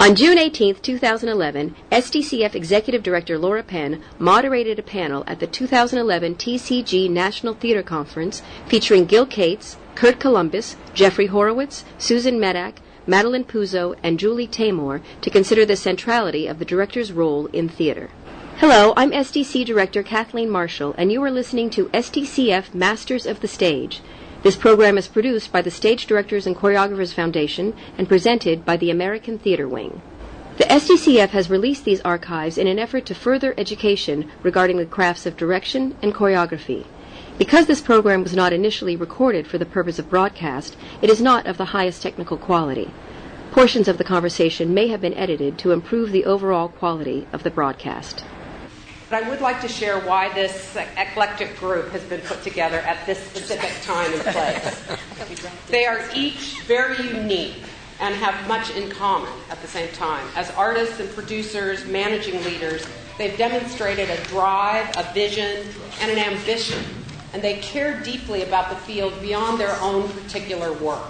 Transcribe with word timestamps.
On 0.00 0.14
June 0.14 0.38
18, 0.38 0.76
2011, 0.76 1.74
SDCF 1.90 2.54
Executive 2.54 3.02
Director 3.02 3.36
Laura 3.36 3.64
Penn 3.64 4.00
moderated 4.16 4.78
a 4.78 4.82
panel 4.82 5.24
at 5.26 5.40
the 5.40 5.48
2011 5.48 6.36
TCG 6.36 7.10
National 7.10 7.54
Theater 7.54 7.82
Conference 7.82 8.40
featuring 8.68 9.06
Gil 9.06 9.26
Cates, 9.26 9.76
Kurt 9.96 10.20
Columbus, 10.20 10.76
Jeffrey 10.94 11.26
Horowitz, 11.26 11.84
Susan 11.98 12.38
Medak, 12.38 12.74
Madeline 13.08 13.42
Puzo, 13.42 13.96
and 14.00 14.20
Julie 14.20 14.46
Taymor 14.46 15.02
to 15.20 15.30
consider 15.30 15.66
the 15.66 15.74
centrality 15.74 16.46
of 16.46 16.60
the 16.60 16.64
director's 16.64 17.10
role 17.10 17.46
in 17.46 17.68
theater. 17.68 18.10
Hello, 18.58 18.92
I'm 18.96 19.10
SDC 19.10 19.64
Director 19.64 20.04
Kathleen 20.04 20.48
Marshall, 20.48 20.94
and 20.96 21.10
you 21.10 21.20
are 21.24 21.30
listening 21.30 21.70
to 21.70 21.86
SDCF 21.88 22.72
Masters 22.72 23.26
of 23.26 23.40
the 23.40 23.48
Stage. 23.48 24.00
This 24.40 24.54
program 24.54 24.96
is 24.96 25.08
produced 25.08 25.50
by 25.50 25.62
the 25.62 25.70
Stage 25.70 26.06
Directors 26.06 26.46
and 26.46 26.54
Choreographers 26.54 27.12
Foundation 27.12 27.74
and 27.98 28.08
presented 28.08 28.64
by 28.64 28.76
the 28.76 28.88
American 28.88 29.36
Theater 29.36 29.66
Wing. 29.66 30.00
The 30.58 30.64
SDCF 30.64 31.30
has 31.30 31.50
released 31.50 31.84
these 31.84 32.00
archives 32.02 32.56
in 32.56 32.68
an 32.68 32.78
effort 32.78 33.04
to 33.06 33.16
further 33.16 33.52
education 33.58 34.30
regarding 34.44 34.76
the 34.76 34.86
crafts 34.86 35.26
of 35.26 35.36
direction 35.36 35.96
and 36.02 36.14
choreography. 36.14 36.84
Because 37.36 37.66
this 37.66 37.80
program 37.80 38.22
was 38.22 38.36
not 38.36 38.52
initially 38.52 38.94
recorded 38.94 39.48
for 39.48 39.58
the 39.58 39.66
purpose 39.66 39.98
of 39.98 40.08
broadcast, 40.08 40.76
it 41.02 41.10
is 41.10 41.20
not 41.20 41.46
of 41.48 41.56
the 41.56 41.74
highest 41.76 42.00
technical 42.00 42.36
quality. 42.36 42.92
Portions 43.50 43.88
of 43.88 43.98
the 43.98 44.04
conversation 44.04 44.72
may 44.72 44.86
have 44.86 45.00
been 45.00 45.14
edited 45.14 45.58
to 45.58 45.72
improve 45.72 46.12
the 46.12 46.24
overall 46.24 46.68
quality 46.68 47.26
of 47.32 47.42
the 47.42 47.50
broadcast. 47.50 48.24
But 49.10 49.24
I 49.24 49.28
would 49.30 49.40
like 49.40 49.60
to 49.62 49.68
share 49.68 50.00
why 50.00 50.32
this 50.34 50.76
eclectic 50.76 51.58
group 51.58 51.90
has 51.92 52.02
been 52.04 52.20
put 52.22 52.42
together 52.42 52.80
at 52.80 53.06
this 53.06 53.18
specific 53.18 53.72
time 53.82 54.12
and 54.12 54.22
place. 54.22 54.82
they 55.68 55.86
are 55.86 56.04
each 56.14 56.60
very 56.62 57.02
unique 57.08 57.62
and 58.00 58.14
have 58.14 58.46
much 58.46 58.70
in 58.76 58.90
common 58.90 59.32
at 59.50 59.60
the 59.62 59.66
same 59.66 59.90
time. 59.92 60.26
As 60.36 60.50
artists 60.50 61.00
and 61.00 61.10
producers, 61.10 61.86
managing 61.86 62.44
leaders, 62.44 62.86
they've 63.16 63.36
demonstrated 63.38 64.10
a 64.10 64.22
drive, 64.24 64.86
a 64.96 65.10
vision, 65.14 65.66
and 66.00 66.10
an 66.10 66.18
ambition. 66.18 66.84
And 67.32 67.42
they 67.42 67.58
care 67.58 68.00
deeply 68.00 68.42
about 68.42 68.68
the 68.68 68.76
field 68.76 69.20
beyond 69.22 69.58
their 69.58 69.76
own 69.80 70.08
particular 70.10 70.72
work. 70.74 71.02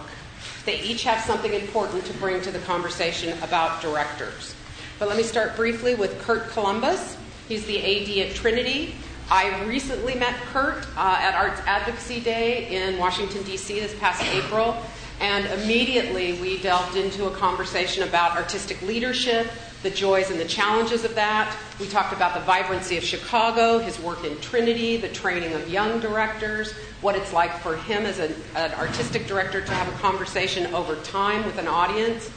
They 0.65 0.81
each 0.83 1.03
have 1.05 1.21
something 1.25 1.53
important 1.53 2.05
to 2.07 2.13
bring 2.15 2.41
to 2.43 2.51
the 2.51 2.59
conversation 2.61 3.37
about 3.43 3.83
directors. 3.83 4.55
But 4.99 5.09
let 5.09 5.17
me 5.17 5.23
start 5.23 5.57
briefly 5.57 5.95
with 5.95 6.21
Kurt 6.23 6.51
Columbus. 6.51 7.17
He's 7.49 7.65
the 7.65 7.79
AD 7.79 8.29
at 8.29 8.37
Trinity. 8.37 8.95
I 9.31 9.65
recently 9.65 10.15
met 10.15 10.35
Kurt 10.53 10.87
uh, 10.99 11.17
at 11.19 11.35
Arts 11.35 11.63
Advocacy 11.65 12.21
Day 12.21 12.69
in 12.69 12.99
Washington, 12.99 13.43
D.C. 13.43 13.81
this 13.81 13.99
past 13.99 14.23
April, 14.35 14.77
and 15.19 15.47
immediately 15.63 16.35
we 16.43 16.59
delved 16.59 16.97
into 16.97 17.25
a 17.25 17.31
conversation 17.31 18.03
about 18.03 18.37
artistic 18.37 18.83
leadership, 18.83 19.51
the 19.83 19.89
joys 19.89 20.31
and 20.31 20.39
the 20.39 20.45
challenges 20.45 21.05
of 21.05 21.15
that. 21.15 21.57
We 21.81 21.89
talked 21.89 22.13
about 22.13 22.35
the 22.35 22.41
vibrancy 22.41 22.99
of 22.99 23.05
Chicago, 23.05 23.79
his 23.79 23.99
work 23.99 24.25
in 24.25 24.39
Trinity, 24.43 24.99
the 24.99 25.09
training 25.09 25.55
of 25.55 25.71
young 25.71 26.01
directors, 26.01 26.73
what 27.01 27.17
it's 27.17 27.33
like 27.33 27.59
for 27.61 27.77
him 27.77 28.05
as 28.05 28.19
an, 28.19 28.35
an 28.57 28.75
artistic 28.75 29.27
director 29.27 29.63
to 29.63 29.73
have 29.73 29.89
a 29.89 29.99
conversation 30.01 30.75
over 30.75 30.97
time 30.97 31.47
with 31.47 31.57
an 31.57 31.67
audience. 31.67 32.31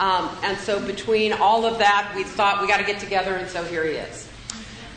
Um, 0.00 0.36
and 0.42 0.58
so, 0.58 0.84
between 0.84 1.32
all 1.32 1.64
of 1.64 1.78
that, 1.78 2.12
we 2.16 2.24
thought 2.24 2.60
we 2.60 2.66
got 2.66 2.78
to 2.78 2.84
get 2.86 2.98
together, 2.98 3.36
and 3.36 3.48
so 3.48 3.62
here 3.62 3.84
he 3.84 3.92
is. 3.92 4.27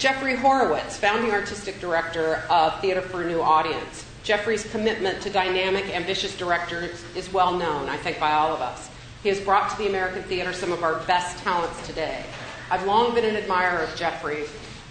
Jeffrey 0.01 0.35
Horowitz, 0.35 0.97
founding 0.97 1.29
artistic 1.29 1.79
director 1.79 2.37
of 2.49 2.81
Theater 2.81 3.03
for 3.03 3.21
a 3.21 3.27
New 3.27 3.39
Audience. 3.39 4.03
Jeffrey's 4.23 4.63
commitment 4.71 5.21
to 5.21 5.29
dynamic, 5.29 5.95
ambitious 5.95 6.35
directors 6.35 7.05
is 7.15 7.31
well 7.31 7.55
known, 7.55 7.87
I 7.87 7.97
think, 7.97 8.19
by 8.19 8.31
all 8.31 8.51
of 8.51 8.61
us. 8.61 8.89
He 9.21 9.29
has 9.29 9.39
brought 9.39 9.69
to 9.69 9.77
the 9.77 9.87
American 9.87 10.23
theater 10.23 10.53
some 10.53 10.71
of 10.71 10.81
our 10.81 10.95
best 11.01 11.37
talents 11.43 11.85
today. 11.85 12.25
I've 12.71 12.83
long 12.87 13.13
been 13.13 13.25
an 13.25 13.35
admirer 13.35 13.83
of 13.83 13.95
Jeffrey. 13.95 14.45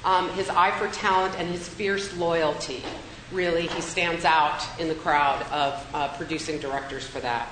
Um, 0.05 0.31
his 0.35 0.49
eye 0.49 0.71
for 0.79 0.87
talent 0.95 1.35
and 1.41 1.49
his 1.49 1.69
fierce 1.69 2.17
loyalty, 2.17 2.85
really, 3.33 3.67
he 3.67 3.81
stands 3.81 4.25
out 4.25 4.65
in 4.79 4.87
the 4.87 4.95
crowd 4.95 5.43
of 5.51 5.85
uh, 5.93 6.17
producing 6.19 6.61
directors 6.61 7.05
for 7.05 7.19
that. 7.19 7.49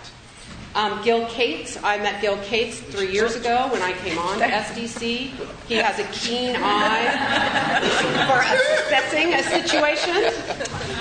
Um, 0.78 1.02
Gil 1.02 1.26
Cates, 1.26 1.76
I 1.82 1.98
met 1.98 2.22
Gil 2.22 2.36
Cates 2.44 2.78
three 2.78 3.10
years 3.10 3.34
ago 3.34 3.66
when 3.72 3.82
I 3.82 3.94
came 3.94 4.16
on 4.16 4.38
to 4.38 4.44
SDC. 4.44 5.32
He 5.66 5.74
has 5.74 5.98
a 5.98 6.04
keen 6.12 6.54
eye 6.56 7.80
for 8.28 8.38
assessing 8.86 9.34
a 9.34 9.42
situation. 9.42 10.32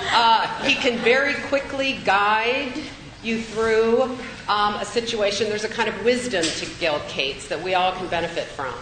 Uh, 0.09 0.47
he 0.63 0.73
can 0.73 0.97
very 1.03 1.35
quickly 1.43 1.99
guide 2.05 2.73
you 3.21 3.39
through 3.39 4.17
um, 4.49 4.73
a 4.77 4.85
situation. 4.85 5.47
There's 5.47 5.63
a 5.63 5.69
kind 5.69 5.89
of 5.89 6.03
wisdom 6.03 6.43
to 6.43 6.65
Gil 6.79 6.99
Cates 7.07 7.47
that 7.47 7.61
we 7.61 7.75
all 7.75 7.91
can 7.91 8.07
benefit 8.07 8.45
from. 8.45 8.73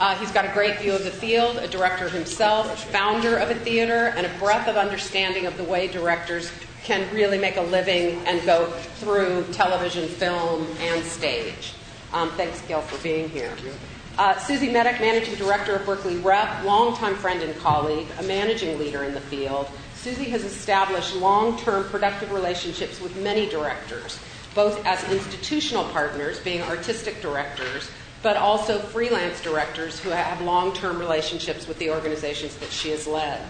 Uh, 0.00 0.16
he's 0.16 0.32
got 0.32 0.44
a 0.44 0.52
great 0.52 0.80
view 0.80 0.94
of 0.94 1.04
the 1.04 1.12
field, 1.12 1.58
a 1.58 1.68
director 1.68 2.08
himself, 2.08 2.90
founder 2.90 3.36
of 3.36 3.50
a 3.50 3.54
theater, 3.54 4.12
and 4.16 4.26
a 4.26 4.38
breadth 4.40 4.66
of 4.66 4.76
understanding 4.76 5.46
of 5.46 5.56
the 5.56 5.62
way 5.62 5.86
directors 5.86 6.50
can 6.84 7.12
really 7.14 7.38
make 7.38 7.56
a 7.56 7.62
living 7.62 8.18
and 8.26 8.44
go 8.44 8.70
through 9.00 9.44
television, 9.52 10.06
film, 10.06 10.66
and 10.80 11.04
stage. 11.04 11.72
Um, 12.12 12.30
thanks, 12.32 12.60
Gil, 12.68 12.82
for 12.82 13.02
being 13.02 13.28
here. 13.28 13.52
Uh, 14.16 14.38
Susie 14.38 14.68
Medak, 14.68 15.00
Managing 15.00 15.34
Director 15.34 15.74
of 15.74 15.84
Berkeley 15.84 16.16
Rep, 16.18 16.62
longtime 16.62 17.16
friend 17.16 17.42
and 17.42 17.58
colleague, 17.58 18.06
a 18.20 18.22
managing 18.22 18.78
leader 18.78 19.02
in 19.02 19.12
the 19.12 19.20
field. 19.20 19.68
Susie 19.96 20.26
has 20.26 20.44
established 20.44 21.16
long 21.16 21.58
term 21.58 21.84
productive 21.84 22.30
relationships 22.30 23.00
with 23.00 23.16
many 23.16 23.48
directors, 23.48 24.20
both 24.54 24.84
as 24.86 25.02
institutional 25.10 25.84
partners, 25.86 26.38
being 26.40 26.62
artistic 26.62 27.20
directors, 27.22 27.90
but 28.22 28.36
also 28.36 28.78
freelance 28.78 29.40
directors 29.40 29.98
who 29.98 30.10
have 30.10 30.40
long 30.42 30.72
term 30.74 30.98
relationships 30.98 31.66
with 31.66 31.78
the 31.78 31.90
organizations 31.90 32.54
that 32.58 32.70
she 32.70 32.90
has 32.90 33.06
led. 33.06 33.40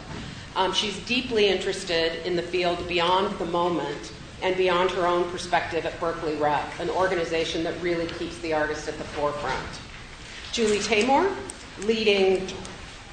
Um, 0.56 0.72
she's 0.72 0.98
deeply 1.06 1.48
interested 1.48 2.25
in 2.26 2.37
the 2.37 2.42
field 2.42 2.87
beyond 2.87 3.37
the 3.38 3.47
moment 3.47 4.12
and 4.42 4.56
beyond 4.56 4.91
her 4.92 5.06
own 5.06 5.28
perspective 5.31 5.84
at 5.84 5.98
Berkeley 5.98 6.37
Rep, 6.37 6.78
an 6.78 6.91
organization 6.91 7.65
that 7.65 7.81
really 7.81 8.06
keeps 8.06 8.38
the 8.38 8.53
artist 8.53 8.88
at 8.88 8.97
the 8.98 9.04
forefront. 9.04 9.81
Julie 10.53 10.78
Taymor, 10.78 11.34
leading 11.87 12.47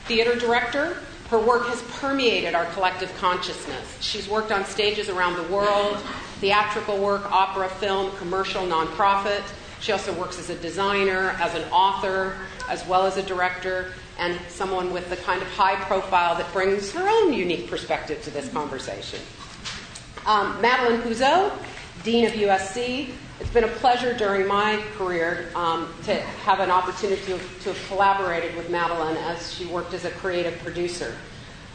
theater 0.06 0.36
director. 0.36 0.98
Her 1.30 1.40
work 1.40 1.66
has 1.68 1.82
permeated 2.00 2.54
our 2.54 2.66
collective 2.74 3.16
consciousness. 3.18 3.98
She's 4.02 4.28
worked 4.28 4.52
on 4.52 4.66
stages 4.66 5.10
around 5.10 5.38
the 5.38 5.54
world, 5.54 5.98
theatrical 6.42 6.98
work, 6.98 7.32
opera, 7.32 7.70
film, 7.70 8.12
commercial, 8.18 8.64
nonprofit. 8.64 9.42
She 9.80 9.94
also 9.94 10.14
works 10.14 10.38
as 10.38 10.50
a 10.50 10.56
designer, 10.56 11.30
as 11.40 11.56
an 11.56 11.64
author, 11.72 12.36
as 12.70 12.86
well 12.86 13.06
as 13.06 13.18
a 13.18 13.24
director 13.24 13.94
and 14.22 14.40
someone 14.48 14.94
with 14.94 15.10
the 15.10 15.18
kind 15.18 15.42
of 15.42 15.48
high 15.50 15.76
profile 15.86 16.36
that 16.36 16.54
brings 16.54 16.92
her 16.92 17.10
own 17.10 17.34
unique 17.34 17.68
perspective 17.68 18.22
to 18.24 18.30
this 18.30 18.48
conversation. 18.54 19.20
Um, 20.28 20.62
Madeline 20.62 21.02
Puzo, 21.02 21.52
Dean 22.04 22.26
of 22.26 22.34
USC. 22.34 23.10
It's 23.40 23.50
been 23.50 23.64
a 23.64 23.68
pleasure 23.68 24.14
during 24.14 24.48
my 24.48 24.80
career 24.96 25.50
um, 25.56 25.92
to 26.04 26.14
have 26.14 26.60
an 26.60 26.70
opportunity 26.70 27.20
to, 27.24 27.40
to, 27.64 27.74
have 27.74 27.88
collaborated 27.88 28.56
with 28.56 28.70
Madeline 28.70 29.18
as 29.18 29.52
she 29.56 29.66
worked 29.66 29.96
as 29.96 30.06
a 30.06 30.12
creative 30.12 30.60
producer. 30.60 31.16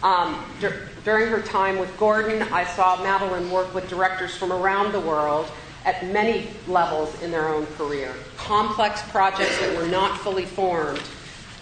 Um, 0.04 0.44
dur- 0.60 0.88
during 1.04 1.28
her 1.28 1.42
time 1.42 1.80
with 1.80 1.94
Gordon, 1.98 2.42
I 2.52 2.62
saw 2.62 3.02
Madeline 3.02 3.50
work 3.50 3.74
with 3.74 3.88
directors 3.88 4.36
from 4.36 4.52
around 4.52 4.92
the 4.92 5.00
world 5.00 5.50
at 5.84 6.06
many 6.06 6.46
levels 6.68 7.20
in 7.22 7.32
their 7.32 7.48
own 7.48 7.66
career. 7.74 8.14
Complex 8.36 9.02
projects 9.10 9.58
that 9.58 9.76
were 9.76 9.88
not 9.88 10.16
fully 10.20 10.44
formed 10.44 11.02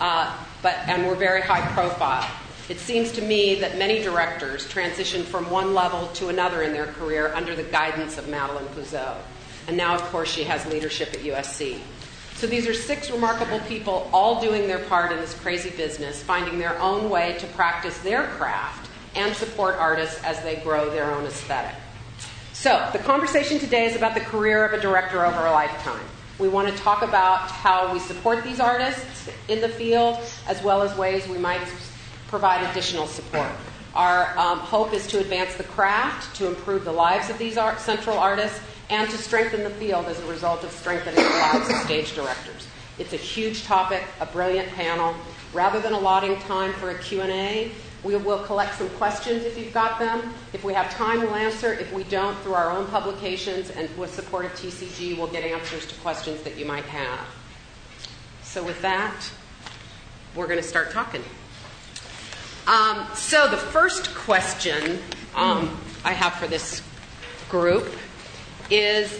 uh, 0.01 0.37
but, 0.65 0.77
and 0.89 1.07
were 1.07 1.15
very 1.15 1.43
high 1.43 1.61
profile. 1.75 2.27
It 2.71 2.81
seems 2.81 3.13
to 3.13 3.23
me 3.23 3.57
that 3.57 3.77
many 3.77 4.03
directors 4.03 4.67
transition 4.67 5.23
from 5.23 5.51
one 5.51 5.75
level 5.75 6.07
to 6.15 6.31
another 6.31 6.63
in 6.63 6.73
their 6.73 6.87
career 6.87 7.31
under 7.35 7.55
the 7.55 7.65
guidance 7.65 8.17
of 8.17 8.29
Madeline 8.29 8.65
Puzo. 8.69 9.19
And 9.69 9.77
now, 9.77 9.95
of 9.95 10.01
course, 10.05 10.33
she 10.33 10.43
has 10.45 10.65
leadership 10.65 11.13
at 11.13 11.21
USC. 11.21 11.81
So 12.37 12.47
these 12.47 12.67
are 12.67 12.73
six 12.73 13.11
remarkable 13.11 13.61
people 13.61 14.09
all 14.15 14.41
doing 14.41 14.67
their 14.67 14.79
part 14.87 15.13
in 15.13 15.19
this 15.19 15.35
crazy 15.35 15.69
business, 15.69 16.23
finding 16.23 16.59
their 16.59 16.79
own 16.81 17.11
way 17.11 17.37
to 17.41 17.47
practice 17.49 17.99
their 17.99 18.27
craft 18.29 18.91
and 19.15 19.37
support 19.37 19.77
artists 19.77 20.25
as 20.25 20.43
they 20.43 20.57
grow 20.57 20.89
their 20.89 21.13
own 21.13 21.27
aesthetic. 21.27 21.77
So 22.55 22.89
the 22.95 22.99
conversation 23.01 23.59
today 23.59 23.85
is 23.85 23.97
about 23.97 24.15
the 24.15 24.21
career 24.21 24.65
of 24.65 24.73
a 24.73 24.81
director 24.81 25.27
over 25.27 25.45
a 25.45 25.53
lifetime. 25.53 26.07
We 26.39 26.49
want 26.49 26.69
to 26.69 26.77
talk 26.83 27.03
about 27.03 27.49
how 27.51 27.93
we 27.93 28.01
support 28.01 28.43
these 28.43 28.59
artists 28.59 29.31
in 29.49 29.61
the 29.61 29.69
field, 29.69 30.19
as 30.49 30.63
well 30.63 30.83
as 30.83 30.97
ways 30.97 31.29
we 31.29 31.39
might 31.39 31.61
provide 32.27 32.69
additional 32.71 33.07
support. 33.07 33.51
Our 33.95 34.37
um, 34.37 34.59
hope 34.59 34.93
is 34.93 35.07
to 35.09 35.21
advance 35.21 35.55
the 35.55 35.63
craft, 35.65 36.35
to 36.37 36.49
improve 36.49 36.85
the 36.85 36.93
lives 36.93 37.31
of 37.31 37.39
these 37.39 37.57
art, 37.57 37.79
central 37.79 38.19
artists, 38.19 38.61
and 38.91 39.09
to 39.09 39.17
strengthen 39.17 39.63
the 39.63 39.71
field 39.71 40.07
as 40.07 40.19
a 40.19 40.27
result 40.27 40.65
of 40.65 40.73
strengthening 40.73 41.23
the 41.23 41.31
lives 41.31 41.71
of 41.71 41.77
stage 41.77 42.15
directors. 42.15 42.67
It's 42.99 43.13
a 43.13 43.19
huge 43.19 43.65
topic, 43.65 44.03
a 44.21 44.27
brilliant 44.27 44.69
panel. 44.71 45.15
Rather 45.53 45.81
than 45.81 45.93
allotting 45.93 46.37
time 46.41 46.73
for 46.75 46.91
a 46.91 46.99
Q&A, 46.99 47.71
we 48.05 48.15
will 48.17 48.41
collect 48.41 48.77
some 48.77 48.91
questions 48.91 49.45
if 49.45 49.57
you've 49.57 49.73
got 49.73 49.99
them. 49.99 50.35
If 50.53 50.63
we 50.63 50.75
have 50.75 50.91
time, 50.91 51.21
we'll 51.21 51.35
answer. 51.35 51.73
If 51.73 51.91
we 51.93 52.05
don't, 52.05 52.37
through 52.41 52.53
our 52.53 52.71
own 52.71 52.87
publications 52.89 53.71
and 53.71 53.89
with 53.97 54.13
support 54.15 54.45
of 54.45 54.53
TCG, 54.53 55.17
we'll 55.17 55.27
get 55.27 55.43
answers 55.43 55.87
to 55.87 55.95
questions 55.97 56.43
that 56.43 56.59
you 56.59 56.67
might 56.67 56.85
have. 56.85 57.27
So, 58.43 58.63
with 58.63 58.81
that, 58.83 59.31
we're 60.35 60.47
going 60.47 60.61
to 60.61 60.67
start 60.67 60.91
talking. 60.91 61.23
Um, 62.67 63.07
so, 63.15 63.49
the 63.49 63.57
first 63.57 64.15
question 64.15 64.99
um, 65.35 65.81
I 66.05 66.13
have 66.13 66.35
for 66.35 66.47
this 66.47 66.83
group 67.49 67.91
is 68.71 69.19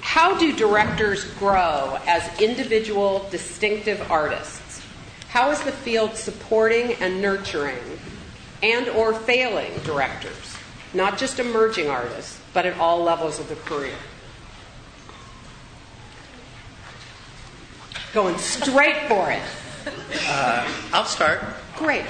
How 0.00 0.38
do 0.38 0.56
directors 0.56 1.24
grow 1.34 1.98
as 2.06 2.40
individual, 2.40 3.28
distinctive 3.30 4.10
artists? 4.10 4.80
How 5.28 5.50
is 5.50 5.60
the 5.62 5.72
field 5.72 6.16
supporting 6.16 6.94
and 6.94 7.20
nurturing 7.20 7.91
and 8.62 8.88
or 8.88 9.12
failing 9.12 9.72
directors, 9.84 10.56
not 10.94 11.18
just 11.18 11.38
emerging 11.38 11.88
artists, 11.88 12.40
but 12.52 12.66
at 12.66 12.78
all 12.78 13.02
levels 13.02 13.38
of 13.40 13.48
the 13.48 13.56
career? 13.56 13.94
Going 18.12 18.36
straight 18.38 19.08
for 19.08 19.30
it. 19.30 19.42
Uh, 20.28 20.70
I'll 20.92 21.04
start. 21.04 21.42
Great. 21.76 22.04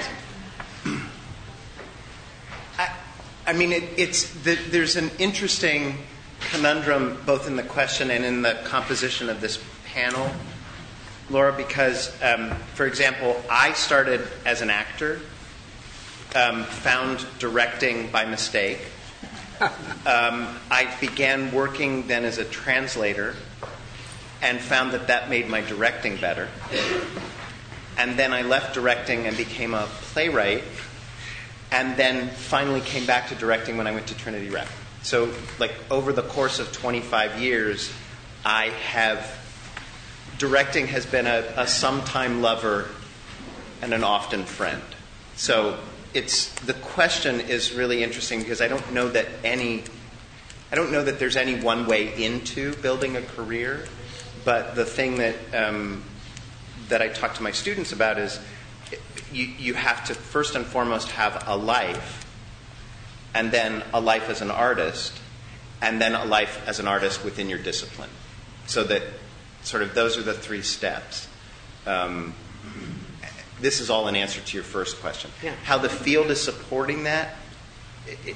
I, 2.77 2.95
I 3.47 3.53
mean, 3.53 3.71
it, 3.71 3.83
it's 3.97 4.29
the, 4.43 4.55
there's 4.55 4.95
an 4.97 5.11
interesting 5.17 5.97
conundrum 6.51 7.17
both 7.25 7.47
in 7.47 7.55
the 7.55 7.63
question 7.63 8.11
and 8.11 8.25
in 8.25 8.41
the 8.41 8.59
composition 8.65 9.29
of 9.29 9.41
this 9.41 9.63
panel, 9.85 10.29
Laura, 11.29 11.53
because, 11.53 12.11
um, 12.21 12.51
for 12.75 12.85
example, 12.85 13.41
I 13.49 13.73
started 13.73 14.27
as 14.45 14.61
an 14.61 14.69
actor, 14.69 15.21
um, 16.35 16.63
found 16.63 17.25
directing 17.39 18.09
by 18.11 18.25
mistake. 18.25 18.79
Um, 19.61 20.47
I 20.69 20.93
began 20.99 21.53
working 21.53 22.07
then 22.07 22.25
as 22.25 22.37
a 22.37 22.43
translator 22.43 23.35
and 24.41 24.59
found 24.59 24.91
that 24.91 25.07
that 25.07 25.29
made 25.29 25.47
my 25.47 25.61
directing 25.61 26.17
better. 26.17 26.49
And 27.97 28.19
then 28.19 28.33
I 28.33 28.41
left 28.41 28.73
directing 28.73 29.25
and 29.25 29.37
became 29.37 29.73
a 29.73 29.87
playwright, 30.01 30.63
and 31.71 31.95
then 31.95 32.27
finally 32.29 32.81
came 32.81 33.05
back 33.05 33.29
to 33.29 33.35
directing 33.35 33.77
when 33.77 33.87
I 33.87 33.91
went 33.91 34.07
to 34.07 34.17
Trinity 34.17 34.49
Rep. 34.49 34.67
So, 35.03 35.33
like, 35.59 35.73
over 35.89 36.11
the 36.11 36.23
course 36.23 36.59
of 36.59 36.71
25 36.71 37.41
years, 37.41 37.91
I 38.43 38.67
have, 38.91 39.37
directing 40.37 40.87
has 40.87 41.05
been 41.05 41.27
a, 41.27 41.45
a 41.55 41.67
sometime 41.67 42.41
lover 42.41 42.89
and 43.81 43.93
an 43.93 44.03
often 44.03 44.43
friend. 44.43 44.81
So, 45.35 45.77
it's, 46.13 46.53
the 46.61 46.73
question 46.73 47.39
is 47.39 47.73
really 47.73 48.03
interesting 48.03 48.39
because 48.39 48.61
I 48.61 48.67
don't 48.67 48.93
know 48.93 49.09
that 49.09 49.27
any, 49.43 49.83
I 50.71 50.75
don't 50.75 50.91
know 50.91 51.03
that 51.03 51.19
there's 51.19 51.35
any 51.35 51.59
one 51.59 51.85
way 51.85 52.23
into 52.23 52.75
building 52.75 53.15
a 53.15 53.21
career. 53.21 53.85
But 54.45 54.75
the 54.75 54.83
thing 54.83 55.19
that 55.19 55.35
um, 55.53 56.03
that 56.89 57.01
I 57.01 57.07
talk 57.07 57.35
to 57.35 57.43
my 57.43 57.51
students 57.51 57.93
about 57.93 58.19
is 58.19 58.41
you, 59.31 59.45
you 59.45 59.73
have 59.73 60.03
to 60.07 60.13
first 60.13 60.55
and 60.55 60.65
foremost 60.65 61.09
have 61.11 61.45
a 61.47 61.55
life, 61.55 62.25
and 63.33 63.51
then 63.53 63.83
a 63.93 64.01
life 64.01 64.27
as 64.29 64.41
an 64.41 64.51
artist, 64.51 65.17
and 65.81 66.01
then 66.01 66.13
a 66.13 66.25
life 66.25 66.61
as 66.67 66.79
an 66.79 66.87
artist 66.87 67.23
within 67.23 67.49
your 67.49 67.59
discipline. 67.59 68.09
So 68.67 68.83
that 68.83 69.03
sort 69.61 69.81
of 69.81 69.95
those 69.95 70.17
are 70.17 70.23
the 70.23 70.33
three 70.33 70.61
steps. 70.61 71.27
Um, 71.87 72.33
this 73.63 73.79
is 73.79 73.89
all 73.89 74.07
an 74.07 74.15
answer 74.15 74.41
to 74.41 74.57
your 74.57 74.63
first 74.63 74.99
question. 75.01 75.31
Yeah. 75.41 75.53
How 75.63 75.77
the 75.77 75.89
field 75.89 76.29
is 76.31 76.41
supporting 76.41 77.03
that, 77.05 77.35
it, 78.07 78.35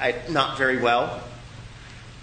I, 0.00 0.16
not 0.28 0.58
very 0.58 0.80
well 0.80 1.22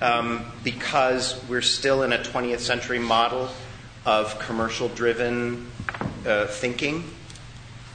um, 0.01 0.45
because 0.63 1.41
we're 1.47 1.61
still 1.61 2.03
in 2.03 2.13
a 2.13 2.17
20th 2.17 2.59
century 2.59 2.99
model 2.99 3.49
of 4.05 4.37
commercial 4.39 4.89
driven 4.89 5.69
uh, 6.25 6.45
thinking. 6.47 7.09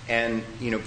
And, 0.08 0.42
you 0.60 0.72
know, 0.72 0.80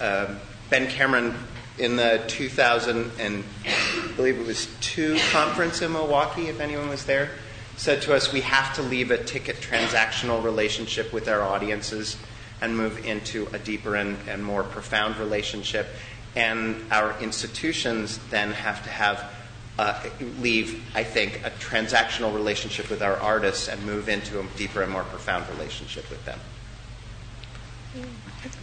uh, 0.00 0.34
Ben 0.70 0.88
Cameron 0.88 1.34
in 1.78 1.96
the 1.96 2.22
2000 2.28 3.10
and 3.18 3.44
I 3.64 4.12
believe 4.16 4.38
it 4.38 4.46
was 4.46 4.68
two 4.80 5.18
conference 5.32 5.80
in 5.82 5.92
Milwaukee, 5.92 6.48
if 6.48 6.60
anyone 6.60 6.88
was 6.88 7.04
there, 7.04 7.30
said 7.78 8.02
to 8.02 8.12
us, 8.14 8.32
we 8.32 8.40
have 8.40 8.74
to 8.74 8.82
leave 8.82 9.12
a 9.12 9.22
ticket 9.22 9.56
transactional 9.56 10.42
relationship 10.42 11.12
with 11.12 11.28
our 11.28 11.42
audiences 11.42 12.16
and 12.60 12.76
move 12.76 13.06
into 13.06 13.46
a 13.52 13.58
deeper 13.58 13.94
and, 13.94 14.18
and 14.28 14.44
more 14.44 14.64
profound 14.64 15.16
relationship. 15.16 15.86
And 16.34 16.84
our 16.90 17.18
institutions 17.20 18.18
then 18.30 18.50
have 18.50 18.82
to 18.82 18.90
have 18.90 19.32
uh, 19.78 20.02
leave, 20.40 20.84
I 20.96 21.04
think, 21.04 21.40
a 21.44 21.50
transactional 21.50 22.34
relationship 22.34 22.90
with 22.90 23.00
our 23.00 23.16
artists 23.16 23.68
and 23.68 23.80
move 23.86 24.08
into 24.08 24.40
a 24.40 24.44
deeper 24.56 24.82
and 24.82 24.90
more 24.90 25.04
profound 25.04 25.48
relationship 25.48 26.10
with 26.10 26.24
them. 26.24 26.40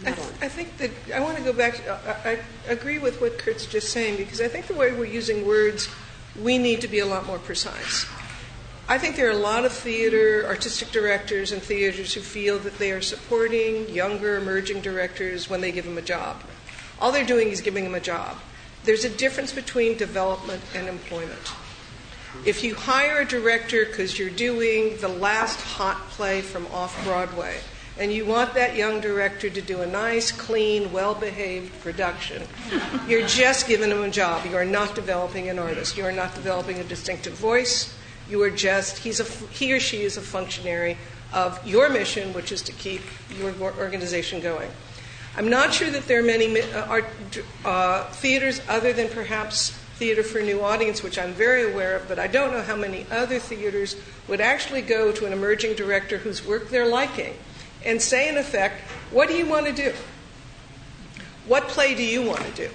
I, 0.04 0.12
th- 0.12 0.28
I 0.42 0.48
think 0.48 0.76
that 0.76 0.90
I 1.14 1.20
want 1.20 1.38
to 1.38 1.42
go 1.42 1.54
back. 1.54 1.76
To, 1.76 1.98
I, 2.24 2.32
I 2.32 2.38
agree 2.68 2.98
with 2.98 3.20
what 3.22 3.38
Kurt's 3.38 3.66
just 3.66 3.90
saying 3.90 4.18
because 4.18 4.42
I 4.42 4.48
think 4.48 4.66
the 4.66 4.74
way 4.74 4.92
we're 4.92 5.06
using 5.06 5.46
words, 5.46 5.88
we 6.40 6.58
need 6.58 6.82
to 6.82 6.88
be 6.88 6.98
a 6.98 7.06
lot 7.06 7.26
more 7.26 7.38
precise. 7.38 8.06
I 8.88 8.98
think 8.98 9.16
there 9.16 9.26
are 9.26 9.32
a 9.32 9.36
lot 9.36 9.64
of 9.64 9.72
theater, 9.72 10.44
artistic 10.46 10.92
directors, 10.92 11.50
and 11.50 11.60
theaters 11.60 12.14
who 12.14 12.20
feel 12.20 12.60
that 12.60 12.78
they 12.78 12.92
are 12.92 13.02
supporting 13.02 13.88
younger, 13.88 14.36
emerging 14.36 14.82
directors 14.82 15.50
when 15.50 15.60
they 15.60 15.72
give 15.72 15.84
them 15.84 15.98
a 15.98 16.02
job. 16.02 16.40
All 17.00 17.10
they're 17.10 17.24
doing 17.24 17.48
is 17.48 17.60
giving 17.60 17.82
them 17.82 17.96
a 17.96 18.00
job. 18.00 18.36
There's 18.84 19.04
a 19.04 19.10
difference 19.10 19.52
between 19.52 19.98
development 19.98 20.62
and 20.72 20.86
employment. 20.86 21.52
If 22.44 22.62
you 22.62 22.76
hire 22.76 23.22
a 23.22 23.24
director 23.24 23.84
because 23.86 24.20
you're 24.20 24.30
doing 24.30 24.98
the 24.98 25.08
last 25.08 25.60
hot 25.60 25.96
play 26.10 26.40
from 26.40 26.66
off 26.68 27.02
Broadway, 27.04 27.56
and 27.98 28.12
you 28.12 28.24
want 28.24 28.54
that 28.54 28.76
young 28.76 29.00
director 29.00 29.50
to 29.50 29.60
do 29.60 29.80
a 29.80 29.86
nice, 29.86 30.30
clean, 30.30 30.92
well 30.92 31.14
behaved 31.14 31.80
production, 31.80 32.42
you're 33.08 33.26
just 33.26 33.66
giving 33.66 33.88
them 33.88 34.04
a 34.04 34.10
job. 34.10 34.46
You 34.46 34.56
are 34.56 34.64
not 34.64 34.94
developing 34.94 35.48
an 35.48 35.58
artist. 35.58 35.96
You 35.96 36.04
are 36.04 36.12
not 36.12 36.36
developing 36.36 36.78
a 36.78 36.84
distinctive 36.84 37.32
voice. 37.32 37.95
You 38.28 38.42
are 38.42 38.50
just, 38.50 38.98
he's 38.98 39.20
a, 39.20 39.24
he 39.24 39.72
or 39.72 39.80
she 39.80 40.02
is 40.02 40.16
a 40.16 40.20
functionary 40.20 40.96
of 41.32 41.64
your 41.66 41.88
mission, 41.88 42.32
which 42.32 42.52
is 42.52 42.62
to 42.62 42.72
keep 42.72 43.02
your 43.38 43.52
organization 43.78 44.40
going. 44.40 44.70
I'm 45.36 45.50
not 45.50 45.74
sure 45.74 45.90
that 45.90 46.06
there 46.06 46.20
are 46.20 46.22
many 46.22 46.60
uh, 46.60 46.86
art, 46.86 47.04
uh, 47.64 48.04
theaters 48.10 48.60
other 48.68 48.92
than 48.92 49.08
perhaps 49.08 49.78
Theater 49.96 50.22
for 50.22 50.40
a 50.40 50.44
New 50.44 50.60
Audience, 50.60 51.02
which 51.02 51.18
I'm 51.18 51.32
very 51.32 51.72
aware 51.72 51.96
of, 51.96 52.06
but 52.06 52.18
I 52.18 52.26
don't 52.26 52.52
know 52.52 52.60
how 52.60 52.76
many 52.76 53.06
other 53.10 53.38
theaters 53.38 53.96
would 54.28 54.42
actually 54.42 54.82
go 54.82 55.10
to 55.10 55.24
an 55.24 55.32
emerging 55.32 55.74
director 55.74 56.18
whose 56.18 56.44
work 56.44 56.68
they're 56.68 56.86
liking 56.86 57.34
and 57.82 58.02
say, 58.02 58.28
in 58.28 58.36
effect, 58.36 58.82
What 59.10 59.28
do 59.28 59.34
you 59.34 59.46
want 59.46 59.64
to 59.66 59.72
do? 59.72 59.94
What 61.46 61.68
play 61.68 61.94
do 61.94 62.04
you 62.04 62.22
want 62.22 62.40
to 62.40 62.50
do? 62.50 62.70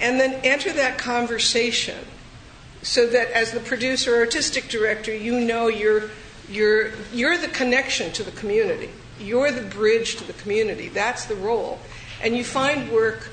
And 0.00 0.20
then 0.20 0.34
enter 0.44 0.72
that 0.72 0.96
conversation 0.96 1.98
so 2.84 3.06
that 3.06 3.30
as 3.32 3.50
the 3.50 3.60
producer 3.60 4.14
or 4.14 4.18
artistic 4.20 4.68
director, 4.68 5.14
you 5.14 5.40
know 5.40 5.68
you're, 5.68 6.10
you're, 6.48 6.92
you're 7.12 7.38
the 7.38 7.48
connection 7.48 8.12
to 8.12 8.22
the 8.22 8.30
community. 8.32 8.90
You're 9.18 9.50
the 9.50 9.62
bridge 9.62 10.16
to 10.16 10.24
the 10.24 10.34
community. 10.34 10.88
That's 10.88 11.24
the 11.24 11.34
role. 11.34 11.80
And 12.22 12.36
you 12.36 12.44
find 12.44 12.92
work 12.92 13.30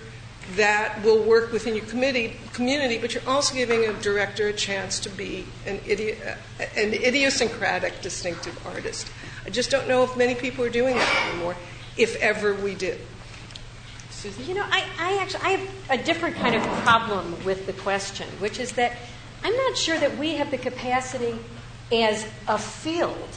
that 0.55 1.03
will 1.03 1.21
work 1.21 1.51
within 1.51 1.75
your 1.75 1.85
committee, 1.85 2.37
community, 2.53 2.97
but 2.97 3.13
you're 3.13 3.27
also 3.27 3.53
giving 3.53 3.85
a 3.85 3.93
director 4.01 4.47
a 4.47 4.53
chance 4.53 4.99
to 5.01 5.09
be 5.09 5.45
an, 5.65 5.79
idi- 5.79 6.17
an 6.75 6.93
idiosyncratic, 6.93 8.01
distinctive 8.01 8.65
artist. 8.65 9.11
I 9.45 9.49
just 9.49 9.69
don't 9.69 9.87
know 9.87 10.03
if 10.03 10.15
many 10.17 10.35
people 10.35 10.63
are 10.63 10.69
doing 10.69 10.95
that 10.95 11.29
anymore, 11.29 11.55
if 11.97 12.15
ever 12.17 12.53
we 12.53 12.75
did. 12.75 13.01
Susan? 14.09 14.45
You 14.45 14.55
know, 14.55 14.65
I, 14.69 14.85
I 14.99 15.17
actually 15.17 15.43
I 15.43 15.49
have 15.51 15.69
a 15.89 16.03
different 16.03 16.35
kind 16.35 16.55
of 16.55 16.61
problem 16.83 17.43
with 17.43 17.65
the 17.65 17.73
question, 17.73 18.27
which 18.39 18.59
is 18.59 18.73
that 18.73 18.97
I'm 19.43 19.55
not 19.55 19.77
sure 19.77 19.99
that 19.99 20.17
we 20.17 20.35
have 20.35 20.51
the 20.51 20.57
capacity 20.57 21.35
as 21.91 22.25
a 22.47 22.57
field 22.57 23.29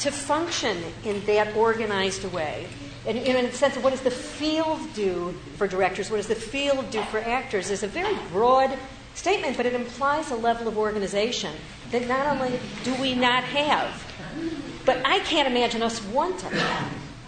to 0.00 0.10
function 0.10 0.76
in 1.04 1.24
that 1.26 1.56
organized 1.56 2.24
way. 2.32 2.66
And 3.06 3.18
in 3.18 3.36
a 3.36 3.52
sense 3.52 3.76
of 3.76 3.84
what 3.84 3.90
does 3.90 4.00
the 4.00 4.10
field 4.10 4.80
do 4.94 5.34
for 5.56 5.66
directors, 5.66 6.10
what 6.10 6.16
does 6.16 6.26
the 6.26 6.34
field 6.34 6.90
do 6.90 7.02
for 7.04 7.18
actors, 7.18 7.70
is 7.70 7.82
a 7.82 7.86
very 7.86 8.16
broad 8.32 8.76
statement, 9.14 9.56
but 9.56 9.66
it 9.66 9.74
implies 9.74 10.30
a 10.30 10.36
level 10.36 10.66
of 10.66 10.78
organization 10.78 11.52
that 11.90 12.08
not 12.08 12.26
only 12.26 12.58
do 12.82 12.94
we 12.94 13.14
not 13.14 13.44
have, 13.44 14.02
but 14.84 15.00
I 15.04 15.20
can't 15.20 15.46
imagine 15.46 15.82
us 15.82 16.02
wanting. 16.06 16.50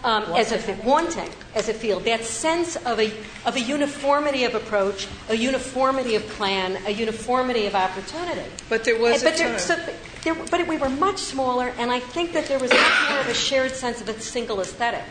Um, 0.03 0.23
as 0.35 0.51
a 0.51 0.73
wanting 0.83 1.29
as 1.55 1.69
a 1.69 1.73
field 1.73 2.03
that 2.05 2.23
sense 2.23 2.75
of 2.75 2.99
a 2.99 3.11
of 3.45 3.55
a 3.55 3.59
uniformity 3.59 4.43
of 4.43 4.53
approach, 4.53 5.07
a 5.27 5.35
uniformity 5.35 6.13
of 6.13 6.25
plan, 6.27 6.77
a 6.85 6.91
uniformity 6.91 7.65
of 7.65 7.73
opportunity. 7.73 8.45
But 8.69 8.83
there 8.83 8.99
was 8.99 9.23
but 9.23 9.33
a 9.33 9.37
there. 9.37 9.59
So 9.59 9.75
there, 10.23 10.35
but 10.51 10.67
we 10.67 10.77
were 10.77 10.89
much 10.89 11.17
smaller, 11.17 11.73
and 11.79 11.91
I 11.91 11.99
think 11.99 12.33
that 12.33 12.45
there 12.45 12.59
was 12.59 12.71
much 12.71 13.09
more 13.09 13.19
of 13.19 13.27
a 13.27 13.33
shared 13.33 13.71
sense 13.71 13.99
of 13.99 14.07
a 14.07 14.19
single 14.19 14.61
aesthetic 14.61 15.03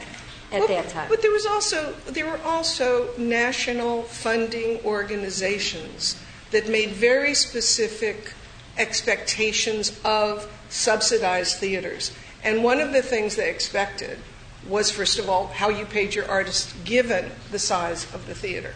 at 0.52 0.60
well, 0.60 0.68
that 0.68 0.88
time. 0.88 1.08
But 1.08 1.20
there 1.20 1.32
was 1.32 1.46
also 1.46 1.92
there 2.06 2.26
were 2.26 2.40
also 2.44 3.10
national 3.18 4.04
funding 4.04 4.80
organizations 4.84 6.20
that 6.52 6.68
made 6.68 6.90
very 6.90 7.34
specific 7.34 8.32
expectations 8.78 9.98
of 10.04 10.50
subsidized 10.68 11.56
theaters. 11.56 12.12
And 12.44 12.62
one 12.62 12.80
of 12.80 12.92
the 12.92 13.02
things 13.02 13.36
they 13.36 13.50
expected 13.50 14.18
was, 14.68 14.90
first 14.90 15.18
of 15.18 15.28
all, 15.28 15.48
how 15.48 15.68
you 15.68 15.84
paid 15.84 16.14
your 16.14 16.28
artist 16.28 16.74
given 16.84 17.30
the 17.50 17.58
size 17.58 18.12
of 18.14 18.26
the 18.26 18.34
theater. 18.34 18.74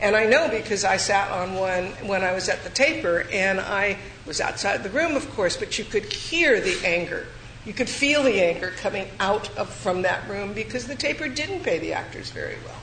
And 0.00 0.16
I 0.16 0.26
know 0.26 0.48
because 0.48 0.84
I 0.84 0.96
sat 0.96 1.30
on 1.30 1.54
one 1.54 1.86
when 2.06 2.22
I 2.22 2.32
was 2.32 2.48
at 2.48 2.64
the 2.64 2.70
taper, 2.70 3.26
and 3.32 3.60
I 3.60 3.98
was 4.26 4.40
outside 4.40 4.82
the 4.82 4.90
room, 4.90 5.16
of 5.16 5.30
course, 5.34 5.56
but 5.56 5.78
you 5.78 5.84
could 5.84 6.12
hear 6.12 6.60
the 6.60 6.84
anger. 6.84 7.26
You 7.64 7.72
could 7.72 7.88
feel 7.88 8.22
the 8.22 8.42
anger 8.42 8.72
coming 8.76 9.08
out 9.20 9.56
of, 9.56 9.72
from 9.72 10.02
that 10.02 10.28
room 10.28 10.52
because 10.52 10.86
the 10.86 10.94
taper 10.94 11.28
didn't 11.28 11.60
pay 11.62 11.78
the 11.78 11.92
actors 11.92 12.30
very 12.30 12.56
well. 12.66 12.80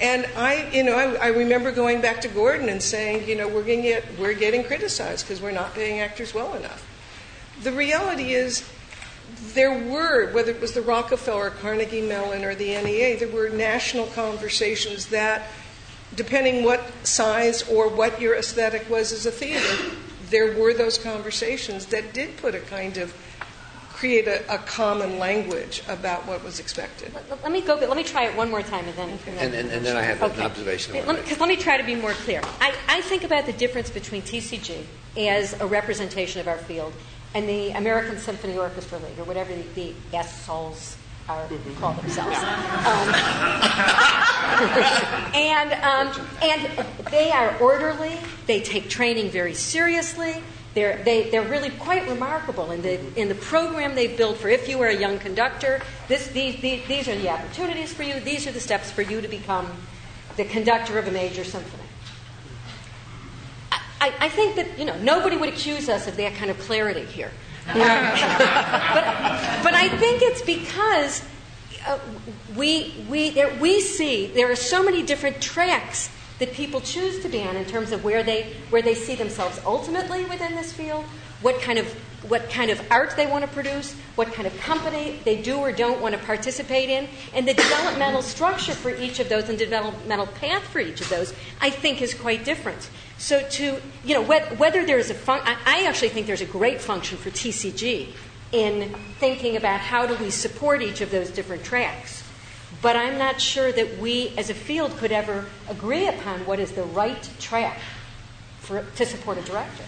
And 0.00 0.26
I, 0.36 0.68
you 0.70 0.82
know, 0.82 0.96
I, 0.96 1.14
I 1.14 1.26
remember 1.28 1.72
going 1.72 2.00
back 2.00 2.20
to 2.22 2.28
Gordon 2.28 2.68
and 2.68 2.82
saying, 2.82 3.28
you 3.28 3.34
know, 3.36 3.48
we're 3.48 3.62
getting, 3.62 3.82
get, 3.82 4.04
we're 4.18 4.34
getting 4.34 4.64
criticized 4.64 5.26
because 5.26 5.40
we're 5.40 5.52
not 5.52 5.74
paying 5.74 6.00
actors 6.00 6.34
well 6.34 6.54
enough. 6.54 6.86
The 7.62 7.72
reality 7.72 8.34
is, 8.34 8.68
there 9.56 9.72
were, 9.72 10.30
whether 10.32 10.52
it 10.52 10.60
was 10.60 10.72
the 10.72 10.82
Rockefeller, 10.82 11.50
Carnegie 11.50 12.02
Mellon, 12.02 12.44
or 12.44 12.54
the 12.54 12.80
NEA, 12.80 13.18
there 13.18 13.28
were 13.28 13.48
national 13.48 14.06
conversations 14.08 15.06
that, 15.06 15.48
depending 16.14 16.62
what 16.62 16.80
size 17.04 17.68
or 17.68 17.88
what 17.88 18.20
your 18.20 18.36
aesthetic 18.36 18.88
was 18.88 19.12
as 19.12 19.24
a 19.24 19.30
theater, 19.30 19.96
there 20.30 20.56
were 20.56 20.74
those 20.74 20.98
conversations 20.98 21.86
that 21.86 22.12
did 22.12 22.36
put 22.36 22.54
a 22.54 22.60
kind 22.60 22.98
of 22.98 23.14
create 23.88 24.28
a, 24.28 24.54
a, 24.54 24.58
common 24.58 25.18
language 25.18 25.82
about 25.88 26.26
what 26.26 26.44
was 26.44 26.60
expected. 26.60 27.14
Let, 27.14 27.42
let, 27.44 27.50
me 27.50 27.62
go. 27.62 27.76
Let 27.76 27.96
me 27.96 28.04
try 28.04 28.26
it 28.26 28.36
one 28.36 28.50
more 28.50 28.60
time, 28.60 28.84
and 28.84 28.94
then 28.94 29.08
and 29.08 29.38
then, 29.38 29.54
and, 29.54 29.70
and 29.70 29.86
then 29.86 29.96
I 29.96 30.02
have 30.02 30.22
okay. 30.22 30.34
an 30.38 30.42
observation. 30.42 30.92
Because 30.92 31.30
let, 31.30 31.40
let, 31.40 31.48
me 31.48 31.56
try 31.56 31.78
to 31.78 31.82
be 31.82 31.94
more 31.94 32.12
clear. 32.12 32.42
I, 32.60 32.74
I 32.88 33.00
think 33.00 33.24
about 33.24 33.46
the 33.46 33.54
difference 33.54 33.88
between 33.88 34.20
TCG 34.20 34.84
as 35.16 35.58
a 35.62 35.66
representation 35.66 36.42
of 36.42 36.46
our 36.46 36.58
field 36.58 36.92
and 37.34 37.48
the 37.48 37.70
American 37.70 38.18
Symphony 38.18 38.56
Orchestra 38.56 38.98
League, 38.98 39.18
or 39.18 39.24
whatever 39.24 39.52
the, 39.54 39.62
the 39.74 39.92
SSOLs 40.16 40.96
are 41.28 41.44
mm-hmm. 41.46 41.74
call 41.80 41.92
themselves. 41.94 42.38
Um, 42.38 42.44
and 45.34 45.72
um, 45.82 46.12
and 46.42 46.86
they 47.10 47.32
are 47.32 47.58
orderly. 47.58 48.16
They 48.46 48.60
take 48.60 48.88
training 48.88 49.30
very 49.30 49.54
seriously. 49.54 50.40
They're, 50.76 51.02
they, 51.04 51.30
they're 51.30 51.40
really 51.40 51.70
quite 51.70 52.06
remarkable 52.06 52.70
in 52.70 52.82
the, 52.82 53.00
in 53.18 53.28
the 53.28 53.34
program 53.34 53.94
they've 53.94 54.14
built 54.14 54.36
for 54.36 54.50
if 54.50 54.68
you 54.68 54.78
are 54.82 54.88
a 54.88 54.94
young 54.94 55.18
conductor, 55.18 55.80
this, 56.06 56.28
these, 56.28 56.60
these, 56.60 56.86
these 56.86 57.08
are 57.08 57.16
the 57.16 57.30
opportunities 57.30 57.94
for 57.94 58.02
you, 58.02 58.20
these 58.20 58.46
are 58.46 58.52
the 58.52 58.60
steps 58.60 58.90
for 58.90 59.00
you 59.00 59.22
to 59.22 59.28
become 59.28 59.66
the 60.36 60.44
conductor 60.44 60.98
of 60.98 61.08
a 61.08 61.10
major 61.10 61.44
symphony. 61.44 61.85
I, 64.00 64.12
I 64.20 64.28
think 64.28 64.56
that, 64.56 64.78
you 64.78 64.84
know, 64.84 64.96
nobody 64.98 65.36
would 65.36 65.48
accuse 65.48 65.88
us 65.88 66.06
of 66.06 66.16
that 66.16 66.34
kind 66.34 66.50
of 66.50 66.58
clarity 66.60 67.04
here. 67.04 67.30
but, 67.66 67.74
but 67.74 69.74
I 69.74 69.88
think 69.98 70.22
it's 70.22 70.42
because 70.42 71.24
uh, 71.86 71.98
we, 72.54 72.94
we, 73.08 73.30
there, 73.30 73.52
we 73.58 73.80
see 73.80 74.28
there 74.28 74.50
are 74.50 74.56
so 74.56 74.82
many 74.82 75.02
different 75.02 75.40
tracks 75.40 76.10
that 76.38 76.52
people 76.52 76.80
choose 76.80 77.22
to 77.22 77.28
be 77.28 77.42
on 77.42 77.56
in 77.56 77.64
terms 77.64 77.92
of 77.92 78.04
where 78.04 78.22
they, 78.22 78.54
where 78.70 78.82
they 78.82 78.94
see 78.94 79.14
themselves 79.14 79.60
ultimately 79.64 80.24
within 80.26 80.54
this 80.54 80.72
field, 80.72 81.04
what 81.40 81.60
kind 81.60 81.78
of 81.78 81.86
what 82.28 82.50
kind 82.50 82.70
of 82.70 82.80
art 82.90 83.14
they 83.16 83.26
want 83.26 83.44
to 83.44 83.50
produce, 83.50 83.94
what 84.16 84.32
kind 84.32 84.46
of 84.46 84.56
company 84.58 85.18
they 85.24 85.40
do 85.40 85.58
or 85.58 85.72
don't 85.72 86.00
want 86.00 86.14
to 86.14 86.20
participate 86.22 86.88
in, 86.88 87.08
and 87.34 87.46
the 87.46 87.54
developmental 87.54 88.22
structure 88.22 88.72
for 88.72 88.90
each 88.90 89.20
of 89.20 89.28
those 89.28 89.48
and 89.48 89.58
developmental 89.58 90.26
path 90.26 90.62
for 90.64 90.80
each 90.80 91.00
of 91.00 91.08
those, 91.08 91.32
I 91.60 91.70
think, 91.70 92.02
is 92.02 92.14
quite 92.14 92.44
different. 92.44 92.90
So, 93.18 93.46
to 93.48 93.80
you 94.04 94.14
know, 94.14 94.22
whether 94.22 94.84
there's 94.84 95.10
a 95.10 95.14
fun, 95.14 95.40
I 95.44 95.86
actually 95.88 96.10
think 96.10 96.26
there's 96.26 96.42
a 96.42 96.46
great 96.46 96.80
function 96.80 97.16
for 97.16 97.30
TCG 97.30 98.12
in 98.52 98.94
thinking 99.18 99.56
about 99.56 99.80
how 99.80 100.06
do 100.06 100.14
we 100.16 100.30
support 100.30 100.82
each 100.82 101.00
of 101.00 101.10
those 101.10 101.30
different 101.30 101.64
tracks. 101.64 102.22
But 102.82 102.96
I'm 102.96 103.18
not 103.18 103.40
sure 103.40 103.72
that 103.72 103.98
we 103.98 104.32
as 104.36 104.50
a 104.50 104.54
field 104.54 104.96
could 104.98 105.12
ever 105.12 105.46
agree 105.68 106.06
upon 106.06 106.44
what 106.46 106.60
is 106.60 106.72
the 106.72 106.82
right 106.82 107.30
track 107.38 107.78
for, 108.60 108.84
to 108.96 109.06
support 109.06 109.38
a 109.38 109.42
director 109.42 109.84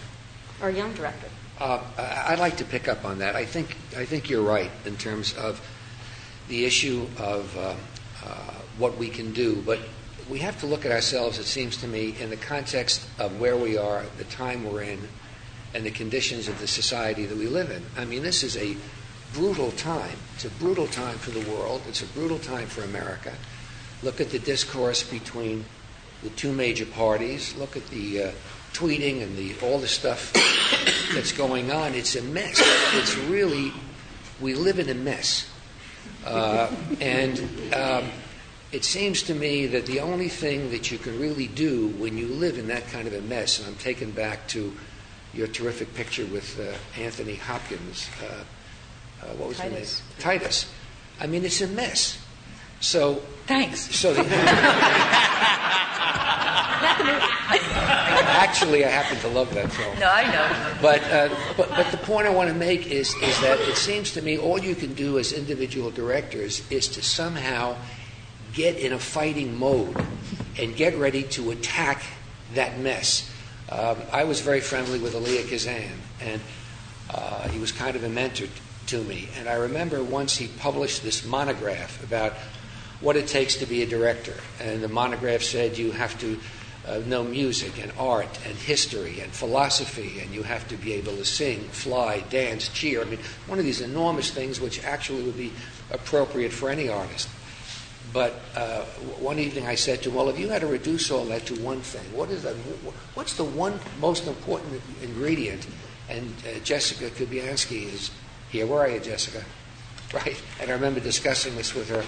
or 0.61 0.69
a 0.69 0.73
young 0.73 0.93
director. 0.93 1.27
Uh, 1.59 1.81
I'd 1.97 2.39
like 2.39 2.57
to 2.57 2.65
pick 2.65 2.87
up 2.87 3.05
on 3.05 3.19
that. 3.19 3.35
I 3.35 3.45
think, 3.45 3.75
I 3.95 4.05
think 4.05 4.29
you're 4.29 4.43
right 4.43 4.71
in 4.85 4.95
terms 4.97 5.33
of 5.35 5.61
the 6.47 6.65
issue 6.65 7.05
of 7.17 7.55
uh, 7.57 7.75
uh, 8.25 8.53
what 8.77 8.97
we 8.97 9.09
can 9.09 9.33
do, 9.33 9.61
but 9.65 9.79
we 10.29 10.39
have 10.39 10.59
to 10.59 10.67
look 10.67 10.85
at 10.85 10.91
ourselves, 10.91 11.39
it 11.39 11.45
seems 11.45 11.77
to 11.77 11.87
me, 11.87 12.15
in 12.19 12.29
the 12.29 12.37
context 12.37 13.07
of 13.17 13.39
where 13.39 13.57
we 13.57 13.77
are, 13.77 14.03
the 14.17 14.23
time 14.25 14.63
we're 14.63 14.83
in, 14.83 14.99
and 15.73 15.85
the 15.85 15.91
conditions 15.91 16.47
of 16.47 16.59
the 16.59 16.67
society 16.67 17.25
that 17.25 17.37
we 17.37 17.47
live 17.47 17.71
in. 17.71 17.83
I 17.97 18.05
mean, 18.05 18.23
this 18.23 18.43
is 18.43 18.55
a 18.57 18.75
brutal 19.33 19.71
time. 19.71 20.17
It's 20.35 20.45
a 20.45 20.49
brutal 20.49 20.87
time 20.87 21.17
for 21.17 21.31
the 21.31 21.49
world. 21.51 21.81
It's 21.87 22.01
a 22.01 22.07
brutal 22.07 22.39
time 22.39 22.67
for 22.67 22.83
America. 22.83 23.33
Look 24.03 24.21
at 24.21 24.29
the 24.29 24.39
discourse 24.39 25.03
between 25.03 25.65
the 26.23 26.29
two 26.29 26.51
major 26.51 26.85
parties. 26.85 27.55
Look 27.55 27.75
at 27.75 27.87
the 27.87 28.23
uh, 28.23 28.31
tweeting 28.73 29.21
and 29.21 29.37
the 29.37 29.55
all 29.61 29.79
the 29.79 29.87
stuff 29.87 30.33
that's 31.13 31.31
going 31.31 31.71
on. 31.71 31.93
It's 31.93 32.15
a 32.15 32.21
mess. 32.21 32.59
It's 32.93 33.15
really 33.17 33.71
we 34.39 34.53
live 34.53 34.79
in 34.79 34.89
a 34.89 34.93
mess, 34.93 35.49
uh, 36.25 36.71
and 37.01 37.39
um, 37.73 38.09
it 38.71 38.83
seems 38.83 39.23
to 39.23 39.33
me 39.33 39.65
that 39.67 39.85
the 39.87 39.99
only 39.99 40.29
thing 40.29 40.69
that 40.71 40.91
you 40.91 40.97
can 40.97 41.19
really 41.19 41.47
do 41.47 41.87
when 41.97 42.17
you 42.17 42.27
live 42.27 42.57
in 42.57 42.67
that 42.67 42.87
kind 42.87 43.07
of 43.07 43.13
a 43.13 43.21
mess, 43.21 43.59
and 43.59 43.67
I'm 43.67 43.75
taken 43.75 44.11
back 44.11 44.47
to 44.49 44.73
your 45.33 45.47
terrific 45.47 45.93
picture 45.95 46.25
with 46.25 46.59
uh, 46.59 46.73
Anthony 46.99 47.35
Hopkins. 47.35 48.09
Uh, 48.21 48.43
uh, 49.21 49.25
what 49.35 49.49
was 49.49 49.57
Titus. 49.57 50.01
name? 50.01 50.19
Titus. 50.19 50.71
I 51.19 51.27
mean, 51.27 51.43
it's 51.45 51.61
a 51.61 51.67
mess. 51.67 52.23
So 52.79 53.15
thanks. 53.45 53.93
So 53.95 54.13
the, 54.13 54.21
actually, 58.39 58.85
I 58.85 58.89
happen 58.89 59.19
to 59.19 59.27
love 59.27 59.53
that 59.55 59.71
film. 59.71 59.99
No, 59.99 60.09
I 60.09 60.23
know. 60.31 60.75
But, 60.81 61.03
uh, 61.11 61.35
but 61.57 61.69
but 61.69 61.91
the 61.91 61.97
point 61.97 62.27
I 62.27 62.29
want 62.29 62.49
to 62.49 62.55
make 62.55 62.87
is 62.87 63.13
is 63.15 63.39
that 63.41 63.59
it 63.61 63.75
seems 63.75 64.11
to 64.13 64.21
me 64.21 64.37
all 64.37 64.59
you 64.59 64.75
can 64.75 64.93
do 64.93 65.19
as 65.19 65.33
individual 65.33 65.91
directors 65.91 66.63
is 66.71 66.87
to 66.89 67.01
somehow 67.01 67.75
get 68.53 68.77
in 68.77 68.93
a 68.93 68.99
fighting 68.99 69.57
mode 69.57 69.95
and 70.57 70.75
get 70.75 70.97
ready 70.97 71.23
to 71.23 71.51
attack 71.51 72.01
that 72.53 72.79
mess. 72.79 73.31
Um, 73.69 73.97
I 74.11 74.23
was 74.23 74.41
very 74.41 74.61
friendly 74.61 74.99
with 74.99 75.13
Elia 75.13 75.43
Kazan, 75.43 75.91
and 76.21 76.41
uh, 77.13 77.47
he 77.49 77.59
was 77.59 77.71
kind 77.71 77.95
of 77.95 78.03
a 78.03 78.09
mentor 78.09 78.47
to 78.87 79.03
me. 79.03 79.29
And 79.37 79.47
I 79.47 79.53
remember 79.53 80.03
once 80.03 80.35
he 80.35 80.47
published 80.47 81.03
this 81.03 81.23
monograph 81.25 82.03
about 82.03 82.33
what 83.01 83.15
it 83.15 83.27
takes 83.27 83.55
to 83.57 83.65
be 83.65 83.83
a 83.83 83.85
director. 83.85 84.35
And 84.59 84.81
the 84.81 84.87
monograph 84.87 85.43
said 85.43 85.77
you 85.77 85.91
have 85.91 86.19
to 86.19 86.39
uh, 86.87 86.97
know 87.05 87.23
music 87.23 87.81
and 87.81 87.91
art 87.97 88.39
and 88.47 88.55
history 88.55 89.19
and 89.21 89.31
philosophy, 89.31 90.19
and 90.19 90.33
you 90.33 90.43
have 90.43 90.67
to 90.69 90.75
be 90.75 90.93
able 90.93 91.15
to 91.15 91.25
sing, 91.25 91.59
fly, 91.69 92.21
dance, 92.29 92.69
cheer. 92.69 93.01
I 93.01 93.05
mean, 93.05 93.19
one 93.47 93.59
of 93.59 93.65
these 93.65 93.81
enormous 93.81 94.31
things 94.31 94.59
which 94.59 94.83
actually 94.83 95.23
would 95.23 95.37
be 95.37 95.53
appropriate 95.91 96.51
for 96.51 96.69
any 96.69 96.89
artist. 96.89 97.29
But 98.11 98.33
uh, 98.55 98.81
one 99.19 99.37
evening 99.37 99.67
I 99.67 99.75
said 99.75 100.01
to 100.03 100.09
him, 100.09 100.15
Well, 100.15 100.29
if 100.29 100.39
you 100.39 100.49
had 100.49 100.61
to 100.61 100.67
reduce 100.67 101.11
all 101.11 101.25
that 101.25 101.45
to 101.47 101.55
one 101.55 101.81
thing, 101.81 102.01
what 102.15 102.31
is 102.31 102.43
that? 102.43 102.55
What's 103.13 103.33
the 103.35 103.43
one 103.43 103.79
most 103.99 104.27
important 104.27 104.81
ingredient? 105.03 105.67
And 106.09 106.33
uh, 106.43 106.59
Jessica 106.63 107.09
Kubzansky 107.09 107.93
is 107.93 108.09
here. 108.49 108.65
Where 108.65 108.81
are 108.81 108.89
you, 108.89 108.99
Jessica? 108.99 109.43
Right? 110.11 110.41
And 110.59 110.71
I 110.71 110.73
remember 110.73 110.99
discussing 110.99 111.55
this 111.55 111.75
with 111.75 111.87
her 111.89 112.03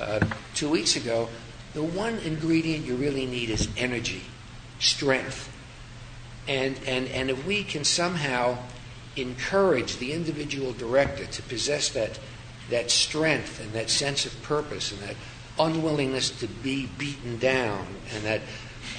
uh, 0.00 0.18
two 0.56 0.68
weeks 0.68 0.96
ago. 0.96 1.28
The 1.74 1.82
one 1.82 2.18
ingredient 2.18 2.84
you 2.84 2.96
really 2.96 3.24
need 3.24 3.50
is 3.50 3.68
energy, 3.76 4.22
strength. 4.80 5.48
And, 6.48 6.76
and, 6.88 7.06
and 7.06 7.30
if 7.30 7.46
we 7.46 7.62
can 7.62 7.84
somehow 7.84 8.58
encourage 9.14 9.98
the 9.98 10.12
individual 10.12 10.72
director 10.72 11.24
to 11.24 11.42
possess 11.42 11.88
that, 11.90 12.18
that 12.68 12.90
strength 12.90 13.60
and 13.60 13.72
that 13.74 13.90
sense 13.90 14.26
of 14.26 14.42
purpose 14.42 14.90
and 14.90 15.00
that 15.02 15.14
unwillingness 15.58 16.30
to 16.40 16.46
be 16.46 16.86
beaten 16.98 17.38
down 17.38 17.86
and 18.14 18.24
that 18.24 18.40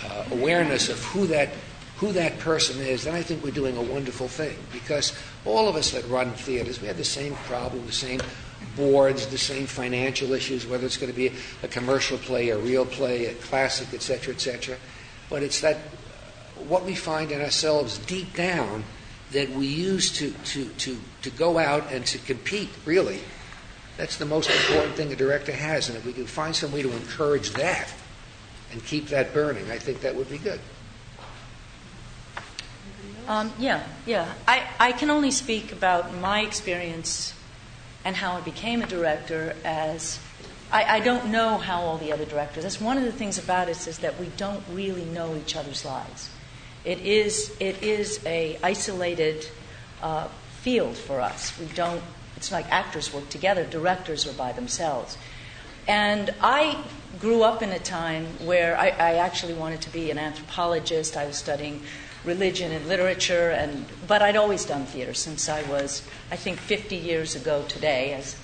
uh, 0.05 0.25
awareness 0.31 0.89
of 0.89 1.01
who 1.05 1.27
that 1.27 1.49
who 1.97 2.11
that 2.11 2.37
person 2.39 2.79
is, 2.79 3.05
then 3.05 3.15
I 3.15 3.23
think 3.23 3.43
we're 3.43 3.49
doing 3.49 3.75
a 3.75 3.81
wonderful 3.81 4.27
thing. 4.27 4.55
Because 4.71 5.17
all 5.45 5.67
of 5.67 5.75
us 5.75 5.91
that 5.91 6.07
run 6.07 6.31
theaters, 6.33 6.79
we 6.79 6.87
have 6.87 6.97
the 6.97 7.03
same 7.03 7.33
problem, 7.47 7.85
the 7.87 7.91
same 7.91 8.21
boards, 8.75 9.25
the 9.27 9.37
same 9.37 9.65
financial 9.65 10.33
issues, 10.33 10.67
whether 10.67 10.85
it's 10.85 10.97
going 10.97 11.11
to 11.11 11.15
be 11.15 11.31
a 11.63 11.67
commercial 11.67 12.19
play, 12.19 12.49
a 12.49 12.57
real 12.57 12.85
play, 12.85 13.25
a 13.25 13.33
classic, 13.33 13.93
etc., 13.95 14.35
etc. 14.35 14.77
But 15.27 15.41
it's 15.41 15.61
that 15.61 15.77
what 16.67 16.85
we 16.85 16.93
find 16.93 17.31
in 17.31 17.41
ourselves 17.41 17.97
deep 17.97 18.35
down 18.35 18.83
that 19.31 19.49
we 19.49 19.65
use 19.65 20.11
to, 20.19 20.31
to, 20.31 20.65
to, 20.65 20.97
to 21.23 21.29
go 21.31 21.57
out 21.57 21.91
and 21.91 22.05
to 22.05 22.17
compete, 22.19 22.69
really. 22.85 23.19
That's 23.97 24.17
the 24.17 24.25
most 24.25 24.49
important 24.49 24.95
thing 24.95 25.11
a 25.11 25.15
director 25.15 25.51
has. 25.51 25.89
And 25.89 25.97
if 25.97 26.05
we 26.05 26.13
can 26.13 26.27
find 26.27 26.55
some 26.55 26.71
way 26.71 26.83
to 26.83 26.91
encourage 26.91 27.51
that 27.51 27.91
and 28.71 28.83
keep 28.85 29.07
that 29.07 29.33
burning, 29.33 29.69
I 29.71 29.79
think 29.79 30.01
that 30.01 30.15
would 30.15 30.29
be 30.29 30.37
good. 30.37 30.59
Um, 33.27 33.51
yeah, 33.59 33.85
yeah. 34.05 34.33
I, 34.47 34.63
I 34.79 34.91
can 34.93 35.09
only 35.09 35.31
speak 35.31 35.71
about 35.73 36.15
my 36.15 36.41
experience 36.41 37.33
and 38.05 38.15
how 38.15 38.37
I 38.37 38.41
became 38.41 38.81
a 38.81 38.87
director 38.87 39.53
as 39.65 40.19
I, 40.71 40.83
I, 40.83 40.99
don't 41.01 41.27
know 41.29 41.57
how 41.57 41.81
all 41.81 41.97
the 41.97 42.13
other 42.13 42.23
directors. 42.23 42.63
That's 42.63 42.79
one 42.79 42.97
of 42.97 43.03
the 43.03 43.11
things 43.11 43.37
about 43.37 43.67
us 43.67 43.85
is 43.85 43.99
that 43.99 44.17
we 44.17 44.27
don't 44.37 44.63
really 44.71 45.03
know 45.03 45.35
each 45.35 45.57
other's 45.57 45.83
lives. 45.83 46.29
It 46.85 46.99
is 46.99 47.53
it 47.59 47.83
is 47.83 48.25
a 48.25 48.57
isolated 48.63 49.45
uh, 50.01 50.29
field 50.61 50.95
for 50.95 51.19
us. 51.19 51.57
We 51.59 51.65
don't. 51.67 52.01
It's 52.37 52.51
like 52.51 52.71
actors 52.71 53.13
work 53.13 53.29
together. 53.29 53.65
Directors 53.65 54.25
are 54.27 54.33
by 54.33 54.53
themselves. 54.53 55.17
And 55.87 56.33
I 56.41 56.83
grew 57.19 57.43
up 57.43 57.61
in 57.61 57.71
a 57.71 57.79
time 57.79 58.25
where 58.45 58.77
I, 58.77 58.89
I 58.89 59.13
actually 59.15 59.53
wanted 59.53 59.81
to 59.81 59.89
be 59.89 60.11
an 60.11 60.17
anthropologist. 60.17 61.17
I 61.17 61.25
was 61.25 61.35
studying 61.35 61.81
religion 62.23 62.71
and 62.71 62.87
literature, 62.87 63.49
and 63.49 63.85
but 64.05 64.21
I'd 64.21 64.35
always 64.35 64.65
done 64.65 64.85
theater 64.85 65.13
since 65.13 65.49
I 65.49 65.63
was, 65.63 66.03
I 66.29 66.35
think, 66.35 66.59
50 66.59 66.95
years 66.95 67.35
ago 67.35 67.65
today, 67.67 68.13
as 68.13 68.35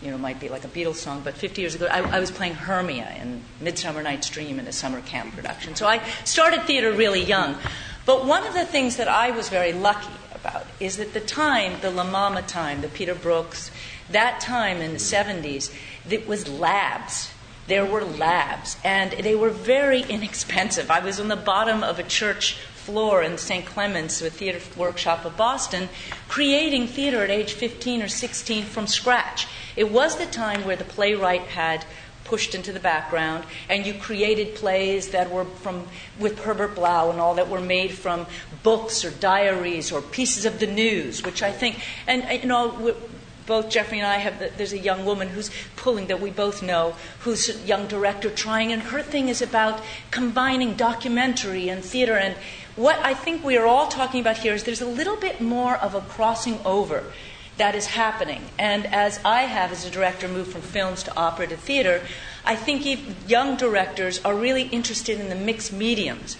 you 0.00 0.10
know, 0.10 0.18
might 0.18 0.40
be 0.40 0.48
like 0.48 0.64
a 0.64 0.68
Beatles 0.68 0.94
song, 0.94 1.20
but 1.22 1.34
50 1.34 1.60
years 1.60 1.74
ago, 1.74 1.86
I, 1.90 1.98
I, 1.98 2.20
was 2.20 2.30
playing 2.30 2.54
Hermia 2.54 3.16
in 3.20 3.42
Midsummer 3.60 4.00
Night's 4.00 4.30
Dream 4.30 4.60
in 4.60 4.66
a 4.68 4.72
summer 4.72 5.00
camp 5.00 5.34
production. 5.34 5.74
So 5.74 5.88
I 5.88 6.00
started 6.24 6.62
theater 6.62 6.92
really 6.92 7.22
young. 7.22 7.56
But 8.06 8.24
one 8.24 8.46
of 8.46 8.54
the 8.54 8.64
things 8.64 8.96
that 8.96 9.08
I 9.08 9.32
was 9.32 9.48
very 9.48 9.72
lucky 9.72 10.08
is 10.80 10.96
that 10.96 11.12
the 11.12 11.20
time, 11.20 11.80
the 11.80 11.90
La 11.90 12.04
Mama 12.04 12.42
time, 12.42 12.80
the 12.80 12.88
Peter 12.88 13.14
Brooks, 13.14 13.70
that 14.10 14.40
time 14.40 14.78
in 14.78 14.92
the 14.92 14.98
70s, 14.98 15.72
it 16.08 16.26
was 16.26 16.48
labs. 16.48 17.30
There 17.66 17.84
were 17.84 18.04
labs, 18.04 18.76
and 18.82 19.12
they 19.12 19.34
were 19.34 19.50
very 19.50 20.02
inexpensive. 20.02 20.90
I 20.90 21.00
was 21.00 21.20
on 21.20 21.28
the 21.28 21.36
bottom 21.36 21.82
of 21.82 21.98
a 21.98 22.02
church 22.02 22.54
floor 22.88 23.22
in 23.22 23.36
St. 23.36 23.66
Clement's, 23.66 24.22
a 24.22 24.30
theater 24.30 24.60
workshop 24.74 25.26
of 25.26 25.36
Boston, 25.36 25.90
creating 26.26 26.86
theater 26.86 27.22
at 27.22 27.28
age 27.28 27.52
15 27.52 28.00
or 28.00 28.08
16 28.08 28.64
from 28.64 28.86
scratch. 28.86 29.46
It 29.76 29.92
was 29.92 30.16
the 30.16 30.24
time 30.24 30.64
where 30.64 30.76
the 30.76 30.84
playwright 30.84 31.42
had 31.42 31.84
pushed 32.28 32.54
into 32.54 32.72
the 32.72 32.80
background, 32.80 33.42
and 33.68 33.86
you 33.86 33.94
created 33.94 34.54
plays 34.54 35.08
that 35.08 35.30
were 35.30 35.46
from 35.46 35.86
with 36.18 36.44
Herbert 36.44 36.74
Blau 36.74 37.10
and 37.10 37.18
all 37.18 37.34
that 37.34 37.48
were 37.48 37.60
made 37.60 37.92
from 37.92 38.26
books 38.62 39.04
or 39.04 39.10
diaries 39.10 39.90
or 39.90 40.02
pieces 40.02 40.44
of 40.44 40.60
the 40.60 40.66
news, 40.66 41.22
which 41.22 41.42
I 41.42 41.50
think, 41.50 41.80
and 42.06 42.22
you 42.42 42.46
know, 42.46 42.94
both 43.46 43.70
Jeffrey 43.70 43.98
and 43.98 44.06
I 44.06 44.18
have, 44.18 44.58
there's 44.58 44.74
a 44.74 44.78
young 44.78 45.06
woman 45.06 45.28
who's 45.28 45.50
pulling 45.74 46.08
that 46.08 46.20
we 46.20 46.30
both 46.30 46.62
know, 46.62 46.94
who's 47.20 47.48
a 47.48 47.58
young 47.66 47.88
director 47.88 48.28
trying, 48.28 48.72
and 48.72 48.82
her 48.82 49.02
thing 49.02 49.28
is 49.28 49.40
about 49.40 49.80
combining 50.10 50.74
documentary 50.74 51.70
and 51.70 51.82
theater. 51.82 52.12
And 52.12 52.36
what 52.76 52.98
I 52.98 53.14
think 53.14 53.42
we 53.42 53.56
are 53.56 53.66
all 53.66 53.88
talking 53.88 54.20
about 54.20 54.36
here 54.36 54.52
is 54.52 54.64
there's 54.64 54.82
a 54.82 54.86
little 54.86 55.16
bit 55.16 55.40
more 55.40 55.76
of 55.76 55.94
a 55.94 56.02
crossing 56.02 56.60
over 56.66 57.04
that 57.58 57.74
is 57.74 57.86
happening. 57.86 58.42
And 58.58 58.86
as 58.86 59.20
I 59.24 59.42
have, 59.42 59.70
as 59.70 59.84
a 59.84 59.90
director, 59.90 60.28
moved 60.28 60.52
from 60.52 60.62
films 60.62 61.02
to 61.04 61.16
opera 61.16 61.46
to 61.48 61.56
theater, 61.56 62.02
I 62.44 62.56
think 62.56 63.28
young 63.28 63.56
directors 63.56 64.24
are 64.24 64.34
really 64.34 64.62
interested 64.62 65.20
in 65.20 65.28
the 65.28 65.34
mixed 65.34 65.72
mediums. 65.72 66.36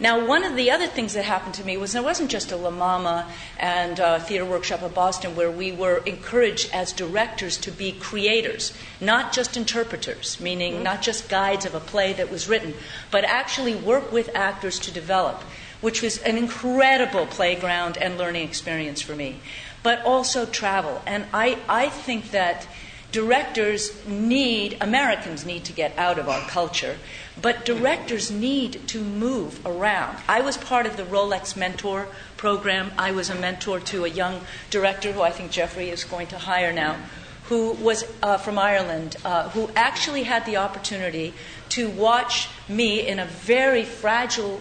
Now, 0.00 0.26
one 0.26 0.42
of 0.42 0.56
the 0.56 0.72
other 0.72 0.88
things 0.88 1.14
that 1.14 1.24
happened 1.24 1.54
to 1.54 1.64
me 1.64 1.76
was 1.76 1.92
there 1.92 2.02
wasn't 2.02 2.28
just 2.30 2.50
a 2.50 2.56
La 2.56 2.70
Mama 2.70 3.30
and 3.58 4.00
uh, 4.00 4.18
theater 4.18 4.44
workshop 4.44 4.82
of 4.82 4.92
Boston 4.92 5.36
where 5.36 5.50
we 5.50 5.70
were 5.70 5.98
encouraged 5.98 6.74
as 6.74 6.92
directors 6.92 7.56
to 7.58 7.70
be 7.70 7.92
creators, 7.92 8.72
not 9.00 9.32
just 9.32 9.56
interpreters, 9.56 10.40
meaning 10.40 10.82
not 10.82 11.00
just 11.00 11.28
guides 11.28 11.64
of 11.64 11.76
a 11.76 11.80
play 11.80 12.12
that 12.12 12.28
was 12.28 12.48
written, 12.48 12.74
but 13.12 13.22
actually 13.22 13.76
work 13.76 14.10
with 14.10 14.34
actors 14.34 14.80
to 14.80 14.90
develop, 14.90 15.42
which 15.80 16.02
was 16.02 16.18
an 16.18 16.36
incredible 16.36 17.26
playground 17.26 17.96
and 17.96 18.18
learning 18.18 18.48
experience 18.48 19.00
for 19.00 19.14
me, 19.14 19.38
but 19.84 20.04
also 20.04 20.46
travel. 20.46 21.00
And 21.06 21.26
I, 21.32 21.58
I 21.68 21.88
think 21.88 22.32
that 22.32 22.66
directors 23.12 24.04
need, 24.08 24.76
Americans 24.80 25.46
need 25.46 25.62
to 25.66 25.72
get 25.72 25.96
out 25.96 26.18
of 26.18 26.28
our 26.28 26.40
culture, 26.48 26.96
but 27.40 27.64
directors 27.64 28.28
need 28.28 28.88
to 28.88 29.00
move 29.00 29.64
around. 29.64 30.18
I 30.28 30.40
was 30.40 30.56
part 30.56 30.86
of 30.86 30.96
the 30.96 31.04
Rolex 31.04 31.56
Mentor 31.56 32.08
program. 32.36 32.90
I 32.98 33.12
was 33.12 33.30
a 33.30 33.36
mentor 33.36 33.78
to 33.80 34.04
a 34.04 34.08
young 34.08 34.40
director 34.70 35.12
who 35.12 35.22
I 35.22 35.30
think 35.30 35.52
Jeffrey 35.52 35.90
is 35.90 36.02
going 36.02 36.26
to 36.28 36.38
hire 36.38 36.72
now, 36.72 36.96
who 37.44 37.72
was 37.74 38.04
uh, 38.22 38.38
from 38.38 38.58
Ireland, 38.58 39.14
uh, 39.24 39.50
who 39.50 39.70
actually 39.76 40.24
had 40.24 40.44
the 40.46 40.56
opportunity 40.56 41.34
to 41.68 41.90
watch 41.90 42.48
me 42.68 43.06
in 43.06 43.20
a 43.20 43.26
very 43.26 43.84
fragile 43.84 44.60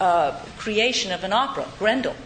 uh, 0.00 0.32
creation 0.58 1.12
of 1.12 1.24
an 1.24 1.32
opera, 1.32 1.66
Grendel. 1.78 2.16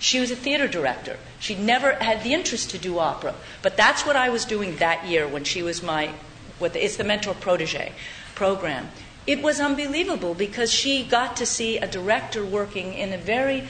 She 0.00 0.20
was 0.20 0.30
a 0.30 0.36
theater 0.36 0.68
director. 0.68 1.18
She 1.40 1.54
never 1.54 1.94
had 1.94 2.22
the 2.22 2.32
interest 2.32 2.70
to 2.70 2.78
do 2.78 2.98
opera, 2.98 3.34
but 3.62 3.76
that's 3.76 4.06
what 4.06 4.16
I 4.16 4.28
was 4.28 4.44
doing 4.44 4.76
that 4.76 5.06
year 5.06 5.26
when 5.26 5.44
she 5.44 5.62
was 5.62 5.82
my. 5.82 6.12
The, 6.60 6.84
it's 6.84 6.96
the 6.96 7.04
mentor 7.04 7.34
protege 7.34 7.92
program. 8.34 8.90
It 9.26 9.42
was 9.42 9.60
unbelievable 9.60 10.34
because 10.34 10.72
she 10.72 11.04
got 11.04 11.36
to 11.36 11.46
see 11.46 11.78
a 11.78 11.86
director 11.86 12.44
working 12.44 12.94
in 12.94 13.12
a 13.12 13.18
very 13.18 13.68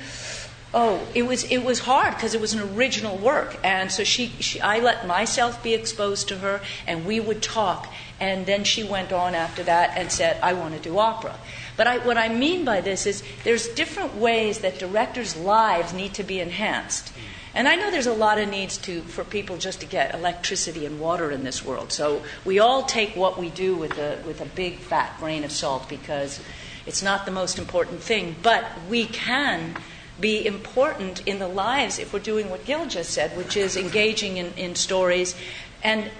oh 0.75 1.07
it 1.15 1.23
was 1.23 1.45
it 1.45 1.65
was 1.65 1.81
hard 1.81 2.15
because 2.15 2.35
it 2.35 2.41
was 2.41 2.53
an 2.53 2.61
original 2.77 3.17
work 3.17 3.57
and 3.65 3.91
so 3.91 4.05
she, 4.05 4.29
she 4.39 4.61
i 4.61 4.79
let 4.79 5.07
myself 5.07 5.63
be 5.63 5.73
exposed 5.73 6.29
to 6.29 6.37
her 6.39 6.61
and 6.87 7.07
we 7.07 7.19
would 7.19 7.43
talk 7.43 7.93
and 8.21 8.45
then 8.45 8.65
she 8.65 8.85
went 8.85 9.11
on 9.11 9.35
after 9.35 9.63
that 9.63 9.97
and 9.97 10.13
said 10.13 10.39
i 10.43 10.53
want 10.53 10.75
to 10.75 10.81
do 10.81 10.99
opera 10.99 11.35
but 11.79 11.87
I, 11.87 11.99
what 11.99 12.19
I 12.19 12.29
mean 12.29 12.65
by 12.65 12.81
this 12.81 13.07
is 13.07 13.23
there's 13.45 13.69
different 13.69 14.17
ways 14.17 14.59
that 14.59 14.81
directors' 14.81 15.37
lives 15.37 15.95
need 15.95 16.13
to 16.15 16.25
be 16.25 16.41
enhanced. 16.41 17.13
And 17.55 17.69
I 17.69 17.77
know 17.77 17.89
there's 17.93 18.09
a 18.09 18.13
lot 18.13 18.39
of 18.39 18.49
needs 18.49 18.79
to, 18.79 19.01
for 19.03 19.23
people 19.23 19.57
just 19.59 19.81
to 19.81 19.87
get 19.87 20.13
electricity 20.13 20.87
and 20.87 20.99
water 20.99 21.31
in 21.31 21.45
this 21.45 21.65
world. 21.65 21.93
So 21.93 22.23
we 22.45 22.59
all 22.59 22.83
take 22.83 23.15
what 23.15 23.39
we 23.39 23.49
do 23.51 23.77
with 23.77 23.97
a, 23.97 24.19
with 24.27 24.41
a 24.41 24.45
big 24.45 24.79
fat 24.79 25.17
grain 25.21 25.45
of 25.45 25.53
salt 25.53 25.89
because 25.89 26.41
it's 26.85 27.03
not 27.03 27.27
the 27.27 27.31
most 27.31 27.61
important 27.61 28.03
thing. 28.03 28.35
But 28.43 28.67
we 28.91 29.07
can 29.07 29.77
be 30.21 30.45
important 30.45 31.25
in 31.29 31.39
the 31.39 31.47
lives 31.47 32.01
if 32.01 32.13
we're 32.13 32.19
doing 32.19 32.51
what 32.51 32.65
Gil 32.65 32.87
just 32.87 33.11
said, 33.11 33.37
which 33.37 33.57
is 33.57 33.77
engaging 33.77 34.37
in, 34.37 34.53
in 34.55 34.75
stories. 34.75 35.37
And 35.85 36.11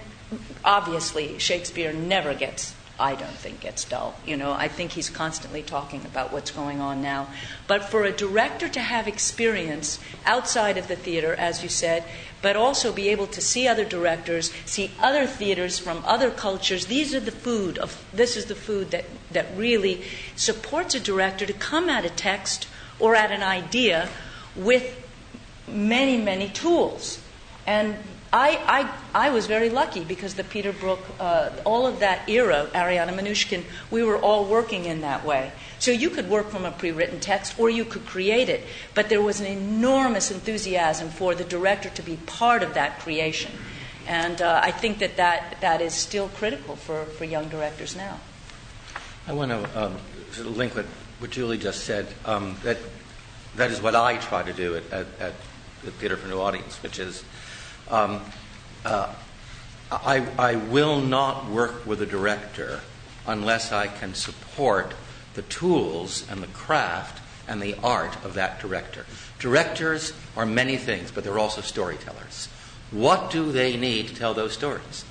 obviously, 0.63 1.37
Shakespeare 1.37 1.91
never 1.91 2.33
gets 2.33 2.73
I 2.99 3.15
don't 3.15 3.31
think 3.31 3.61
gets 3.61 3.85
dull. 3.85 4.15
You 4.25 4.35
know, 4.35 4.51
I 4.51 4.67
think 4.67 4.91
he's 4.91 5.09
constantly 5.09 5.63
talking 5.63 6.05
about 6.05 6.33
what's 6.33 6.51
going 6.51 6.81
on 6.81 7.01
now. 7.01 7.27
But 7.67 7.85
for 7.85 8.03
a 8.03 8.11
director 8.11 8.67
to 8.67 8.79
have 8.79 9.07
experience 9.07 9.99
outside 10.25 10.77
of 10.77 10.87
the 10.87 10.95
theater, 10.95 11.33
as 11.33 11.63
you 11.63 11.69
said, 11.69 12.03
but 12.41 12.55
also 12.55 12.91
be 12.91 13.09
able 13.09 13.27
to 13.27 13.41
see 13.41 13.67
other 13.67 13.85
directors, 13.85 14.51
see 14.65 14.91
other 14.99 15.25
theaters 15.25 15.79
from 15.79 16.03
other 16.05 16.29
cultures, 16.29 16.87
these 16.87 17.15
are 17.15 17.19
the 17.19 17.31
food 17.31 17.77
of 17.77 18.03
this 18.13 18.35
is 18.35 18.45
the 18.45 18.55
food 18.55 18.91
that, 18.91 19.05
that 19.31 19.47
really 19.55 20.03
supports 20.35 20.93
a 20.93 20.99
director 20.99 21.45
to 21.45 21.53
come 21.53 21.89
at 21.89 22.05
a 22.05 22.09
text 22.09 22.67
or 22.99 23.15
at 23.15 23.31
an 23.31 23.43
idea 23.43 24.09
with 24.55 25.05
many, 25.67 26.17
many 26.17 26.49
tools. 26.49 27.21
And 27.65 27.95
I, 28.31 28.91
I, 29.13 29.27
I 29.27 29.29
was 29.31 29.47
very 29.47 29.69
lucky 29.69 30.03
because 30.03 30.35
the 30.35 30.43
Peter 30.43 30.71
Brook, 30.71 30.99
uh, 31.19 31.49
all 31.65 31.87
of 31.87 31.99
that 31.99 32.29
era, 32.29 32.67
Ariana 32.73 33.09
Mnouchkine, 33.09 33.63
we 33.89 34.03
were 34.03 34.17
all 34.17 34.45
working 34.45 34.85
in 34.85 35.01
that 35.01 35.25
way. 35.25 35.51
So 35.79 35.91
you 35.91 36.11
could 36.11 36.29
work 36.29 36.49
from 36.49 36.63
a 36.63 36.71
pre 36.71 36.91
written 36.91 37.19
text 37.19 37.57
or 37.57 37.69
you 37.69 37.85
could 37.85 38.05
create 38.05 38.47
it, 38.47 38.65
but 38.93 39.09
there 39.09 39.21
was 39.21 39.39
an 39.39 39.47
enormous 39.47 40.29
enthusiasm 40.29 41.09
for 41.09 41.33
the 41.33 41.43
director 41.43 41.89
to 41.89 42.01
be 42.03 42.17
part 42.17 42.61
of 42.61 42.75
that 42.75 42.99
creation. 42.99 43.51
And 44.05 44.41
uh, 44.41 44.59
I 44.63 44.71
think 44.71 44.99
that, 44.99 45.17
that 45.17 45.57
that 45.61 45.81
is 45.81 45.93
still 45.93 46.29
critical 46.29 46.75
for, 46.75 47.05
for 47.05 47.25
young 47.25 47.47
directors 47.49 47.95
now. 47.95 48.19
I 49.27 49.33
want 49.33 49.51
to 49.51 49.83
um, 49.83 49.97
link 50.55 50.75
with 50.75 50.87
what 51.19 51.31
Julie 51.31 51.57
just 51.57 51.83
said. 51.83 52.07
Um, 52.25 52.57
that, 52.63 52.77
that 53.55 53.71
is 53.71 53.81
what 53.81 53.95
I 53.95 54.17
try 54.17 54.43
to 54.43 54.53
do 54.53 54.75
at, 54.75 54.91
at, 54.91 55.07
at 55.19 55.33
the 55.83 55.91
Theater 55.91 56.17
for 56.17 56.27
New 56.27 56.39
Audience, 56.39 56.81
which 56.83 56.99
is 56.99 57.23
um, 57.89 58.21
uh, 58.85 59.13
I, 59.91 60.25
I 60.37 60.55
will 60.55 61.01
not 61.01 61.49
work 61.49 61.85
with 61.85 62.01
a 62.01 62.05
director 62.05 62.81
unless 63.25 63.71
I 63.71 63.87
can 63.87 64.13
support 64.13 64.93
the 65.33 65.41
tools 65.43 66.25
and 66.29 66.41
the 66.43 66.47
craft 66.47 67.21
and 67.47 67.61
the 67.61 67.75
art 67.83 68.23
of 68.23 68.35
that 68.35 68.59
director. 68.59 69.05
Directors 69.39 70.13
are 70.35 70.45
many 70.45 70.77
things, 70.77 71.11
but 71.11 71.23
they're 71.23 71.39
also 71.39 71.61
storytellers. 71.61 72.47
What 72.91 73.31
do 73.31 73.51
they 73.51 73.77
need 73.77 74.09
to 74.09 74.15
tell 74.15 74.33
those 74.33 74.53
stories? 74.53 75.05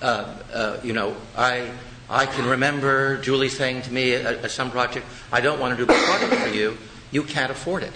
Uh, 0.00 0.34
uh, 0.52 0.80
you 0.82 0.92
know, 0.92 1.16
I, 1.36 1.70
I 2.08 2.26
can 2.26 2.46
remember 2.46 3.18
Julie 3.18 3.48
saying 3.48 3.82
to 3.82 3.92
me 3.92 4.14
at, 4.14 4.44
at 4.44 4.50
some 4.50 4.70
project, 4.70 5.06
I 5.30 5.40
don't 5.40 5.60
want 5.60 5.76
to 5.76 5.86
do 5.86 5.92
a 5.92 5.96
project 5.96 6.34
for 6.34 6.48
you, 6.48 6.76
you 7.10 7.22
can't 7.22 7.50
afford 7.50 7.82
it. 7.82 7.92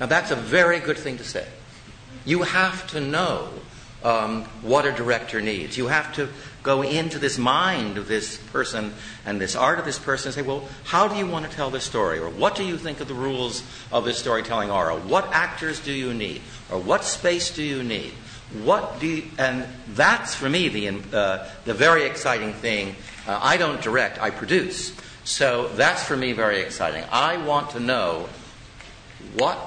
Now, 0.00 0.06
that's 0.06 0.30
a 0.30 0.36
very 0.36 0.80
good 0.80 0.96
thing 0.96 1.18
to 1.18 1.24
say. 1.24 1.46
You 2.28 2.42
have 2.42 2.86
to 2.88 3.00
know 3.00 3.48
um, 4.04 4.44
what 4.62 4.84
a 4.84 4.92
director 4.92 5.40
needs. 5.40 5.78
You 5.78 5.86
have 5.86 6.14
to 6.16 6.28
go 6.62 6.82
into 6.82 7.18
this 7.18 7.38
mind 7.38 7.96
of 7.96 8.06
this 8.06 8.36
person 8.36 8.92
and 9.24 9.40
this 9.40 9.56
art 9.56 9.78
of 9.78 9.84
this 9.84 9.98
person 9.98 10.28
and 10.28 10.34
say, 10.34 10.42
well, 10.42 10.68
how 10.84 11.08
do 11.08 11.16
you 11.16 11.26
want 11.26 11.48
to 11.48 11.56
tell 11.56 11.70
this 11.70 11.84
story? 11.84 12.18
Or 12.18 12.28
what 12.28 12.54
do 12.54 12.64
you 12.64 12.76
think 12.76 13.00
of 13.00 13.08
the 13.08 13.14
rules 13.14 13.62
of 13.90 14.04
this 14.04 14.18
storytelling 14.18 14.70
are? 14.70 14.92
Or 14.92 15.00
what 15.00 15.26
actors 15.32 15.80
do 15.80 15.92
you 15.92 16.12
need? 16.12 16.42
Or 16.70 16.78
what 16.78 17.02
space 17.02 17.54
do 17.54 17.62
you 17.62 17.82
need? 17.82 18.12
what 18.62 18.98
do 18.98 19.06
you, 19.06 19.24
and 19.38 19.66
that's 19.88 20.34
for 20.34 20.48
me 20.48 20.68
the, 20.68 20.88
uh, 21.12 21.48
the 21.64 21.74
very 21.74 22.04
exciting 22.04 22.52
thing. 22.54 22.96
Uh, 23.26 23.38
I 23.42 23.56
don't 23.56 23.80
direct, 23.80 24.20
I 24.20 24.30
produce. 24.30 24.94
So 25.24 25.68
that's 25.68 26.02
for 26.02 26.16
me 26.16 26.32
very 26.32 26.60
exciting. 26.60 27.04
I 27.12 27.36
want 27.44 27.70
to 27.70 27.80
know 27.80 28.28
what 29.36 29.58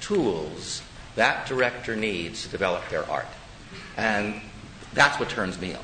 tools 0.00 0.82
that 1.16 1.46
director 1.46 1.96
needs 1.96 2.44
to 2.44 2.48
develop 2.48 2.88
their 2.88 3.08
art. 3.10 3.26
And 3.96 4.40
that's 4.92 5.18
what 5.18 5.28
turns 5.28 5.60
me 5.60 5.74
on. 5.74 5.80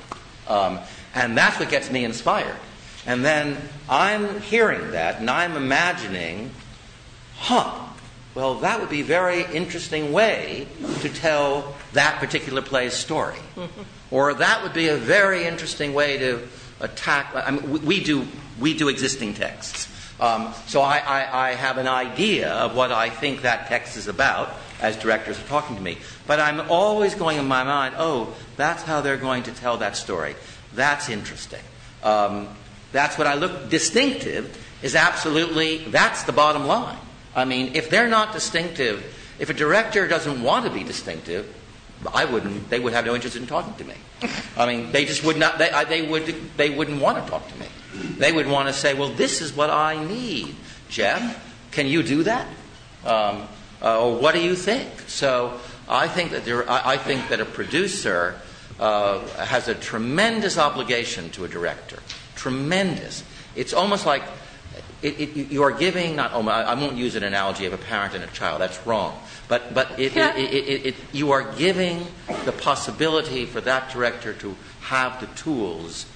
Um, 0.48 0.80
and 1.14 1.36
that's 1.36 1.58
what 1.58 1.68
gets 1.68 1.90
me 1.90 2.04
inspired. 2.04 2.56
And 3.06 3.24
then 3.24 3.56
I'm 3.88 4.40
hearing 4.40 4.92
that 4.92 5.20
and 5.20 5.30
I'm 5.30 5.56
imagining, 5.56 6.50
huh, 7.36 7.86
well, 8.34 8.56
that 8.56 8.80
would 8.80 8.90
be 8.90 9.00
a 9.00 9.04
very 9.04 9.44
interesting 9.44 10.12
way 10.12 10.68
to 11.00 11.08
tell 11.08 11.74
that 11.94 12.18
particular 12.20 12.62
play's 12.62 12.92
story. 12.92 13.38
or 14.10 14.34
that 14.34 14.62
would 14.62 14.72
be 14.72 14.88
a 14.88 14.96
very 14.96 15.44
interesting 15.44 15.94
way 15.94 16.18
to 16.18 16.46
attack. 16.80 17.32
I 17.34 17.50
mean, 17.50 17.84
we 17.84 18.02
do, 18.02 18.26
we 18.60 18.76
do 18.76 18.88
existing 18.88 19.34
texts. 19.34 19.88
Um, 20.20 20.52
so 20.66 20.82
I, 20.82 20.98
I, 20.98 21.48
I, 21.48 21.54
have 21.54 21.78
an 21.78 21.88
idea 21.88 22.52
of 22.52 22.76
what 22.76 22.92
I 22.92 23.08
think 23.08 23.40
that 23.40 23.68
text 23.68 23.96
is 23.96 24.06
about 24.06 24.50
as 24.80 24.96
directors 24.96 25.38
are 25.38 25.46
talking 25.46 25.76
to 25.76 25.82
me. 25.82 25.98
But 26.26 26.40
I'm 26.40 26.70
always 26.70 27.14
going 27.14 27.38
in 27.38 27.46
my 27.46 27.64
mind, 27.64 27.94
oh, 27.98 28.34
that's 28.56 28.82
how 28.82 29.00
they're 29.00 29.16
going 29.16 29.44
to 29.44 29.52
tell 29.52 29.78
that 29.78 29.96
story. 29.96 30.34
That's 30.74 31.08
interesting. 31.08 31.60
Um, 32.02 32.48
that's 32.92 33.18
what 33.18 33.26
I 33.26 33.34
look 33.34 33.68
distinctive 33.68 34.56
is 34.82 34.94
absolutely 34.94 35.78
that's 35.78 36.24
the 36.24 36.32
bottom 36.32 36.66
line. 36.66 36.98
I 37.34 37.44
mean, 37.44 37.72
if 37.74 37.90
they're 37.90 38.08
not 38.08 38.32
distinctive, 38.32 39.04
if 39.38 39.50
a 39.50 39.54
director 39.54 40.08
doesn't 40.08 40.42
want 40.42 40.64
to 40.66 40.70
be 40.70 40.82
distinctive, 40.82 41.54
I 42.12 42.24
wouldn't. 42.24 42.70
They 42.70 42.80
would 42.80 42.92
have 42.92 43.04
no 43.04 43.14
interest 43.14 43.36
in 43.36 43.46
talking 43.46 43.74
to 43.74 43.84
me. 43.84 43.94
I 44.56 44.66
mean, 44.66 44.90
they 44.90 45.04
just 45.04 45.22
would 45.24 45.36
not. 45.36 45.58
They, 45.58 45.70
they 45.88 46.02
would. 46.02 46.26
They 46.56 46.70
wouldn't 46.70 47.00
want 47.00 47.22
to 47.22 47.30
talk 47.30 47.46
to 47.46 47.58
me. 47.58 47.66
They 48.16 48.32
would 48.32 48.46
want 48.46 48.68
to 48.68 48.72
say, 48.72 48.94
"Well, 48.94 49.10
this 49.10 49.40
is 49.42 49.54
what 49.54 49.70
I 49.70 50.02
need, 50.02 50.56
Jeff. 50.88 51.46
Can 51.72 51.86
you 51.86 52.02
do 52.02 52.22
that? 52.24 52.46
Um, 53.04 53.46
uh, 53.82 54.00
or 54.00 54.16
what 54.16 54.34
do 54.34 54.40
you 54.40 54.54
think?" 54.54 54.88
So 55.06 55.58
I 55.88 56.08
think 56.08 56.32
that 56.32 56.44
there. 56.44 56.68
I, 56.68 56.92
I 56.92 56.96
think 56.96 57.28
that 57.28 57.40
a 57.40 57.44
producer 57.44 58.40
uh, 58.78 59.20
has 59.44 59.68
a 59.68 59.74
tremendous 59.74 60.58
obligation 60.58 61.30
to 61.30 61.44
a 61.44 61.48
director. 61.48 61.98
Tremendous. 62.34 63.24
It's 63.54 63.74
almost 63.74 64.06
like 64.06 64.22
it, 65.02 65.20
it, 65.20 65.50
you 65.50 65.62
are 65.62 65.72
giving 65.72 66.16
not 66.16 66.32
oh, 66.34 66.46
I 66.46 66.74
won't 66.74 66.96
use 66.96 67.14
an 67.16 67.22
analogy 67.22 67.66
of 67.66 67.72
a 67.72 67.78
parent 67.78 68.14
and 68.14 68.22
a 68.22 68.26
child 68.28 68.60
that's 68.60 68.86
wrong 68.86 69.18
but 69.48 69.72
but 69.72 69.98
it, 69.98 70.94
you 71.12 71.32
are 71.32 71.42
giving 71.54 72.06
the 72.44 72.52
possibility 72.52 73.46
for 73.46 73.60
that 73.62 73.90
director 73.90 74.34
to 74.34 74.56
have 74.82 75.20
the 75.20 75.26
tools 75.40 76.06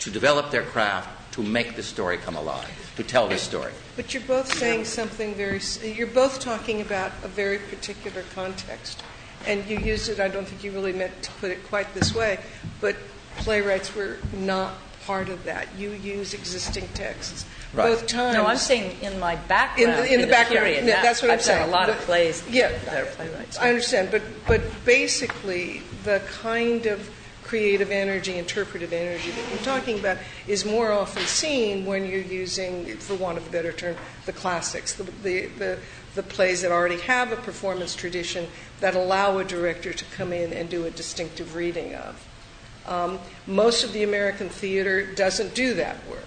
to 0.00 0.10
develop 0.10 0.50
their 0.50 0.62
craft 0.62 1.34
to 1.34 1.42
make 1.42 1.76
the 1.76 1.82
story 1.82 2.16
come 2.16 2.36
alive 2.36 2.85
to 2.96 3.04
tell 3.04 3.28
this 3.28 3.42
story 3.42 3.72
but 3.94 4.12
you're 4.14 4.22
both 4.24 4.52
saying 4.54 4.84
something 4.84 5.34
very 5.34 5.60
you're 5.82 6.06
both 6.06 6.40
talking 6.40 6.80
about 6.80 7.12
a 7.22 7.28
very 7.28 7.58
particular 7.58 8.22
context 8.34 9.02
and 9.46 9.64
you 9.66 9.78
used 9.78 10.08
it 10.08 10.18
I 10.18 10.28
don't 10.28 10.46
think 10.46 10.64
you 10.64 10.72
really 10.72 10.92
meant 10.92 11.22
to 11.24 11.30
put 11.32 11.50
it 11.50 11.66
quite 11.68 11.92
this 11.94 12.14
way 12.14 12.38
but 12.80 12.96
playwrights 13.38 13.94
were 13.94 14.16
not 14.32 14.74
part 15.06 15.28
of 15.28 15.44
that 15.44 15.68
you 15.76 15.90
use 15.92 16.34
existing 16.34 16.88
texts 16.94 17.44
Right. 17.74 17.88
both 17.90 18.06
times. 18.06 18.34
No, 18.34 18.46
I'm 18.46 18.56
saying 18.56 18.96
in 19.02 19.18
my 19.18 19.34
background. 19.36 19.90
In 19.90 19.96
the, 20.04 20.14
in 20.14 20.20
the 20.22 20.26
background, 20.28 20.66
period. 20.66 20.86
yeah, 20.86 21.02
that's 21.02 21.20
what 21.20 21.30
I've 21.30 21.40
I'm 21.40 21.44
saying. 21.44 21.60
done 21.60 21.68
a 21.68 21.72
lot 21.72 21.90
of 21.90 21.96
But- 21.96 22.04
plays. 22.06 22.42
Yeah, 22.48 22.70
that 22.86 23.02
are 23.02 23.06
playwrights. 23.06 23.58
I 23.58 23.68
understand, 23.68 24.10
but 24.10 24.22
but 24.46 24.62
basically, 24.86 25.82
the 26.04 26.22
kind 26.40 26.86
of 26.86 27.10
creative 27.46 27.90
energy, 27.90 28.36
interpretive 28.38 28.92
energy 28.92 29.30
that 29.30 29.48
you're 29.50 29.58
talking 29.60 29.98
about 29.98 30.18
is 30.48 30.64
more 30.64 30.92
often 30.92 31.22
seen 31.22 31.86
when 31.86 32.04
you're 32.04 32.20
using, 32.20 32.84
for 32.96 33.14
want 33.14 33.38
of 33.38 33.46
a 33.46 33.50
better 33.50 33.72
term, 33.72 33.96
the 34.26 34.32
classics, 34.32 34.94
the 34.94 35.04
the 35.22 35.46
the, 35.58 35.78
the 36.14 36.22
plays 36.22 36.62
that 36.62 36.72
already 36.72 36.98
have 37.00 37.30
a 37.30 37.36
performance 37.36 37.94
tradition 37.94 38.48
that 38.80 38.94
allow 38.94 39.38
a 39.38 39.44
director 39.44 39.92
to 39.92 40.04
come 40.06 40.32
in 40.32 40.52
and 40.52 40.68
do 40.68 40.86
a 40.86 40.90
distinctive 40.90 41.54
reading 41.54 41.94
of. 41.94 42.28
Um, 42.86 43.18
most 43.46 43.84
of 43.84 43.92
the 43.92 44.02
American 44.02 44.48
theater 44.48 45.06
doesn't 45.06 45.54
do 45.54 45.74
that 45.74 45.96
work. 46.08 46.24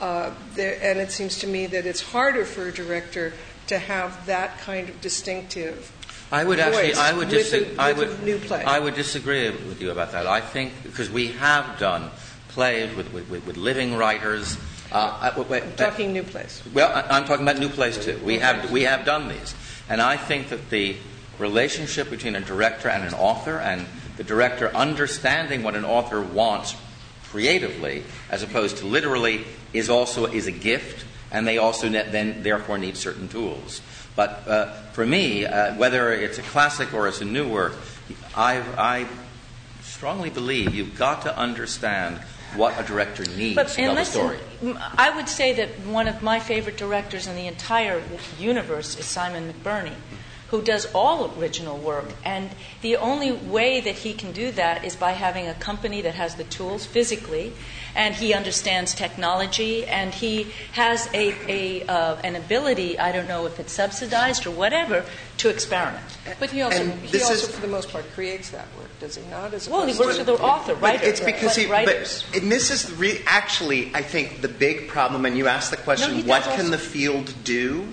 Uh, 0.00 0.32
there, 0.54 0.78
and 0.82 0.98
it 0.98 1.12
seems 1.12 1.38
to 1.38 1.46
me 1.46 1.66
that 1.66 1.86
it's 1.86 2.00
harder 2.00 2.44
for 2.44 2.68
a 2.68 2.72
director 2.72 3.32
to 3.68 3.78
have 3.78 4.26
that 4.26 4.58
kind 4.58 4.88
of 4.88 5.00
distinctive. 5.00 5.92
I 6.34 6.42
would 6.44 6.58
actually, 6.58 6.94
I 6.94 7.12
would, 7.12 7.28
with 7.28 7.50
dis- 7.50 7.52
a- 7.52 7.80
I 7.80 7.92
with 7.92 8.08
would, 8.10 8.18
a 8.20 8.24
new 8.24 8.38
play. 8.38 8.64
I 8.64 8.78
would 8.80 8.94
disagree 8.94 9.50
with 9.50 9.80
you 9.80 9.90
about 9.92 10.10
that. 10.12 10.26
I 10.26 10.40
think 10.40 10.72
because 10.82 11.08
we 11.08 11.28
have 11.38 11.78
done 11.78 12.10
plays 12.48 12.94
with, 12.96 13.12
with, 13.12 13.28
with, 13.30 13.46
with 13.46 13.56
living 13.56 13.96
writers. 13.96 14.56
Uh, 14.90 15.30
I- 15.36 15.40
wait, 15.40 15.62
I'm 15.62 15.68
uh, 15.72 15.76
talking 15.76 16.12
new 16.12 16.24
plays. 16.24 16.62
well, 16.72 16.90
I- 16.92 17.16
I'm 17.16 17.24
talking 17.24 17.46
about 17.46 17.58
new 17.60 17.68
plays 17.68 17.98
too. 17.98 18.18
We 18.24 18.38
have 18.38 18.70
we 18.70 18.82
have 18.82 19.04
done 19.04 19.28
these, 19.28 19.54
and 19.88 20.00
I 20.02 20.16
think 20.16 20.48
that 20.48 20.70
the 20.70 20.96
relationship 21.38 22.10
between 22.10 22.34
a 22.36 22.40
director 22.40 22.88
and 22.88 23.04
an 23.04 23.14
author, 23.14 23.58
and 23.58 23.86
the 24.16 24.24
director 24.24 24.74
understanding 24.74 25.62
what 25.62 25.74
an 25.76 25.84
author 25.84 26.20
wants 26.20 26.74
creatively, 27.30 28.02
as 28.30 28.42
opposed 28.42 28.76
to 28.78 28.86
literally, 28.86 29.44
is 29.72 29.90
also 29.90 30.26
is 30.26 30.46
a 30.46 30.52
gift, 30.52 31.04
and 31.32 31.46
they 31.46 31.58
also 31.58 31.88
ne- 31.88 32.08
then 32.10 32.42
therefore 32.42 32.78
need 32.78 32.96
certain 32.96 33.28
tools. 33.28 33.80
But 34.16 34.46
uh, 34.46 34.72
for 34.92 35.04
me, 35.04 35.44
uh, 35.44 35.74
whether 35.74 36.12
it's 36.12 36.38
a 36.38 36.42
classic 36.42 36.94
or 36.94 37.08
it's 37.08 37.20
a 37.20 37.24
new 37.24 37.48
work, 37.48 37.74
I, 38.36 38.62
I 38.78 39.06
strongly 39.82 40.30
believe 40.30 40.74
you've 40.74 40.96
got 40.96 41.22
to 41.22 41.36
understand 41.36 42.18
what 42.56 42.78
a 42.78 42.84
director 42.84 43.24
needs 43.36 43.56
But 43.56 43.68
to 43.68 43.74
tell 43.74 43.94
listen, 43.94 44.38
story. 44.60 44.76
I 44.96 45.14
would 45.16 45.28
say 45.28 45.54
that 45.54 45.80
one 45.86 46.06
of 46.06 46.22
my 46.22 46.38
favorite 46.38 46.76
directors 46.76 47.26
in 47.26 47.34
the 47.34 47.46
entire 47.46 48.02
universe 48.38 48.96
is 48.98 49.06
Simon 49.06 49.52
McBurney, 49.52 49.94
who 50.50 50.62
does 50.62 50.86
all 50.94 51.32
original 51.38 51.76
work. 51.78 52.06
And 52.24 52.50
the 52.82 52.96
only 52.96 53.32
way 53.32 53.80
that 53.80 53.94
he 53.96 54.12
can 54.12 54.32
do 54.32 54.52
that 54.52 54.84
is 54.84 54.94
by 54.94 55.12
having 55.12 55.48
a 55.48 55.54
company 55.54 56.02
that 56.02 56.14
has 56.14 56.34
the 56.36 56.44
tools 56.44 56.86
physically, 56.86 57.52
and 57.96 58.14
he 58.14 58.34
understands 58.34 58.94
technology, 58.94 59.86
and 59.86 60.12
he 60.12 60.48
has 60.72 61.08
a, 61.14 61.34
a 61.48 61.86
uh, 61.86 62.16
an 62.24 62.36
ability. 62.36 62.98
I 62.98 63.12
don't 63.12 63.28
know 63.28 63.46
if 63.46 63.58
it's 63.58 63.72
subsidized 63.72 64.46
or 64.46 64.50
whatever 64.50 65.04
to 65.38 65.48
experiment. 65.48 66.04
But 66.38 66.50
he 66.50 66.62
also, 66.62 66.84
he 66.84 67.20
also 67.22 67.34
is- 67.34 67.48
for 67.48 67.60
the 67.60 67.68
most 67.68 67.90
part, 67.90 68.04
creates 68.14 68.50
that 68.50 68.66
work, 68.78 68.90
does 69.00 69.16
he 69.16 69.22
not? 69.30 69.54
As 69.54 69.68
Well, 69.68 69.86
he 69.86 69.98
works 69.98 70.18
with 70.18 70.26
the 70.26 70.34
author, 70.34 70.74
But 70.74 70.82
writer. 70.82 71.04
it's 71.06 71.20
because 71.20 71.56
he. 71.56 71.66
writers. 71.66 72.24
But 72.32 72.42
and 72.42 72.52
this 72.52 72.70
is 72.70 72.92
re- 72.92 73.22
actually, 73.26 73.90
I 73.94 74.02
think, 74.02 74.40
the 74.42 74.48
big 74.48 74.88
problem. 74.88 75.24
And 75.24 75.36
you 75.38 75.46
asked 75.48 75.70
the 75.70 75.76
question, 75.78 76.18
No, 76.20 76.24
what 76.26 76.42
can 76.42 76.50
also- 76.66 76.70
the 76.70 76.78
field 76.78 77.32
do? 77.44 77.86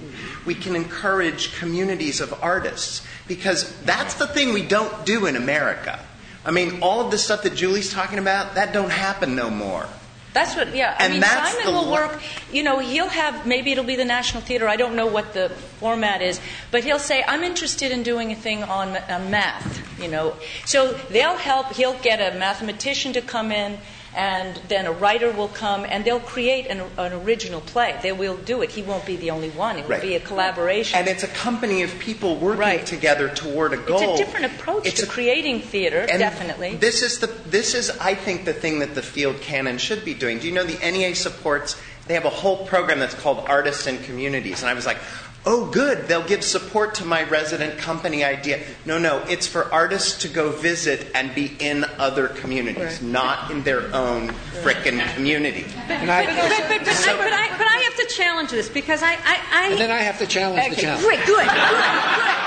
We 0.46 0.56
can 0.56 0.76
encourage 0.76 1.58
communities 1.58 2.20
of 2.22 2.34
artists 2.42 3.06
because 3.28 3.76
that's 3.82 4.16
the 4.16 4.28
thing 4.28 4.54
we 4.54 4.66
don't 4.66 5.06
do 5.06 5.26
in 5.26 5.36
America. 5.36 6.00
I 6.44 6.52
mean, 6.52 6.82
all 6.82 7.02
of 7.02 7.12
the 7.12 7.18
stuff 7.18 7.44
that 7.44 7.56
Julie's 7.56 7.94
talking 7.94 8.18
about, 8.18 8.56
that 8.56 8.74
don't 8.74 8.90
happen 8.92 9.36
no 9.36 9.50
more. 9.50 9.88
That's 10.34 10.56
what, 10.56 10.74
yeah. 10.74 10.96
I 10.98 11.04
And 11.04 11.14
mean, 11.14 11.22
that's 11.22 11.58
Simon 11.58 11.74
will 11.74 11.92
work. 11.92 12.22
You 12.54 12.64
know, 12.64 12.80
he'll 12.80 13.10
have 13.10 13.46
maybe 13.46 13.72
it'll 13.74 13.84
be 13.84 13.98
the 13.98 14.06
National 14.06 14.42
Theater. 14.42 14.68
I 14.68 14.78
don't 14.78 14.96
know 14.96 15.06
what 15.06 15.34
the 15.34 15.50
format 15.80 16.22
is, 16.22 16.40
but 16.72 16.86
he'll 16.86 17.00
say, 17.00 17.24
"I'm 17.28 17.44
interested 17.44 17.92
in 17.92 18.02
doing 18.02 18.32
a 18.32 18.36
thing 18.36 18.64
on 18.64 18.96
uh, 18.96 19.28
math." 19.30 19.82
You 20.02 20.08
know, 20.08 20.36
so 20.66 20.94
they'll 21.10 21.36
help. 21.36 21.74
He'll 21.74 22.00
get 22.00 22.20
a 22.22 22.38
mathematician 22.40 23.12
to 23.14 23.22
come 23.22 23.52
in. 23.52 23.78
And 24.16 24.58
then 24.68 24.88
a 24.88 24.92
writer 24.92 25.32
will 25.32 25.48
come 25.48 25.86
and 25.86 26.04
they'll 26.04 26.20
create 26.20 26.68
an, 26.68 26.82
an 26.98 27.14
original 27.14 27.62
play. 27.62 27.98
They 28.02 28.12
will 28.12 28.36
do 28.36 28.62
it. 28.62 28.70
He 28.72 28.82
won't 28.82 29.06
be 29.06 29.16
the 29.16 29.32
only 29.32 29.50
one. 29.52 29.78
It 29.78 29.84
will 29.84 29.92
Right. 29.92 30.02
be 30.02 30.16
a 30.16 30.20
collaboration. 30.20 31.00
And 31.00 31.08
it's 31.08 31.24
a 31.24 31.28
company 31.30 31.82
of 31.84 31.98
people 32.00 32.36
working 32.36 32.60
Right. 32.60 32.86
together 32.86 33.30
toward 33.30 33.72
a 33.74 33.78
goal. 33.78 34.02
it's 34.02 34.20
a 34.20 34.26
different 34.26 34.46
approach 34.48 34.86
It's 34.86 35.00
to 35.00 35.06
a- 35.06 35.10
creating 35.10 35.62
theater, 35.62 36.02
And 36.10 36.20
definitely. 36.20 36.76
This 36.76 37.02
is 37.02 37.20
the 37.20 37.28
this 37.46 37.74
is 37.74 37.90
I 38.02 38.14
think 38.16 38.44
the 38.44 38.54
thing 38.54 38.80
that 38.80 38.96
the 38.96 39.02
field 39.02 39.40
can 39.42 39.66
and 39.68 39.80
should 39.80 40.04
be 40.04 40.14
doing. 40.14 40.40
Do 40.40 40.48
you 40.48 40.54
know 40.54 40.66
the 40.66 40.80
NEA 40.86 41.14
supports? 41.16 41.76
They 42.08 42.16
have 42.16 42.26
a 42.26 42.30
whole 42.30 42.66
program 42.66 43.00
that's 43.00 43.14
called 43.16 43.46
Artists 43.48 43.88
and 43.88 44.04
Communities, 44.04 44.62
and 44.62 44.70
I 44.70 44.74
was 44.74 44.86
like. 44.86 44.98
Oh, 45.44 45.66
good. 45.72 46.08
They'll 46.08 46.24
give 46.28 46.44
support 46.44 46.94
to 46.96 47.06
my 47.06 47.24
resident 47.24 47.80
company 47.80 48.24
idea. 48.24 48.62
No, 48.86 49.00
no. 49.00 49.24
It's 49.28 49.48
for 49.48 49.72
artists 49.74 50.20
to 50.22 50.28
go 50.28 50.52
visit 50.52 51.08
and 51.16 51.34
be 51.34 51.56
in 51.60 51.84
other 51.98 52.28
communities, 52.28 53.02
Right. 53.02 53.02
not 53.02 53.50
in 53.50 53.64
their 53.64 53.92
own 53.94 54.30
frickin' 54.62 55.02
community. 55.16 55.66
And, 55.90 56.12
I, 56.12 56.26
But, 56.28 56.36
but, 56.70 56.86
but, 56.86 57.08
I, 57.08 57.18
but, 57.18 57.34
I, 57.34 57.58
but 57.58 57.68
I 57.68 57.78
have 57.86 57.96
to 57.96 58.06
challenge 58.16 58.52
this 58.52 58.70
because 58.70 59.02
I. 59.02 59.14
I, 59.14 59.40
I 59.52 59.68
and 59.72 59.80
then 59.80 59.90
I 59.90 59.98
have 59.98 60.20
to 60.20 60.28
challenge 60.28 60.76
the 60.76 60.82
challenge. 60.82 61.02
Good, 61.04 61.18
good, 61.26 61.26
good, 61.26 61.48
good. 61.48 62.38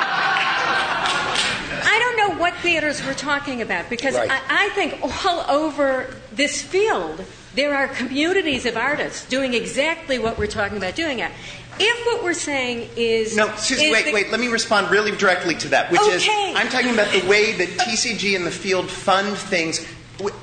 I 1.86 1.98
don't 1.98 2.16
know 2.16 2.40
what 2.40 2.54
theaters 2.56 3.04
we're 3.04 3.14
talking 3.14 3.60
about 3.62 3.90
because 3.90 4.14
Right. 4.14 4.30
I, 4.30 4.66
I 4.66 4.68
think 4.70 4.98
all 5.26 5.44
over 5.50 6.14
this 6.32 6.62
field 6.62 7.24
there 7.54 7.76
are 7.76 7.86
communities 7.86 8.66
of 8.66 8.76
artists 8.76 9.24
doing 9.28 9.54
exactly 9.54 10.18
what 10.18 10.38
we're 10.38 10.46
talking 10.48 10.76
about 10.76 10.96
doing. 10.96 11.20
It. 11.20 11.30
If 11.78 12.06
what 12.06 12.22
we're 12.24 12.34
saying 12.34 12.88
is 12.96 13.36
No, 13.36 13.54
Susie, 13.56 13.86
is 13.86 13.92
wait, 13.92 14.06
the- 14.06 14.12
wait. 14.12 14.30
Let 14.30 14.40
me 14.40 14.48
respond 14.48 14.90
really 14.90 15.12
directly 15.12 15.54
to 15.56 15.68
that, 15.68 15.90
which 15.90 16.00
is 16.02 16.26
I'm 16.30 16.68
talking 16.68 16.92
about 16.92 17.12
the 17.12 17.26
way 17.26 17.52
that 17.52 17.68
TCG 17.78 18.36
and 18.36 18.46
the 18.46 18.50
field 18.50 18.90
fund 18.90 19.36
things. 19.36 19.84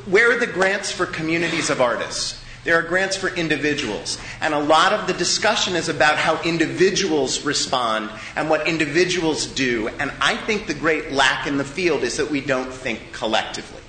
Where 0.05 0.31
are 0.31 0.39
the 0.39 0.47
grants 0.47 0.91
for 0.91 1.05
communities 1.05 1.69
of 1.69 1.81
artists? 1.81 2.37
There 2.63 2.77
are 2.77 2.83
grants 2.83 3.15
for 3.15 3.29
individuals. 3.29 4.19
And 4.39 4.53
a 4.53 4.59
lot 4.59 4.93
of 4.93 5.07
the 5.07 5.13
discussion 5.13 5.75
is 5.75 5.89
about 5.89 6.17
how 6.17 6.39
individuals 6.43 7.43
respond 7.43 8.11
and 8.35 8.49
what 8.49 8.67
individuals 8.67 9.47
do. 9.47 9.87
And 9.99 10.11
I 10.21 10.37
think 10.37 10.67
the 10.67 10.75
great 10.75 11.11
lack 11.11 11.47
in 11.47 11.57
the 11.57 11.63
field 11.63 12.03
is 12.03 12.17
that 12.17 12.29
we 12.29 12.39
don't 12.39 12.71
think 12.71 13.13
collectively. 13.13 13.80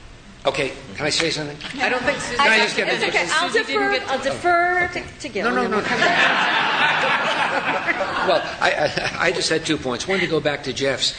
Okay, 0.44 0.72
can 0.96 1.06
I 1.06 1.10
say 1.10 1.30
something? 1.30 1.56
I 1.80 1.88
don't 1.88 2.02
think 2.02 2.18
Susie. 2.18 2.36
Can 2.36 2.50
I 2.50 2.58
just 2.58 2.76
get 2.76 2.88
It's 2.88 3.02
a- 3.04 3.08
okay. 3.08 3.28
I'll 3.30 3.48
Susie 3.48 3.64
didn't 3.64 3.80
defer. 3.80 3.92
get 3.92 4.06
to- 4.06 4.12
I'll 4.12 4.22
defer 4.22 4.90
to, 4.92 5.18
to 5.20 5.28
Gil. 5.28 5.44
No, 5.44 5.50
no, 5.54 5.62
and 5.62 5.64
then 5.64 5.70
no. 5.70 5.76
we'll 5.76 5.86
come 5.86 5.98
back. 6.00 6.78
Well, 8.22 8.40
I, 8.60 8.70
I, 8.70 9.26
I 9.26 9.32
just 9.32 9.48
had 9.50 9.66
two 9.66 9.76
points. 9.76 10.06
One 10.06 10.20
to 10.20 10.28
go 10.28 10.38
back 10.38 10.62
to 10.64 10.72
Jeff's 10.72 11.12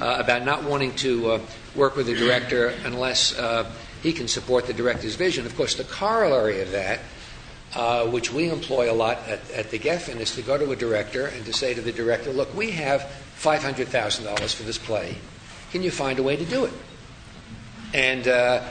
uh, 0.00 0.16
about 0.18 0.44
not 0.44 0.64
wanting 0.64 0.92
to 0.96 1.30
uh, 1.30 1.40
work 1.76 1.94
with 1.94 2.06
the 2.06 2.16
director 2.16 2.74
unless 2.84 3.38
uh, 3.38 3.70
he 4.02 4.12
can 4.12 4.26
support 4.26 4.66
the 4.66 4.72
director's 4.72 5.14
vision. 5.14 5.46
Of 5.46 5.56
course, 5.56 5.76
the 5.76 5.84
corollary 5.84 6.60
of 6.60 6.72
that, 6.72 6.98
uh, 7.76 8.06
which 8.06 8.32
we 8.32 8.50
employ 8.50 8.90
a 8.90 8.94
lot 8.94 9.18
at, 9.28 9.48
at 9.52 9.70
the 9.70 9.78
Geffen, 9.78 10.16
is 10.18 10.34
to 10.34 10.42
go 10.42 10.58
to 10.58 10.72
a 10.72 10.76
director 10.76 11.26
and 11.26 11.44
to 11.46 11.52
say 11.52 11.74
to 11.74 11.80
the 11.80 11.92
director, 11.92 12.32
look, 12.32 12.52
we 12.56 12.72
have 12.72 13.02
$500,000 13.40 14.54
for 14.54 14.62
this 14.64 14.78
play. 14.78 15.16
Can 15.70 15.84
you 15.84 15.92
find 15.92 16.18
a 16.18 16.24
way 16.24 16.34
to 16.34 16.44
do 16.44 16.64
it? 16.64 16.72
And 17.94 18.28
uh, 18.28 18.62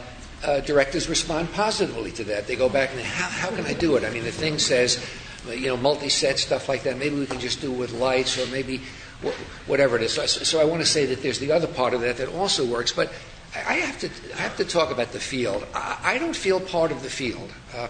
uh, 0.43 0.59
directors 0.61 1.09
respond 1.09 1.51
positively 1.53 2.11
to 2.13 2.23
that. 2.25 2.47
They 2.47 2.55
go 2.55 2.69
back 2.69 2.91
and 2.91 3.01
how, 3.01 3.27
how 3.27 3.55
can 3.55 3.65
I 3.65 3.73
do 3.73 3.95
it? 3.95 4.03
I 4.03 4.09
mean, 4.11 4.23
the 4.23 4.31
thing 4.31 4.59
says, 4.59 5.03
you 5.49 5.67
know, 5.67 5.77
multi-set 5.77 6.39
stuff 6.39 6.69
like 6.69 6.83
that. 6.83 6.97
Maybe 6.97 7.15
we 7.15 7.25
can 7.25 7.39
just 7.39 7.61
do 7.61 7.73
it 7.73 7.77
with 7.77 7.93
lights, 7.93 8.37
or 8.37 8.45
maybe 8.51 8.81
wh- 9.23 9.69
whatever 9.69 9.95
it 9.95 10.03
is. 10.03 10.13
So, 10.13 10.25
so 10.25 10.61
I 10.61 10.65
want 10.65 10.81
to 10.81 10.87
say 10.87 11.05
that 11.05 11.21
there's 11.21 11.39
the 11.39 11.51
other 11.51 11.67
part 11.67 11.93
of 11.93 12.01
that 12.01 12.17
that 12.17 12.29
also 12.29 12.65
works. 12.65 12.91
But 12.91 13.11
I 13.55 13.75
have 13.75 13.99
to 13.99 14.09
I 14.35 14.41
have 14.41 14.57
to 14.57 14.65
talk 14.65 14.91
about 14.91 15.13
the 15.13 15.19
field. 15.19 15.65
I, 15.73 15.99
I 16.03 16.17
don't 16.17 16.35
feel 16.35 16.59
part 16.59 16.91
of 16.91 17.01
the 17.01 17.09
field. 17.09 17.51
Uh, 17.73 17.87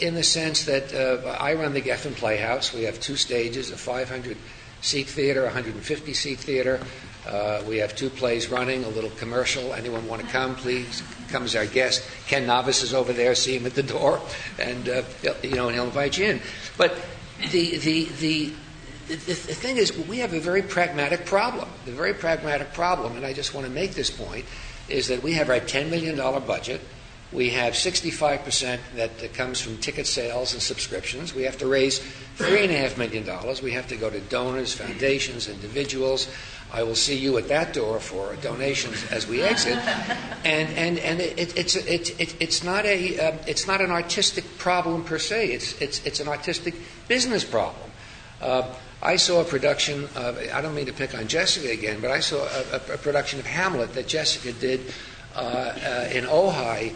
in 0.00 0.14
the 0.14 0.22
sense 0.22 0.64
that 0.64 0.94
uh, 0.94 1.28
I 1.38 1.52
run 1.52 1.74
the 1.74 1.82
Geffen 1.82 2.14
Playhouse. 2.14 2.72
We 2.72 2.84
have 2.84 2.98
two 3.00 3.16
stages, 3.16 3.70
a 3.70 3.76
500 3.76 4.36
seat 4.80 5.08
theater, 5.08 5.44
150 5.44 6.14
seat 6.14 6.38
theater. 6.38 6.80
Uh, 7.28 7.62
we 7.68 7.76
have 7.76 7.94
two 7.94 8.08
plays 8.08 8.48
running, 8.48 8.84
a 8.84 8.88
little 8.88 9.10
commercial. 9.10 9.74
Anyone 9.74 10.06
want 10.08 10.22
to 10.22 10.28
come, 10.28 10.54
please 10.54 11.02
come 11.28 11.44
as 11.44 11.54
our 11.54 11.66
guest. 11.66 12.08
Ken 12.26 12.46
Novice 12.46 12.82
is 12.82 12.94
over 12.94 13.12
there, 13.12 13.34
see 13.34 13.56
him 13.56 13.66
at 13.66 13.74
the 13.74 13.82
door, 13.82 14.20
and 14.58 14.88
uh, 14.88 15.02
you 15.42 15.54
know, 15.54 15.66
and 15.66 15.74
he'll 15.74 15.84
invite 15.84 16.16
you 16.16 16.26
in. 16.26 16.40
But 16.78 16.98
the, 17.50 17.76
the, 17.76 18.04
the, 18.20 18.52
the, 19.08 19.14
thing 19.16 19.76
is, 19.76 19.96
we 20.08 20.18
have 20.18 20.32
a 20.32 20.40
very 20.40 20.62
pragmatic 20.62 21.26
problem. 21.26 21.68
The 21.84 21.92
very 21.92 22.14
pragmatic 22.14 22.72
problem, 22.72 23.16
and 23.16 23.26
I 23.26 23.32
just 23.32 23.54
want 23.54 23.66
to 23.66 23.72
make 23.72 23.92
this 23.92 24.10
point, 24.10 24.46
is 24.88 25.08
that 25.08 25.22
we 25.22 25.34
have 25.34 25.50
our 25.50 25.60
$10 25.60 25.90
million 25.90 26.16
budget. 26.16 26.80
We 27.30 27.50
have 27.50 27.74
65% 27.74 28.78
that 28.96 29.34
comes 29.34 29.60
from 29.60 29.76
ticket 29.78 30.06
sales 30.06 30.54
and 30.54 30.62
subscriptions. 30.62 31.34
We 31.34 31.42
have 31.42 31.58
to 31.58 31.66
raise 31.66 32.00
$3.5 32.38 32.96
million. 32.96 33.26
We 33.62 33.72
have 33.72 33.86
to 33.88 33.96
go 33.96 34.08
to 34.08 34.18
donors, 34.18 34.72
foundations, 34.72 35.46
individuals. 35.46 36.26
I 36.72 36.82
will 36.82 36.94
see 36.94 37.16
you 37.16 37.38
at 37.38 37.48
that 37.48 37.72
door 37.72 37.98
for 37.98 38.36
donations 38.36 39.04
as 39.10 39.26
we 39.26 39.42
exit. 39.42 39.78
And, 40.44 40.68
and, 40.76 40.98
and 40.98 41.20
it, 41.20 41.56
it's, 41.56 41.76
it, 41.76 42.20
it, 42.20 42.36
it's, 42.40 42.62
not 42.62 42.84
a, 42.84 43.18
uh, 43.18 43.36
it's 43.46 43.66
not 43.66 43.80
an 43.80 43.90
artistic 43.90 44.44
problem 44.58 45.04
per 45.04 45.18
se, 45.18 45.48
it's, 45.52 45.80
it's, 45.80 46.04
it's 46.04 46.20
an 46.20 46.28
artistic 46.28 46.74
business 47.08 47.44
problem. 47.44 47.90
Uh, 48.40 48.74
I 49.00 49.16
saw 49.16 49.40
a 49.40 49.44
production 49.44 50.04
of, 50.16 50.38
I 50.52 50.60
don't 50.60 50.74
mean 50.74 50.86
to 50.86 50.92
pick 50.92 51.16
on 51.16 51.28
Jessica 51.28 51.70
again, 51.70 52.00
but 52.00 52.10
I 52.10 52.20
saw 52.20 52.36
a, 52.36 52.64
a, 52.72 52.94
a 52.94 52.98
production 52.98 53.38
of 53.38 53.46
Hamlet 53.46 53.94
that 53.94 54.08
Jessica 54.08 54.52
did 54.52 54.80
uh, 55.34 55.38
uh, 55.38 56.08
in 56.12 56.24
Ojai 56.24 56.92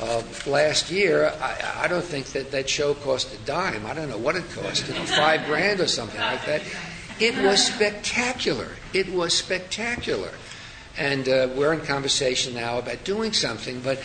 uh, 0.00 0.22
last 0.46 0.90
year. 0.90 1.32
I, 1.40 1.84
I 1.84 1.88
don't 1.88 2.04
think 2.04 2.26
that 2.28 2.50
that 2.52 2.68
show 2.68 2.94
cost 2.94 3.34
a 3.34 3.38
dime. 3.44 3.84
I 3.86 3.92
don't 3.92 4.08
know 4.08 4.18
what 4.18 4.34
it 4.36 4.50
cost, 4.50 4.88
you 4.88 4.94
know, 4.94 5.04
five 5.04 5.44
grand 5.46 5.80
or 5.80 5.86
something 5.86 6.20
like 6.20 6.44
that. 6.46 6.62
It 7.22 7.40
was 7.40 7.64
spectacular. 7.64 8.66
It 8.92 9.08
was 9.12 9.32
spectacular. 9.32 10.32
And 10.98 11.28
uh, 11.28 11.50
we're 11.54 11.72
in 11.72 11.82
conversation 11.82 12.52
now 12.52 12.78
about 12.78 13.04
doing 13.04 13.32
something, 13.32 13.80
but 13.80 14.02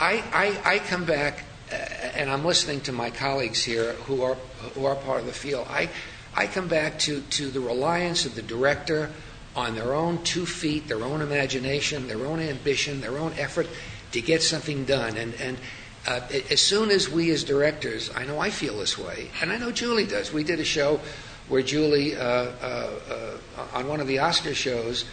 I, 0.00 0.24
I, 0.32 0.76
I 0.76 0.78
come 0.78 1.04
back 1.04 1.44
uh, 1.70 1.74
and 1.74 2.30
I'm 2.30 2.46
listening 2.46 2.80
to 2.82 2.92
my 2.92 3.10
colleagues 3.10 3.62
here 3.62 3.92
who 4.06 4.22
are, 4.22 4.36
who 4.74 4.86
are 4.86 4.94
part 4.94 5.20
of 5.20 5.26
the 5.26 5.34
field. 5.34 5.66
I, 5.68 5.90
I 6.34 6.46
come 6.46 6.66
back 6.66 6.98
to, 7.00 7.20
to 7.20 7.50
the 7.50 7.60
reliance 7.60 8.24
of 8.24 8.34
the 8.34 8.40
director 8.40 9.10
on 9.54 9.74
their 9.74 9.92
own 9.92 10.24
two 10.24 10.46
feet, 10.46 10.88
their 10.88 11.04
own 11.04 11.20
imagination, 11.20 12.08
their 12.08 12.24
own 12.24 12.40
ambition, 12.40 13.02
their 13.02 13.18
own 13.18 13.34
effort 13.36 13.66
to 14.12 14.22
get 14.22 14.42
something 14.42 14.86
done. 14.86 15.18
And, 15.18 15.34
and 15.34 15.58
uh, 16.06 16.20
as 16.50 16.62
soon 16.62 16.90
as 16.90 17.10
we 17.10 17.30
as 17.32 17.44
directors, 17.44 18.10
I 18.16 18.24
know 18.24 18.38
I 18.38 18.48
feel 18.48 18.78
this 18.78 18.96
way, 18.96 19.28
and 19.42 19.52
I 19.52 19.58
know 19.58 19.72
Julie 19.72 20.06
does. 20.06 20.32
We 20.32 20.42
did 20.42 20.58
a 20.58 20.64
show 20.64 21.00
where 21.48 21.62
Julie, 21.62 22.16
uh, 22.16 22.20
uh, 22.20 22.90
uh, 23.10 23.36
on 23.74 23.88
one 23.88 24.00
of 24.00 24.06
the 24.06 24.18
Oscar 24.18 24.54
shows, 24.54 25.04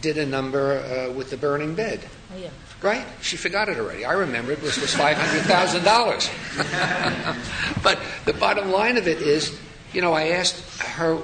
did 0.00 0.18
a 0.18 0.26
number 0.26 0.78
uh, 0.78 1.12
with 1.12 1.30
the 1.30 1.36
burning 1.36 1.74
bed. 1.74 2.00
Oh, 2.34 2.38
yeah. 2.38 2.50
Right? 2.80 3.04
She 3.20 3.36
forgot 3.36 3.68
it 3.68 3.78
already. 3.78 4.04
I 4.04 4.12
remember 4.12 4.52
it 4.52 4.62
was, 4.62 4.80
was 4.80 4.94
$500,000. 4.94 7.74
but 7.82 8.00
the 8.24 8.32
bottom 8.32 8.72
line 8.72 8.96
of 8.96 9.06
it 9.06 9.22
is, 9.22 9.56
you 9.92 10.00
know, 10.00 10.12
I 10.12 10.30
asked 10.30 10.82
her, 10.82 11.18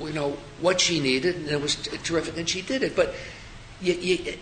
you 0.00 0.12
know, 0.12 0.36
what 0.60 0.80
she 0.80 1.00
needed, 1.00 1.36
and 1.36 1.48
it 1.48 1.60
was 1.60 1.76
t- 1.76 1.96
terrific, 1.98 2.38
and 2.38 2.48
she 2.48 2.62
did 2.62 2.82
it. 2.82 2.96
But 2.96 3.14
you, 3.82 3.92
you, 3.94 4.34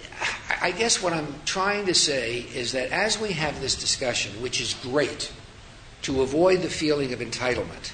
I 0.60 0.70
guess 0.70 1.02
what 1.02 1.12
I'm 1.12 1.34
trying 1.44 1.86
to 1.86 1.94
say 1.94 2.46
is 2.54 2.72
that 2.72 2.90
as 2.90 3.18
we 3.18 3.32
have 3.32 3.60
this 3.60 3.74
discussion, 3.74 4.40
which 4.40 4.60
is 4.60 4.74
great, 4.74 5.32
to 6.02 6.22
avoid 6.22 6.62
the 6.62 6.70
feeling 6.70 7.12
of 7.12 7.20
entitlement, 7.20 7.92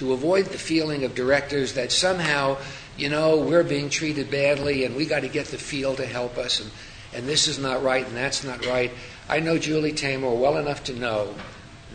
to 0.00 0.14
avoid 0.14 0.46
the 0.46 0.56
feeling 0.56 1.04
of 1.04 1.14
directors 1.14 1.74
that 1.74 1.92
somehow, 1.92 2.56
you 2.96 3.10
know, 3.10 3.36
we're 3.36 3.62
being 3.62 3.90
treated 3.90 4.30
badly 4.30 4.86
and 4.86 4.96
we 4.96 5.04
got 5.04 5.20
to 5.20 5.28
get 5.28 5.44
the 5.48 5.58
field 5.58 5.98
to 5.98 6.06
help 6.06 6.38
us 6.38 6.58
and, 6.58 6.70
and 7.12 7.28
this 7.28 7.46
is 7.46 7.58
not 7.58 7.82
right 7.82 8.06
and 8.06 8.16
that's 8.16 8.42
not 8.42 8.64
right. 8.64 8.90
I 9.28 9.40
know 9.40 9.58
Julie 9.58 9.92
Taymor 9.92 10.34
well 10.40 10.56
enough 10.56 10.84
to 10.84 10.94
know 10.94 11.34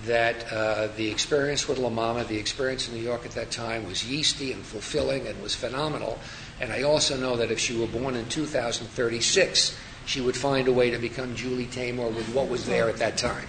that 0.03 0.53
uh, 0.53 0.87
the 0.95 1.09
experience 1.09 1.67
with 1.67 1.79
La 1.79 1.89
Mama, 1.89 2.23
the 2.25 2.37
experience 2.37 2.87
in 2.87 2.93
New 2.93 3.01
York 3.01 3.25
at 3.25 3.31
that 3.31 3.49
time 3.49 3.87
was 3.87 4.05
yeasty 4.05 4.51
and 4.51 4.63
fulfilling 4.63 5.25
and 5.25 5.41
was 5.41 5.55
phenomenal. 5.55 6.19
And 6.61 6.71
I 6.71 6.83
also 6.83 7.17
know 7.17 7.35
that 7.37 7.49
if 7.49 7.59
she 7.59 7.75
were 7.75 7.87
born 7.87 8.15
in 8.15 8.29
2036, 8.29 9.75
she 10.05 10.21
would 10.21 10.37
find 10.37 10.67
a 10.67 10.71
way 10.71 10.91
to 10.91 10.99
become 10.99 11.35
Julie 11.35 11.65
Taymor 11.65 12.13
with 12.13 12.29
what 12.35 12.49
was 12.49 12.67
there 12.67 12.87
at 12.87 12.97
that 12.97 13.17
time. 13.17 13.47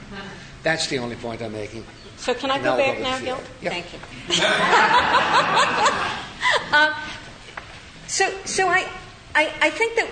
That's 0.63 0.87
the 0.87 0.99
only 0.99 1.17
point 1.17 1.43
I'm 1.43 1.53
making. 1.53 1.85
So 2.17 2.35
can 2.35 2.51
I 2.51 2.59
go 2.59 2.77
back 2.77 3.01
now, 3.01 3.19
Gil? 3.21 3.39
Yeah. 3.63 3.71
Thank 3.71 3.93
you. 3.93 3.99
Um, 6.73 6.93
so, 8.07 8.29
so 8.45 8.69
I, 8.69 8.87
I, 9.35 9.53
I 9.63 9.71
think 9.71 9.97
that 9.97 10.09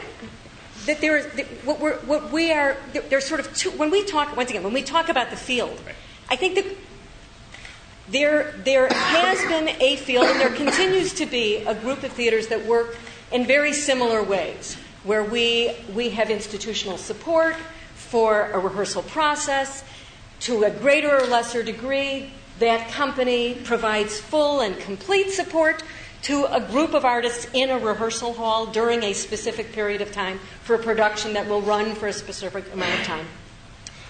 that 0.87 1.01
there 1.01 1.17
is 1.17 1.27
that 1.35 1.47
what 1.65 1.81
we're 1.81 1.97
what 2.01 2.31
we 2.33 2.53
are 2.53 2.77
there- 2.93 3.03
there's 3.03 3.27
sort 3.27 3.41
of 3.41 3.55
two 3.57 3.71
when 3.73 3.91
we 3.91 4.05
talk 4.05 4.37
once 4.37 4.51
again 4.51 4.63
when 4.63 4.73
we 4.73 4.83
talk 4.83 5.09
about 5.09 5.31
the 5.31 5.37
field, 5.37 5.81
I 6.31 6.37
think 6.37 6.55
that 6.57 6.67
there 8.09 8.53
there 8.65 8.89
has 8.93 9.39
been 9.49 9.69
a 9.81 9.97
field 9.97 10.27
and 10.27 10.41
there 10.41 10.51
continues 10.51 11.13
to 11.15 11.27
be 11.27 11.57
a 11.59 11.75
group 11.75 12.03
of 12.03 12.13
theaters 12.13 12.49
that 12.49 12.65
work 12.67 12.97
in 13.33 13.47
very 13.47 13.73
similar 13.73 14.23
ways 14.23 14.77
where 15.05 15.25
we 15.25 15.75
we 15.95 16.11
have 16.11 16.31
institutional 16.31 16.99
support 16.99 17.57
for 17.95 18.51
a 18.53 18.59
rehearsal 18.59 19.03
process 19.03 19.83
to 20.45 20.65
a 20.65 20.71
greater 20.71 21.21
or 21.21 21.27
lesser 21.27 21.63
degree 21.63 22.31
that 22.59 22.91
company 22.91 23.55
provides 23.65 24.21
full 24.21 24.61
and 24.61 24.79
complete 24.79 25.31
support 25.31 25.83
to 26.21 26.45
a 26.51 26.61
group 26.61 26.93
of 26.93 27.05
artists 27.05 27.47
in 27.55 27.71
a 27.71 27.79
rehearsal 27.79 28.35
hall 28.35 28.67
during 28.67 29.03
a 29.03 29.13
specific 29.15 29.73
period 29.73 30.03
of 30.03 30.13
time 30.13 30.39
for 30.63 30.75
a 30.75 30.79
production 30.79 31.33
that 31.33 31.49
will 31.49 31.63
run 31.63 31.95
for 31.95 32.09
a 32.09 32.13
specific 32.13 32.71
amount 32.73 32.93
of 33.01 33.07
time. 33.07 33.27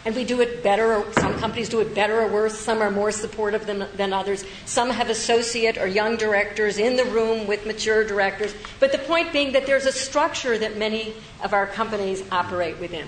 And 0.04 0.14
we 0.14 0.24
do 0.24 0.40
it 0.40 0.62
better, 0.62 1.04
some 1.18 1.34
companies 1.38 1.68
do 1.68 1.80
it 1.80 1.94
better 1.94 2.20
or 2.20 2.28
worse. 2.28 2.58
Some 2.58 2.82
are 2.82 2.90
more 2.90 3.10
supportive 3.10 3.64
than, 3.64 3.86
than 3.96 4.12
others. 4.12 4.44
Some 4.66 4.90
have 4.90 5.08
associate 5.08 5.78
or 5.78 5.86
young 5.86 6.16
directors 6.16 6.78
in 6.78 6.96
the 6.96 7.04
room 7.06 7.46
with 7.46 7.64
mature 7.64 8.04
directors. 8.04 8.54
But 8.80 8.92
the 8.92 8.98
point 8.98 9.32
being 9.32 9.52
that 9.52 9.66
there's 9.66 9.86
a 9.86 9.92
structure 9.92 10.58
that 10.58 10.76
many 10.76 11.14
of 11.42 11.54
our 11.54 11.66
companies 11.66 12.22
operate 12.30 12.78
within. 12.80 13.06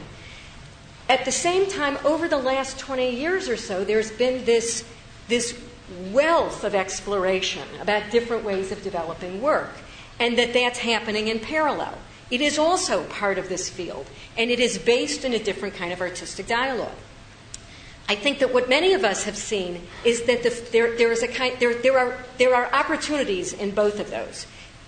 At 1.08 1.24
the 1.24 1.32
same 1.32 1.70
time, 1.70 1.98
over 2.04 2.26
the 2.26 2.36
last 2.36 2.78
20 2.78 3.10
years 3.10 3.48
or 3.48 3.56
so, 3.56 3.84
there's 3.84 4.10
been 4.10 4.44
this, 4.44 4.84
this 5.28 5.58
wealth 6.10 6.64
of 6.64 6.74
exploration 6.74 7.62
about 7.80 8.10
different 8.10 8.44
ways 8.44 8.72
of 8.72 8.82
developing 8.82 9.40
work, 9.40 9.70
and 10.18 10.36
that 10.36 10.52
that's 10.52 10.80
happening 10.80 11.28
in 11.28 11.38
parallel. 11.38 11.96
It 12.28 12.40
is 12.40 12.58
also 12.58 13.04
part 13.04 13.38
of 13.38 13.48
this 13.48 13.68
field, 13.68 14.06
and 14.36 14.50
it 14.50 14.58
is 14.58 14.78
based 14.78 15.24
in 15.24 15.32
a 15.32 15.42
different 15.42 15.76
kind 15.76 15.92
of 15.92 16.00
artistic 16.00 16.48
dialogue. 16.48 16.96
I 18.08 18.16
think 18.16 18.40
that 18.40 18.52
what 18.52 18.68
many 18.68 18.92
of 18.92 19.04
us 19.04 19.24
have 19.24 19.36
seen 19.36 19.82
is 20.04 20.24
that 20.24 20.42
the, 20.42 20.50
there, 20.72 20.96
there, 20.96 21.12
is 21.12 21.22
a 21.22 21.28
kind, 21.28 21.56
there, 21.60 21.74
there, 21.74 21.98
are, 21.98 22.18
there 22.38 22.54
are 22.54 22.72
opportunities 22.72 23.52
in 23.52 23.72
both 23.72 24.00
of 24.00 24.10
those. 24.10 24.46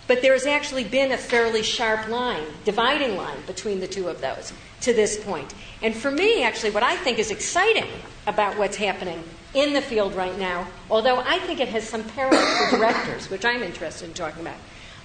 But 0.09 0.22
there 0.22 0.33
has 0.33 0.46
actually 0.46 0.85
been 0.85 1.12
a 1.12 1.18
fairly 1.18 1.62
sharp 1.62 2.09
line, 2.09 2.44
dividing 2.64 3.16
line 3.16 3.38
between 3.46 3.81
the 3.81 3.87
two 3.87 4.09
of 4.09 4.20
those 4.20 4.52
to 4.83 4.93
this 4.93 5.23
point. 5.23 5.53
And 5.83 5.95
for 5.95 6.11
me, 6.11 6.43
actually, 6.43 6.71
what 6.71 6.83
I 6.83 6.97
think 6.97 7.19
is 7.19 7.31
exciting 7.31 7.88
about 8.27 8.59
what's 8.59 8.77
happening 8.77 9.23
in 9.55 9.73
the 9.73 9.81
field 9.81 10.14
right 10.14 10.37
now, 10.38 10.67
although 10.91 11.19
I 11.19 11.38
think 11.41 11.61
it 11.61 11.69
has 11.69 11.88
some 11.88 12.05
parallels 12.05 12.71
for 12.71 12.77
directors, 12.77 13.31
which 13.31 13.45
I'm 13.45 13.62
interested 13.62 14.09
in 14.09 14.14
talking 14.14 14.43
about, 14.43 14.57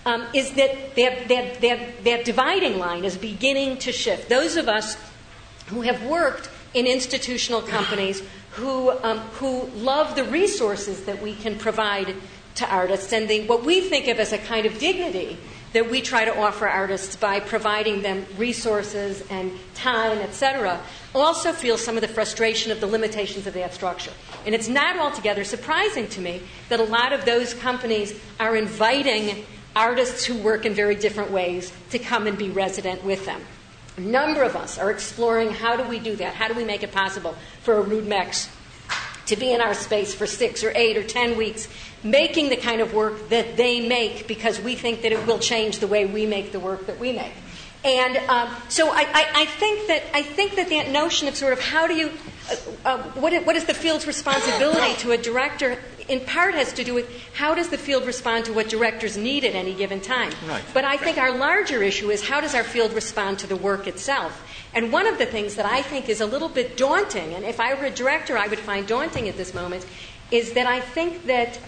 um, 0.06 0.28
is 0.34 0.52
that 0.54 0.96
that, 0.96 1.28
that, 1.30 1.62
that 1.62 2.04
that 2.04 2.26
dividing 2.26 2.78
line 2.78 3.06
is 3.06 3.18
beginning 3.18 3.78
to 3.80 3.92
shift. 3.92 4.30
Those 4.30 4.58
of 4.58 4.68
us 4.68 4.98
who 5.68 5.82
have 5.82 6.04
worked 6.06 6.50
in 6.74 6.88
institutional 6.88 7.62
companies 7.62 8.22
who, 8.52 8.92
um, 9.04 9.20
who 9.40 9.66
love 9.76 10.16
the 10.16 10.24
resources 10.24 11.06
that 11.06 11.22
we 11.22 11.36
can 11.36 11.58
provide 11.58 12.16
to 12.56 12.70
artists 12.70 13.12
and 13.12 13.28
the, 13.28 13.48
what 13.48 13.64
we 13.64 13.82
think 13.82 14.08
of 14.08 14.20
as 14.20 14.32
a 14.32 14.38
kind 14.38 14.66
of 14.66 14.78
dignity 14.78 15.38
that 15.74 15.90
we 15.90 16.02
try 16.02 16.24
to 16.24 16.38
offer 16.38 16.68
artists 16.68 17.16
by 17.16 17.40
providing 17.40 18.02
them 18.02 18.26
resources 18.38 19.24
and 19.30 19.52
time, 19.74 20.20
etc., 20.20 20.80
also 21.14 21.52
feel 21.52 21.78
some 21.78 21.96
of 21.96 22.02
the 22.02 22.08
frustration 22.08 22.72
of 22.72 22.80
the 22.80 22.88
limitations 22.88 23.46
of 23.48 23.54
that 23.56 23.74
structure. 23.74 24.12
And 24.46 24.56
it's 24.56 24.70
not 24.70 24.98
altogether 24.98 25.44
surprising 25.44 26.08
to 26.10 26.22
me 26.22 26.42
that 26.70 26.80
a 26.80 26.84
lot 26.84 27.12
of 27.12 27.26
those 27.26 27.54
companies 27.54 28.18
are 28.40 28.56
inviting 28.56 29.46
artists 29.76 30.24
who 30.24 30.38
work 30.38 30.66
in 30.66 30.74
very 30.74 30.96
different 30.96 31.32
ways 31.32 31.74
to 31.90 32.00
come 32.00 32.28
and 32.28 32.38
be 32.38 32.50
resident 32.50 33.04
with 33.04 33.26
them. 33.26 33.42
A 33.98 34.02
number 34.02 34.42
of 34.42 34.56
us 34.56 34.78
are 34.78 34.92
exploring 34.92 35.52
how 35.52 35.76
do 35.76 35.84
we 35.88 36.00
do 36.00 36.16
that? 36.16 36.34
How 36.34 36.48
do 36.48 36.56
we 36.56 36.64
make 36.64 36.84
it 36.84 36.92
possible 36.92 37.36
for 37.62 37.76
a 37.76 37.82
Rude 37.82 38.08
Mechs 38.08 38.50
to 39.28 39.36
be 39.36 39.54
in 39.54 39.62
our 39.62 39.74
space 39.74 40.14
for 40.14 40.28
six 40.28 40.64
or 40.64 40.72
eight 40.76 40.98
or 40.98 41.04
ten 41.04 41.38
weeks, 41.38 41.68
making 42.04 42.50
the 42.50 42.58
kind 42.58 42.82
of 42.82 42.94
work 42.94 43.30
that 43.30 43.58
they 43.58 43.88
make 43.88 44.28
because 44.28 44.60
we 44.60 44.76
think 44.76 45.02
that 45.02 45.12
it 45.12 45.26
will 45.26 45.40
change 45.40 45.80
the 45.80 45.88
way 45.88 46.06
we 46.06 46.26
make 46.26 46.52
the 46.52 46.60
work 46.60 46.86
that 46.88 47.00
we 47.00 47.12
make. 47.12 47.34
And 47.86 48.18
um, 48.30 48.50
so 48.70 48.90
I, 48.90 49.02
I, 49.02 49.28
I, 49.36 49.46
think 49.46 49.88
that 49.88 50.04
I 50.14 50.24
think 50.24 50.56
that 50.56 50.70
that 50.70 50.90
notion 50.90 51.28
of 51.28 51.36
sort 51.36 51.52
of 51.52 51.60
how 51.60 51.86
do 51.86 51.94
you 51.94 52.12
uh, 52.50 52.56
uh, 52.86 53.04
what, 53.14 53.34
what 53.46 53.58
is 53.58 53.66
the 53.66 53.74
field's 53.74 54.08
responsibility 54.08 54.94
to 55.00 55.12
a 55.12 55.18
director 55.18 55.78
in 56.08 56.20
part 56.22 56.54
has 56.56 56.74
to 56.74 56.84
do 56.84 56.94
with 56.94 57.10
how 57.34 57.56
does 57.56 57.70
the 57.70 57.78
field 57.78 58.06
respond 58.06 58.46
to 58.46 58.54
what 58.54 58.70
directors 58.70 59.18
need 59.18 59.44
at 59.44 59.56
any 59.56 59.74
given 59.74 60.02
time. 60.02 60.32
Right. 60.48 60.64
But 60.74 60.86
I 60.86 60.98
think 60.98 61.18
our 61.18 61.38
larger 61.38 61.82
issue 61.82 62.10
is 62.10 62.28
how 62.28 62.42
does 62.42 62.56
our 62.56 62.64
field 62.64 62.94
respond 62.94 63.40
to 63.40 63.48
the 63.48 63.56
work 63.56 63.88
itself. 63.88 64.42
And 64.76 64.92
one 64.92 65.06
of 65.06 65.18
the 65.18 65.26
things 65.26 65.56
that 65.56 65.66
I 65.66 65.82
think 65.82 66.10
is 66.10 66.22
a 66.22 66.26
little 66.26 66.50
bit 66.50 66.78
daunting, 66.78 67.34
and 67.34 67.46
if 67.46 67.60
I 67.60 67.74
were 67.76 67.86
a 67.86 67.92
director, 67.92 68.38
I 68.38 68.48
would 68.48 68.60
find 68.60 68.88
daunting 68.88 69.30
at 69.30 69.38
this 69.38 69.54
moment, 69.54 69.86
is 70.32 70.54
that 70.54 70.66
I 70.66 70.80
think 70.80 71.26
that 71.28 71.60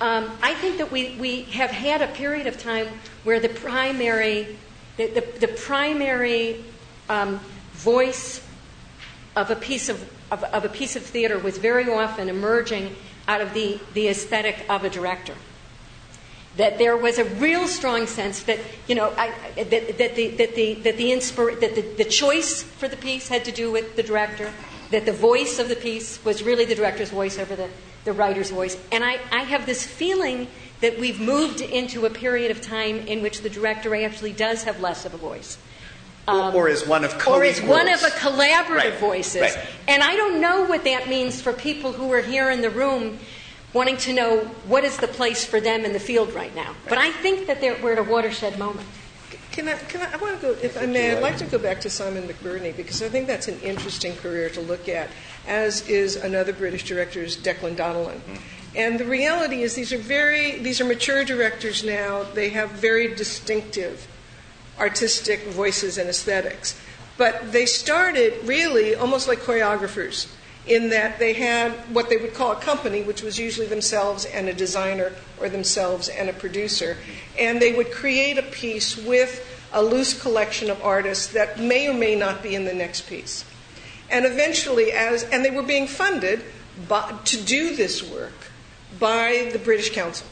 um, 0.00 0.30
I 0.42 0.54
think 0.54 0.78
that 0.78 0.92
we, 0.92 1.16
we 1.16 1.42
have 1.42 1.70
had 1.70 2.02
a 2.02 2.06
period 2.06 2.46
of 2.46 2.56
time 2.56 2.86
where 3.24 3.40
the 3.40 3.48
primary 3.48 4.56
the, 4.98 5.06
the, 5.06 5.46
the 5.46 5.48
primary 5.48 6.64
um, 7.08 7.40
voice 7.72 8.44
of 9.36 9.50
a 9.50 9.56
piece 9.56 9.88
of, 9.88 10.02
of, 10.32 10.42
of, 10.44 10.64
a 10.64 10.68
piece 10.68 10.96
of 10.96 11.02
theater 11.04 11.38
was 11.38 11.56
very 11.56 11.88
often 11.88 12.28
emerging 12.28 12.94
out 13.28 13.40
of 13.40 13.54
the, 13.54 13.78
the 13.94 14.08
aesthetic 14.08 14.66
of 14.68 14.84
a 14.84 14.90
director. 14.90 15.34
That 16.58 16.76
there 16.76 16.96
was 16.96 17.18
a 17.18 17.24
real 17.24 17.66
strong 17.66 18.06
sense 18.06 18.42
that 18.42 18.58
you 18.86 18.94
know 18.94 19.14
I, 19.16 19.32
that, 19.56 19.98
that 19.98 20.14
the 20.14 20.28
that 20.36 20.54
the 20.54 20.74
that 20.74 20.96
the 20.96 21.10
inspir- 21.10 21.58
that 21.60 21.74
the, 21.74 21.82
the 21.96 22.04
choice 22.04 22.62
for 22.62 22.88
the 22.88 22.96
piece 22.96 23.28
had 23.28 23.44
to 23.46 23.52
do 23.52 23.72
with 23.72 23.96
the 23.96 24.02
director. 24.02 24.52
That 24.90 25.04
the 25.04 25.12
voice 25.12 25.58
of 25.58 25.68
the 25.68 25.76
piece 25.76 26.22
was 26.24 26.42
really 26.42 26.64
the 26.64 26.74
director's 26.74 27.10
voice 27.10 27.38
over 27.38 27.54
the, 27.54 27.68
the 28.04 28.12
writer's 28.12 28.50
voice. 28.50 28.76
And 28.90 29.04
I, 29.04 29.18
I 29.30 29.42
have 29.42 29.66
this 29.66 29.86
feeling 29.86 30.48
that 30.80 30.98
we've 30.98 31.20
moved 31.20 31.60
into 31.60 32.06
a 32.06 32.10
period 32.10 32.50
of 32.50 32.62
time 32.62 32.96
in 33.06 33.20
which 33.20 33.42
the 33.42 33.50
director 33.50 33.94
actually 33.94 34.32
does 34.32 34.64
have 34.64 34.80
less 34.80 35.04
of 35.04 35.12
a 35.14 35.18
voice. 35.18 35.58
Um, 36.26 36.54
or, 36.54 36.64
or 36.64 36.68
is 36.68 36.86
one 36.86 37.04
of 37.04 37.26
or 37.26 37.42
is 37.42 37.60
one 37.62 37.88
of 37.88 38.02
a 38.02 38.10
collaborative 38.10 38.74
right. 38.76 38.94
voices. 38.98 39.40
Right. 39.40 39.58
And 39.88 40.02
I 40.02 40.14
don't 40.14 40.40
know 40.40 40.64
what 40.66 40.84
that 40.84 41.08
means 41.08 41.40
for 41.40 41.54
people 41.54 41.92
who 41.92 42.12
are 42.12 42.20
here 42.20 42.50
in 42.50 42.60
the 42.60 42.70
room 42.70 43.18
wanting 43.72 43.96
to 43.98 44.12
know 44.12 44.38
what 44.66 44.84
is 44.84 44.96
the 44.96 45.08
place 45.08 45.44
for 45.44 45.60
them 45.60 45.84
in 45.84 45.92
the 45.92 46.00
field 46.00 46.32
right 46.32 46.54
now. 46.54 46.74
But 46.88 46.98
I 46.98 47.10
think 47.10 47.46
that 47.46 47.60
we're 47.82 47.92
at 47.92 47.98
a 47.98 48.02
watershed 48.02 48.58
moment. 48.58 48.88
Can 49.52 49.68
I, 49.68 49.74
can 49.74 50.00
I, 50.00 50.12
I 50.12 50.16
want 50.18 50.40
to 50.40 50.46
go, 50.46 50.52
if 50.62 50.80
I 50.80 50.86
may, 50.86 51.16
I'd 51.16 51.22
like 51.22 51.36
to 51.38 51.44
go 51.44 51.58
back 51.58 51.80
to 51.80 51.90
Simon 51.90 52.28
McBurney 52.28 52.76
because 52.76 53.02
I 53.02 53.08
think 53.08 53.26
that's 53.26 53.48
an 53.48 53.58
interesting 53.60 54.14
career 54.16 54.48
to 54.50 54.60
look 54.60 54.88
at, 54.88 55.10
as 55.46 55.88
is 55.88 56.16
another 56.16 56.52
British 56.52 56.84
director, 56.84 57.24
Declan 57.24 57.74
Donnellan. 57.76 58.20
Mm-hmm. 58.20 58.76
And 58.76 59.00
the 59.00 59.04
reality 59.04 59.62
is 59.62 59.74
these 59.74 59.92
are 59.92 59.98
very 59.98 60.58
these 60.58 60.80
are 60.80 60.84
mature 60.84 61.24
directors 61.24 61.82
now. 61.82 62.22
They 62.22 62.50
have 62.50 62.70
very 62.70 63.12
distinctive 63.14 64.06
artistic 64.78 65.48
voices 65.48 65.98
and 65.98 66.08
aesthetics. 66.08 66.80
But 67.16 67.50
they 67.50 67.66
started 67.66 68.46
really 68.46 68.94
almost 68.94 69.26
like 69.26 69.40
choreographers 69.40 70.28
in 70.68 70.90
that 70.90 71.18
they 71.18 71.32
had 71.32 71.72
what 71.94 72.08
they 72.08 72.16
would 72.16 72.34
call 72.34 72.52
a 72.52 72.56
company, 72.60 73.02
which 73.02 73.22
was 73.22 73.38
usually 73.38 73.66
themselves 73.66 74.24
and 74.26 74.48
a 74.48 74.54
designer 74.54 75.12
or 75.40 75.48
themselves 75.48 76.08
and 76.08 76.28
a 76.28 76.32
producer. 76.32 76.96
And 77.38 77.60
they 77.60 77.72
would 77.72 77.90
create 77.90 78.38
a 78.38 78.42
piece 78.42 78.96
with 78.96 79.44
a 79.72 79.82
loose 79.82 80.20
collection 80.20 80.70
of 80.70 80.82
artists 80.82 81.28
that 81.28 81.58
may 81.58 81.88
or 81.88 81.94
may 81.94 82.14
not 82.14 82.42
be 82.42 82.54
in 82.54 82.64
the 82.64 82.74
next 82.74 83.02
piece. 83.02 83.44
And 84.10 84.24
eventually, 84.24 84.92
as 84.92 85.24
and 85.24 85.44
they 85.44 85.50
were 85.50 85.62
being 85.62 85.86
funded 85.86 86.42
by, 86.88 87.14
to 87.26 87.42
do 87.42 87.76
this 87.76 88.02
work 88.02 88.50
by 88.98 89.50
the 89.52 89.58
British 89.58 89.90
Council. 89.92 90.26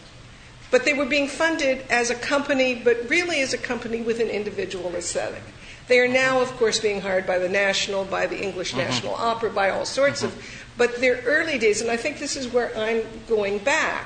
But 0.70 0.84
they 0.84 0.94
were 0.94 1.06
being 1.06 1.28
funded 1.28 1.84
as 1.90 2.10
a 2.10 2.14
company, 2.14 2.74
but 2.74 3.08
really 3.08 3.40
as 3.40 3.52
a 3.52 3.58
company 3.58 4.00
with 4.00 4.20
an 4.20 4.28
individual 4.28 4.94
aesthetic. 4.94 5.42
They 5.88 6.00
are 6.00 6.08
now, 6.08 6.40
of 6.40 6.50
course, 6.56 6.80
being 6.80 7.00
hired 7.00 7.26
by 7.26 7.38
the 7.38 7.48
National, 7.48 8.04
by 8.04 8.26
the 8.26 8.40
English 8.42 8.74
uh-huh. 8.74 8.82
National 8.82 9.14
Opera, 9.14 9.50
by 9.50 9.70
all 9.70 9.84
sorts 9.84 10.22
uh-huh. 10.22 10.34
of. 10.34 10.64
But 10.76 10.96
their 11.00 11.22
early 11.24 11.58
days, 11.58 11.80
and 11.80 11.90
I 11.90 11.96
think 11.96 12.18
this 12.18 12.36
is 12.36 12.48
where 12.48 12.76
I'm 12.76 13.02
going 13.28 13.58
back. 13.58 14.04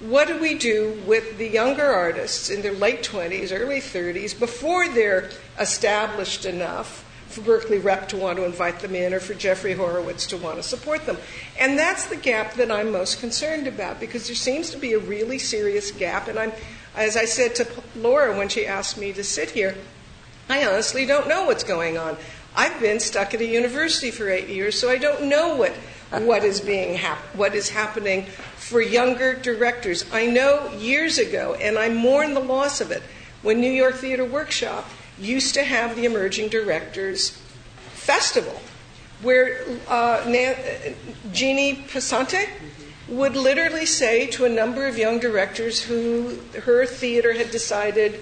What 0.00 0.28
do 0.28 0.38
we 0.40 0.54
do 0.54 1.00
with 1.06 1.38
the 1.38 1.48
younger 1.48 1.84
artists 1.84 2.50
in 2.50 2.62
their 2.62 2.72
late 2.72 3.02
20s, 3.02 3.52
early 3.52 3.80
30s, 3.80 4.38
before 4.38 4.88
they're 4.88 5.30
established 5.58 6.44
enough 6.44 7.04
for 7.28 7.40
Berkeley 7.42 7.78
Rep 7.78 8.08
to 8.10 8.16
want 8.16 8.38
to 8.38 8.44
invite 8.44 8.80
them 8.80 8.94
in 8.94 9.12
or 9.12 9.20
for 9.20 9.34
Jeffrey 9.34 9.74
Horowitz 9.74 10.26
to 10.28 10.36
want 10.36 10.56
to 10.56 10.62
support 10.62 11.06
them. 11.06 11.16
And 11.58 11.78
that's 11.78 12.06
the 12.06 12.16
gap 12.16 12.54
that 12.54 12.70
I'm 12.70 12.92
most 12.92 13.20
concerned 13.20 13.66
about 13.66 13.98
because 13.98 14.26
there 14.26 14.36
seems 14.36 14.70
to 14.70 14.78
be 14.78 14.92
a 14.92 14.98
really 14.98 15.38
serious 15.38 15.90
gap. 15.90 16.28
And 16.28 16.38
I'm, 16.38 16.52
as 16.96 17.16
I 17.16 17.24
said 17.24 17.54
to 17.56 17.68
Laura 17.96 18.36
when 18.36 18.48
she 18.48 18.66
asked 18.66 18.96
me 18.96 19.12
to 19.12 19.24
sit 19.24 19.50
here, 19.50 19.74
I 20.48 20.66
honestly 20.66 21.06
don't 21.06 21.28
know 21.28 21.44
what's 21.44 21.64
going 21.64 21.96
on. 21.96 22.16
I've 22.56 22.78
been 22.80 23.00
stuck 23.00 23.34
at 23.34 23.40
a 23.40 23.46
university 23.46 24.10
for 24.10 24.28
eight 24.28 24.48
years, 24.48 24.78
so 24.78 24.90
I 24.90 24.98
don't 24.98 25.24
know 25.28 25.56
what 25.56 25.72
what 26.22 26.44
is 26.44 26.60
being 26.60 26.94
hap- 26.94 27.34
what 27.34 27.54
is 27.54 27.70
happening 27.70 28.26
for 28.56 28.80
younger 28.80 29.34
directors. 29.34 30.04
I 30.12 30.26
know 30.26 30.70
years 30.74 31.18
ago, 31.18 31.54
and 31.54 31.76
I 31.76 31.88
mourn 31.88 32.34
the 32.34 32.40
loss 32.40 32.80
of 32.80 32.92
it, 32.92 33.02
when 33.42 33.60
New 33.60 33.70
York 33.70 33.96
Theater 33.96 34.24
Workshop 34.24 34.88
used 35.18 35.54
to 35.54 35.64
have 35.64 35.96
the 35.96 36.04
Emerging 36.04 36.50
Directors 36.50 37.30
Festival, 37.94 38.60
where 39.22 39.64
uh, 39.88 40.24
Jeannie 41.32 41.84
Passanante 41.88 42.48
would 43.08 43.36
literally 43.36 43.86
say 43.86 44.26
to 44.28 44.44
a 44.44 44.48
number 44.48 44.86
of 44.86 44.96
young 44.96 45.18
directors 45.18 45.82
who 45.82 46.38
her 46.62 46.86
theater 46.86 47.32
had 47.32 47.50
decided 47.50 48.20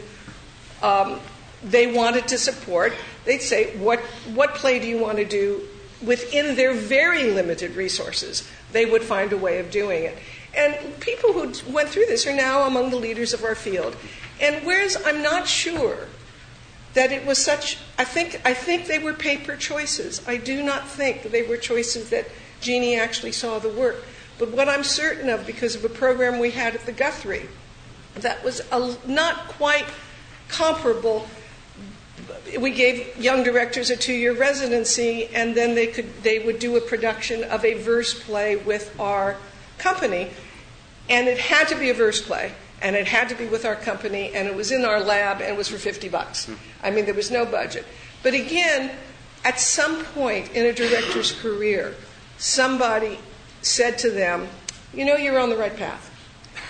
um, 0.83 1.21
they 1.63 1.93
wanted 1.93 2.29
to 2.29 2.39
support, 2.39 2.93
they'd 3.25 3.43
say, 3.43 3.77
what, 3.77 4.01
what 4.35 4.55
play 4.55 4.79
do 4.79 4.87
you 4.87 4.99
want 4.99 5.19
to 5.19 5.25
do? 5.25 5.63
Within 6.05 6.57
their 6.57 6.75
very 6.75 7.31
limited 7.31 7.77
resources, 7.77 8.49
they 8.73 8.85
would 8.85 9.03
find 9.03 9.33
a 9.33 9.37
way 9.37 9.59
of 9.61 9.71
doing 9.71 10.05
it. 10.05 10.19
And 10.55 10.99
people 11.01 11.33
who 11.33 11.53
went 11.73 11.89
through 11.89 12.07
this 12.07 12.27
are 12.27 12.35
now 12.35 12.67
among 12.67 12.91
the 12.91 12.97
leaders 12.97 13.33
of 13.33 13.45
our 13.45 13.55
field. 13.55 13.97
And 14.41 14.67
whereas 14.67 15.01
I'm 15.07 15.23
not 15.23 15.47
sure 15.47 16.09
that 16.95 17.13
it 17.13 17.25
was 17.25 17.39
such 17.39 17.79
I 17.99 18.05
think 18.05 18.41
I 18.45 18.53
think 18.53 18.87
they 18.87 18.99
were 18.99 19.15
paper 19.15 19.57
choices. 19.57 20.21
I 20.27 20.37
do 20.37 20.63
not 20.63 20.89
think 20.89 21.23
they 21.23 21.43
were 21.43 21.57
choices 21.57 22.11
that 22.11 22.29
Jeannie 22.61 22.99
actually 22.99 23.33
saw 23.33 23.59
the 23.59 23.69
work. 23.69 24.05
But 24.39 24.51
what 24.51 24.69
I'm 24.69 24.85
certain 24.85 25.31
of 25.31 25.47
because 25.47 25.75
of 25.75 25.85
a 25.85 25.89
program 25.89 26.39
we 26.39 26.51
had 26.51 26.75
at 26.75 26.85
the 26.85 26.93
Guthrie 26.93 27.49
that 28.17 28.45
was 28.45 28.61
a, 28.71 28.97
not 29.07 29.49
quite 29.49 29.87
comparable 30.49 31.27
we 32.61 32.71
gave 32.71 33.17
young 33.17 33.43
directors 33.43 33.91
a 33.91 33.97
two-year 33.97 34.35
residency 34.35 35.27
and 35.35 35.55
then 35.55 35.75
they 35.75 35.87
could 35.87 36.23
they 36.23 36.39
would 36.39 36.59
do 36.59 36.77
a 36.77 36.81
production 36.81 37.45
of 37.45 37.65
a 37.65 37.75
verse 37.75 38.15
play 38.23 38.57
with 38.57 38.99
our 39.01 39.37
company 39.79 40.31
and 41.09 41.29
it 41.29 41.39
had 41.39 41.69
to 41.69 41.75
be 41.75 41.91
a 41.91 41.95
verse 41.95 42.21
play 42.21 42.53
and 42.83 42.97
it 42.97 43.07
had 43.07 43.29
to 43.29 43.35
be 43.35 43.47
with 43.47 43.65
our 43.65 43.77
company, 43.77 44.33
and 44.35 44.49
it 44.49 44.55
was 44.55 44.73
in 44.73 44.85
our 44.85 45.01
lab, 45.01 45.41
and 45.41 45.55
it 45.55 45.57
was 45.57 45.69
for 45.69 45.79
50 45.79 46.09
bucks. 46.09 46.51
I 46.83 46.91
mean, 46.91 47.05
there 47.05 47.15
was 47.15 47.31
no 47.31 47.47
budget. 47.47 47.87
But 48.23 48.35
again, 48.35 48.91
at 49.45 49.61
some 49.61 50.05
point 50.05 50.51
in 50.53 50.67
a 50.67 50.73
director's 50.73 51.33
career, 51.33 51.95
somebody 52.39 53.21
said 53.63 53.99
to 53.99 54.11
them, 54.11 54.49
you 54.93 55.05
know, 55.05 55.15
you're 55.15 55.39
on 55.39 55.49
the 55.49 55.57
right 55.57 55.77
path. 55.77 56.09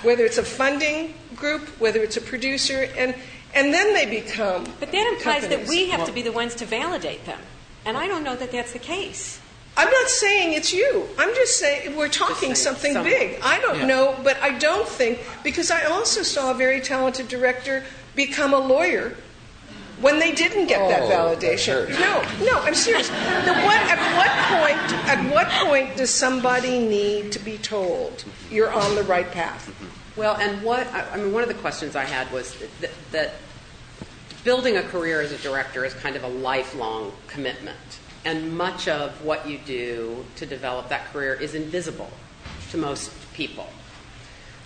Whether 0.02 0.24
it's 0.24 0.38
a 0.38 0.44
funding 0.44 1.14
group, 1.34 1.62
whether 1.80 2.02
it's 2.02 2.18
a 2.18 2.20
producer, 2.20 2.88
and, 2.96 3.14
and 3.54 3.72
then 3.72 3.94
they 3.94 4.06
become. 4.06 4.64
But 4.80 4.92
that 4.92 5.06
implies 5.14 5.42
companies. 5.42 5.66
that 5.66 5.68
we 5.68 5.88
have 5.90 6.06
to 6.06 6.12
be 6.12 6.22
the 6.22 6.32
ones 6.32 6.54
to 6.56 6.64
validate 6.66 7.24
them. 7.26 7.40
And 7.84 7.96
I 7.96 8.06
don't 8.06 8.22
know 8.24 8.36
that 8.36 8.52
that's 8.52 8.72
the 8.72 8.78
case. 8.78 9.40
I'm 9.76 9.90
not 9.90 10.08
saying 10.08 10.52
it's 10.52 10.72
you. 10.72 11.08
I'm 11.18 11.34
just 11.34 11.58
saying 11.58 11.96
we're 11.96 12.08
talking 12.08 12.54
something 12.54 12.92
someone. 12.92 13.10
big. 13.10 13.40
I 13.42 13.58
don't 13.60 13.78
Yeah. 13.80 13.86
know, 13.86 14.16
but 14.22 14.36
I 14.42 14.50
don't 14.58 14.86
think 14.86 15.18
because 15.42 15.70
I 15.70 15.84
also 15.84 16.22
saw 16.22 16.50
a 16.50 16.54
very 16.54 16.80
talented 16.80 17.28
director 17.28 17.84
become 18.14 18.52
a 18.52 18.58
lawyer 18.58 19.14
when 20.00 20.18
they 20.18 20.32
didn't 20.32 20.66
get 20.66 20.86
that 20.88 21.02
Oh, 21.04 21.08
that 21.34 21.38
validation. 21.40 21.88
No, 21.98 22.22
no, 22.44 22.58
I'm 22.60 22.74
serious. 22.74 23.08
The 23.08 23.54
what, 23.64 23.80
at 23.88 23.98
what 24.18 24.30
point? 24.60 25.08
At 25.08 25.32
what 25.32 25.48
point 25.66 25.96
does 25.96 26.10
somebody 26.10 26.78
need 26.78 27.32
to 27.32 27.38
be 27.38 27.56
told 27.56 28.24
you're 28.50 28.72
on 28.72 28.94
the 28.94 29.04
right 29.04 29.30
path? 29.30 29.70
Well, 30.16 30.36
and 30.36 30.62
what, 30.62 30.86
I 30.88 31.12
I 31.12 31.16
mean, 31.16 31.32
one 31.32 31.42
of 31.42 31.48
the 31.48 31.54
questions 31.54 31.96
I 31.96 32.04
had 32.04 32.30
was 32.32 32.56
that, 33.12 33.32
building 34.44 34.76
a 34.76 34.82
career 34.82 35.20
as 35.20 35.30
a 35.30 35.38
director 35.38 35.84
is 35.84 35.94
kind 35.94 36.16
of 36.16 36.24
a 36.24 36.28
lifelong 36.28 37.12
commitment. 37.28 37.78
And 38.24 38.56
much 38.56 38.88
of 38.88 39.24
what 39.24 39.48
you 39.48 39.58
do 39.58 40.24
to 40.36 40.46
develop 40.46 40.88
that 40.88 41.12
career 41.12 41.34
is 41.34 41.54
invisible 41.54 42.10
to 42.70 42.76
most 42.76 43.12
people. 43.34 43.68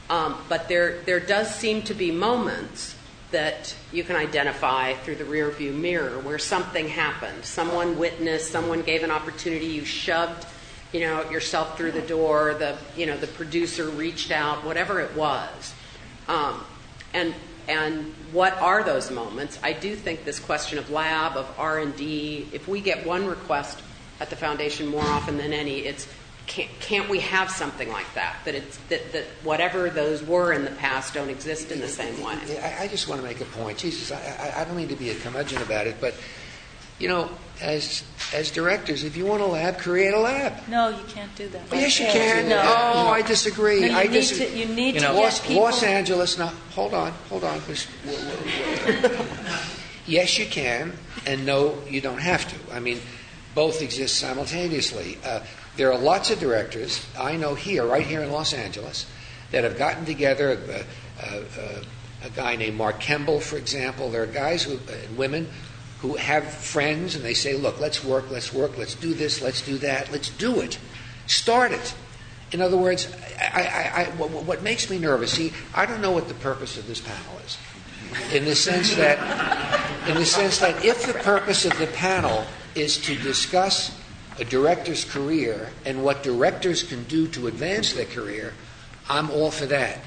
Um, 0.09 0.36
but 0.49 0.68
there, 0.68 1.03
there 1.03 1.20
does 1.20 1.55
seem 1.55 1.82
to 1.82 1.94
be 1.94 2.11
moments 2.11 2.97
that 3.32 3.74
you 3.92 4.05
can 4.05 4.16
identify 4.16 4.94
through 4.94 5.16
the 5.16 5.24
rearview 5.24 5.74
mirror 5.74 6.18
where 6.20 6.38
something 6.38 6.88
happened. 6.88 7.44
Someone 7.44 7.99
witnessed, 7.99 8.51
someone 8.51 8.82
gave 8.82 9.03
an 9.03 9.11
opportunity, 9.11 9.66
you 9.66 9.84
shoved, 9.84 10.47
you 10.93 11.01
know, 11.01 11.28
yourself 11.30 11.76
through 11.76 11.93
the 11.93 12.03
door, 12.03 12.55
the, 12.55 12.76
you 12.97 13.07
know, 13.07 13.16
the 13.16 13.26
producer 13.26 13.84
reached 13.84 14.30
out, 14.30 14.64
whatever 14.64 15.01
it 15.01 15.14
was. 15.16 15.74
Um, 16.28 16.64
and, 17.12 17.34
and 17.68 18.14
what 18.32 18.55
are 18.59 18.82
those 18.82 19.11
moments? 19.11 19.59
I 19.62 19.72
do 19.72 19.97
think 19.97 20.24
this 20.24 20.39
question 20.39 20.78
of 20.78 20.91
lab, 20.91 21.37
of 21.37 21.53
R&D, 21.59 22.49
if 22.53 22.68
we 22.68 22.80
get 22.80 23.07
one 23.07 23.26
request 23.26 23.80
at 24.20 24.30
the 24.30 24.37
foundation 24.37 24.87
more 24.87 25.05
often 25.05 25.37
than 25.37 25.53
any, 25.53 25.80
it's 25.80 26.09
can't, 26.47 26.70
can't 26.80 27.09
we 27.09 27.20
have 27.20 27.51
something 27.51 27.91
like 27.91 28.12
that? 28.14 28.37
That 28.45 28.55
it's 28.55 28.76
that, 28.89 29.12
that 29.12 29.24
whatever 29.43 29.91
those 29.91 30.22
were 30.22 30.53
in 30.53 30.64
the 30.64 30.70
past 30.70 31.14
don't 31.14 31.28
exist 31.28 31.72
in 31.72 31.80
the 31.80 31.89
same 31.89 32.22
way. 32.22 32.39
I, 32.62 32.84
I 32.84 32.89
just 32.89 33.09
want 33.09 33.20
to 33.20 33.26
make 33.26 33.41
a 33.41 33.45
point. 33.47 33.78
Jesus, 33.78 34.12
I, 34.12 34.53
I, 34.55 34.61
I 34.61 34.64
don't 34.64 34.76
mean 34.76 34.89
to 34.89 34.97
be 34.97 35.11
a 35.11 35.14
curmudgeon 35.16 35.61
about 35.62 35.87
it, 35.89 35.97
but 36.01 36.14
you 36.99 37.09
know, 37.09 37.28
as 37.61 38.03
as 38.34 38.51
directors, 38.51 39.05
if 39.05 39.16
you 39.16 39.24
want 39.24 39.40
a 39.42 39.47
lab, 39.47 39.78
create 39.78 40.12
a 40.12 40.18
lab. 40.18 40.53
No, 40.68 40.88
you 40.88 41.03
can't 41.09 41.34
do 41.36 41.49
that. 41.49 41.62
Oh, 41.72 41.74
yes, 41.76 41.99
you 42.01 42.07
can. 42.07 42.49
No. 42.49 42.61
Oh, 42.61 43.09
I 43.09 43.22
disagree. 43.22 43.80
No, 43.80 43.86
you 43.86 43.97
I 43.97 44.03
need 44.05 44.12
disagree. 44.12 44.47
to- 44.47 44.57
you 44.59 44.66
need 44.74 44.94
You 44.94 45.01
to 45.01 45.07
know, 45.07 45.14
get 45.14 45.22
Los, 45.22 45.40
people. 45.40 45.62
Los 45.62 45.82
Angeles. 45.82 46.38
Now, 46.38 46.53
hold 46.74 46.92
on, 46.94 47.12
hold 47.28 47.44
on. 47.44 47.61
Miss- 47.68 47.86
yes, 50.07 50.38
you 50.38 50.47
can, 50.47 50.92
and 51.26 51.47
no, 51.47 51.78
you 51.88 52.01
don't 52.01 52.18
have 52.20 52.47
to. 52.49 52.74
I 52.74 52.80
mean, 52.80 53.01
both 53.55 53.82
exist 53.82 54.16
simultaneously. 54.18 55.18
Uh, 55.24 55.40
there 55.76 55.92
are 55.92 55.99
lots 55.99 56.30
of 56.30 56.38
directors 56.38 57.05
I 57.18 57.36
know 57.36 57.55
here, 57.55 57.84
right 57.84 58.07
here 58.07 58.22
in 58.22 58.30
Los 58.30 58.53
Angeles, 58.53 59.07
that 59.51 59.64
have 59.64 59.78
gotten 59.78 60.05
together. 60.05 60.59
Uh, 60.68 60.82
uh, 61.24 61.40
uh, 61.61 61.82
a 62.24 62.30
guy 62.30 62.57
named 62.57 62.76
Mark 62.76 62.99
Kemble, 62.99 63.40
for 63.40 63.57
example. 63.57 64.11
There 64.11 64.22
are 64.22 64.26
guys 64.26 64.64
who, 64.64 64.72
and 64.72 65.16
women 65.16 65.49
who 66.07 66.16
have 66.16 66.44
friends, 66.52 67.14
and 67.16 67.24
they 67.24 67.34
say, 67.34 67.54
"Look, 67.54 67.80
let's 67.80 68.04
work, 68.04 68.30
let's 68.30 68.52
work, 68.52 68.78
let's 68.78 68.94
do 68.94 69.14
this, 69.14 69.42
let's 69.42 69.62
do 69.62 69.78
that, 69.78 70.12
let's 70.12 70.30
do 70.30 70.61
it, 70.61 70.78
start 71.26 71.72
it." 71.72 71.94
In 72.52 72.61
other 72.61 72.76
words, 72.76 73.09
I, 73.40 73.62
I, 73.62 74.02
I, 74.02 74.04
what, 74.16 74.62
makes 74.62 74.88
me 74.88 74.98
nervous, 74.98 75.32
see, 75.32 75.52
I 75.74 75.84
don't 75.84 76.00
know 76.00 76.12
what 76.12 76.28
the 76.28 76.34
purpose 76.34 76.78
of 76.78 76.86
this 76.86 77.00
panel 77.00 77.40
is. 77.44 77.59
In 78.32 78.44
the 78.44 78.54
sense 78.54 78.94
that, 78.94 79.18
in 80.09 80.14
the 80.14 80.24
sense 80.24 80.59
that 80.59 80.84
if 80.84 81.07
the 81.07 81.14
purpose 81.14 81.64
of 81.64 81.76
the 81.78 81.88
panel 81.88 82.44
is 82.76 82.98
to 82.98 83.16
discuss 83.16 83.98
a 84.38 84.44
director's 84.44 85.04
career 85.04 85.70
and 85.84 86.04
what 86.04 86.22
directors 86.22 86.84
can 86.84 87.02
do 87.04 87.26
to 87.28 87.48
advance 87.48 87.94
their 87.94 88.07
career, 88.07 88.54
I'm 89.09 89.30
all 89.30 89.50
for 89.50 89.66
that. 89.66 89.98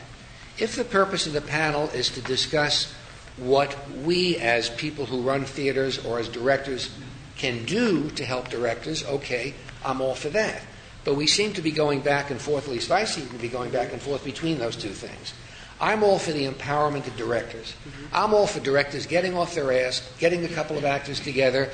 If 0.58 0.76
the 0.76 0.86
purpose 0.86 1.28
of 1.28 1.34
the 1.34 1.42
panel 1.42 1.90
is 1.90 2.10
to 2.10 2.22
discuss 2.22 2.94
what 3.42 3.76
we 4.04 4.38
as 4.38 4.70
people 4.70 5.06
who 5.06 5.22
run 5.22 5.46
theaters 5.46 6.04
or 6.06 6.20
as 6.20 6.30
directors 6.30 6.90
can 7.38 7.66
do 7.66 8.10
to 8.12 8.26
help 8.26 8.50
directors, 8.50 9.06
okay, 9.06 9.54
I'm 9.86 10.02
all 10.02 10.16
for 10.16 10.30
that. 10.30 10.62
But 11.06 11.16
we 11.16 11.28
seem 11.28 11.54
to 11.54 11.62
be 11.62 11.72
going 11.72 12.02
back 12.02 12.30
and 12.30 12.40
forth, 12.40 12.66
at 12.66 12.72
least 12.72 12.92
I 12.92 13.06
seem 13.06 13.28
to 13.30 13.38
be 13.38 13.48
going 13.48 13.72
back 13.72 13.94
and 13.94 14.02
forth 14.02 14.24
between 14.24 14.60
those 14.60 14.76
two 14.76 14.90
things. 14.90 15.34
I'm 15.82 16.04
all 16.04 16.20
for 16.20 16.34
the 16.34 16.46
empowerment 16.46 17.08
of 17.08 17.16
directors. 17.16 17.74
Mm-hmm. 17.88 18.06
I'm 18.14 18.34
all 18.34 18.48
for 18.48 18.60
directors 18.60 19.06
getting 19.06 19.36
off 19.36 19.56
their 19.56 19.72
ass, 19.72 20.08
getting 20.20 20.44
a 20.44 20.50
couple 20.50 20.78
of 20.78 20.84
actors 20.84 21.22
together, 21.22 21.70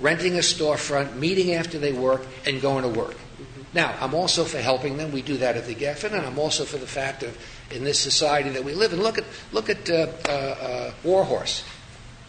renting 0.00 0.34
a 0.34 0.38
storefront, 0.38 1.14
meeting 1.14 1.54
after 1.54 1.78
they 1.78 1.92
work, 1.92 2.26
and 2.46 2.60
going 2.60 2.82
to 2.82 2.88
work. 2.88 3.14
Mm-hmm. 3.14 3.62
Now, 3.72 3.94
I'm 4.00 4.12
also 4.12 4.44
for 4.44 4.58
helping 4.58 4.96
them. 4.96 5.12
We 5.12 5.22
do 5.22 5.36
that 5.36 5.56
at 5.56 5.66
the 5.66 5.74
Geffen, 5.74 6.12
and 6.12 6.26
I'm 6.26 6.38
also 6.38 6.64
for 6.64 6.78
the 6.78 6.86
fact 6.86 7.22
of 7.22 7.38
in 7.70 7.84
this 7.84 7.98
society 7.98 8.50
that 8.50 8.64
we 8.64 8.74
live 8.74 8.92
in. 8.92 9.02
Look 9.02 9.18
at 9.18 9.24
look 9.52 9.68
at 9.68 9.88
uh, 9.90 10.08
uh, 10.26 10.30
uh, 10.30 10.92
Warhorse. 11.02 11.64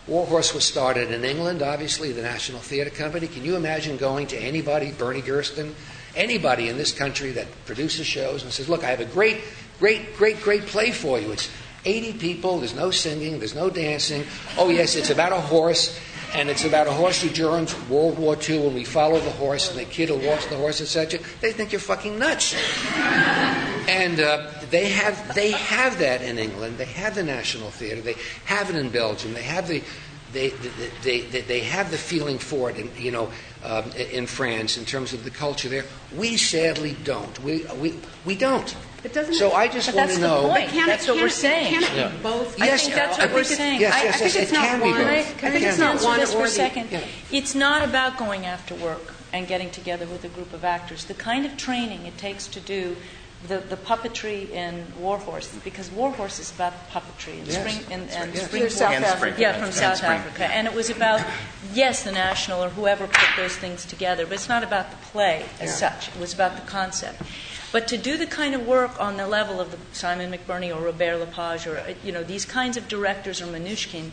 Warhorse 0.08 0.54
was 0.54 0.64
started 0.64 1.12
in 1.12 1.26
England, 1.26 1.64
obviously, 1.64 2.12
the 2.12 2.22
National 2.22 2.60
Theatre 2.60 2.92
Company. 2.92 3.28
Can 3.28 3.44
you 3.44 3.56
imagine 3.56 3.98
going 3.98 4.28
to 4.28 4.38
anybody, 4.38 4.92
Bernie 4.92 5.24
Gersten, 5.24 5.74
anybody 6.16 6.70
in 6.70 6.78
this 6.78 6.92
country 6.92 7.32
that 7.32 7.48
produces 7.66 8.06
shows 8.06 8.44
and 8.44 8.52
says, 8.52 8.70
Look, 8.70 8.84
I 8.84 8.90
have 8.92 9.00
a 9.00 9.06
great, 9.06 9.42
great, 9.80 10.16
great, 10.16 10.42
great 10.42 10.66
play 10.68 10.92
for 10.92 11.20
you. 11.20 11.32
It's 11.32 11.50
80 11.86 12.14
people, 12.14 12.60
there's 12.60 12.76
no 12.76 12.92
singing, 12.92 13.40
there's 13.40 13.56
no 13.56 13.70
dancing. 13.70 14.26
Oh, 14.58 14.70
yes, 14.70 14.96
it's 14.96 15.10
about 15.10 15.32
a 15.32 15.40
horse, 15.40 16.00
and 16.34 16.50
it's 16.50 16.66
about 16.66 16.88
a 16.88 16.92
horse 16.92 17.22
who 17.22 17.30
joins 17.30 17.74
World 17.90 18.18
War 18.18 18.38
II, 18.38 18.68
and 18.68 18.76
we 18.76 18.84
follow 18.84 19.20
the 19.20 19.32
horse, 19.32 19.70
and 19.70 19.80
the 19.80 19.86
kid 19.86 20.10
who 20.10 20.18
walks 20.28 20.46
the 20.48 20.58
horse, 20.58 20.82
etc. 20.82 21.20
They 21.42 21.52
think 21.52 21.72
you're 21.72 21.80
fucking 21.80 22.18
nuts. 22.18 22.56
And 23.88 24.20
uh, 24.20 24.52
they 24.72 24.90
have 24.90 25.36
they 25.36 25.52
have 25.52 26.00
that 26.00 26.22
in 26.22 26.38
England. 26.38 26.78
They 26.78 26.86
have 26.86 27.16
the 27.16 27.24
National 27.24 27.70
Theatre. 27.70 28.02
They 28.02 28.16
have 28.46 28.70
it 28.70 28.76
in 28.76 28.90
Belgium. 28.90 29.34
They 29.34 29.44
have 29.44 29.68
the 29.68 29.84
they 30.34 30.50
they, 31.04 31.22
they, 31.22 31.42
they 31.42 31.60
have 31.62 31.92
the 31.92 31.98
feeling 31.98 32.38
for 32.38 32.70
it. 32.70 32.78
and 32.78 32.96
you 32.98 33.12
know, 33.12 33.32
um, 33.66 33.92
in 33.94 34.28
France 34.28 34.78
in 34.78 34.86
terms 34.86 35.14
of 35.14 35.24
the 35.24 35.30
culture 35.32 35.68
there. 35.70 35.86
We 36.16 36.38
sadly 36.38 36.96
don't. 37.04 37.38
We 37.44 37.66
we 37.82 37.96
we 38.26 38.36
don't. 38.36 38.76
But 39.02 39.14
doesn't 39.14 39.36
so 39.36 39.50
it- 39.50 39.54
I 39.54 39.68
just 39.68 39.88
But 39.88 39.96
want 39.96 40.08
that's 40.08 40.16
to 40.20 40.22
the 40.22 40.28
know. 40.28 40.48
point. 40.50 40.70
Can 40.70 40.88
That's 40.88 41.04
it, 41.06 41.10
what 41.10 41.16
can 41.16 41.24
we're 41.24 41.28
it- 41.28 41.32
saying. 41.32 41.74
Can 41.74 41.84
it 41.84 41.92
Yeah. 41.96 42.08
be 42.10 42.18
both? 42.24 42.62
I 42.62 42.66
Yes, 42.66 42.82
think 42.84 42.96
that's 42.96 43.20
I 43.20 43.26
what 43.26 43.34
we're 43.34 43.42
it- 43.42 43.46
saying. 43.48 43.80
yes, 43.82 43.94
I, 43.94 44.04
yes, 44.04 44.16
I 44.16 44.18
think 44.18 44.34
yes, 44.34 44.44
it's 44.44 44.52
it 44.52 44.56
not 44.56 44.66
can 44.66 44.80
be 44.80 44.86
one. 44.92 45.04
both. 45.04 45.38
Can 45.38 45.52
I 45.52 45.56
It 45.56 45.62
just 45.62 45.78
can 45.78 45.86
be 45.88 45.92
answer 45.92 46.00
for 46.00 46.10
One 46.10 46.20
or 46.20 46.46
a 46.46 46.48
the- 46.48 46.54
second? 46.56 46.88
yeah. 46.92 47.00
It's 47.32 47.54
not 47.56 47.84
about 47.84 48.18
going 48.18 48.46
after 48.46 48.74
work 48.76 49.14
and 49.34 49.48
getting 49.48 49.70
together 49.70 50.06
with 50.08 50.24
a 50.24 50.30
group 50.30 50.54
of 50.54 50.64
actors. 50.66 51.06
The 51.06 51.14
kind 51.14 51.46
of 51.46 51.56
training 51.58 52.06
it 52.08 52.18
takes 52.18 52.48
to 52.48 52.60
do 52.60 52.96
the, 53.48 53.60
the 53.60 53.78
puppetry 53.78 54.50
in 54.50 54.86
Warhorse, 55.00 55.48
because 55.64 55.92
Warhorse 55.92 56.40
is 56.40 56.52
about 56.52 56.74
puppetry 56.90 57.40
and 57.40 57.48
Yes, 57.48 57.56
spring 57.60 57.92
and, 57.92 58.10
right, 58.10 58.18
and 58.20 58.34
yes. 58.34 58.46
spring. 58.46 58.62
You're 58.62 58.70
South 58.70 58.94
And 58.94 59.06
Africa. 59.06 59.18
Spring. 59.34 59.42
Yeah, 59.42 59.54
from 59.54 59.64
And 59.66 59.74
South 59.74 59.98
Spring. 59.98 60.12
Africa. 60.12 60.46
And 60.46 60.68
it 60.68 60.74
was 60.74 60.90
about, 60.90 61.22
yes, 61.74 62.04
the 62.04 62.12
national 62.12 62.64
or 62.64 62.70
whoever 62.70 63.08
put 63.08 63.30
those 63.38 63.56
things 63.56 63.86
together, 63.86 64.26
but 64.26 64.34
it's 64.34 64.50
not 64.50 64.64
about 64.64 64.92
the 64.92 64.98
play 64.98 65.46
as 65.60 65.70
Yeah. 65.82 65.90
such. 65.92 66.08
It 66.10 66.20
was 66.20 66.34
about 66.34 66.56
the 66.56 66.62
concept. 66.70 67.22
But 67.72 67.88
to 67.90 67.98
do 67.98 68.16
the 68.18 68.26
kind 68.28 68.56
of 68.56 68.66
work 68.66 69.00
on 69.02 69.18
the 69.18 69.28
level 69.28 69.60
of 69.60 69.72
the 69.72 69.78
Simon 69.92 70.32
McBurney 70.32 70.74
or 70.74 70.80
Robert 70.82 71.18
Lepage 71.18 71.68
or 71.68 71.78
uh, 71.78 71.94
you 72.06 72.12
know 72.14 72.24
these 72.24 72.46
kinds 72.46 72.78
of 72.78 72.88
directors 72.88 73.42
or 73.42 73.48
Mnouchkine, 73.48 74.12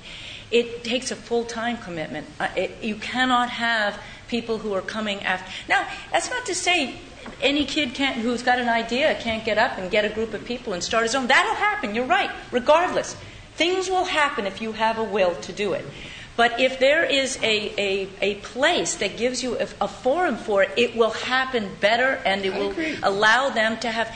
it 0.50 0.82
takes 0.82 1.12
a 1.12 1.16
full 1.16 1.44
time 1.44 1.76
commitment. 1.76 2.26
Uh, 2.40 2.48
it, 2.56 2.82
you 2.82 2.96
cannot 2.96 3.50
have 3.50 4.00
people 4.26 4.58
who 4.58 4.72
are 4.74 4.80
coming 4.82 5.22
after. 5.22 5.48
Now, 5.68 5.86
that's 6.10 6.28
not 6.28 6.44
to 6.46 6.54
say 6.56 6.96
any 7.40 7.64
kid 7.64 7.94
can't, 7.94 8.16
who's 8.16 8.42
got 8.42 8.58
an 8.58 8.68
idea 8.68 9.14
can't 9.20 9.44
get 9.44 9.58
up 9.58 9.78
and 9.78 9.90
get 9.90 10.04
a 10.04 10.08
group 10.08 10.34
of 10.34 10.44
people 10.44 10.72
and 10.72 10.82
start 10.82 11.04
his 11.04 11.14
own. 11.14 11.26
That'll 11.26 11.54
happen. 11.54 11.94
You're 11.94 12.06
right. 12.06 12.30
Regardless, 12.50 13.16
things 13.54 13.88
will 13.88 14.04
happen 14.04 14.46
if 14.46 14.60
you 14.60 14.72
have 14.72 14.98
a 14.98 15.04
will 15.04 15.34
to 15.36 15.52
do 15.52 15.72
it. 15.72 15.84
But 16.34 16.58
if 16.58 16.78
there 16.78 17.04
is 17.04 17.36
a, 17.42 17.74
a, 17.78 18.08
a 18.22 18.34
place 18.36 18.94
that 18.96 19.18
gives 19.18 19.42
you 19.42 19.58
a, 19.58 19.68
a 19.82 19.88
forum 19.88 20.36
for 20.36 20.62
it, 20.62 20.70
it 20.76 20.96
will 20.96 21.10
happen 21.10 21.70
better 21.80 22.20
and 22.24 22.44
it 22.44 22.54
will 22.54 22.74
allow 23.02 23.50
them 23.50 23.78
to 23.80 23.90
have. 23.90 24.08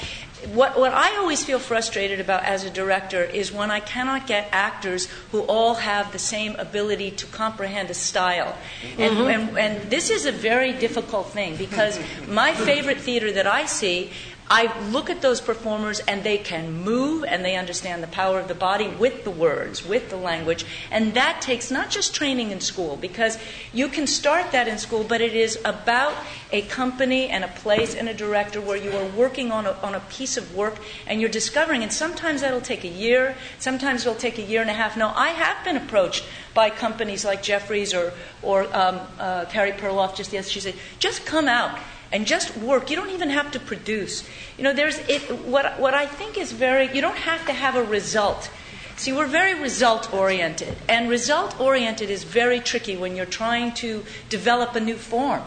What, 0.53 0.79
what 0.79 0.93
I 0.93 1.17
always 1.17 1.45
feel 1.45 1.59
frustrated 1.59 2.21
about 2.21 2.45
as 2.45 2.65
a 2.65 2.71
director 2.71 3.23
is 3.23 3.53
when 3.53 3.71
I 3.71 3.81
cannot 3.81 4.27
get 4.27 4.49
actors 4.53 5.07
who 5.33 5.41
all 5.43 5.75
have 5.75 6.13
the 6.13 6.19
same 6.19 6.57
ability 6.57 7.11
to 7.13 7.27
comprehend 7.27 7.91
a 7.91 7.95
style. 7.95 8.57
And, 8.99 9.17
mm-hmm. 9.17 9.29
and, 9.29 9.59
and 9.59 9.91
this 9.91 10.11
is 10.11 10.27
a 10.27 10.33
very 10.33 10.73
difficult 10.73 11.31
thing 11.31 11.57
because 11.57 11.99
my 12.29 12.53
favorite 12.53 12.99
theater 12.99 13.33
that 13.33 13.47
I 13.47 13.67
see 13.67 14.11
I 14.49 14.79
look 14.91 15.11
at 15.11 15.23
those 15.23 15.41
performers 15.41 15.99
and 16.01 16.23
they 16.23 16.39
can 16.39 16.85
move 16.85 17.25
and 17.25 17.45
they 17.45 17.57
understand 17.57 18.03
the 18.03 18.09
power 18.09 18.39
of 18.39 18.47
the 18.47 18.55
body 18.55 18.87
with 18.87 19.25
the 19.25 19.31
words, 19.31 19.85
with 19.85 20.09
the 20.09 20.17
language. 20.17 20.65
And 20.91 21.15
that 21.15 21.43
takes 21.43 21.71
not 21.71 21.91
just 21.91 22.15
training 22.15 22.53
in 22.53 22.61
school, 22.61 22.97
because 22.97 23.39
you 23.73 23.89
can 23.89 24.07
start 24.07 24.53
that 24.53 24.69
in 24.69 24.79
school, 24.79 25.03
but 25.03 25.21
it 25.21 25.35
is 25.35 25.59
about 25.65 26.15
a 26.53 26.63
company 26.63 27.29
and 27.29 27.43
a 27.43 27.49
place 27.49 27.95
and 27.97 28.09
a 28.09 28.15
director 28.15 28.61
where 28.61 28.77
you 28.77 28.93
are 28.93 29.07
working 29.07 29.51
on 29.51 29.67
a, 29.67 29.73
on 29.83 29.97
a 29.97 30.01
piece 30.01 30.37
of 30.37 30.55
work 30.55 30.77
and 31.09 31.21
you're 31.21 31.31
discovering. 31.31 31.83
And 31.83 31.93
sometimes 31.93 32.43
that'll 32.43 32.61
take 32.61 32.85
a 32.85 32.89
year, 32.89 33.37
sometimes 33.59 34.07
it'll 34.07 34.15
take 34.15 34.39
a 34.39 34.43
year 34.43 34.61
and 34.61 34.71
a 34.71 34.75
half. 34.75 34.97
Now, 34.97 35.13
I 35.17 35.31
have 35.31 35.65
been 35.65 35.77
approached 35.77 36.25
by 36.55 36.71
companies 36.71 37.25
like 37.25 37.43
Jeffries 37.43 37.93
or, 37.93 38.13
or 38.43 38.63
um, 38.75 39.01
uh, 39.19 39.47
Carey 39.47 39.73
Perloff 39.73 40.15
just 40.15 40.33
yesterday. 40.33 40.53
She 40.53 40.61
said, 40.61 40.75
just 41.01 41.27
come 41.27 41.49
out 41.49 41.77
and 42.13 42.27
just 42.27 42.57
work. 42.57 42.91
You 42.91 42.97
don't 42.97 43.11
even 43.11 43.31
have 43.31 43.51
to 43.53 43.61
produce. 43.61 44.29
You 44.57 44.65
know, 44.65 44.73
there's 44.73 44.99
it, 45.09 45.23
what, 45.47 45.79
what 45.81 45.95
I 45.95 46.07
think 46.07 46.39
is 46.39 46.53
very, 46.53 46.95
you 46.95 47.01
don't 47.01 47.17
have 47.17 47.45
to 47.47 47.53
have 47.53 47.77
a 47.77 47.83
result. 47.83 48.51
See, 48.97 49.13
we're 49.13 49.27
very 49.27 49.61
result 49.61 50.13
oriented, 50.15 50.75
and 50.89 51.11
result 51.11 51.61
oriented 51.61 52.09
is 52.09 52.25
very 52.25 52.61
tricky 52.61 52.97
when 52.97 53.15
you're 53.15 53.27
trying 53.27 53.75
to 53.75 54.03
develop 54.31 54.75
a 54.75 54.81
new 54.81 54.97
form. 54.97 55.43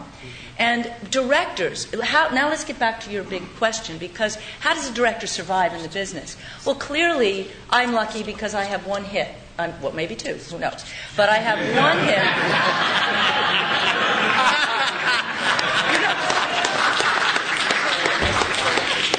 And 0.56 0.92
directors, 1.10 1.88
how, 2.02 2.28
now 2.28 2.50
let's 2.50 2.64
get 2.64 2.78
back 2.78 3.00
to 3.00 3.10
your 3.10 3.24
big 3.24 3.42
question 3.56 3.96
because 3.96 4.36
how 4.60 4.74
does 4.74 4.90
a 4.90 4.92
director 4.92 5.26
survive 5.26 5.72
in 5.72 5.82
the 5.82 5.88
business? 5.88 6.36
Well, 6.66 6.74
clearly, 6.74 7.48
I'm 7.70 7.94
lucky 7.94 8.22
because 8.22 8.54
I 8.54 8.64
have 8.64 8.86
one 8.86 9.04
hit. 9.04 9.28
Um, 9.58 9.72
well, 9.80 9.92
maybe 9.92 10.14
two, 10.14 10.34
who 10.34 10.58
knows? 10.58 10.84
But 11.16 11.30
I 11.30 11.36
have 11.36 11.58
one 11.76 11.98
hit. 12.04 12.20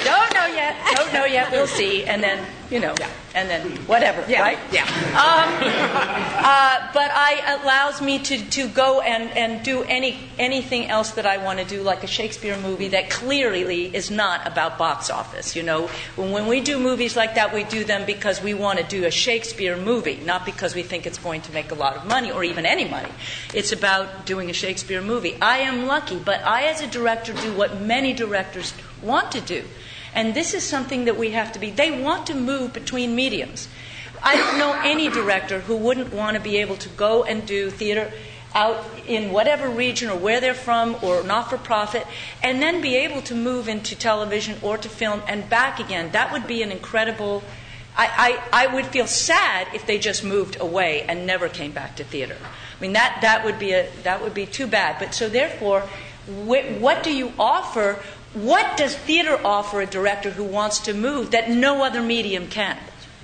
Don't 0.04 0.34
know 0.34 0.46
yet. 0.62 0.76
Don't 0.96 1.12
know 1.12 1.24
yet. 1.24 1.50
We'll 1.50 1.66
see. 1.66 2.04
And 2.04 2.22
then, 2.22 2.44
you 2.70 2.80
know, 2.80 2.94
yeah. 2.98 3.10
and 3.34 3.48
then 3.48 3.70
whatever, 3.86 4.24
yeah. 4.28 4.40
right? 4.42 4.58
Yeah. 4.70 4.82
Um, 4.82 5.48
uh, 6.44 6.88
but 6.94 7.10
I 7.12 7.60
allows 7.62 8.00
me 8.00 8.18
to, 8.20 8.50
to 8.50 8.68
go 8.68 9.00
and, 9.00 9.30
and 9.36 9.64
do 9.64 9.82
any 9.82 10.18
anything 10.38 10.86
else 10.86 11.12
that 11.12 11.26
I 11.26 11.38
want 11.38 11.58
to 11.58 11.64
do, 11.64 11.82
like 11.82 12.04
a 12.04 12.06
Shakespeare 12.06 12.58
movie 12.58 12.88
that 12.88 13.10
clearly 13.10 13.94
is 13.94 14.10
not 14.10 14.46
about 14.46 14.78
box 14.78 15.10
office. 15.10 15.54
You 15.56 15.62
know, 15.62 15.88
when, 16.16 16.30
when 16.30 16.46
we 16.46 16.60
do 16.60 16.78
movies 16.78 17.16
like 17.16 17.34
that, 17.34 17.52
we 17.52 17.64
do 17.64 17.84
them 17.84 18.06
because 18.06 18.42
we 18.42 18.54
want 18.54 18.78
to 18.78 18.84
do 18.84 19.04
a 19.04 19.10
Shakespeare 19.10 19.76
movie, 19.76 20.16
not 20.24 20.44
because 20.46 20.74
we 20.74 20.82
think 20.82 21.06
it's 21.06 21.18
going 21.18 21.42
to 21.42 21.52
make 21.52 21.70
a 21.70 21.74
lot 21.74 21.96
of 21.96 22.06
money 22.06 22.30
or 22.30 22.44
even 22.44 22.66
any 22.66 22.88
money. 22.88 23.10
It's 23.54 23.72
about 23.72 24.26
doing 24.26 24.50
a 24.50 24.54
Shakespeare 24.54 25.02
movie. 25.02 25.36
I 25.40 25.58
am 25.58 25.86
lucky, 25.86 26.18
but 26.18 26.42
I, 26.44 26.64
as 26.64 26.80
a 26.80 26.86
director, 26.86 27.32
do 27.32 27.52
what 27.52 27.80
many 27.80 28.12
directors 28.12 28.72
want 29.02 29.32
to 29.32 29.40
do. 29.40 29.64
And 30.14 30.34
this 30.34 30.54
is 30.54 30.62
something 30.62 31.06
that 31.06 31.16
we 31.16 31.30
have 31.30 31.52
to 31.52 31.58
be. 31.58 31.70
They 31.70 32.02
want 32.02 32.26
to 32.26 32.34
move 32.34 32.72
between 32.72 33.16
mediums. 33.16 33.68
I 34.22 34.36
don't 34.36 34.58
know 34.58 34.78
any 34.84 35.08
director 35.08 35.60
who 35.60 35.76
wouldn't 35.76 36.12
want 36.12 36.36
to 36.36 36.42
be 36.42 36.58
able 36.58 36.76
to 36.76 36.88
go 36.90 37.24
and 37.24 37.44
do 37.44 37.70
theater 37.70 38.12
out 38.54 38.84
in 39.06 39.32
whatever 39.32 39.68
region 39.68 40.10
or 40.10 40.16
where 40.16 40.40
they're 40.40 40.54
from 40.54 40.96
or 41.02 41.22
not 41.22 41.50
for 41.50 41.58
profit 41.58 42.06
and 42.42 42.62
then 42.62 42.80
be 42.80 42.96
able 42.96 43.22
to 43.22 43.34
move 43.34 43.68
into 43.68 43.96
television 43.96 44.58
or 44.62 44.76
to 44.78 44.88
film 44.88 45.22
and 45.26 45.48
back 45.48 45.80
again. 45.80 46.12
That 46.12 46.32
would 46.32 46.46
be 46.46 46.62
an 46.62 46.70
incredible. 46.70 47.42
I, 47.96 48.40
I, 48.52 48.64
I 48.64 48.74
would 48.74 48.86
feel 48.86 49.06
sad 49.06 49.68
if 49.74 49.86
they 49.86 49.98
just 49.98 50.22
moved 50.22 50.60
away 50.60 51.02
and 51.02 51.26
never 51.26 51.48
came 51.48 51.72
back 51.72 51.96
to 51.96 52.04
theater. 52.04 52.36
I 52.40 52.80
mean, 52.80 52.92
that, 52.92 53.18
that, 53.22 53.44
would, 53.44 53.58
be 53.58 53.72
a, 53.72 53.88
that 54.02 54.22
would 54.22 54.34
be 54.34 54.46
too 54.46 54.66
bad. 54.66 54.98
But 54.98 55.14
so, 55.14 55.28
therefore, 55.28 55.80
wh- 56.26 56.80
what 56.80 57.02
do 57.02 57.14
you 57.14 57.32
offer 57.38 58.02
what 58.34 58.76
does 58.76 58.96
theater 58.96 59.38
offer 59.44 59.80
a 59.80 59.86
director 59.86 60.30
who 60.30 60.44
wants 60.44 60.80
to 60.80 60.94
move 60.94 61.32
that 61.32 61.50
no 61.50 61.82
other 61.82 62.00
medium 62.00 62.48
can? 62.48 62.78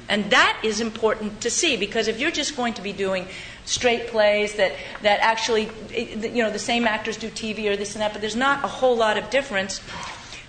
And 0.09 0.31
that 0.31 0.59
is 0.63 0.81
important 0.81 1.41
to 1.43 1.51
see 1.51 1.77
because 1.77 2.09
if 2.09 2.19
you're 2.19 2.31
just 2.31 2.57
going 2.57 2.75
to 2.75 2.83
be 2.83 2.93
doing 2.93 3.27
straight 3.65 4.09
plays 4.09 4.55
that, 4.55 4.73
that 5.03 5.21
actually, 5.21 5.69
you 5.95 6.43
know, 6.43 6.51
the 6.51 6.59
same 6.59 6.87
actors 6.87 7.17
do 7.17 7.29
TV 7.29 7.71
or 7.71 7.77
this 7.77 7.95
and 7.95 8.03
that, 8.03 8.13
but 8.13 8.21
there's 8.21 8.37
not 8.37 8.65
a 8.65 8.69
whole 8.69 8.97
lot 8.97 9.19
of 9.19 9.29
difference. 9.29 9.81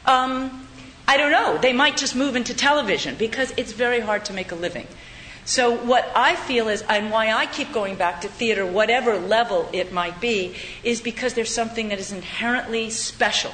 Um, 0.06 0.68
I 1.08 1.18
don't 1.18 1.32
know. 1.32 1.58
They 1.58 1.74
might 1.74 1.98
just 1.98 2.16
move 2.16 2.36
into 2.36 2.54
television 2.54 3.16
because 3.16 3.54
it's 3.58 3.74
very 3.74 4.00
hard 4.00 4.26
to 4.26 4.34
make 4.34 4.52
a 4.52 4.56
living. 4.56 4.88
So, 5.44 5.76
what 5.76 6.12
I 6.16 6.36
feel 6.36 6.68
is, 6.68 6.84
and 6.84 7.10
why 7.10 7.32
I 7.32 7.48
keep 7.48 7.74
going 7.74 7.96
back 7.96 8.22
to 8.22 8.28
theater, 8.28 8.68
whatever 8.68 9.18
level 9.18 9.68
it 9.74 9.92
might 9.92 10.22
be, 10.22 10.56
is 10.84 11.02
because 11.02 11.34
there's 11.34 11.54
something 11.54 11.90
that 11.90 11.98
is 11.98 12.12
inherently 12.12 12.92
special 12.92 13.52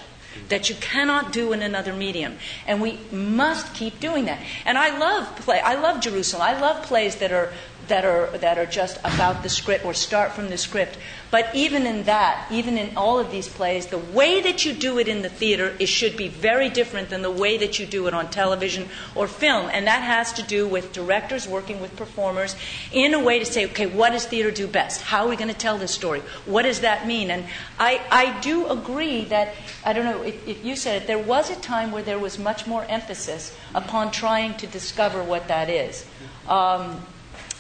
that 0.50 0.70
you 0.70 0.76
cannot 0.76 1.32
do 1.32 1.54
in 1.54 1.62
another 1.62 1.94
medium. 1.94 2.38
And 2.68 2.82
we 2.82 3.00
must 3.12 3.74
keep 3.74 4.00
doing 4.00 4.26
that. 4.26 4.42
And 4.66 4.78
I 4.78 4.98
love 4.98 5.36
play. 5.38 5.60
I 5.60 5.76
love 5.76 6.02
Jerusalem. 6.02 6.44
I 6.44 6.60
love 6.60 6.84
plays 6.84 7.18
that 7.18 7.32
are 7.32 7.54
that 7.88 8.06
are 8.06 8.38
that 8.38 8.58
are 8.58 8.66
just 8.66 8.98
about 9.04 9.44
the 9.44 9.50
script 9.50 9.86
or 9.86 9.94
start 9.94 10.32
from 10.32 10.50
the 10.50 10.58
script. 10.58 10.98
But 11.32 11.54
even 11.54 11.86
in 11.86 12.04
that, 12.04 12.48
even 12.52 12.78
in 12.78 12.96
all 12.96 13.20
of 13.20 13.30
these 13.30 13.50
plays, 13.50 13.88
the 13.88 13.98
way 13.98 14.42
that 14.42 14.64
you 14.64 14.74
do 14.74 15.00
it 15.00 15.08
in 15.08 15.22
the 15.22 15.30
theater 15.30 15.76
should 15.86 16.16
be 16.16 16.28
very 16.30 16.70
different 16.70 17.10
than 17.10 17.22
the 17.22 17.32
way 17.32 17.58
that 17.58 17.78
you 17.78 17.86
do 17.86 18.08
it 18.08 18.14
on 18.14 18.30
television 18.30 18.88
or 19.16 19.28
film. 19.28 19.70
And 19.74 19.88
that 19.88 20.02
has 20.02 20.32
to 20.34 20.44
do 20.44 20.68
with 20.68 20.94
directors 20.94 21.48
working 21.48 21.82
with 21.82 21.96
performers 21.96 22.56
in 22.92 23.14
a 23.14 23.20
way 23.22 23.40
to 23.40 23.46
say, 23.46 23.66
okay, 23.66 23.86
what 23.86 24.12
does 24.12 24.26
theater 24.26 24.52
do 24.52 24.68
best? 24.68 25.02
How 25.02 25.26
are 25.26 25.30
we 25.30 25.36
going 25.36 25.50
to 25.50 25.58
tell 25.58 25.78
this 25.78 25.92
story? 25.92 26.22
What 26.46 26.64
does 26.64 26.82
that 26.82 27.06
mean? 27.06 27.32
And 27.32 27.46
I, 27.80 28.02
I 28.10 28.40
do 28.40 28.68
agree 28.68 29.26
that, 29.26 29.56
I 29.84 29.94
don't 29.94 30.06
know 30.06 30.24
if, 30.24 30.48
if 30.48 30.64
you 30.64 30.76
said 30.76 31.02
it, 31.02 31.08
there 31.08 31.20
was 31.20 31.50
a 31.50 31.56
time 31.58 31.92
where 31.92 32.04
there 32.04 32.20
was 32.20 32.40
much 32.40 32.66
more 32.66 32.86
emphasis 32.86 33.56
upon 33.74 34.12
trying 34.12 34.56
to 34.58 34.68
discover 34.68 35.24
what 35.24 35.48
that 35.50 35.70
is. 35.70 36.06
Um, 36.48 37.06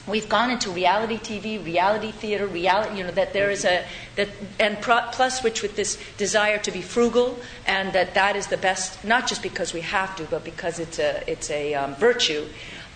we've 0.07 0.29
gone 0.29 0.49
into 0.51 0.69
reality 0.69 1.17
TV, 1.17 1.63
reality 1.63 2.11
theater, 2.11 2.45
reality, 2.47 2.97
you 2.97 3.03
know, 3.03 3.11
that 3.11 3.33
there 3.33 3.49
is 3.49 3.65
a, 3.65 3.83
that, 4.15 4.29
and 4.59 4.79
pro, 4.81 5.01
plus 5.11 5.43
which 5.43 5.61
with 5.61 5.75
this 5.75 5.97
desire 6.17 6.57
to 6.59 6.71
be 6.71 6.81
frugal, 6.81 7.39
and 7.65 7.93
that 7.93 8.13
that 8.13 8.35
is 8.35 8.47
the 8.47 8.57
best, 8.57 9.03
not 9.03 9.27
just 9.27 9.41
because 9.41 9.73
we 9.73 9.81
have 9.81 10.15
to, 10.15 10.23
but 10.25 10.43
because 10.43 10.79
it's 10.79 10.99
a, 10.99 11.29
it's 11.29 11.49
a 11.49 11.73
um, 11.73 11.95
virtue. 11.95 12.45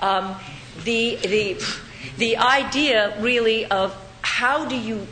Um, 0.01 0.36
the, 0.84 1.16
the, 1.18 1.62
the 2.18 2.38
idea 2.38 3.20
really 3.22 3.66
of 3.66 3.95
how 4.22 4.66
do 4.66 4.76
you 4.76 5.07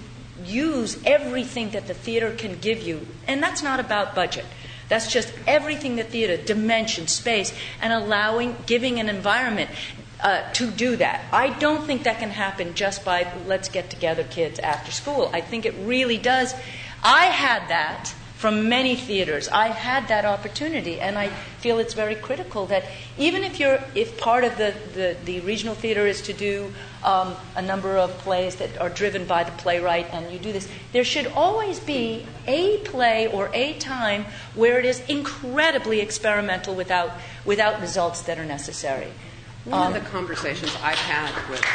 use 0.45 0.97
everything 1.05 1.71
that 1.71 1.87
the 1.87 1.93
theater 1.93 2.31
can 2.31 2.59
give 2.59 2.81
you, 2.81 3.05
and 3.27 3.41
that's 3.41 3.63
not 3.63 3.79
about 3.79 4.15
budget. 4.15 4.45
That's 4.89 5.11
just 5.11 5.33
everything 5.45 5.97
the 5.97 6.03
theater, 6.03 6.37
dimension, 6.37 7.07
space, 7.07 7.53
and 7.81 7.91
allowing, 7.91 8.55
giving 8.65 8.99
an 8.99 9.09
environment 9.09 9.69
uh, 10.21 10.51
to 10.53 10.71
do 10.71 10.95
that. 10.95 11.25
I 11.31 11.57
don't 11.59 11.85
think 11.85 12.03
that 12.03 12.19
can 12.19 12.31
happen 12.31 12.73
just 12.73 13.05
by 13.05 13.31
let's 13.45 13.69
get 13.69 13.89
together 13.89 14.23
kids 14.23 14.59
after 14.59 14.91
school. 14.91 15.29
I 15.33 15.41
think 15.41 15.65
it 15.65 15.75
really 15.81 16.17
does. 16.17 16.53
I 17.03 17.25
had 17.25 17.69
that 17.69 18.13
from 18.37 18.69
many 18.69 18.95
theaters. 18.95 19.49
I 19.49 19.69
had 19.69 20.09
that 20.09 20.23
opportunity, 20.23 20.99
and 21.01 21.17
I 21.17 21.29
feel 21.29 21.79
it's 21.79 21.95
very 21.95 22.13
critical 22.13 22.67
that 22.67 22.85
even 23.17 23.43
if 23.43 23.59
you're 23.59 23.83
if 23.95 24.19
part 24.19 24.43
of 24.43 24.57
the, 24.57 24.75
the, 24.93 25.17
the 25.25 25.39
regional 25.39 25.73
theater 25.73 26.05
is 26.05 26.21
to 26.23 26.33
do 26.33 26.71
um, 27.03 27.35
a 27.55 27.61
number 27.63 27.97
of 27.97 28.11
plays 28.19 28.55
that 28.57 28.79
are 28.79 28.89
driven 28.89 29.25
by 29.25 29.43
the 29.43 29.51
playwright, 29.53 30.07
and 30.13 30.31
you 30.31 30.37
do 30.37 30.51
this, 30.51 30.69
there 30.93 31.03
should 31.03 31.27
always 31.27 31.79
be 31.79 32.27
a 32.45 32.77
play 32.79 33.27
or 33.27 33.49
a 33.53 33.73
time 33.79 34.25
where 34.53 34.77
it 34.77 34.85
is 34.85 34.99
incredibly 35.07 35.99
experimental 35.99 36.75
without 36.75 37.11
without 37.43 37.81
results 37.81 38.21
that 38.21 38.37
are 38.37 38.45
necessary. 38.45 39.11
One 39.67 39.87
um, 39.87 39.93
of 39.93 40.01
the 40.01 40.09
conversations 40.11 40.73
I've 40.81 40.97
had 40.97 41.35
with 41.49 41.59
one 41.59 41.67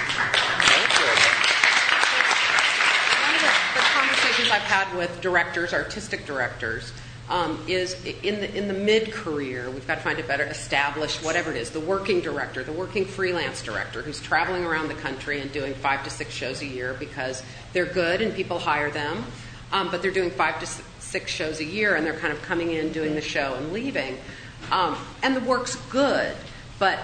of 3.35 3.41
the, 3.43 3.53
the, 3.75 3.81
conversations 3.93 4.51
I've 4.51 4.63
had 4.63 4.97
with 4.97 5.21
directors, 5.21 5.75
artistic 5.75 6.25
directors, 6.25 6.91
um, 7.29 7.63
is 7.69 8.03
in 8.23 8.41
the 8.41 8.51
in 8.57 8.69
the 8.69 8.73
mid 8.73 9.13
career. 9.13 9.71
We've 9.71 9.87
got 9.87 9.97
to 9.97 10.01
find 10.01 10.19
a 10.19 10.23
better 10.23 10.45
established 10.45 11.23
whatever 11.23 11.51
it 11.51 11.59
is, 11.59 11.69
the 11.69 11.81
working 11.81 12.23
director, 12.23 12.65
the 12.65 12.73
working 12.73 13.05
freelance 13.05 13.63
director, 13.63 14.01
who's 14.01 14.23
traveling 14.23 14.65
around 14.65 14.89
the 14.89 14.95
country 14.95 15.41
and 15.41 15.53
doing 15.53 15.75
five 15.75 16.03
to 16.05 16.11
six 16.11 16.33
shows 16.33 16.63
a 16.63 16.67
year 16.67 16.97
because 16.99 17.43
they're 17.75 17.85
good 17.85 18.23
and 18.23 18.35
people 18.35 18.59
hire 18.59 18.91
them, 18.91 19.23
um, 19.71 19.91
but 19.91 20.01
they're 20.01 20.11
doing 20.11 20.31
five 20.31 20.59
to 20.61 20.67
six 20.99 21.31
shows 21.31 21.61
a 21.61 21.65
year 21.65 21.97
and 21.97 22.07
they're 22.07 22.19
kind 22.19 22.33
of 22.33 22.41
coming 22.41 22.71
in, 22.71 22.91
doing 22.91 23.15
the 23.15 23.21
show, 23.21 23.53
and 23.53 23.71
leaving. 23.71 24.17
Um, 24.71 24.97
and 25.23 25.37
the 25.37 25.41
work's 25.41 25.77
good, 25.91 26.35
but 26.79 26.99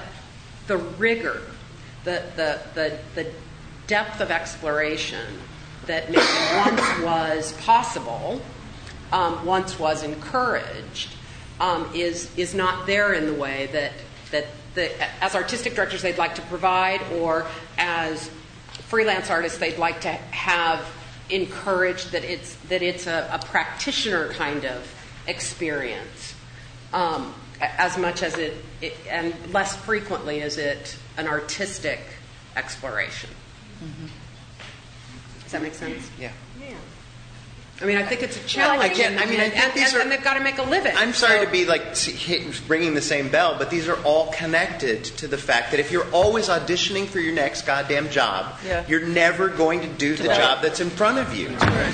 the 0.69 0.77
rigor, 0.77 1.43
the, 2.05 3.33
depth 3.89 4.21
of 4.21 4.31
exploration 4.31 5.27
that 5.87 6.11
maybe 6.11 6.23
once 6.57 7.03
was 7.03 7.53
possible, 7.63 8.41
um, 9.13 9.45
once 9.45 9.79
was 9.79 10.03
encouraged, 10.03 11.09
um, 11.59 11.91
is, 11.95 12.31
is 12.37 12.55
not 12.55 12.87
there 12.87 13.15
in 13.15 13.27
the 13.27 13.33
way 13.33 13.69
that, 13.73 13.93
as 15.21 15.35
artistic 15.35 15.75
directors 15.75 16.03
they'd 16.03 16.19
like 16.19 16.35
to 16.35 16.43
provide, 16.43 17.01
or 17.15 17.47
as 17.79 18.31
freelance 18.89 19.31
artists 19.31 19.59
they'd 19.59 19.79
like 19.79 20.03
to 20.03 20.13
have 20.13 20.87
encouraged 21.31 22.13
that 22.13 22.25
it's, 22.25 22.55
that 22.69 22.83
it's 22.83 23.07
a, 23.07 23.29
a 23.33 23.45
practitioner 23.47 24.29
kind 24.35 24.65
of 24.65 24.95
experience. 25.27 26.35
As 27.61 27.99
much 27.99 28.23
as 28.23 28.37
it, 28.39 28.55
it 28.81 28.97
and 29.11 29.35
less 29.53 29.77
frequently 29.77 30.41
is 30.41 30.59
it 30.59 30.97
an 31.17 31.27
artistic 31.27 32.01
exploration. 32.57 33.31
Mm-hmm. 33.83 34.07
Does 35.43 35.53
that 35.53 35.63
make 35.63 35.75
sense? 35.75 36.11
Yeah. 36.21 36.31
Yeah. 36.61 36.75
I 37.81 37.85
mean, 37.85 37.97
I 37.97 38.03
think 38.03 38.23
it's 38.23 38.37
a 38.37 38.45
challenge. 38.47 38.93
Again, 38.93 39.19
I 39.19 39.27
mean, 39.27 39.39
I 39.41 39.45
and, 39.45 39.53
think 39.53 39.65
and, 39.65 39.73
these 39.75 39.89
and, 39.93 39.97
are- 39.97 40.01
and 40.03 40.11
they've 40.11 40.23
got 40.23 40.35
to 40.35 40.41
make 40.41 40.59
a 40.59 40.65
living. 40.65 40.93
I'm 40.97 41.13
sorry 41.13 41.39
So- 41.39 41.45
to 41.47 41.51
be 41.51 41.65
like 41.65 41.83
ringing 42.69 42.95
the 42.95 43.01
same 43.01 43.29
bell, 43.29 43.55
but 43.59 43.71
these 43.71 43.89
are 43.89 43.97
all 44.05 44.33
connected 44.33 45.05
to 45.05 45.29
the 45.29 45.39
fact 45.39 45.71
that 45.71 45.81
if 45.81 45.91
you're 45.93 46.09
always 46.13 46.49
auditioning 46.49 47.07
for 47.07 47.21
your 47.21 47.35
next 47.35 47.63
goddamn 47.67 48.11
job, 48.11 48.57
Yeah. 48.67 48.85
you're 48.89 49.07
never 49.07 49.49
going 49.49 49.81
to 49.81 49.87
do 49.89 50.17
the 50.17 50.25
job 50.25 50.63
that's 50.63 50.81
in 50.81 50.91
front 50.91 51.19
of 51.19 51.35
you, 51.37 51.49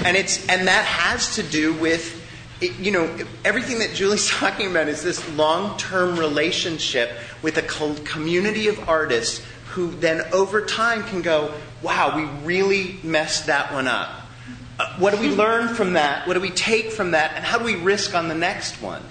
and 0.05 0.17
it's 0.17 0.47
and 0.49 0.69
that 0.69 0.85
has 0.85 1.37
to 1.37 1.43
do 1.43 1.73
with. 1.75 2.23
It, 2.61 2.79
you 2.79 2.93
know, 2.93 3.17
everything 3.45 3.81
that 3.81 3.95
Julie's 3.95 4.29
talking 4.31 4.71
about 4.71 4.89
is 4.89 5.03
this 5.03 5.29
long-term 5.37 6.19
relationship 6.19 7.11
with 7.43 7.59
a 7.59 7.63
co- 7.63 7.95
community 8.05 8.69
of 8.69 8.89
artists 8.89 9.45
who 9.71 9.91
then 9.91 10.23
over 10.33 10.65
time 10.65 11.03
can 11.05 11.21
go, 11.21 11.53
wow, 11.83 12.17
we 12.17 12.25
really 12.47 12.99
messed 13.03 13.47
that 13.47 13.73
one 13.73 13.89
up. 13.89 14.21
Uh, 14.79 14.97
what 14.99 15.15
do 15.15 15.21
we 15.21 15.29
learn 15.37 15.75
from 15.75 15.95
that? 15.95 16.27
What 16.27 16.35
do 16.35 16.41
we 16.41 16.51
take 16.51 16.91
from 16.93 17.11
that? 17.13 17.33
And 17.35 17.45
how 17.45 17.59
do 17.59 17.65
we 17.65 17.75
risk 17.75 18.15
on 18.15 18.29
the 18.29 18.35
next 18.35 18.81
one? 18.81 19.03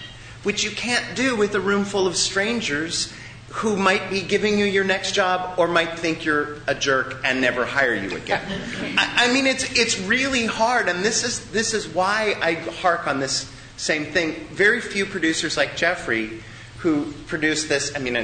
Which 0.43 0.63
you 0.63 0.71
can't 0.71 1.15
do 1.15 1.35
with 1.35 1.55
a 1.55 1.59
room 1.59 1.85
full 1.85 2.07
of 2.07 2.15
strangers 2.15 3.13
who 3.53 3.75
might 3.75 4.09
be 4.09 4.21
giving 4.21 4.57
you 4.57 4.65
your 4.65 4.83
next 4.83 5.13
job 5.13 5.59
or 5.59 5.67
might 5.67 5.99
think 5.99 6.25
you're 6.25 6.57
a 6.65 6.73
jerk 6.73 7.21
and 7.23 7.39
never 7.39 7.65
hire 7.65 7.93
you 7.93 8.15
again. 8.17 8.41
I, 8.97 9.27
I 9.27 9.33
mean, 9.33 9.45
it's, 9.45 9.77
it's 9.77 9.99
really 9.99 10.47
hard, 10.47 10.89
and 10.89 11.05
this 11.05 11.23
is, 11.23 11.51
this 11.51 11.75
is 11.75 11.87
why 11.87 12.35
I 12.41 12.53
hark 12.53 13.05
on 13.07 13.19
this 13.19 13.51
same 13.77 14.05
thing. 14.05 14.47
Very 14.47 14.81
few 14.81 15.05
producers 15.05 15.55
like 15.55 15.75
Jeffrey 15.75 16.41
who 16.79 17.11
produced 17.27 17.69
this, 17.69 17.95
I 17.95 17.99
mean, 17.99 18.17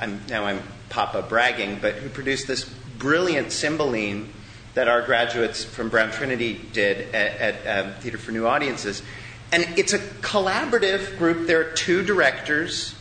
I'm, 0.00 0.20
now 0.28 0.44
I'm 0.46 0.60
Papa 0.88 1.22
bragging, 1.28 1.78
but 1.80 1.94
who 1.94 2.08
produced 2.08 2.48
this 2.48 2.64
brilliant 2.98 3.52
Cymbeline 3.52 4.32
that 4.74 4.88
our 4.88 5.02
graduates 5.02 5.64
from 5.64 5.88
Brown 5.90 6.10
Trinity 6.10 6.60
did 6.72 7.14
at, 7.14 7.56
at 7.64 7.84
um, 7.86 7.92
Theater 8.00 8.18
for 8.18 8.32
New 8.32 8.46
Audiences. 8.46 9.02
And 9.52 9.68
it's 9.76 9.92
a 9.92 9.98
collaborative 9.98 11.18
group. 11.18 11.46
There 11.46 11.60
are 11.60 11.72
two 11.72 12.02
directors, 12.02 12.94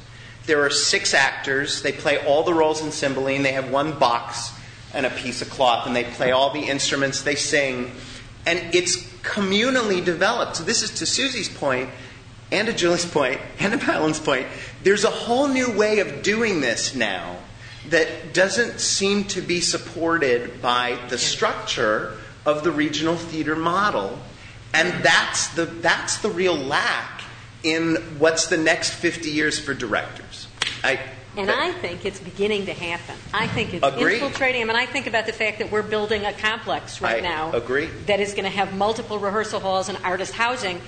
there 0.45 0.65
are 0.65 0.69
six 0.69 1.13
actors. 1.13 1.81
They 1.81 1.91
play 1.91 2.25
all 2.25 2.43
the 2.43 2.53
roles 2.53 2.81
in 2.81 2.91
Cymbeline. 2.91 3.43
They 3.43 3.53
have 3.53 3.71
one 3.71 3.97
box 3.97 4.51
and 4.93 5.05
a 5.05 5.09
piece 5.09 5.41
of 5.41 5.49
cloth, 5.49 5.87
and 5.87 5.95
they 5.95 6.03
play 6.03 6.31
all 6.31 6.51
the 6.51 6.59
instruments, 6.59 7.21
they 7.21 7.35
sing. 7.35 7.91
And 8.45 8.75
it's 8.75 8.97
communally 9.21 10.03
developed. 10.03 10.57
So, 10.57 10.63
this 10.63 10.83
is 10.83 10.91
to 10.95 11.05
Susie's 11.05 11.47
point, 11.47 11.89
and 12.51 12.67
to 12.67 12.73
Julie's 12.73 13.05
point, 13.05 13.39
and 13.59 13.71
to 13.71 13.85
Palin's 13.85 14.19
point. 14.19 14.47
There's 14.83 15.03
a 15.03 15.09
whole 15.09 15.47
new 15.47 15.71
way 15.71 15.99
of 15.99 16.23
doing 16.23 16.59
this 16.59 16.95
now 16.95 17.37
that 17.89 18.33
doesn't 18.33 18.79
seem 18.79 19.23
to 19.25 19.41
be 19.41 19.61
supported 19.61 20.61
by 20.61 20.97
the 21.09 21.17
structure 21.17 22.17
of 22.45 22.63
the 22.63 22.71
regional 22.71 23.15
theater 23.15 23.55
model. 23.55 24.19
And 24.73 25.03
that's 25.03 25.47
the, 25.49 25.65
that's 25.65 26.17
the 26.17 26.29
real 26.29 26.55
lack 26.55 27.20
in 27.64 27.95
what's 28.20 28.47
the 28.47 28.57
next 28.57 28.91
50 28.93 29.30
years 29.30 29.59
for 29.59 29.74
directors. 29.74 30.47
I, 30.84 30.99
And 31.38 31.49
I 31.51 31.72
think 31.74 32.05
it's 32.05 32.20
beginning 32.20 32.66
to 32.66 32.74
happen. 32.74 33.16
I 33.34 33.47
think 33.47 33.74
it's 33.74 33.86
Agree. 33.86 34.16
infiltrating. 34.16 34.62
I 34.62 34.66
mean, 34.66 34.76
I 34.76 34.86
think 34.86 35.07
about 35.07 35.26
the 35.28 35.34
fact 35.34 35.59
that 35.59 35.72
we're 35.72 35.84
building 35.84 36.26
a 36.26 36.34
complex 36.34 37.01
right 37.01 37.18
I 37.18 37.28
now. 37.28 37.51
agree. 37.53 37.88
That 38.07 38.20
is 38.20 38.32
going 38.34 38.43
to 38.45 38.49
have 38.49 38.76
multiple 38.76 39.20
rehearsal 39.20 39.59
halls 39.59 39.89
and 39.89 39.97
artist 40.03 40.34
housing, 40.34 40.82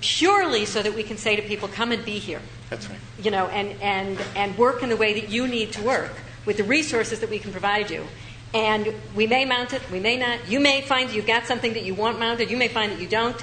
purely 0.00 0.64
so 0.64 0.82
that 0.82 0.94
we 0.94 1.02
can 1.02 1.16
say 1.16 1.34
to 1.34 1.42
people, 1.42 1.66
"Come 1.68 1.90
and 1.92 2.04
be 2.04 2.18
here." 2.18 2.40
that's 2.70 2.88
right. 2.88 2.98
You 3.20 3.30
know, 3.30 3.46
and 3.48 3.80
and 3.80 4.18
and 4.36 4.56
work 4.58 4.82
in 4.82 4.88
the 4.90 4.96
way 4.96 5.18
that 5.18 5.30
you 5.30 5.48
need 5.48 5.72
to 5.72 5.82
work 5.82 6.12
with 6.46 6.58
the 6.58 6.64
resources 6.64 7.20
that 7.20 7.30
we 7.30 7.38
can 7.38 7.50
provide 7.50 7.90
you. 7.90 8.06
And 8.54 8.94
we 9.14 9.26
may 9.26 9.44
mount 9.44 9.72
it, 9.74 9.82
we 9.90 10.00
may 10.00 10.16
not. 10.16 10.48
You 10.48 10.60
may 10.60 10.80
find 10.82 11.10
you've 11.10 11.26
got 11.26 11.46
something 11.46 11.72
that 11.74 11.82
you 11.84 11.94
want 11.94 12.18
mounted. 12.18 12.50
You 12.50 12.56
may 12.56 12.68
find 12.68 12.92
that 12.92 13.00
you 13.00 13.08
don't. 13.08 13.36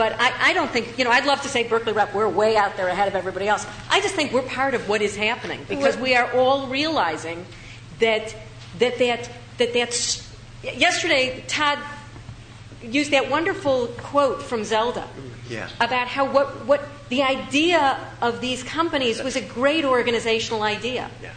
But 0.00 0.16
I, 0.18 0.32
I 0.48 0.52
don't 0.54 0.70
think, 0.70 0.96
you 0.96 1.04
know, 1.04 1.10
I'd 1.10 1.26
love 1.26 1.42
to 1.42 1.48
say 1.48 1.62
Berkeley 1.68 1.92
Rep, 1.92 2.14
we're 2.14 2.26
way 2.26 2.56
out 2.56 2.78
there 2.78 2.88
ahead 2.88 3.06
of 3.06 3.14
everybody 3.14 3.46
else. 3.48 3.66
I 3.90 4.00
just 4.00 4.14
think 4.14 4.32
we're 4.32 4.40
part 4.40 4.72
of 4.72 4.88
what 4.88 5.02
is 5.02 5.14
happening 5.14 5.60
because 5.68 5.94
we 5.98 6.16
are 6.16 6.32
all 6.32 6.68
realizing 6.68 7.44
that 7.98 8.34
that 8.78 8.96
that 8.96 9.28
that 9.58 9.74
that's. 9.74 10.26
Yesterday, 10.62 11.44
Todd 11.48 11.78
used 12.82 13.10
that 13.10 13.28
wonderful 13.30 13.88
quote 13.98 14.42
from 14.42 14.64
Zelda 14.64 15.06
Yeah. 15.50 15.68
about 15.82 16.08
how 16.08 16.24
what, 16.32 16.64
what 16.64 16.80
the 17.10 17.22
idea 17.22 18.00
of 18.22 18.40
these 18.40 18.62
companies 18.62 19.22
was 19.22 19.36
a 19.36 19.42
great 19.42 19.84
organizational 19.84 20.62
idea. 20.62 21.10
Yeah. 21.22 21.32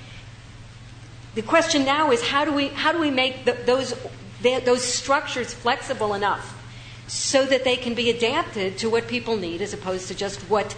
The 1.35 1.41
question 1.41 1.83
now 1.83 2.11
is 2.11 2.21
how 2.25 2.45
do 2.45 2.53
we 2.53 2.69
how 2.69 2.93
do 2.93 2.99
we 2.99 3.11
make 3.11 3.43
the, 3.43 3.57
those 3.65 3.93
the, 4.41 4.61
those 4.63 4.85
structures 4.85 5.53
flexible 5.53 6.13
enough 6.13 6.62
so 7.07 7.45
that 7.45 7.63
they 7.63 7.75
can 7.75 7.93
be 7.93 8.09
adapted 8.09 8.77
to 8.77 8.89
what 8.89 9.07
people 9.07 9.37
need 9.37 9.61
as 9.61 9.73
opposed 9.73 10.07
to 10.07 10.15
just 10.15 10.39
what 10.49 10.73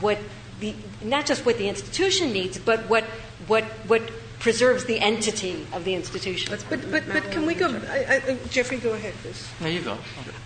what 0.00 0.18
the 0.60 0.74
not 1.02 1.26
just 1.26 1.44
what 1.46 1.58
the 1.58 1.68
institution 1.68 2.32
needs 2.32 2.58
but 2.58 2.80
what 2.88 3.04
what 3.46 3.64
what 3.86 4.02
preserves 4.40 4.86
the 4.86 4.98
entity 4.98 5.66
of 5.72 5.84
the 5.84 5.94
institution. 5.94 6.56
But, 6.68 6.90
but, 6.90 7.06
but 7.06 7.30
can 7.30 7.46
we 7.46 7.54
go, 7.54 7.68
I, 7.68 8.22
I, 8.26 8.38
Jeffrey, 8.48 8.78
go 8.78 8.94
ahead, 8.94 9.14
please. 9.22 9.46
There 9.60 9.70
you 9.70 9.82
go. 9.82 9.98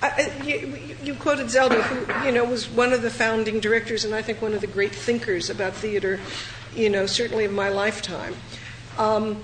I, 0.02 0.08
I, 0.08 0.42
you, 0.42 0.78
you 1.02 1.14
quoted 1.14 1.48
Zelda, 1.48 1.80
who 1.80 2.26
you 2.26 2.32
know 2.32 2.44
was 2.44 2.68
one 2.68 2.92
of 2.92 3.02
the 3.02 3.10
founding 3.10 3.60
directors, 3.60 4.04
and 4.04 4.14
I 4.14 4.20
think 4.20 4.42
one 4.42 4.52
of 4.52 4.60
the 4.60 4.66
great 4.66 4.94
thinkers 4.94 5.48
about 5.48 5.74
theater, 5.74 6.20
you 6.74 6.90
know, 6.90 7.06
certainly 7.06 7.44
of 7.44 7.52
my 7.52 7.68
lifetime. 7.68 8.34
Um, 8.98 9.42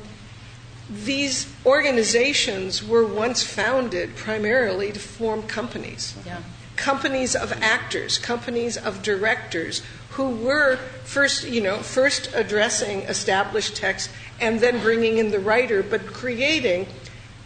these 0.90 1.52
organizations 1.64 2.86
were 2.86 3.06
once 3.06 3.44
founded 3.44 4.16
primarily 4.16 4.90
to 4.90 4.98
form 4.98 5.44
companies. 5.44 6.16
Yeah. 6.26 6.42
Companies 6.74 7.36
of 7.36 7.52
actors, 7.62 8.18
companies 8.18 8.76
of 8.76 9.02
directors 9.02 9.82
who 10.10 10.30
were 10.30 10.76
first, 11.04 11.46
you 11.46 11.60
know, 11.60 11.76
first 11.78 12.30
addressing 12.34 13.02
established 13.02 13.76
text 13.76 14.10
and 14.40 14.58
then 14.60 14.80
bringing 14.80 15.18
in 15.18 15.30
the 15.30 15.38
writer, 15.38 15.82
but 15.82 16.06
creating, 16.06 16.88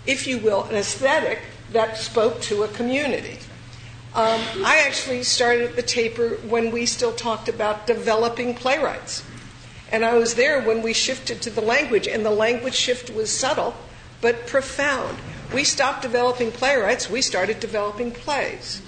if 0.06 0.26
you 0.26 0.38
will, 0.38 0.64
an 0.64 0.76
aesthetic 0.76 1.40
that 1.72 1.98
spoke 1.98 2.40
to 2.40 2.62
a 2.62 2.68
community. 2.68 3.38
Um, 4.14 4.40
I 4.64 4.84
actually 4.86 5.24
started 5.24 5.74
the 5.74 5.82
taper 5.82 6.36
when 6.48 6.70
we 6.70 6.86
still 6.86 7.12
talked 7.12 7.48
about 7.48 7.86
developing 7.86 8.54
playwrights. 8.54 9.24
And 9.94 10.04
I 10.04 10.18
was 10.18 10.34
there 10.34 10.60
when 10.60 10.82
we 10.82 10.92
shifted 10.92 11.40
to 11.42 11.50
the 11.50 11.60
language, 11.60 12.08
and 12.08 12.26
the 12.26 12.30
language 12.32 12.74
shift 12.74 13.10
was 13.10 13.30
subtle 13.30 13.76
but 14.20 14.44
profound. 14.44 15.16
We 15.54 15.62
stopped 15.62 16.02
developing 16.02 16.50
playwrights, 16.50 17.08
we 17.08 17.22
started 17.22 17.60
developing 17.60 18.10
plays. 18.10 18.82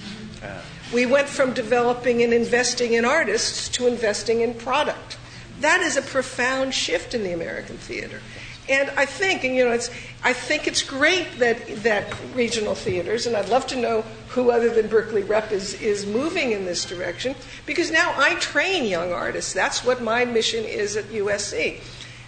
We 0.92 1.06
went 1.06 1.28
from 1.28 1.52
developing 1.52 2.22
and 2.22 2.34
investing 2.34 2.94
in 2.94 3.04
artists 3.04 3.68
to 3.68 3.86
investing 3.86 4.40
in 4.40 4.54
product. 4.54 5.16
That 5.60 5.80
is 5.80 5.96
a 5.96 6.02
profound 6.02 6.74
shift 6.74 7.14
in 7.14 7.22
the 7.22 7.32
American 7.32 7.76
theater. 7.76 8.20
And 8.68 8.90
I 8.90 9.06
think, 9.06 9.44
and 9.44 9.54
you 9.54 9.64
know, 9.64 9.72
it's, 9.72 9.90
I 10.24 10.32
think 10.32 10.66
it's 10.66 10.82
great 10.82 11.38
that, 11.38 11.66
that 11.84 12.12
regional 12.34 12.74
theaters, 12.74 13.26
and 13.26 13.36
I'd 13.36 13.48
love 13.48 13.66
to 13.68 13.76
know 13.76 14.02
who 14.28 14.50
other 14.50 14.70
than 14.70 14.88
Berkeley 14.88 15.22
Rep 15.22 15.52
is, 15.52 15.80
is 15.80 16.04
moving 16.04 16.52
in 16.52 16.64
this 16.64 16.84
direction, 16.84 17.36
because 17.64 17.90
now 17.90 18.12
I 18.16 18.34
train 18.36 18.84
young 18.84 19.12
artists. 19.12 19.52
That's 19.52 19.84
what 19.84 20.02
my 20.02 20.24
mission 20.24 20.64
is 20.64 20.96
at 20.96 21.04
USC. 21.06 21.80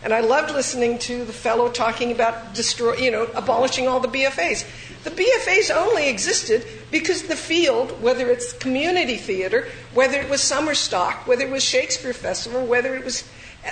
And 0.03 0.14
I 0.14 0.20
loved 0.20 0.53
listening 0.53 0.99
to 1.01 1.24
the 1.24 1.32
fellow 1.32 1.68
talking 1.70 2.12
about 2.12 2.55
destroy, 2.55 2.95
you 2.97 3.11
know, 3.11 3.24
abolishing 3.34 3.89
all 3.89 3.99
the 3.99 4.09
BFAs. 4.09 4.64
The 5.03 5.11
BFAs 5.11 5.74
only 5.74 6.09
existed 6.09 6.64
because 6.93 7.24
the 7.24 7.34
field, 7.36 8.01
whether 8.01 8.30
it's 8.30 8.53
community 8.53 9.16
theater, 9.16 9.66
whether 9.95 10.20
it 10.20 10.30
was 10.30 10.41
summer 10.41 10.74
stock, 10.74 11.26
whether 11.26 11.45
it 11.45 11.51
was 11.51 11.64
Shakespeare 11.64 12.12
Festival, 12.12 12.64
whether 12.64 12.95
it 12.95 13.05
was 13.05 13.28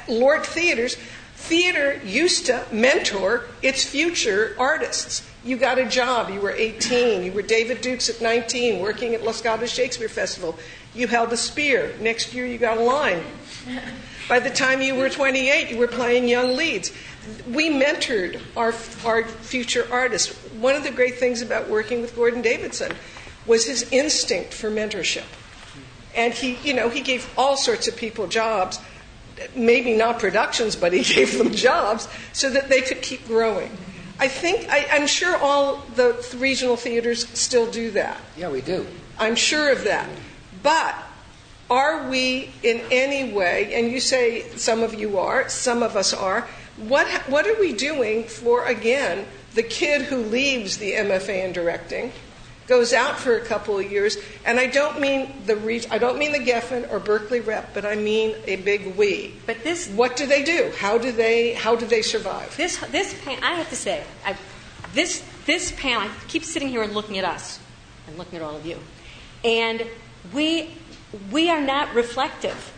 LORT 0.09 0.45
Theaters, 0.45 0.97
theater 1.47 2.01
used 2.05 2.47
to 2.47 2.65
mentor 2.73 3.45
its 3.63 3.85
future 3.85 4.55
artists. 4.59 5.29
You 5.45 5.57
got 5.57 5.79
a 5.79 5.87
job, 5.87 6.31
you 6.31 6.41
were 6.41 6.51
18, 6.51 7.23
you 7.23 7.33
were 7.33 7.43
David 7.43 7.81
Dukes 7.81 8.09
at 8.09 8.21
19, 8.21 8.81
working 8.81 9.15
at 9.15 9.23
Los 9.23 9.41
Gatos 9.41 9.71
Shakespeare 9.71 10.09
Festival. 10.09 10.59
You 10.93 11.07
held 11.07 11.33
a 11.33 11.37
spear. 11.37 11.95
Next 12.01 12.35
year, 12.35 12.47
you 12.47 12.59
got 12.59 12.79
a 12.79 12.81
line. 12.81 13.23
By 14.29 14.41
the 14.41 14.51
time 14.51 14.83
you 14.83 14.97
were 14.97 15.09
28, 15.09 15.71
you 15.71 15.79
were 15.79 15.87
playing 15.87 16.27
young 16.27 16.57
leads. 16.57 16.91
We 17.49 17.71
mentored 17.71 18.41
our, 18.57 18.75
our 19.05 19.25
future 19.25 19.87
artists. 19.91 20.35
One 20.55 20.75
of 20.75 20.83
the 20.83 20.91
great 20.91 21.19
things 21.19 21.43
about 21.43 21.69
working 21.69 22.01
with 22.01 22.17
Gordon 22.17 22.43
Davidson 22.43 22.93
was 23.47 23.67
his 23.67 23.89
instinct 23.93 24.53
for 24.53 24.69
mentorship. 24.69 25.27
And 26.17 26.35
he, 26.35 26.57
you 26.65 26.75
know, 26.75 26.89
he 26.89 27.03
gave 27.03 27.33
all 27.39 27.57
sorts 27.57 27.87
of 27.87 27.97
people 27.97 28.27
jobs, 28.27 28.81
maybe 29.55 29.95
not 29.95 30.19
productions, 30.19 30.77
but 30.77 30.93
he 30.93 31.03
gave 31.15 31.39
them 31.39 31.53
jobs 31.53 32.09
so 32.33 32.51
that 32.51 32.69
they 32.69 32.81
could 32.81 33.03
keep 33.03 33.27
growing. 33.27 33.71
I 34.19 34.29
think, 34.29 34.69
I, 34.71 34.87
I'm 34.93 35.07
sure 35.07 35.37
all 35.37 35.77
the 35.95 36.15
regional 36.39 36.77
theaters 36.77 37.29
still 37.39 37.71
do 37.71 37.91
that. 37.93 38.19
Yeah, 38.37 38.49
we 38.49 38.63
do. 38.63 38.87
I'm 39.19 39.37
sure 39.37 39.71
of 39.71 39.85
that. 39.85 40.09
But 40.63 40.95
are 41.69 42.09
we 42.09 42.51
in 42.63 42.81
any 42.91 43.33
way, 43.33 43.75
and 43.75 43.91
you 43.91 44.01
say 44.01 44.49
some 44.57 44.83
of 44.83 44.95
you 44.95 45.19
are, 45.19 45.49
some 45.49 45.83
of 45.83 45.97
us 45.97 46.15
are, 46.15 46.49
what, 46.77 47.07
what 47.29 47.47
are 47.47 47.59
we 47.59 47.73
doing 47.73 48.25
for, 48.25 48.65
again, 48.65 49.27
the 49.55 49.63
kid 49.63 50.03
who 50.03 50.19
leaves 50.19 50.79
the 50.79 50.93
MFA 50.93 51.45
in 51.45 51.53
directing, 51.53 52.13
goes 52.67 52.93
out 52.93 53.19
for 53.19 53.37
a 53.37 53.41
couple 53.41 53.79
of 53.79 53.91
years, 53.91 54.17
and 54.45 54.59
I 54.59 54.67
don't 54.67 55.01
mean 55.01 55.43
the 55.47 55.57
re- 55.57 55.87
I 55.91 55.99
don't 55.99 56.19
mean 56.19 56.33
the 56.33 56.39
Geffen 56.39 56.91
or 56.91 56.99
Berkeley 56.99 57.41
rep, 57.41 57.73
but 57.75 57.85
I 57.85 57.95
mean 57.95 58.37
a 58.47 58.57
big 58.57 58.97
we. 58.97 59.35
But 59.47 59.63
this, 59.63 59.89
what 59.89 60.17
do 60.17 60.27
they 60.27 60.43
do? 60.43 60.73
How 60.79 60.99
do 60.99 61.13
they 61.13 61.55
how 61.55 61.77
do 61.77 61.87
they 61.87 62.03
survive? 62.03 62.57
This 62.57 62.79
this 62.91 63.15
pan, 63.25 63.43
I 63.43 63.55
have 63.55 63.71
to 63.71 63.77
say, 63.77 64.05
I, 64.25 64.37
this 64.93 65.25
this 65.47 65.73
panel. 65.73 66.03
I 66.03 66.11
keep 66.29 66.45
sitting 66.45 66.69
here 66.69 66.83
and 66.83 66.93
looking 66.93 67.19
at 67.19 67.25
us, 67.25 67.61
and 68.07 68.19
looking 68.19 68.37
at 68.37 68.43
all 68.43 68.57
of 68.57 68.67
you, 68.67 68.79
and 69.45 69.87
we 70.33 70.71
we 71.31 71.51
are 71.51 71.61
not 71.61 71.95
reflective 71.95 72.73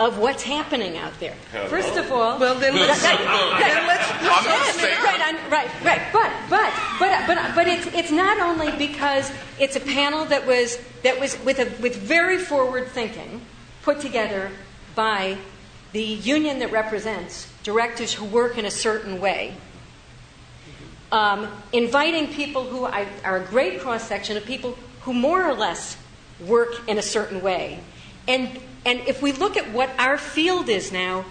of 0.00 0.18
what's 0.18 0.42
happening 0.42 0.96
out 0.96 1.12
there. 1.20 1.36
Hello. 1.52 1.68
First 1.68 1.96
of 1.96 2.10
all, 2.10 2.40
well 2.40 2.58
then 2.58 2.74
let's, 2.74 3.04
right, 3.04 3.18
then 3.60 3.86
let's, 3.86 4.10
let's 4.22 4.82
right, 4.82 5.50
right, 5.50 5.50
right, 5.50 5.84
right. 5.84 6.12
But 6.12 6.32
but 6.48 6.72
but 6.98 7.26
but 7.26 7.54
but 7.54 7.68
it's 7.68 7.86
it's 7.88 8.10
not 8.10 8.40
only 8.40 8.72
because 8.78 9.30
it's 9.60 9.76
a 9.76 9.80
panel 9.80 10.24
that 10.24 10.46
was 10.46 10.78
that 11.02 11.20
was 11.20 11.38
with 11.44 11.58
a 11.58 11.70
with 11.82 11.96
very 11.96 12.38
forward 12.38 12.88
thinking 12.88 13.42
put 13.82 14.00
together 14.00 14.50
by 14.94 15.36
the 15.92 16.02
union 16.02 16.60
that 16.60 16.72
represents 16.72 17.52
directors 17.62 18.14
who 18.14 18.24
work 18.24 18.56
in 18.56 18.64
a 18.64 18.70
certain 18.70 19.20
way. 19.20 19.54
Um, 21.12 21.48
inviting 21.72 22.28
people 22.32 22.64
who 22.64 22.84
are 22.84 23.36
a 23.36 23.44
great 23.44 23.80
cross 23.80 24.06
section 24.06 24.36
of 24.36 24.44
people 24.46 24.78
who 25.02 25.12
more 25.12 25.44
or 25.44 25.54
less 25.54 25.96
work 26.46 26.88
in 26.88 26.98
a 26.98 27.02
certain 27.02 27.42
way. 27.42 27.80
And, 28.28 28.60
and 28.84 29.00
if 29.00 29.22
we 29.22 29.32
look 29.32 29.56
at 29.56 29.70
what 29.72 29.90
our 29.98 30.16
field 30.16 30.68
is 30.68 30.92
now, 30.92 31.24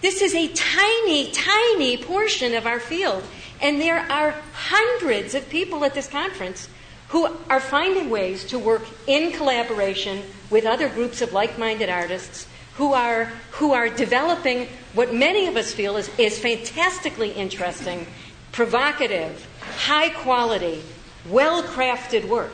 this 0.00 0.22
is 0.22 0.34
a 0.34 0.48
tiny, 0.48 1.30
tiny 1.30 1.96
portion 1.96 2.54
of 2.54 2.66
our 2.66 2.80
field. 2.80 3.22
And 3.60 3.80
there 3.80 4.00
are 4.10 4.34
hundreds 4.52 5.34
of 5.34 5.48
people 5.48 5.84
at 5.84 5.94
this 5.94 6.08
conference 6.08 6.68
who 7.08 7.28
are 7.48 7.60
finding 7.60 8.08
ways 8.08 8.44
to 8.46 8.58
work 8.58 8.82
in 9.06 9.32
collaboration 9.32 10.22
with 10.48 10.64
other 10.64 10.88
groups 10.88 11.20
of 11.20 11.32
like 11.32 11.58
minded 11.58 11.90
artists 11.90 12.46
who 12.76 12.92
are, 12.94 13.24
who 13.52 13.72
are 13.72 13.88
developing 13.88 14.68
what 14.94 15.12
many 15.12 15.46
of 15.46 15.56
us 15.56 15.72
feel 15.72 15.96
is, 15.96 16.08
is 16.18 16.38
fantastically 16.38 17.32
interesting, 17.32 18.06
provocative, 18.52 19.46
high 19.60 20.08
quality, 20.08 20.82
well 21.28 21.62
crafted 21.62 22.26
work. 22.26 22.52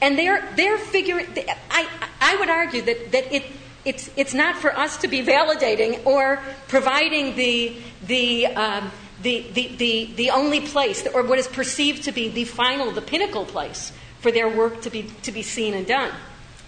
And 0.00 0.18
they're, 0.18 0.48
they're 0.56 0.78
figuring, 0.78 1.26
I, 1.70 1.88
I 2.20 2.36
would 2.36 2.48
argue 2.48 2.82
that, 2.82 3.12
that 3.12 3.32
it, 3.32 3.44
it's, 3.84 4.34
not 4.34 4.56
for 4.56 4.76
us 4.76 4.96
to 4.98 5.08
be 5.08 5.22
validating 5.22 6.04
or 6.04 6.40
providing 6.68 7.28
um, 8.56 8.90
the, 9.22 10.30
only 10.32 10.60
place, 10.60 11.06
or 11.14 11.22
what 11.22 11.38
is 11.38 11.48
perceived 11.48 12.04
to 12.04 12.12
be 12.12 12.28
the 12.28 12.44
final, 12.44 12.90
the 12.90 13.02
pinnacle 13.02 13.44
place 13.44 13.92
for 14.20 14.32
their 14.32 14.48
work 14.48 14.82
to 14.82 14.90
be, 14.90 15.04
to 15.22 15.32
be 15.32 15.42
seen 15.42 15.74
and 15.74 15.86
done. 15.86 16.12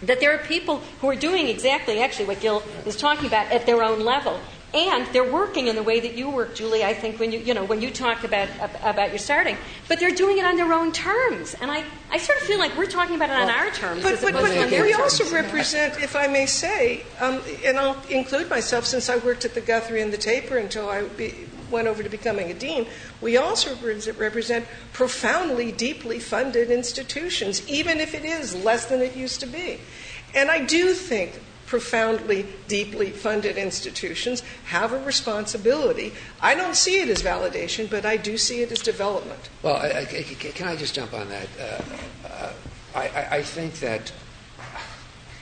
That 0.03 0.21
there 0.21 0.33
are 0.33 0.39
people 0.39 0.81
who 1.01 1.09
are 1.09 1.17
doing 1.17 1.49
exactly, 1.49 2.01
actually, 2.01 2.27
what 2.27 2.41
Gil 2.41 2.63
is 2.87 2.97
talking 2.97 3.27
about 3.27 3.51
at 3.51 3.67
their 3.67 3.83
own 3.83 4.01
level. 4.01 4.39
And 4.75 5.07
they're 5.15 5.33
working 5.33 5.69
in 5.69 5.77
the 5.77 5.83
way 5.83 5.99
that 5.99 6.15
you 6.15 6.29
work, 6.29 6.55
Julie. 6.55 6.85
I 6.85 6.93
think 6.93 7.19
when 7.19 7.33
you 7.33 7.39
you 7.39 7.55
know 7.55 7.65
when 7.65 7.81
you 7.81 7.91
talk 7.91 8.23
about 8.23 8.49
about 8.83 9.09
your 9.09 9.19
starting, 9.19 9.57
but 9.89 9.99
they're 9.99 10.15
doing 10.15 10.37
it 10.37 10.45
on 10.45 10.57
their 10.57 10.71
own 10.75 10.93
terms, 10.93 11.55
and 11.59 11.71
I, 11.71 11.85
I 12.11 12.19
sort 12.19 12.39
of 12.39 12.45
feel 12.45 12.59
like 12.59 12.77
we're 12.77 12.85
talking 12.85 13.17
about 13.17 13.31
it 13.31 13.37
on 13.37 13.49
our 13.49 13.71
terms. 13.71 14.03
But, 14.03 14.21
but, 14.21 14.35
but 14.35 14.71
we 14.71 14.93
also 14.93 15.25
represent, 15.35 15.99
if 16.03 16.15
I 16.15 16.27
may 16.27 16.45
say, 16.45 17.03
um, 17.19 17.41
and 17.65 17.79
I'll 17.79 17.97
include 18.11 18.51
myself 18.51 18.85
since 18.85 19.09
I 19.09 19.17
worked 19.17 19.47
at 19.47 19.55
the 19.55 19.63
Guthrie 19.63 20.03
and 20.03 20.13
the 20.13 20.19
Taper 20.19 20.59
until 20.59 20.91
I 20.91 21.05
be, 21.05 21.49
went 21.71 21.89
over 21.89 22.03
to 22.03 22.09
becoming 22.11 22.51
a 22.51 22.55
dean. 22.55 22.87
We 23.23 23.39
also 23.39 23.75
represent 23.75 24.67
profoundly, 24.93 25.73
deeply 25.73 26.19
funded 26.19 26.71
institutions, 26.71 27.67
even 27.69 28.01
if 28.01 28.15
it 28.15 28.25
is 28.25 28.55
less 28.55 28.85
than 28.87 29.01
it 29.01 29.17
used 29.17 29.41
to 29.41 29.47
be. 29.47 29.81
And 30.35 30.51
I 30.51 30.65
do 30.65 30.93
think 30.93 31.41
profoundly, 31.69 32.47
deeply 32.67 33.11
funded 33.11 33.59
institutions 33.59 34.43
have 34.65 34.93
a 34.93 35.05
responsibility. 35.05 36.13
I 36.41 36.55
don't 36.55 36.75
see 36.75 37.01
it 37.01 37.09
as 37.11 37.23
validation, 37.23 37.91
but 37.91 38.07
I 38.07 38.17
do 38.17 38.39
see 38.39 38.63
it 38.63 38.73
as 38.73 38.81
development. 38.81 39.51
Well, 39.63 39.77
I, 39.77 40.01
I, 40.01 40.05
can 40.05 40.67
I 40.67 40.77
just 40.77 40.95
jump 40.95 41.13
on 41.13 41.29
that? 41.29 41.49
Uh, 41.61 41.83
uh, 42.27 42.53
I, 42.95 43.37
I, 43.37 43.43
think 43.43 43.75
that, 43.81 44.11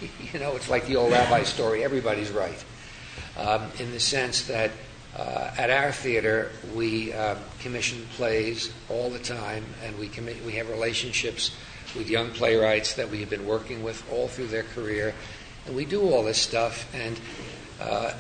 you 0.33 0.41
know, 0.41 0.57
it's 0.57 0.69
like 0.69 0.87
the 0.87 0.97
old 0.97 1.13
rabbi 1.13 1.45
story 1.45 1.85
everybody's 1.85 2.33
right, 2.33 2.65
um, 3.39 3.71
in 3.79 3.93
the 3.93 4.01
sense 4.01 4.47
that 4.49 4.73
uh, 5.17 5.53
at 5.57 5.71
our 5.71 5.93
theater, 5.93 6.51
we 6.75 7.13
uh, 7.13 7.37
commission 7.61 8.05
plays 8.17 8.73
all 8.91 9.11
the 9.11 9.21
time, 9.21 9.65
and 9.85 9.97
we, 9.99 10.09
commi- 10.09 10.45
we 10.45 10.53
have 10.53 10.69
relationships 10.69 11.57
with 11.97 12.11
young 12.11 12.31
playwrights 12.33 12.95
that 12.95 13.09
we 13.09 13.21
have 13.21 13.31
been 13.31 13.47
working 13.47 13.83
with 13.83 14.05
all 14.13 14.27
through 14.29 14.49
their 14.49 14.65
career 14.65 15.15
and 15.67 15.77
we 15.77 15.85
do 15.85 16.03
all 16.03 16.23
this 16.23 16.39
stuff, 16.39 16.93
and 16.95 17.19
uh, 17.81 18.13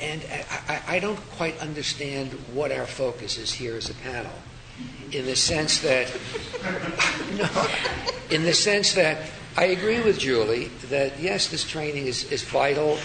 and 0.00 0.22
I, 0.68 0.82
I, 0.86 0.98
don't 0.98 1.18
quite 1.32 1.58
understand 1.58 2.30
what 2.52 2.70
our 2.70 2.86
focus 2.86 3.38
is 3.38 3.52
here 3.52 3.76
as 3.76 3.90
a 3.90 3.94
panel, 3.94 4.32
in 5.12 5.26
the 5.26 5.34
sense 5.34 5.80
that 5.80 6.12
no, 7.36 8.34
in 8.34 8.44
the 8.44 8.54
sense 8.54 8.92
that 8.94 9.30
I 9.56 9.66
agree 9.66 10.00
with 10.00 10.18
Julie 10.18 10.66
that 10.88 11.18
yes, 11.18 11.48
this 11.48 11.64
training 11.64 12.06
is, 12.06 12.30
is 12.30 12.44
vital 12.44 12.98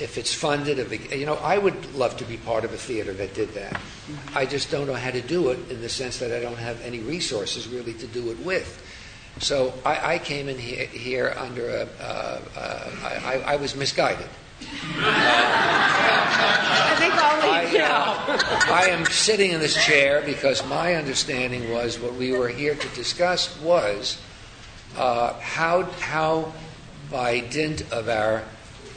if 0.00 0.18
it's 0.18 0.34
funded. 0.34 0.80
If 0.80 1.12
you 1.12 1.26
know, 1.26 1.36
I 1.36 1.58
would 1.58 1.94
love 1.94 2.16
to 2.16 2.24
be 2.24 2.36
part 2.36 2.64
of 2.64 2.72
a 2.72 2.76
theater 2.76 3.12
that 3.12 3.34
did 3.34 3.54
that. 3.54 3.80
I 4.34 4.46
just 4.46 4.70
don't 4.70 4.88
know 4.88 4.94
how 4.94 5.12
to 5.12 5.20
do 5.20 5.50
it 5.50 5.70
in 5.70 5.80
the 5.80 5.88
sense 5.88 6.18
that 6.18 6.32
I 6.32 6.40
don't 6.40 6.58
have 6.58 6.80
any 6.82 6.98
resources 6.98 7.68
really 7.68 7.94
to 7.94 8.06
do 8.08 8.30
it 8.30 8.38
with. 8.40 8.82
So 9.40 9.74
I, 9.84 10.14
I 10.14 10.18
came 10.18 10.48
in 10.48 10.58
here, 10.58 10.86
here 10.86 11.34
under 11.36 11.68
a. 11.68 11.88
Uh, 12.00 12.40
uh, 12.56 12.90
I, 13.04 13.42
I 13.46 13.56
was 13.56 13.74
misguided. 13.74 14.28
I 14.94 16.94
think 16.98 17.14
all 17.22 17.40
we 17.40 17.48
I, 17.48 17.64
uh, 17.84 18.72
I 18.72 18.86
am 18.90 19.04
sitting 19.06 19.52
in 19.52 19.60
this 19.60 19.82
chair 19.84 20.22
because 20.24 20.64
my 20.66 20.94
understanding 20.94 21.70
was 21.72 21.98
what 21.98 22.14
we 22.14 22.32
were 22.32 22.48
here 22.48 22.74
to 22.74 22.88
discuss 22.88 23.58
was 23.60 24.18
uh, 24.96 25.34
how, 25.40 25.82
how, 25.82 26.52
by 27.10 27.40
dint 27.40 27.90
of 27.92 28.08
our 28.08 28.42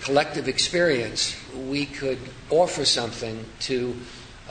collective 0.02 0.48
experience, 0.48 1.36
we 1.68 1.86
could 1.86 2.20
offer 2.50 2.86
something 2.86 3.46
to 3.62 3.96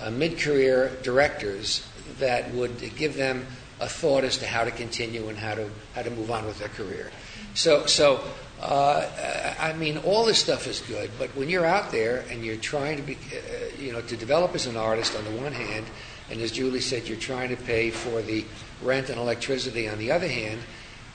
uh, 0.00 0.10
mid 0.10 0.38
career 0.38 0.90
directors 1.02 1.86
that 2.18 2.52
would 2.52 2.94
give 2.96 3.16
them 3.16 3.46
a 3.84 3.88
thought 3.88 4.24
as 4.24 4.38
to 4.38 4.46
how 4.46 4.64
to 4.64 4.70
continue 4.70 5.28
and 5.28 5.38
how 5.38 5.54
to 5.54 5.68
how 5.94 6.02
to 6.02 6.10
move 6.10 6.30
on 6.30 6.46
with 6.46 6.58
their 6.58 6.72
career. 6.80 7.10
So 7.54 7.86
so. 7.86 8.20
Uh, 8.62 9.04
I 9.60 9.74
mean, 9.74 9.98
all 9.98 10.24
this 10.24 10.38
stuff 10.38 10.66
is 10.66 10.80
good, 10.80 11.10
but 11.18 11.28
when 11.36 11.50
you're 11.50 11.66
out 11.66 11.90
there 11.90 12.24
and 12.30 12.42
you're 12.42 12.56
trying 12.56 12.96
to 12.96 13.02
be, 13.02 13.14
uh, 13.14 13.76
you 13.78 13.92
know, 13.92 14.00
to 14.00 14.16
develop 14.16 14.54
as 14.54 14.66
an 14.66 14.76
artist 14.76 15.14
on 15.18 15.24
the 15.24 15.42
one 15.42 15.52
hand, 15.52 15.84
and 16.30 16.40
as 16.40 16.52
Julie 16.52 16.80
said, 16.80 17.06
you're 17.06 17.18
trying 17.18 17.50
to 17.50 17.56
pay 17.56 17.90
for 17.90 18.22
the 18.22 18.44
rent 18.80 19.10
and 19.10 19.18
electricity 19.18 19.86
on 19.88 19.98
the 19.98 20.12
other 20.12 20.28
hand, 20.28 20.60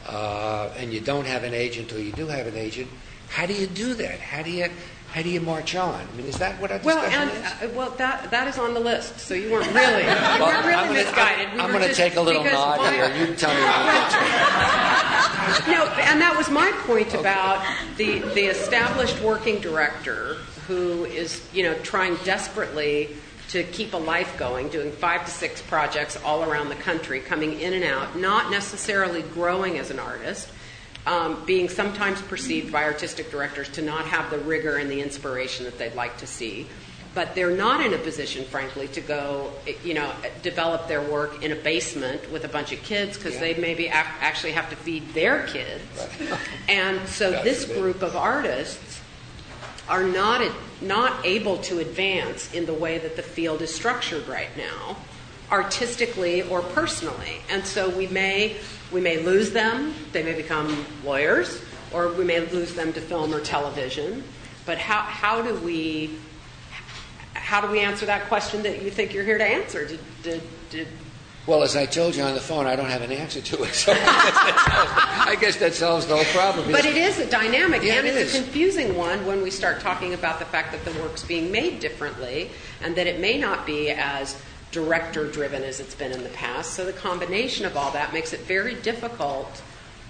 uh, 0.06 0.70
and 0.78 0.94
you 0.94 1.00
don't 1.00 1.26
have 1.26 1.44
an 1.44 1.56
agent 1.56 1.92
or 1.92 2.00
you 2.00 2.12
do 2.12 2.28
have 2.28 2.46
an 2.46 2.56
agent, 2.56 2.88
how 3.30 3.46
do 3.48 3.54
you 3.54 3.68
do 3.68 3.96
that? 3.96 4.20
How 4.20 4.44
do 4.44 4.52
you 4.52 4.70
how 5.12 5.24
do 5.24 5.30
you 5.30 5.42
march 5.42 5.76
on? 5.76 5.96
I 5.96 6.06
mean, 6.16 6.28
is 6.28 6.38
that 6.38 6.62
what 6.62 6.72
I 6.72 6.78
well, 6.78 7.00
and. 7.00 7.32
Uh, 7.32 7.68
well, 7.76 7.90
that 7.98 8.30
that 8.30 8.48
is 8.48 8.60
on 8.60 8.76
the 8.76 8.80
list. 8.80 9.20
So 9.20 9.34
you 9.34 9.52
weren't 9.52 9.74
really, 9.74 10.04
you 10.04 10.08
well, 10.08 10.46
weren't 10.46 10.66
really 10.66 10.88
I'm 10.88 10.94
misguided. 10.94 11.48
I'm, 11.48 11.56
we 11.56 11.62
I'm 11.62 11.72
going 11.72 11.88
to 11.88 11.96
take 11.96 12.16
a 12.16 12.22
little 12.22 12.44
nod 12.44 12.78
why, 12.78 12.94
here. 12.94 13.16
You 13.16 13.34
tell 13.36 13.50
me. 13.50 13.60
no, 15.72 15.88
and 15.98 16.22
that 16.22 16.36
was 16.38 16.52
my 16.52 16.72
point 16.86 17.08
okay. 17.08 17.20
about 17.20 17.66
the 17.98 18.20
the 18.20 18.46
established 18.46 19.20
working 19.22 19.60
director 19.60 20.36
who 20.68 21.06
is, 21.06 21.44
you 21.52 21.64
know, 21.64 21.74
trying 21.80 22.16
desperately 22.18 23.18
to 23.50 23.64
keep 23.64 23.94
a 23.94 23.98
life 23.98 24.38
going, 24.38 24.70
doing 24.70 24.92
five 24.92 25.26
to 25.26 25.32
six 25.32 25.60
projects 25.64 26.16
all 26.24 26.44
around 26.44 26.70
the 26.70 26.76
country, 26.76 27.20
coming 27.20 27.60
in 27.60 27.74
and 27.74 27.84
out, 27.84 28.16
not 28.16 28.52
necessarily 28.52 29.24
growing 29.24 29.80
as 29.80 29.90
an 29.90 29.98
artist 29.98 30.48
Um, 31.06 31.44
being 31.46 31.70
sometimes 31.70 32.22
perceived 32.22 32.72
by 32.72 32.84
artistic 32.84 33.32
directors 33.32 33.70
to 33.70 33.82
not 33.82 34.06
have 34.06 34.30
the 34.30 34.38
rigor 34.38 34.78
and 34.78 34.92
the 34.92 35.02
inspiration 35.02 35.66
that 35.66 35.80
they'd 35.80 35.96
like 35.96 36.18
to 36.18 36.28
see. 36.28 36.68
But 37.16 37.34
they're 37.34 37.56
not 37.56 37.84
in 37.84 37.94
a 37.94 37.98
position, 37.98 38.46
frankly, 38.46 38.88
to 38.90 39.02
go, 39.02 39.52
you 39.84 39.96
know, 39.96 40.12
develop 40.44 40.88
their 40.88 41.02
work 41.02 41.42
in 41.44 41.52
a 41.52 41.56
basement 41.56 42.32
with 42.32 42.46
a 42.46 42.48
bunch 42.48 42.72
of 42.72 42.84
kids 42.84 43.18
because 43.18 43.36
yeah. 43.36 43.40
they 43.40 43.54
maybe 43.56 43.86
ac- 43.86 44.20
actually 44.20 44.52
have 44.52 44.70
to 44.70 44.76
feed 44.76 45.14
their 45.14 45.48
kids. 45.48 45.82
Right. 45.98 46.40
And 46.68 47.08
so 47.08 47.32
this 47.32 47.66
group 47.66 48.04
of 48.04 48.16
artists 48.16 49.02
are 49.88 50.04
not 50.04 50.42
not 50.82 51.26
able 51.26 51.58
to 51.58 51.80
advance 51.80 52.54
in 52.54 52.66
the 52.66 52.74
way 52.74 52.98
that 53.00 53.16
the 53.16 53.24
field 53.24 53.62
is 53.62 53.74
structured 53.74 54.28
right 54.28 54.56
now, 54.56 54.96
artistically 55.52 56.42
or 56.44 56.62
personally. 56.62 57.42
And 57.50 57.66
so 57.66 57.90
we 57.90 58.08
may 58.08 58.58
we 58.92 59.02
may 59.02 59.24
lose 59.24 59.52
them. 59.52 59.94
They 60.12 60.24
may 60.24 60.34
become 60.34 60.86
lawyers. 61.04 61.62
or 61.94 62.10
we 62.14 62.24
may 62.24 62.40
lose 62.40 62.74
them 62.76 62.94
to 62.94 63.02
film 63.02 63.34
or 63.34 63.40
television. 63.42 64.24
But 64.66 64.78
how, 64.78 65.02
how 65.02 65.42
do 65.42 65.56
we 65.56 66.12
how 67.34 67.62
do 67.62 67.68
we 67.68 67.80
answer 67.80 68.06
that 68.06 68.28
question 68.28 68.62
that 68.64 68.84
you 68.84 68.92
think 68.92 69.14
you're 69.14 69.24
here 69.24 69.38
to 69.38 69.44
answer? 69.44 69.88
Did, 69.88 70.00
did, 70.24 70.42
did 70.70 70.88
well, 71.48 71.64
as 71.64 71.76
I 71.76 71.88
told 71.88 72.16
you 72.16 72.22
on 72.22 72.36
the 72.36 72.40
phone, 72.40 72.68
I 72.68 72.76
don't 72.76 72.90
have 72.90 73.02
an 73.02 73.12
answer 73.12 73.42
to 73.42 73.64
it, 73.64 73.74
so 73.74 73.92
I 73.96 75.36
guess 75.42 75.56
that 75.56 75.74
solves 75.74 76.06
the 76.06 76.16
whole 76.16 76.26
problem. 76.26 76.72
But 76.72 76.86
it 76.86 76.96
is 76.96 77.18
a 77.18 77.28
dynamic, 77.28 77.82
yeah, 77.82 77.94
and 77.94 78.08
it 78.08 78.16
it's 78.16 78.36
is. 78.36 78.42
a 78.42 78.44
confusing 78.44 78.96
one 78.96 79.26
when 79.26 79.42
we 79.42 79.50
start 79.50 79.80
talking 79.80 80.14
about 80.14 80.38
the 80.38 80.46
fact 80.46 80.74
that 80.74 80.86
the 80.86 80.92
work's 81.02 81.24
being 81.24 81.52
made 81.52 81.80
differently, 81.80 82.52
and 82.84 82.96
that 82.98 83.08
it 83.08 83.20
may 83.20 83.40
not 83.40 83.66
be 83.66 83.90
as 83.90 84.40
director-driven 84.72 85.64
as 85.64 85.80
it's 85.80 85.96
been 85.96 86.12
in 86.12 86.24
the 86.24 86.30
past. 86.30 86.74
So 86.74 86.86
the 86.86 86.94
combination 86.94 87.66
of 87.66 87.76
all 87.76 87.92
that 87.92 88.14
makes 88.14 88.34
it 88.34 88.42
very 88.42 88.76
difficult 88.76 89.62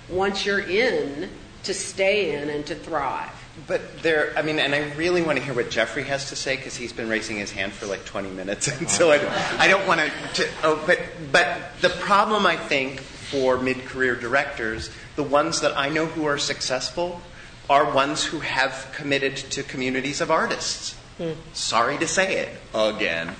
once 0.09 0.45
you're 0.45 0.59
in 0.59 1.29
to 1.63 1.73
stay 1.73 2.35
in 2.35 2.49
and 2.49 2.65
to 2.65 2.75
thrive. 2.75 3.31
But 3.67 4.01
there, 4.01 4.33
I 4.37 4.41
mean, 4.41 4.59
and 4.59 4.73
I 4.73 4.91
really 4.93 5.21
want 5.21 5.37
to 5.37 5.43
hear 5.43 5.53
what 5.53 5.69
Jeffrey 5.69 6.03
has 6.03 6.29
to 6.29 6.35
say 6.35 6.55
because 6.55 6.77
he's 6.77 6.93
been 6.93 7.09
raising 7.09 7.37
his 7.37 7.51
hand 7.51 7.73
for 7.73 7.87
like 7.87 8.05
20 8.05 8.29
minutes, 8.29 8.67
and 8.67 8.89
so 8.89 9.11
I, 9.11 9.19
I 9.57 9.67
don't 9.67 9.85
want 9.85 9.99
to. 10.35 10.47
Oh, 10.63 10.81
but 10.85 10.99
but 11.31 11.59
the 11.81 11.89
problem 11.89 12.45
I 12.45 12.55
think 12.55 13.01
for 13.01 13.57
mid-career 13.57 14.15
directors, 14.15 14.89
the 15.15 15.23
ones 15.23 15.61
that 15.61 15.77
I 15.77 15.89
know 15.89 16.05
who 16.05 16.25
are 16.25 16.37
successful, 16.37 17.21
are 17.69 17.91
ones 17.91 18.23
who 18.23 18.39
have 18.39 18.89
committed 18.95 19.35
to 19.35 19.63
communities 19.63 20.21
of 20.21 20.31
artists. 20.31 20.93
Hmm. 21.17 21.33
Sorry 21.53 21.97
to 21.97 22.07
say 22.07 22.37
it 22.37 22.49
again, 22.73 23.35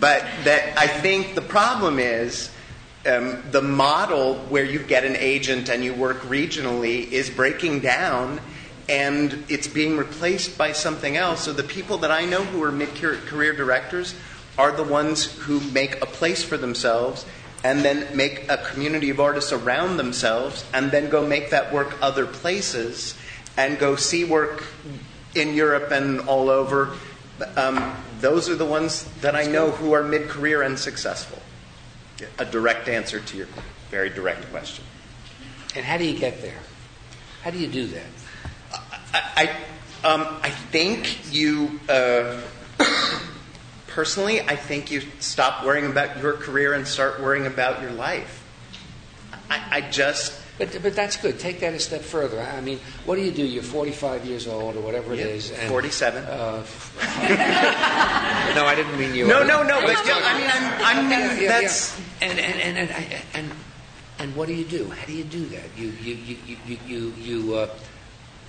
but 0.00 0.22
that 0.44 0.78
I 0.78 0.86
think 0.86 1.34
the 1.34 1.42
problem 1.42 1.98
is. 1.98 2.50
Um, 3.06 3.40
the 3.52 3.62
model 3.62 4.34
where 4.48 4.64
you 4.64 4.80
get 4.80 5.04
an 5.04 5.14
agent 5.14 5.68
and 5.68 5.84
you 5.84 5.94
work 5.94 6.22
regionally 6.22 7.08
is 7.08 7.30
breaking 7.30 7.78
down 7.78 8.40
and 8.88 9.44
it's 9.48 9.68
being 9.68 9.96
replaced 9.96 10.56
by 10.56 10.72
something 10.72 11.16
else. 11.16 11.42
So 11.42 11.52
the 11.52 11.62
people 11.62 11.98
that 11.98 12.10
I 12.10 12.24
know 12.24 12.42
who 12.42 12.62
are 12.62 12.72
mid 12.72 12.94
career 12.94 13.52
directors 13.52 14.14
are 14.58 14.72
the 14.72 14.84
ones 14.84 15.24
who 15.24 15.60
make 15.72 16.00
a 16.02 16.06
place 16.06 16.42
for 16.42 16.56
themselves 16.56 17.26
and 17.64 17.84
then 17.84 18.16
make 18.16 18.48
a 18.48 18.58
community 18.58 19.10
of 19.10 19.20
artists 19.20 19.52
around 19.52 19.96
themselves 19.96 20.64
and 20.72 20.90
then 20.90 21.10
go 21.10 21.26
make 21.26 21.50
that 21.50 21.72
work 21.72 21.96
other 22.00 22.26
places 22.26 23.16
and 23.56 23.78
go 23.78 23.96
see 23.96 24.24
work 24.24 24.64
in 25.34 25.54
Europe 25.54 25.90
and 25.90 26.20
all 26.20 26.48
over. 26.48 26.96
Um, 27.56 27.94
those 28.20 28.48
are 28.48 28.56
the 28.56 28.66
ones 28.66 29.04
that 29.20 29.34
I 29.34 29.44
know 29.44 29.70
who 29.70 29.92
are 29.92 30.02
mid 30.02 30.28
career 30.28 30.62
and 30.62 30.78
successful. 30.78 31.40
A 32.38 32.44
direct 32.44 32.88
answer 32.88 33.20
to 33.20 33.36
your 33.36 33.48
very 33.90 34.10
direct 34.10 34.50
question. 34.50 34.84
And 35.74 35.84
how 35.84 35.98
do 35.98 36.04
you 36.04 36.18
get 36.18 36.40
there? 36.40 36.58
How 37.42 37.50
do 37.50 37.58
you 37.58 37.68
do 37.68 37.86
that? 37.88 38.06
I, 39.12 39.50
um, 40.02 40.26
I 40.42 40.50
think 40.50 41.32
you, 41.32 41.78
uh, 41.88 42.40
personally, 43.86 44.40
I 44.40 44.56
think 44.56 44.90
you 44.90 45.02
stop 45.20 45.64
worrying 45.64 45.86
about 45.86 46.20
your 46.20 46.32
career 46.34 46.72
and 46.72 46.86
start 46.86 47.20
worrying 47.20 47.46
about 47.46 47.82
your 47.82 47.92
life. 47.92 48.42
I, 49.50 49.62
I 49.70 49.80
just. 49.82 50.40
But, 50.58 50.82
but 50.82 50.96
that's 50.96 51.16
good. 51.18 51.38
Take 51.38 51.60
that 51.60 51.74
a 51.74 51.78
step 51.78 52.00
further. 52.00 52.40
I 52.40 52.60
mean, 52.62 52.78
what 53.04 53.16
do 53.16 53.22
you 53.22 53.30
do? 53.30 53.44
You're 53.44 53.62
45 53.62 54.24
years 54.24 54.46
old 54.46 54.76
or 54.76 54.80
whatever 54.80 55.12
it 55.12 55.20
is. 55.20 55.50
And, 55.50 55.68
47. 55.68 56.24
Uh, 56.24 56.28
no, 58.54 58.64
I 58.64 58.74
didn't 58.74 58.98
mean 58.98 59.14
you. 59.14 59.26
No, 59.26 59.42
no, 59.44 59.62
no. 59.62 59.80
But 59.82 60.06
yeah, 60.06 60.18
I 60.22 60.38
mean, 60.38 60.50
I'm, 60.50 61.04
I'm 61.04 61.10
Yeah, 61.10 61.40
yeah, 61.40 61.48
that's. 61.48 61.98
yeah. 61.98 62.28
And, 62.28 62.38
and, 62.38 62.78
and, 62.78 62.90
and, 62.90 63.22
and, 63.34 63.52
and 64.18 64.36
what 64.36 64.48
do 64.48 64.54
you 64.54 64.64
do? 64.64 64.88
How 64.88 65.04
do 65.04 65.12
you 65.12 65.24
do 65.24 65.44
that? 65.46 65.64
You, 65.76 65.88
you, 66.02 66.14
you, 66.14 66.36
you, 66.66 66.78
you, 66.86 67.12
you, 67.18 67.54
uh, 67.54 67.68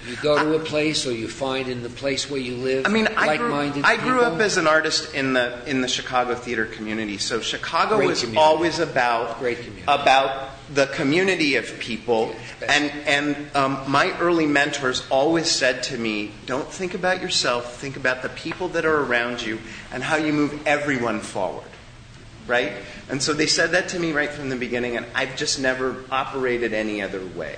you 0.08 0.16
go 0.18 0.42
to 0.42 0.56
a 0.56 0.60
place 0.60 1.06
or 1.06 1.12
you 1.12 1.28
find 1.28 1.68
in 1.68 1.84
the 1.84 1.90
place 1.90 2.30
where 2.30 2.40
you 2.40 2.56
live 2.56 2.86
I 2.86 2.90
mean, 2.90 3.08
I 3.18 3.36
grew, 3.36 3.54
I 3.54 3.98
grew 3.98 4.22
up 4.22 4.40
as 4.40 4.58
an 4.58 4.68
artist 4.68 5.14
in 5.14 5.34
the 5.34 5.68
in 5.68 5.82
the 5.82 5.88
Chicago 5.88 6.36
theater 6.36 6.66
community. 6.66 7.18
So 7.18 7.42
Chicago 7.42 7.98
Great 7.98 8.08
was 8.08 8.20
community. 8.22 8.42
always 8.42 8.80
about 8.80 9.40
Great 9.40 9.58
community. 9.58 9.84
about 9.88 10.52
the 10.74 10.88
community 10.88 11.56
of 11.56 11.80
people. 11.80 12.36
And 12.68 12.92
and 13.06 13.56
um, 13.56 13.90
my 13.90 14.18
early 14.20 14.46
mentors 14.46 15.08
always 15.10 15.50
said 15.50 15.84
to 15.84 15.98
me, 15.98 16.32
"Don't 16.46 16.68
think 16.68 16.94
about 16.94 17.22
yourself. 17.22 17.78
Think 17.78 17.98
about 17.98 18.22
the 18.22 18.30
people 18.30 18.68
that 18.70 18.86
are 18.86 19.00
around 19.04 19.42
you 19.42 19.60
and 19.92 20.04
how 20.04 20.18
you 20.18 20.34
move 20.34 20.66
everyone 20.66 21.20
forward." 21.20 21.70
Right? 22.48 22.74
And 23.10 23.22
so 23.22 23.34
they 23.34 23.48
said 23.48 23.72
that 23.72 23.90
to 23.90 24.00
me 24.00 24.12
right 24.12 24.30
from 24.30 24.50
the 24.50 24.56
beginning, 24.56 24.98
and 24.98 25.06
I've 25.14 25.36
just 25.36 25.60
never 25.60 26.04
operated 26.12 26.74
any 26.74 27.02
other 27.02 27.26
way. 27.26 27.58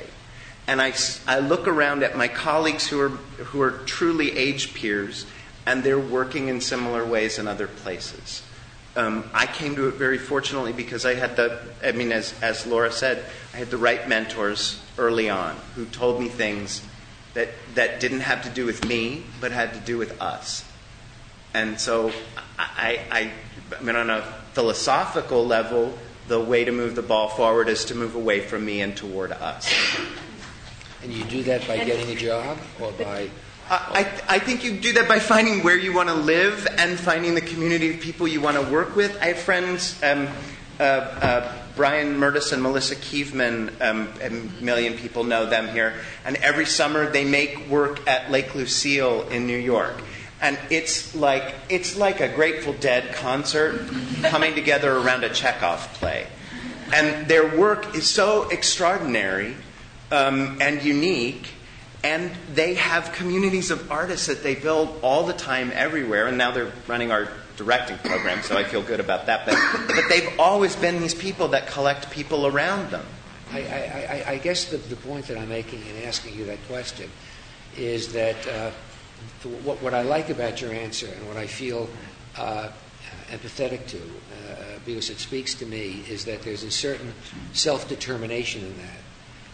And 0.67 0.79
I, 0.79 0.93
I 1.27 1.39
look 1.39 1.67
around 1.67 2.03
at 2.03 2.15
my 2.15 2.27
colleagues 2.27 2.87
who 2.87 3.01
are, 3.01 3.09
who 3.09 3.61
are 3.61 3.71
truly 3.71 4.37
age 4.37 4.75
peers, 4.75 5.25
and 5.65 5.83
they're 5.83 5.99
working 5.99 6.47
in 6.47 6.61
similar 6.61 7.03
ways 7.03 7.39
in 7.39 7.47
other 7.47 7.67
places. 7.67 8.43
Um, 8.95 9.29
I 9.33 9.45
came 9.45 9.75
to 9.75 9.87
it 9.87 9.95
very 9.95 10.17
fortunately 10.17 10.73
because 10.73 11.05
I 11.05 11.13
had 11.13 11.35
the, 11.35 11.61
I 11.83 11.91
mean, 11.91 12.11
as, 12.11 12.33
as 12.41 12.65
Laura 12.65 12.91
said, 12.91 13.23
I 13.53 13.57
had 13.57 13.69
the 13.69 13.77
right 13.77 14.07
mentors 14.09 14.81
early 14.97 15.29
on 15.29 15.55
who 15.75 15.85
told 15.85 16.19
me 16.19 16.27
things 16.27 16.81
that, 17.33 17.49
that 17.75 17.99
didn't 17.99 18.21
have 18.21 18.43
to 18.43 18.49
do 18.49 18.65
with 18.65 18.85
me, 18.85 19.23
but 19.39 19.51
had 19.51 19.73
to 19.73 19.79
do 19.79 19.97
with 19.97 20.19
us. 20.21 20.65
And 21.53 21.79
so 21.79 22.11
I, 22.57 22.99
I, 23.11 23.31
I 23.77 23.83
mean, 23.83 23.95
on 23.95 24.09
a 24.09 24.21
philosophical 24.53 25.45
level, 25.45 25.97
the 26.27 26.39
way 26.39 26.63
to 26.63 26.71
move 26.71 26.95
the 26.95 27.01
ball 27.01 27.29
forward 27.29 27.69
is 27.69 27.85
to 27.85 27.95
move 27.95 28.15
away 28.15 28.39
from 28.39 28.65
me 28.65 28.81
and 28.81 28.95
toward 28.95 29.31
us. 29.31 29.71
And 31.01 31.13
you 31.13 31.23
do 31.25 31.43
that 31.43 31.67
by 31.67 31.83
getting 31.83 32.09
a 32.09 32.15
job 32.15 32.57
or 32.79 32.91
by. 32.93 33.29
I, 33.71 34.39
think 34.39 34.63
you 34.63 34.79
do 34.79 34.93
that 34.93 35.07
by 35.07 35.19
finding 35.19 35.63
where 35.63 35.77
you 35.77 35.93
want 35.93 36.09
to 36.09 36.15
live 36.15 36.67
and 36.77 36.99
finding 36.99 37.35
the 37.35 37.41
community 37.41 37.93
of 37.93 37.99
people 37.99 38.27
you 38.27 38.41
want 38.41 38.57
to 38.57 38.71
work 38.71 38.95
with. 38.95 39.15
I 39.21 39.27
have 39.27 39.37
friends, 39.37 40.01
um, 40.01 40.27
uh, 40.79 40.83
uh, 40.83 41.53
Brian 41.75 42.17
Mertes 42.17 42.51
and 42.51 42.63
Melissa 42.63 42.95
Kievman, 42.95 43.79
um, 43.79 44.09
a 44.21 44.29
million 44.63 44.97
people 44.97 45.23
know 45.23 45.45
them 45.45 45.67
here, 45.67 45.93
and 46.25 46.35
every 46.37 46.65
summer 46.65 47.09
they 47.09 47.23
make 47.23 47.69
work 47.69 48.07
at 48.07 48.31
Lake 48.31 48.55
Lucille 48.55 49.27
in 49.29 49.45
New 49.45 49.57
York. 49.57 50.01
And 50.41 50.57
it's 50.69 51.15
like, 51.15 51.53
it's 51.69 51.95
like 51.97 52.21
a 52.21 52.29
Grateful 52.29 52.73
Dead 52.73 53.13
concert 53.13 53.87
coming 54.23 54.55
together 54.55 54.97
around 54.97 55.23
a 55.23 55.29
Chekhov 55.29 55.93
play. 55.95 56.27
And 56.93 57.27
their 57.27 57.55
work 57.57 57.93
is 57.95 58.07
so 58.07 58.49
extraordinary 58.49 59.55
um, 60.11 60.57
and 60.61 60.81
unique. 60.81 61.49
And 62.03 62.31
they 62.53 62.75
have 62.75 63.11
communities 63.11 63.71
of 63.71 63.91
artists 63.91 64.27
that 64.27 64.41
they 64.41 64.55
build 64.55 64.99
all 65.01 65.25
the 65.25 65.33
time 65.33 65.71
everywhere. 65.73 66.27
And 66.27 66.37
now 66.37 66.51
they're 66.51 66.71
running 66.87 67.11
our 67.11 67.29
directing 67.57 67.97
program, 67.97 68.41
so 68.41 68.57
I 68.57 68.63
feel 68.63 68.81
good 68.81 69.01
about 69.01 69.25
that. 69.25 69.45
But, 69.45 69.57
but 69.87 70.07
they've 70.07 70.39
always 70.39 70.77
been 70.77 71.01
these 71.01 71.13
people 71.13 71.49
that 71.49 71.67
collect 71.67 72.09
people 72.09 72.47
around 72.47 72.89
them. 72.89 73.05
I, 73.51 73.59
I, 73.59 74.23
I, 74.27 74.31
I 74.33 74.37
guess 74.37 74.65
the, 74.65 74.77
the 74.77 74.95
point 74.95 75.27
that 75.27 75.37
I'm 75.37 75.49
making 75.49 75.81
in 75.81 76.03
asking 76.03 76.35
you 76.35 76.45
that 76.45 76.59
question 76.67 77.09
is 77.75 78.13
that 78.13 78.47
uh, 78.47 78.71
what, 79.63 79.81
what 79.81 79.93
I 79.93 80.03
like 80.03 80.29
about 80.29 80.61
your 80.61 80.71
answer 80.71 81.07
and 81.07 81.27
what 81.27 81.35
I 81.35 81.47
feel 81.47 81.89
uh, 82.37 82.69
empathetic 83.29 83.87
to, 83.87 83.97
uh, 83.97 84.79
because 84.85 85.09
it 85.09 85.19
speaks 85.19 85.53
to 85.55 85.65
me, 85.65 86.03
is 86.07 86.25
that 86.25 86.41
there's 86.43 86.63
a 86.63 86.71
certain 86.71 87.13
self 87.51 87.89
determination 87.89 88.63
in 88.63 88.77
that. 88.77 88.99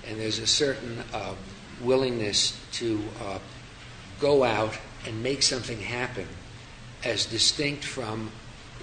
And 0.08 0.20
there's 0.20 0.38
a 0.38 0.48
certain 0.48 1.00
uh, 1.12 1.34
willingness 1.82 2.60
to 2.74 3.02
uh, 3.22 3.40
go 4.20 4.44
out 4.44 4.78
and 5.06 5.22
make 5.22 5.44
something 5.44 5.80
happen 5.80 6.28
as 7.04 7.26
distinct 7.26 7.84
from 7.84 8.32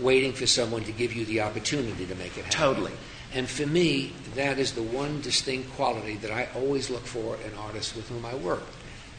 waiting 0.00 0.32
for 0.32 0.46
someone 0.46 0.84
to 0.84 0.92
give 0.92 1.12
you 1.12 1.24
the 1.24 1.40
opportunity 1.40 2.06
to 2.06 2.14
make 2.14 2.36
it 2.38 2.44
happen. 2.44 2.50
Totally. 2.50 2.92
And 3.34 3.48
for 3.48 3.66
me, 3.66 4.12
that 4.34 4.58
is 4.58 4.72
the 4.72 4.82
one 4.82 5.20
distinct 5.20 5.72
quality 5.72 6.16
that 6.16 6.30
I 6.30 6.48
always 6.54 6.90
look 6.90 7.06
for 7.06 7.36
in 7.36 7.54
artists 7.58 7.96
with 7.96 8.08
whom 8.08 8.24
I 8.26 8.34
work. 8.34 8.62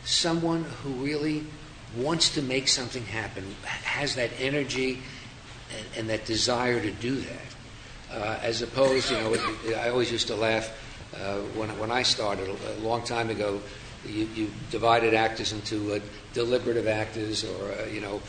Someone 0.03 0.63
who 0.83 0.91
really 0.91 1.45
wants 1.97 2.29
to 2.35 2.41
make 2.41 2.67
something 2.67 3.03
happen, 3.05 3.43
has 3.63 4.15
that 4.15 4.31
energy 4.39 5.01
and, 5.77 5.87
and 5.97 6.09
that 6.09 6.25
desire 6.25 6.79
to 6.79 6.91
do 6.91 7.15
that. 7.15 8.11
Uh, 8.11 8.39
as 8.43 8.61
opposed, 8.61 9.09
you 9.09 9.17
know, 9.17 9.35
I 9.77 9.89
always 9.89 10.11
used 10.11 10.27
to 10.27 10.35
laugh 10.35 10.71
when, 11.55 11.69
when 11.79 11.91
I 11.91 12.03
started 12.03 12.49
a 12.49 12.79
long 12.81 13.03
time 13.03 13.29
ago. 13.29 13.61
You, 14.05 14.27
you 14.35 14.51
divided 14.69 15.13
actors 15.13 15.53
into 15.53 15.93
uh, 15.93 15.99
deliberative 16.33 16.89
actors 16.89 17.45
or, 17.45 17.71
uh, 17.71 17.85
you 17.85 18.01
know, 18.01 18.21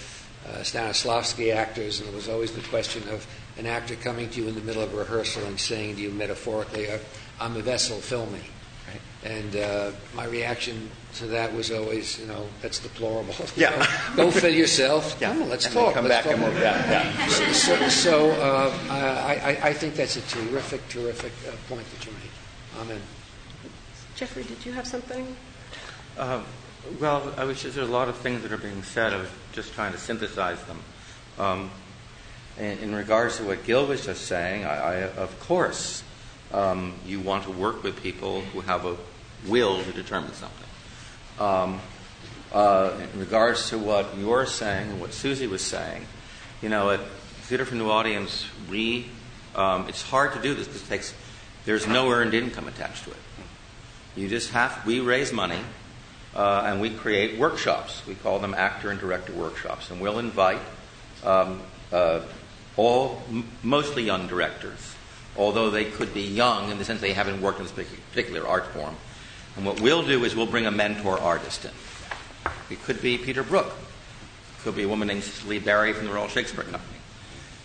uh, 0.46 0.58
Stanislavski 0.58 1.52
actors, 1.52 1.98
and 1.98 2.08
there 2.08 2.14
was 2.14 2.28
always 2.28 2.52
the 2.52 2.60
question 2.68 3.02
of 3.08 3.26
an 3.58 3.66
actor 3.66 3.96
coming 3.96 4.28
to 4.30 4.42
you 4.42 4.48
in 4.48 4.54
the 4.54 4.60
middle 4.60 4.82
of 4.82 4.94
a 4.94 4.96
rehearsal 4.96 5.44
and 5.46 5.58
saying 5.58 5.96
to 5.96 6.02
you 6.02 6.10
metaphorically, 6.10 6.90
uh, 6.90 6.98
I'm 7.40 7.56
a 7.56 7.60
vessel, 7.60 7.96
fill 7.96 8.26
me. 8.26 8.40
And 9.24 9.56
uh, 9.56 9.92
my 10.14 10.26
reaction 10.26 10.90
to 11.14 11.26
that 11.28 11.52
was 11.54 11.70
always, 11.70 12.20
you 12.20 12.26
know, 12.26 12.46
that's 12.60 12.78
deplorable. 12.78 13.34
Yeah. 13.56 13.86
Go 14.16 14.30
fill 14.30 14.52
yourself. 14.52 15.16
Yeah. 15.18 15.32
Come 15.32 15.42
on, 15.44 15.48
let's 15.48 15.64
and 15.64 15.74
talk. 15.74 15.94
come 15.94 16.06
Let's 16.06 16.26
back 16.26 16.36
talk. 16.36 16.44
and 16.44 16.54
we'll, 16.54 16.62
yeah. 16.62 17.26
So, 17.28 17.52
so, 17.52 17.88
so 17.88 18.30
uh, 18.32 18.70
I, 18.90 19.58
I, 19.62 19.72
think 19.72 19.94
that's 19.94 20.16
a 20.16 20.20
terrific, 20.22 20.86
terrific 20.90 21.32
uh, 21.48 21.52
point 21.68 21.86
that 21.90 22.04
you 22.04 22.12
make. 22.12 22.30
Amen. 22.80 23.00
Jeffrey, 24.16 24.42
did 24.42 24.64
you 24.66 24.72
have 24.72 24.86
something? 24.86 25.36
Uh, 26.18 26.42
well, 27.00 27.32
I 27.36 27.44
was 27.44 27.62
just, 27.62 27.76
there's 27.76 27.88
a 27.88 27.92
lot 27.92 28.08
of 28.08 28.16
things 28.16 28.42
that 28.42 28.52
are 28.52 28.58
being 28.58 28.82
said. 28.82 29.12
I 29.12 29.18
was 29.18 29.28
just 29.52 29.72
trying 29.74 29.92
to 29.92 29.98
synthesize 29.98 30.62
them. 30.64 30.80
Um, 31.38 31.70
in, 32.58 32.78
in, 32.78 32.94
regards 32.94 33.38
to 33.38 33.44
what 33.44 33.64
Gil 33.64 33.86
was 33.86 34.04
just 34.04 34.26
saying, 34.26 34.64
I, 34.64 34.76
I, 34.76 34.94
of 35.02 35.36
course, 35.40 36.02
um, 36.52 36.94
you 37.06 37.20
want 37.20 37.44
to 37.44 37.50
work 37.50 37.82
with 37.82 38.00
people 38.02 38.42
who 38.42 38.60
have 38.60 38.84
a 38.84 38.96
will 39.46 39.82
to 39.82 39.92
determine 39.92 40.32
something. 40.32 40.68
Um, 41.38 41.80
uh, 42.52 42.92
in 43.12 43.20
regards 43.20 43.70
to 43.70 43.78
what 43.78 44.16
you're 44.16 44.46
saying 44.46 44.90
and 44.90 45.00
what 45.00 45.12
Susie 45.12 45.46
was 45.46 45.62
saying, 45.62 46.06
you 46.62 46.68
know, 46.68 46.90
at 46.90 47.00
Theater 47.42 47.64
for 47.64 47.74
New 47.74 47.90
Audience, 47.90 48.46
we, 48.70 49.06
um, 49.54 49.88
it's 49.88 50.02
hard 50.02 50.32
to 50.34 50.40
do 50.40 50.54
this 50.54 50.66
because 50.66 50.82
it 50.82 50.88
takes, 50.88 51.14
there's 51.64 51.86
no 51.86 52.10
earned 52.10 52.34
income 52.34 52.68
attached 52.68 53.04
to 53.04 53.10
it. 53.10 53.16
You 54.16 54.28
just 54.28 54.50
have, 54.50 54.84
we 54.86 55.00
raise 55.00 55.32
money 55.32 55.58
uh, 56.34 56.62
and 56.66 56.80
we 56.80 56.90
create 56.90 57.38
workshops. 57.38 58.06
We 58.06 58.14
call 58.14 58.38
them 58.38 58.54
actor 58.54 58.90
and 58.90 59.00
director 59.00 59.32
workshops. 59.32 59.90
And 59.90 60.00
we'll 60.00 60.18
invite 60.18 60.60
um, 61.24 61.60
uh, 61.92 62.20
all, 62.76 63.22
m- 63.28 63.48
mostly 63.62 64.04
young 64.04 64.26
directors, 64.26 64.94
although 65.36 65.70
they 65.70 65.84
could 65.84 66.12
be 66.12 66.22
young 66.22 66.70
in 66.70 66.78
the 66.78 66.84
sense 66.84 67.00
they 67.00 67.12
haven't 67.12 67.40
worked 67.40 67.58
in 67.60 67.66
this 67.66 67.88
particular 68.10 68.46
art 68.46 68.66
form. 68.66 68.94
And 69.56 69.64
what 69.64 69.80
we'll 69.80 70.02
do 70.02 70.24
is 70.24 70.36
we'll 70.36 70.46
bring 70.46 70.66
a 70.66 70.70
mentor 70.70 71.18
artist 71.18 71.64
in. 71.64 71.70
It 72.70 72.82
could 72.82 73.00
be 73.00 73.18
Peter 73.18 73.42
Brook. 73.42 73.66
It 73.66 74.62
could 74.62 74.76
be 74.76 74.82
a 74.82 74.88
woman 74.88 75.08
named 75.08 75.22
Cicely 75.22 75.58
Berry 75.58 75.92
from 75.92 76.06
the 76.06 76.12
Royal 76.12 76.28
Shakespeare 76.28 76.64
Company. 76.64 76.98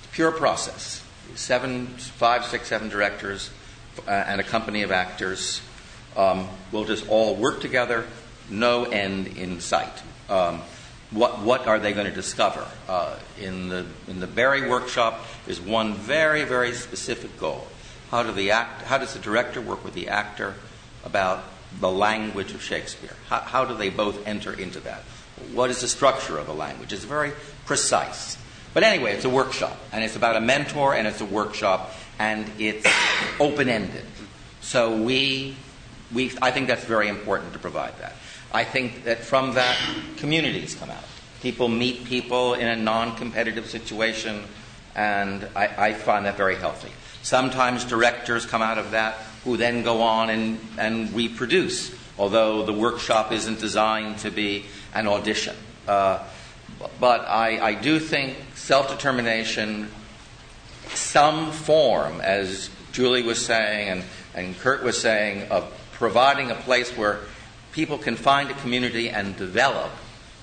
It's 0.04 0.14
pure 0.14 0.32
process. 0.32 1.04
Seven, 1.36 1.88
five, 1.88 2.45
six, 2.45 2.68
seven 2.68 2.89
directors 2.89 3.52
uh, 4.08 4.12
and 4.12 4.41
a 4.41 4.43
company 4.43 4.84
of 4.84 4.91
actors 4.91 5.62
um, 6.16 6.47
will 6.72 6.86
just 6.86 7.08
all 7.08 7.36
work 7.36 7.62
together, 7.62 8.06
no 8.50 8.86
end 8.86 9.28
in 9.28 9.60
sight. 9.60 10.04
Um, 10.30 10.62
what, 11.12 11.39
what 11.39 11.68
are 11.68 11.80
they 11.80 11.93
going 11.93 12.06
to 12.06 12.14
discover? 12.14 12.66
Uh, 12.88 13.16
in, 13.39 13.70
the, 13.70 13.86
in 14.08 14.20
the 14.20 14.28
Berry 14.28 14.70
workshop 14.70 15.26
is 15.47 15.60
one 15.60 15.95
very, 15.95 16.43
very 16.43 16.74
specific 16.74 17.39
goal. 17.39 17.68
How, 18.12 18.24
do 18.24 18.32
the 18.32 18.52
act, 18.52 18.84
how 18.84 18.97
does 18.97 19.14
the 19.14 19.20
director 19.20 19.62
work 19.62 19.84
with 19.84 19.93
the 19.93 20.10
actor 20.10 20.56
about 21.04 21.43
the 21.80 21.91
language 21.91 22.54
of 22.54 22.62
Shakespeare? 22.62 23.16
How, 23.28 23.39
how 23.39 23.66
do 23.66 23.76
they 23.76 23.89
both 23.89 24.28
enter 24.28 24.54
into 24.54 24.80
that? 24.82 25.02
What 25.54 25.70
is 25.70 25.82
the 25.82 25.88
structure 25.88 26.38
of 26.38 26.47
the 26.47 26.54
language? 26.54 26.93
It's 26.93 27.06
very 27.06 27.32
precise. 27.66 28.38
But 28.74 28.84
anyway, 28.84 29.14
it's 29.14 29.26
a 29.26 29.30
workshop, 29.30 29.78
and 29.91 30.04
it's 30.04 30.16
about 30.16 30.36
a 30.36 30.41
mentor, 30.41 30.93
and 30.93 31.08
it's 31.08 31.22
a 31.22 31.26
workshop, 31.26 31.91
and 32.20 32.49
it's 32.59 32.86
open 33.39 33.70
ended. 33.70 34.05
So 34.61 35.01
we, 35.01 35.55
we, 36.13 36.32
I 36.41 36.51
think 36.51 36.67
that's 36.67 36.84
very 36.84 37.07
important 37.07 37.53
to 37.53 37.59
provide 37.59 37.97
that. 37.99 38.13
I 38.51 38.63
think 38.63 39.05
that 39.05 39.20
from 39.20 39.53
that, 39.53 39.78
communities 40.17 40.76
come 40.76 40.89
out. 40.89 41.03
People 41.41 41.70
meet 41.70 42.03
people 42.03 42.55
in 42.55 42.67
a 42.67 42.76
non 42.76 43.15
competitive 43.15 43.67
situation, 43.67 44.43
and 44.95 45.47
I, 45.55 45.89
I, 45.89 45.93
find 45.93 46.26
that 46.26 46.36
very 46.36 46.55
healthy. 46.55 46.91
Sometimes 47.22 47.86
directors 47.86 48.45
come 48.45 48.61
out 48.61 48.78
of 48.78 48.91
that 48.91 49.15
who 49.45 49.55
then 49.55 49.84
go 49.84 50.01
on 50.01 50.30
and, 50.30 50.59
and 50.78 51.13
reproduce, 51.13 51.95
although 52.17 52.65
the 52.65 52.74
workshop 52.74 53.32
isn't 53.32 53.59
designed 53.59 54.17
to 54.20 54.32
be 54.32 54.65
an 54.93 55.07
audition. 55.07 55.55
Uh, 55.88 56.20
but 56.99 57.22
I, 57.22 57.59
I 57.70 57.74
do 57.76 57.99
think 57.99 58.38
self 58.55 58.89
determination, 58.89 59.89
some 60.94 61.52
form, 61.52 62.22
as 62.22 62.70
Julie 62.92 63.24
was 63.24 63.44
saying 63.44 63.90
and, 63.90 64.04
and 64.36 64.58
Kurt 64.60 64.84
was 64.84 65.00
saying, 65.00 65.50
of 65.52 65.72
providing 65.94 66.52
a 66.52 66.56
place 66.56 66.96
where 66.96 67.20
people 67.72 67.98
can 67.98 68.16
find 68.16 68.50
a 68.50 68.54
community 68.56 69.10
and 69.10 69.36
develop 69.36 69.92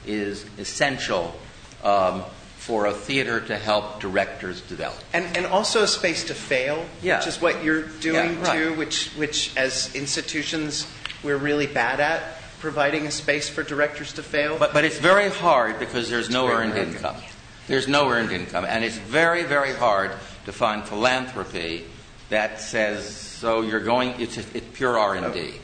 is 0.06 0.46
essential 0.58 1.34
um, 1.82 2.22
for 2.56 2.86
a 2.86 2.92
theater 2.92 3.40
to 3.40 3.56
help 3.56 4.00
directors 4.00 4.60
develop. 4.62 4.98
And, 5.12 5.36
and 5.36 5.46
also 5.46 5.82
a 5.82 5.86
space 5.86 6.24
to 6.24 6.34
fail, 6.34 6.84
yeah. 7.02 7.18
which 7.18 7.28
is 7.28 7.40
what 7.40 7.64
you're 7.64 7.82
doing 7.82 8.34
yeah, 8.34 8.42
right. 8.42 8.58
too, 8.58 8.74
which, 8.74 9.10
which 9.10 9.56
as 9.56 9.94
institutions 9.94 10.86
we're 11.22 11.36
really 11.36 11.66
bad 11.66 12.00
at 12.00 12.22
providing 12.58 13.06
a 13.06 13.10
space 13.10 13.48
for 13.48 13.62
directors 13.62 14.12
to 14.14 14.22
fail. 14.22 14.58
But, 14.58 14.72
but 14.72 14.84
it's 14.84 14.98
very 14.98 15.28
hard 15.28 15.78
because 15.78 16.08
there's 16.08 16.30
no 16.30 16.48
earned 16.48 16.76
income. 16.76 17.16
There's 17.68 17.88
no 17.88 18.08
earned 18.08 18.32
income. 18.32 18.64
And 18.64 18.84
it's 18.84 18.96
very, 18.98 19.42
very 19.44 19.72
hard 19.72 20.12
to 20.46 20.52
find 20.52 20.84
philanthropy 20.84 21.84
that 22.30 22.60
says, 22.60 23.14
so 23.14 23.62
you're 23.62 23.80
going, 23.80 24.20
it's, 24.20 24.38
it's 24.38 24.66
pure 24.72 24.98
R&D. 24.98 25.54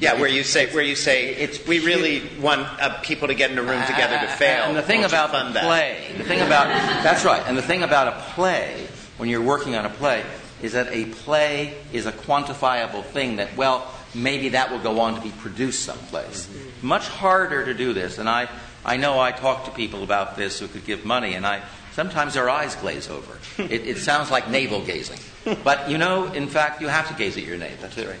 Yeah, 0.00 0.14
where 0.14 0.28
you 0.28 0.42
say 0.42 0.72
where 0.72 0.82
you 0.82 0.96
say 0.96 1.34
it's 1.34 1.64
we 1.66 1.78
really 1.84 2.22
want 2.40 2.62
uh, 2.80 2.98
people 3.02 3.28
to 3.28 3.34
get 3.34 3.50
in 3.50 3.58
a 3.58 3.62
room 3.62 3.80
together 3.86 4.18
to 4.18 4.26
fail. 4.26 4.64
And 4.64 4.76
the 4.76 4.82
thing 4.82 5.04
about 5.04 5.30
the 5.52 5.60
play, 5.60 6.08
the 6.16 6.24
thing 6.24 6.40
about 6.40 6.66
that's 7.04 7.24
right. 7.24 7.42
And 7.46 7.56
the 7.56 7.62
thing 7.62 7.82
about 7.82 8.08
a 8.08 8.20
play, 8.32 8.88
when 9.18 9.28
you're 9.28 9.42
working 9.42 9.76
on 9.76 9.84
a 9.84 9.90
play, 9.90 10.24
is 10.62 10.72
that 10.72 10.88
a 10.90 11.04
play 11.04 11.76
is 11.92 12.06
a 12.06 12.12
quantifiable 12.12 13.04
thing. 13.04 13.36
That 13.36 13.54
well, 13.56 13.86
maybe 14.14 14.48
that 14.48 14.72
will 14.72 14.80
go 14.80 14.98
on 14.98 15.14
to 15.14 15.20
be 15.20 15.30
produced 15.30 15.84
someplace. 15.84 16.46
Mm-hmm. 16.46 16.86
Much 16.86 17.06
harder 17.06 17.64
to 17.66 17.74
do 17.74 17.92
this. 17.92 18.18
And 18.18 18.28
I 18.28 18.48
I 18.84 18.96
know 18.96 19.20
I 19.20 19.30
talk 19.30 19.66
to 19.66 19.70
people 19.70 20.02
about 20.02 20.36
this 20.36 20.58
who 20.58 20.66
could 20.66 20.84
give 20.84 21.04
money, 21.04 21.34
and 21.34 21.46
I 21.46 21.62
sometimes 21.92 22.36
our 22.36 22.48
eyes 22.48 22.74
glaze 22.76 23.08
over. 23.08 23.38
it, 23.58 23.86
it 23.86 23.98
sounds 23.98 24.30
like 24.30 24.48
navel 24.50 24.84
gazing, 24.84 25.18
but 25.64 25.88
you 25.88 25.98
know, 25.98 26.24
in 26.32 26.48
fact, 26.48 26.80
you 26.80 26.88
have 26.88 27.08
to 27.08 27.14
gaze 27.14 27.36
at 27.36 27.44
your 27.44 27.56
navel. 27.56 27.76
That's 27.80 27.98
it, 27.98 28.08
right. 28.08 28.20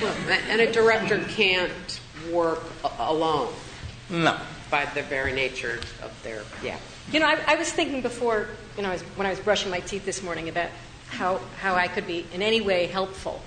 Well, 0.00 0.14
and 0.48 0.60
a 0.60 0.72
director 0.72 1.22
can't 1.28 2.00
work 2.32 2.62
alone. 2.98 3.52
No. 4.08 4.38
By 4.70 4.86
the 4.86 5.02
very 5.02 5.32
nature 5.32 5.80
of 6.02 6.22
their, 6.22 6.42
yeah. 6.62 6.78
You 7.12 7.20
know, 7.20 7.26
I, 7.26 7.38
I 7.46 7.54
was 7.56 7.72
thinking 7.72 8.02
before, 8.02 8.48
you 8.76 8.82
know, 8.82 8.96
when 9.16 9.26
I 9.26 9.30
was 9.30 9.40
brushing 9.40 9.70
my 9.70 9.80
teeth 9.80 10.04
this 10.04 10.22
morning 10.22 10.48
about 10.48 10.70
how, 11.08 11.40
how 11.58 11.74
I 11.74 11.88
could 11.88 12.06
be 12.06 12.24
in 12.32 12.40
any 12.40 12.60
way 12.60 12.86
helpful 12.86 13.42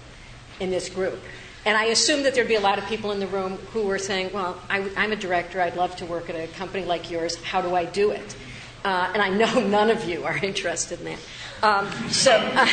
in 0.59 0.69
this 0.69 0.89
group. 0.89 1.19
And 1.65 1.78
I 1.78 1.86
assumed 1.86 2.26
that 2.26 2.36
there'd 2.36 2.47
be 2.47 2.55
a 2.55 2.61
lot 2.61 2.78
of 2.78 2.86
people 2.88 3.11
in 3.11 3.19
the 3.19 3.28
room 3.28 3.53
who 3.71 3.84
were 3.84 3.97
saying, 3.97 4.32
well, 4.34 4.59
I, 4.69 4.80
am 4.97 5.13
a 5.13 5.15
director. 5.15 5.61
I'd 5.61 5.78
love 5.78 5.95
to 5.97 6.05
work 6.05 6.30
at 6.30 6.36
a 6.36 6.47
company 6.53 6.84
like 6.84 7.09
yours. 7.09 7.41
How 7.41 7.61
do 7.61 7.74
I 7.74 7.86
do 7.86 8.11
it? 8.11 8.36
Uh, 8.84 9.11
and 9.13 9.21
I 9.21 9.29
know 9.29 9.59
none 9.67 9.89
of 9.89 10.07
you 10.07 10.25
are 10.25 10.38
interested 10.38 10.99
in 10.99 11.05
that. 11.05 11.19
Um, 11.63 11.89
so, 12.09 12.34
uh, 12.34 12.67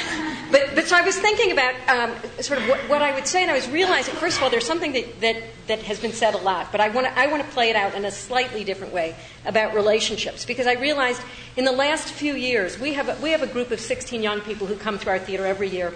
but, 0.51 0.75
but 0.75 0.87
so 0.89 0.97
I 0.97 1.03
was 1.03 1.17
thinking 1.17 1.53
about 1.53 1.75
um, 1.89 2.17
sort 2.41 2.61
of 2.61 2.69
what, 2.69 2.81
what, 2.89 3.03
I 3.03 3.15
would 3.15 3.25
say, 3.25 3.43
and 3.43 3.51
I 3.51 3.55
was 3.55 3.69
realizing, 3.69 4.17
first 4.17 4.37
of 4.37 4.43
all, 4.43 4.51
there's 4.51 4.67
something 4.67 4.93
that, 4.95 5.21
that, 5.21 5.37
that 5.69 5.83
has 5.83 6.01
been 6.01 6.13
said 6.13 6.35
a 6.35 6.39
lot, 6.39 6.73
but 6.73 6.81
I 6.81 6.89
want 6.89 7.07
to 7.07 7.17
I 7.17 7.29
want 7.29 7.45
to 7.45 7.49
play 7.51 7.71
it 7.71 7.77
out 7.77 7.95
in 7.95 8.05
a 8.05 8.11
slightly 8.11 8.65
different 8.65 8.93
way 8.93 9.15
about 9.47 9.75
relationships 9.75 10.45
because 10.45 10.67
I 10.67 10.73
realized 10.73 11.23
in 11.57 11.65
the 11.65 11.73
last 11.73 12.13
few 12.13 12.35
years 12.35 12.81
we 12.81 12.95
have 12.95 13.23
we 13.23 13.31
have 13.31 13.43
a 13.43 13.47
group 13.47 13.71
of 13.71 13.79
16 13.79 14.21
young 14.21 14.41
people 14.41 14.67
who 14.67 14.75
come 14.75 14.99
through 14.99 15.13
our 15.13 15.19
theater 15.21 15.47
every 15.47 15.69
year 15.69 15.95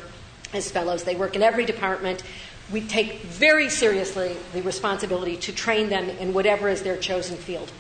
as 0.52 0.70
fellows. 0.70 1.02
They 1.02 1.16
work 1.16 1.34
in 1.34 1.42
every 1.42 1.64
department. 1.64 2.22
We 2.72 2.80
take 2.80 3.22
very 3.22 3.68
seriously 3.68 4.36
the 4.52 4.62
responsibility 4.62 5.36
to 5.38 5.52
train 5.52 5.88
them 5.88 6.08
in 6.08 6.32
whatever 6.32 6.68
is 6.68 6.82
their 6.82 6.96
chosen 6.96 7.36
field. 7.36 7.72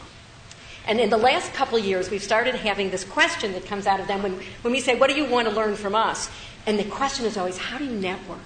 And 0.86 1.00
in 1.00 1.10
the 1.10 1.16
last 1.16 1.52
couple 1.54 1.78
of 1.78 1.84
years, 1.84 2.10
we've 2.10 2.22
started 2.22 2.54
having 2.54 2.90
this 2.90 3.04
question 3.04 3.52
that 3.52 3.64
comes 3.64 3.86
out 3.86 4.00
of 4.00 4.06
them 4.06 4.22
when, 4.22 4.40
when 4.62 4.72
we 4.72 4.80
say, 4.80 4.96
What 4.96 5.08
do 5.08 5.16
you 5.16 5.24
want 5.24 5.48
to 5.48 5.54
learn 5.54 5.76
from 5.76 5.94
us? 5.94 6.30
And 6.66 6.78
the 6.78 6.84
question 6.84 7.24
is 7.26 7.36
always, 7.36 7.56
How 7.56 7.78
do 7.78 7.84
you 7.84 7.92
network? 7.92 8.38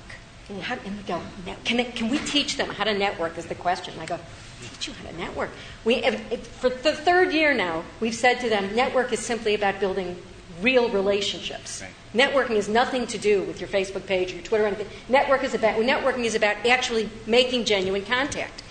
How, 0.63 0.77
and 0.85 0.97
we 0.97 1.03
go, 1.03 1.21
can, 1.65 1.79
it, 1.79 1.95
can 1.95 2.09
we 2.09 2.19
teach 2.19 2.57
them 2.57 2.71
how 2.71 2.85
to 2.85 2.97
network? 2.97 3.37
Is 3.37 3.47
the 3.47 3.55
question. 3.55 3.93
And 3.95 4.03
I 4.03 4.07
go, 4.07 4.19
Teach 4.63 4.89
you 4.89 4.95
how 4.95 5.11
to 5.11 5.17
network. 5.17 5.51
We, 5.85 5.97
if, 5.97 6.47
for 6.47 6.71
the 6.71 6.93
third 6.93 7.33
year 7.33 7.55
now, 7.55 7.85
we've 8.01 8.15
said 8.15 8.41
to 8.41 8.49
them, 8.49 8.75
Network 8.75 9.13
is 9.13 9.21
simply 9.21 9.55
about 9.55 9.81
building 9.81 10.17
real 10.63 10.89
relationships. 10.91 11.83
Right. 11.83 11.93
Networking 12.15 12.57
has 12.57 12.69
nothing 12.69 13.07
to 13.09 13.19
do 13.19 13.43
with 13.43 13.61
your 13.61 13.69
Facebook 13.69 14.07
page 14.07 14.33
or 14.33 14.37
your 14.37 14.45
Twitter 14.45 14.65
or 14.65 14.69
anything. 14.69 14.89
Network 15.09 15.45
is 15.45 15.55
about, 15.55 15.77
networking 15.77 16.25
is 16.25 16.35
about 16.35 16.65
actually 16.67 17.09
making 17.27 17.65
genuine 17.65 18.05
contact. 18.05 18.63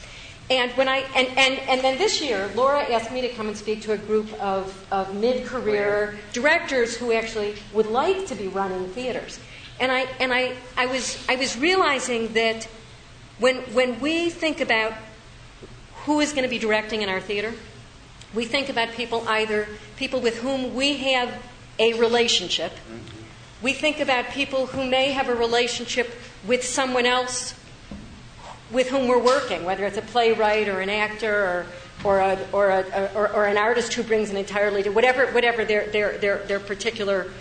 And 0.50 0.72
when 0.74 0.88
I 0.88 1.00
and, 1.14 1.28
and, 1.38 1.60
and 1.60 1.82
then 1.82 1.98
this 1.98 2.22
year, 2.22 2.50
Laura 2.56 2.82
asked 2.84 3.12
me 3.12 3.20
to 3.22 3.30
come 3.30 3.48
and 3.48 3.58
speak 3.58 3.82
to 3.82 3.92
a 3.92 3.98
group 3.98 4.32
of, 4.42 4.88
of 4.92 5.14
mid-career 5.14 6.16
oh, 6.16 6.20
directors 6.32 6.96
who 6.96 7.12
actually 7.12 7.56
would 7.74 7.88
like 7.88 8.28
to 8.28 8.36
be 8.36 8.48
running 8.48 8.88
theaters. 8.90 9.40
And 9.80 9.92
I 9.92 10.08
and 10.20 10.34
I, 10.34 10.56
I 10.78 10.86
was 10.86 11.24
I 11.28 11.36
was 11.36 11.58
realizing 11.58 12.34
that 12.34 12.64
when 13.40 13.58
when 13.74 14.00
we 14.00 14.30
think 14.30 14.62
about 14.62 14.94
who 16.06 16.22
is 16.22 16.32
going 16.32 16.44
to 16.44 16.50
be 16.50 16.60
directing 16.60 17.02
in 17.02 17.10
our 17.10 17.20
theater, 17.20 17.54
we 18.34 18.46
think 18.46 18.70
about 18.70 18.92
people 18.92 19.28
either 19.28 19.68
people 19.98 20.22
with 20.22 20.40
whom 20.40 20.74
we 20.74 20.96
have 20.98 21.44
a 21.78 21.94
relationship. 22.00 22.72
Mm-hmm. 22.72 23.18
We 23.62 23.74
think 23.74 24.00
about 24.00 24.30
people 24.30 24.68
who 24.68 24.88
may 24.88 25.12
have 25.12 25.28
a 25.28 25.36
relationship 25.36 26.10
with 26.48 26.64
someone 26.64 27.06
else 27.06 27.54
with 28.72 28.90
whom 28.90 29.08
we're 29.08 29.24
working, 29.24 29.64
whether 29.64 29.86
it's 29.86 29.98
a 29.98 30.02
playwright 30.02 30.68
or 30.68 30.82
an 30.82 30.90
actor 30.90 31.34
or, 31.34 31.66
or, 32.04 32.20
a, 32.20 32.38
or, 32.52 32.70
a, 32.70 33.12
or, 33.16 33.32
or 33.32 33.46
an 33.46 33.58
artist 33.58 33.94
who 33.94 34.04
brings 34.04 34.30
an 34.30 34.38
entirely 34.38 34.88
whatever, 34.90 35.28
whatever 35.28 35.64
their, 35.66 35.88
their, 35.88 36.18
their, 36.18 36.40
their 36.40 36.60
particular 36.60 37.32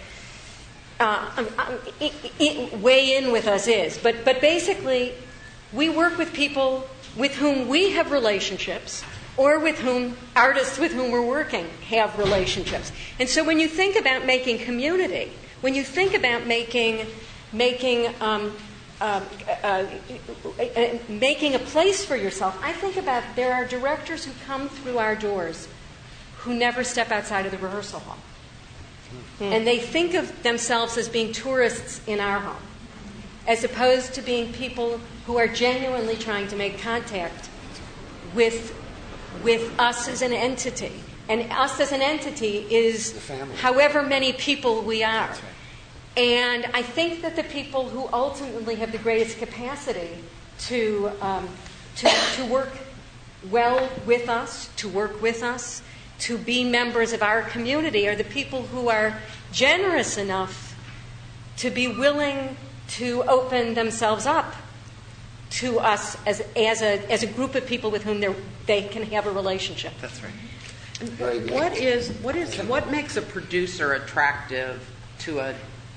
uh, 1.00 1.30
um, 1.36 1.48
um, 1.58 2.82
weigh 2.82 3.16
in 3.16 3.32
with 3.32 3.46
us 3.46 3.66
is. 3.66 3.98
But, 3.98 4.24
but 4.24 4.40
basically, 4.40 5.14
we 5.72 5.88
work 5.88 6.16
with 6.16 6.32
people 6.32 6.88
with 7.16 7.34
whom 7.34 7.68
we 7.68 7.90
have 7.90 8.12
relationships 8.12 9.02
or 9.36 9.58
with 9.58 9.78
whom 9.78 10.16
artists 10.34 10.78
with 10.78 10.92
whom 10.92 11.10
we're 11.10 11.26
working 11.26 11.68
have 11.88 12.18
relationships. 12.18 12.92
And 13.18 13.28
so 13.28 13.44
when 13.44 13.60
you 13.60 13.68
think 13.68 13.96
about 13.96 14.24
making 14.24 14.58
community, 14.58 15.32
when 15.60 15.74
you 15.74 15.82
think 15.84 16.14
about 16.14 16.46
making 16.46 17.06
making 17.52 18.12
um, 18.20 18.54
um, 19.00 19.22
uh, 19.62 19.84
making 21.08 21.54
a 21.54 21.58
place 21.58 22.04
for 22.04 22.16
yourself, 22.16 22.58
I 22.62 22.72
think 22.72 22.96
about 22.96 23.22
there 23.34 23.52
are 23.52 23.64
directors 23.66 24.24
who 24.24 24.32
come 24.46 24.68
through 24.68 24.98
our 24.98 25.14
doors 25.14 25.68
who 26.38 26.54
never 26.54 26.84
step 26.84 27.10
outside 27.10 27.44
of 27.44 27.52
the 27.52 27.58
rehearsal 27.58 28.00
hall. 28.00 28.18
Mm. 29.40 29.52
And 29.52 29.66
they 29.66 29.78
think 29.78 30.14
of 30.14 30.42
themselves 30.42 30.96
as 30.96 31.08
being 31.08 31.32
tourists 31.32 32.00
in 32.06 32.20
our 32.20 32.38
home, 32.38 32.62
as 33.46 33.64
opposed 33.64 34.14
to 34.14 34.22
being 34.22 34.52
people 34.52 35.00
who 35.26 35.36
are 35.36 35.48
genuinely 35.48 36.16
trying 36.16 36.48
to 36.48 36.56
make 36.56 36.78
contact 36.80 37.50
with, 38.34 38.74
with 39.42 39.78
us 39.78 40.08
as 40.08 40.22
an 40.22 40.32
entity. 40.32 40.92
And 41.28 41.50
us 41.50 41.80
as 41.80 41.90
an 41.90 42.02
entity 42.02 42.66
is 42.70 43.28
however 43.56 44.02
many 44.02 44.32
people 44.32 44.82
we 44.82 45.02
are. 45.02 45.34
And 46.16 46.66
I 46.72 46.82
think 46.82 47.22
that 47.22 47.36
the 47.36 47.44
people 47.44 47.88
who 47.88 48.08
ultimately 48.12 48.76
have 48.76 48.92
the 48.92 48.98
greatest 48.98 49.38
capacity 49.38 50.10
to, 50.60 51.10
um, 51.20 51.48
to, 51.96 52.08
to 52.36 52.44
work 52.46 52.70
well 53.50 53.90
with 54.06 54.28
us, 54.28 54.70
to 54.76 54.88
work 54.88 55.20
with 55.20 55.42
us, 55.42 55.82
to 56.20 56.38
be 56.38 56.64
members 56.64 57.12
of 57.12 57.22
our 57.22 57.42
community 57.42 58.08
are 58.08 58.16
the 58.16 58.24
people 58.24 58.62
who 58.62 58.88
are 58.88 59.18
generous 59.52 60.16
enough 60.16 60.74
to 61.58 61.70
be 61.70 61.88
willing 61.88 62.56
to 62.88 63.22
open 63.24 63.74
themselves 63.74 64.24
up 64.24 64.54
to 65.50 65.78
us 65.78 66.16
as, 66.26 66.40
as, 66.56 66.82
a, 66.82 67.10
as 67.10 67.22
a 67.22 67.26
group 67.26 67.54
of 67.54 67.66
people 67.66 67.90
with 67.90 68.04
whom 68.04 68.24
they 68.66 68.82
can 68.82 69.02
have 69.04 69.26
a 69.26 69.30
relationship. 69.30 69.92
That's 70.00 70.20
right. 70.22 70.32
What 71.50 71.76
is 71.76 72.08
what 72.22 72.36
is 72.36 72.56
what 72.62 72.90
makes 72.90 73.18
a 73.18 73.22
producer 73.22 73.92
attractive 73.92 74.90
to 75.20 75.40
a 75.40 75.54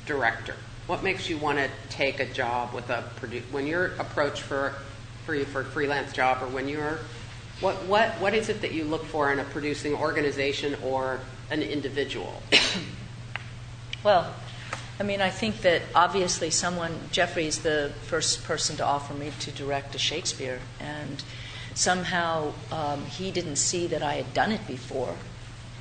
director? 0.09 0.55
What 0.87 1.03
makes 1.03 1.29
you 1.29 1.37
want 1.37 1.59
to 1.59 1.69
take 1.89 2.19
a 2.19 2.25
job 2.25 2.73
with 2.73 2.89
a 2.89 3.03
when 3.51 3.67
you're 3.67 3.93
approached 3.99 4.41
for 4.41 4.73
a 5.27 5.45
freelance 5.45 6.11
job 6.11 6.41
or 6.41 6.47
when 6.47 6.67
you're 6.67 6.97
what 7.61 7.75
what 7.85 8.09
what 8.19 8.33
is 8.33 8.49
it 8.49 8.61
that 8.61 8.71
you 8.71 8.83
look 8.83 9.05
for 9.05 9.31
in 9.31 9.37
a 9.37 9.43
producing 9.43 9.93
organization 9.93 10.75
or 10.83 11.19
an 11.51 11.61
individual? 11.61 12.41
well, 14.03 14.33
I 14.99 15.03
mean, 15.03 15.21
I 15.21 15.29
think 15.29 15.61
that 15.61 15.83
obviously 15.93 16.49
someone 16.49 16.93
Jeffrey's 17.11 17.59
the 17.59 17.91
first 18.03 18.43
person 18.43 18.75
to 18.77 18.85
offer 18.85 19.13
me 19.13 19.31
to 19.41 19.51
direct 19.51 19.93
a 19.93 19.99
Shakespeare, 19.99 20.59
and 20.79 21.23
somehow 21.75 22.53
um, 22.71 23.05
he 23.05 23.29
didn't 23.29 23.57
see 23.57 23.85
that 23.87 24.01
I 24.01 24.15
had 24.15 24.33
done 24.33 24.51
it 24.51 24.65
before. 24.65 25.15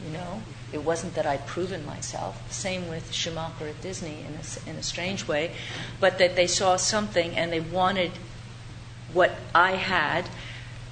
You 0.05 0.13
know, 0.13 0.43
it 0.73 0.85
wasn't 0.85 1.15
that 1.15 1.27
I'd 1.27 1.47
proven 1.47 1.85
myself. 1.87 2.53
Same 2.53 2.89
with 2.89 3.13
Schumacher 3.13 3.69
at 3.69 3.81
Disney 3.81 4.25
in 4.27 4.35
a, 4.35 4.71
in 4.71 4.77
a 4.77 4.83
strange 4.83 5.27
way, 5.27 5.53
but 6.01 6.19
that 6.19 6.37
they 6.37 6.47
saw 6.47 6.77
something 6.77 7.35
and 7.35 7.53
they 7.53 7.61
wanted 7.61 8.13
what 9.13 9.35
I 9.55 9.73
had, 9.73 10.29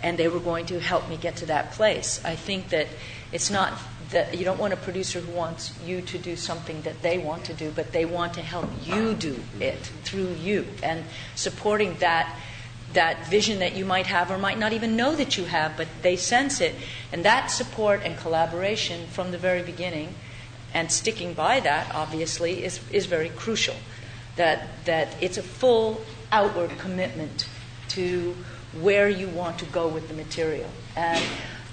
and 0.02 0.18
they 0.18 0.28
were 0.28 0.40
going 0.40 0.66
to 0.66 0.80
help 0.80 1.08
me 1.08 1.16
get 1.16 1.36
to 1.36 1.46
that 1.46 1.72
place. 1.72 2.24
I 2.24 2.34
think 2.34 2.70
that 2.70 2.88
it's 3.32 3.50
not 3.50 3.74
that 4.10 4.38
you 4.38 4.44
don't 4.44 4.58
want 4.58 4.72
a 4.72 4.76
producer 4.76 5.20
who 5.20 5.32
wants 5.32 5.78
you 5.84 6.00
to 6.00 6.18
do 6.18 6.36
something 6.36 6.82
that 6.82 7.02
they 7.02 7.18
want 7.18 7.44
to 7.44 7.54
do, 7.54 7.70
but 7.74 7.92
they 7.92 8.04
want 8.04 8.34
to 8.34 8.42
help 8.42 8.70
you 8.84 9.14
do 9.14 9.42
it 9.60 9.78
through 10.04 10.32
you 10.34 10.66
and 10.82 11.04
supporting 11.34 11.96
that 11.98 12.34
that 12.92 13.26
vision 13.26 13.58
that 13.58 13.74
you 13.74 13.84
might 13.84 14.06
have 14.06 14.30
or 14.30 14.38
might 14.38 14.58
not 14.58 14.72
even 14.72 14.96
know 14.96 15.14
that 15.14 15.36
you 15.36 15.44
have, 15.44 15.76
but 15.76 15.88
they 16.02 16.16
sense 16.16 16.60
it. 16.60 16.74
And 17.12 17.24
that 17.24 17.48
support 17.48 18.02
and 18.04 18.16
collaboration 18.16 19.06
from 19.08 19.30
the 19.30 19.38
very 19.38 19.62
beginning 19.62 20.14
and 20.72 20.90
sticking 20.90 21.34
by 21.34 21.60
that, 21.60 21.94
obviously, 21.94 22.64
is, 22.64 22.80
is 22.90 23.06
very 23.06 23.28
crucial. 23.30 23.76
That, 24.36 24.84
that 24.84 25.16
it's 25.22 25.38
a 25.38 25.42
full 25.42 26.02
outward 26.30 26.70
commitment 26.78 27.48
to 27.88 28.36
where 28.80 29.08
you 29.08 29.28
want 29.28 29.58
to 29.60 29.64
go 29.66 29.88
with 29.88 30.08
the 30.08 30.14
material. 30.14 30.68
And 30.94 31.24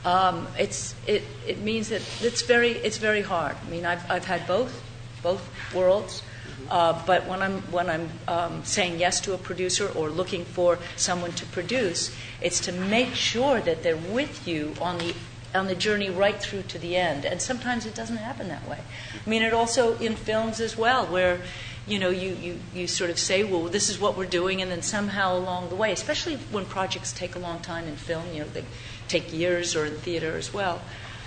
um, 0.05 0.47
it's, 0.57 0.95
it, 1.07 1.23
it 1.45 1.59
means 1.59 1.89
that 1.89 2.01
it's 2.21 2.41
very, 2.43 2.71
it's 2.71 2.97
very 2.97 3.21
hard. 3.21 3.55
I 3.65 3.69
mean, 3.69 3.85
I've, 3.85 4.09
I've 4.09 4.25
had 4.25 4.47
both, 4.47 4.81
both 5.21 5.49
worlds. 5.73 6.23
Uh, 6.69 7.01
but 7.05 7.27
when 7.27 7.41
I'm, 7.41 7.61
when 7.71 7.89
I'm 7.89 8.09
um, 8.27 8.63
saying 8.63 8.99
yes 8.99 9.19
to 9.21 9.33
a 9.33 9.37
producer 9.37 9.87
or 9.89 10.09
looking 10.09 10.45
for 10.45 10.79
someone 10.95 11.31
to 11.33 11.45
produce, 11.47 12.15
it's 12.41 12.59
to 12.61 12.71
make 12.71 13.13
sure 13.13 13.59
that 13.61 13.83
they're 13.83 13.97
with 13.97 14.47
you 14.47 14.73
on 14.81 14.97
the 14.97 15.13
on 15.55 15.67
the 15.67 15.75
journey 15.75 16.09
right 16.09 16.39
through 16.41 16.63
to 16.63 16.79
the 16.79 16.95
end. 16.95 17.25
And 17.25 17.41
sometimes 17.41 17.85
it 17.85 17.93
doesn't 17.93 18.17
happen 18.17 18.47
that 18.47 18.67
way. 18.67 18.79
I 19.13 19.29
mean, 19.29 19.43
it 19.43 19.53
also 19.53 19.97
in 19.97 20.15
films 20.15 20.59
as 20.59 20.77
well, 20.77 21.05
where 21.05 21.41
you 21.85 21.99
know 21.99 22.09
you, 22.09 22.31
you, 22.33 22.59
you 22.73 22.87
sort 22.87 23.09
of 23.09 23.19
say, 23.19 23.43
well, 23.43 23.65
this 23.65 23.89
is 23.89 23.99
what 23.99 24.17
we're 24.17 24.25
doing, 24.25 24.61
and 24.61 24.71
then 24.71 24.81
somehow 24.81 25.37
along 25.37 25.69
the 25.69 25.75
way, 25.75 25.91
especially 25.91 26.37
when 26.51 26.65
projects 26.65 27.11
take 27.11 27.35
a 27.35 27.39
long 27.39 27.59
time 27.59 27.87
in 27.87 27.95
film, 27.95 28.23
you 28.33 28.39
know, 28.39 28.47
they 28.47 28.65
take 29.07 29.31
years 29.31 29.75
or 29.75 29.85
in 29.85 29.93
theater 29.93 30.35
as 30.35 30.53
well. 30.53 30.81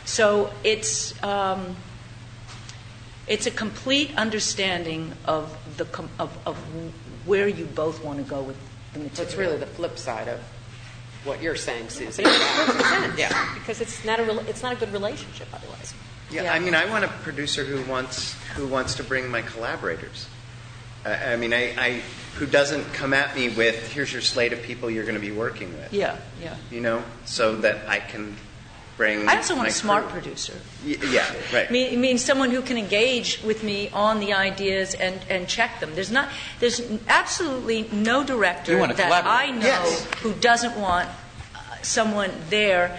So 0.05 0.53
it's 0.65 1.21
um, 1.23 1.77
it's 3.27 3.47
a 3.47 3.51
complete 3.51 4.17
understanding 4.17 5.13
of 5.25 5.57
the 5.77 5.85
com- 5.87 6.11
of, 6.19 6.37
of 6.47 6.57
where 7.27 7.49
you 7.49 7.65
both 7.65 8.03
want 8.05 8.19
to 8.19 8.25
go 8.25 8.43
with 8.43 8.57
the 8.93 9.01
material. 9.01 9.29
It's 9.29 9.37
really 9.37 9.57
the 9.57 9.67
flip 9.67 9.99
side 9.99 10.29
of 10.29 10.41
what 11.25 11.43
you're 11.43 11.57
saying, 11.57 11.89
Susan. 11.89 12.25
yeah, 13.17 13.55
because 13.55 13.81
it's 13.81 14.05
not 14.05 14.21
a 14.21 14.25
re- 14.25 14.45
it's 14.49 14.63
not 14.63 14.73
a 14.73 14.77
good 14.77 14.93
relationship 14.93 15.49
otherwise. 15.53 15.95
Yeah, 16.31 16.45
yeah, 16.45 16.55
I 16.55 16.59
mean, 16.59 16.75
I 16.75 16.87
want 16.87 17.05
a 17.05 17.09
producer 17.09 17.65
who 17.65 17.89
wants 17.91 18.35
who 18.55 18.67
wants 18.67 18.95
to 18.97 19.05
bring 19.05 19.31
my 19.31 19.43
collaborators. 19.43 20.29
I, 21.05 21.33
I 21.33 21.37
mean, 21.37 21.53
I, 21.53 21.75
I 21.79 22.03
who 22.37 22.47
doesn't 22.47 22.93
come 22.93 23.13
at 23.15 23.35
me 23.35 23.49
with 23.49 23.93
here's 23.93 24.13
your 24.13 24.23
slate 24.23 24.53
of 24.53 24.63
people 24.63 24.91
you're 24.91 25.05
going 25.05 25.15
to 25.15 25.21
be 25.21 25.33
working 25.33 25.73
with. 25.77 25.93
Yeah, 25.93 26.17
yeah. 26.43 26.57
You 26.71 26.81
know, 26.81 27.03
so 27.25 27.57
that 27.57 27.89
I 27.89 27.99
can 27.99 28.37
bring. 28.97 29.29
I 29.29 29.37
also 29.37 29.57
want 29.57 29.69
a 29.69 29.73
smart 29.73 30.05
crew. 30.05 30.21
producer. 30.21 30.55
Y- 30.85 30.97
yeah, 31.11 31.33
right. 31.53 31.69
I 31.69 31.73
mean, 31.73 32.01
means 32.01 32.25
someone 32.25 32.51
who 32.51 32.63
can 32.63 32.77
engage 32.77 33.43
with 33.43 33.63
me 33.63 33.91
on 33.91 34.21
the 34.21 34.33
ideas 34.33 34.95
and, 34.95 35.21
and 35.29 35.49
check 35.49 35.81
them. 35.81 35.95
There's 35.95 36.11
not, 36.11 36.29
there's 36.61 36.81
absolutely 37.09 37.89
no 37.93 38.25
director 38.25 38.79
that 38.87 39.27
I 39.27 39.51
know 39.51 39.67
yes. 39.67 40.05
who 40.21 40.33
doesn't 40.35 40.79
want 40.79 41.09
uh, 41.09 41.59
someone 41.83 42.31
there 42.51 42.99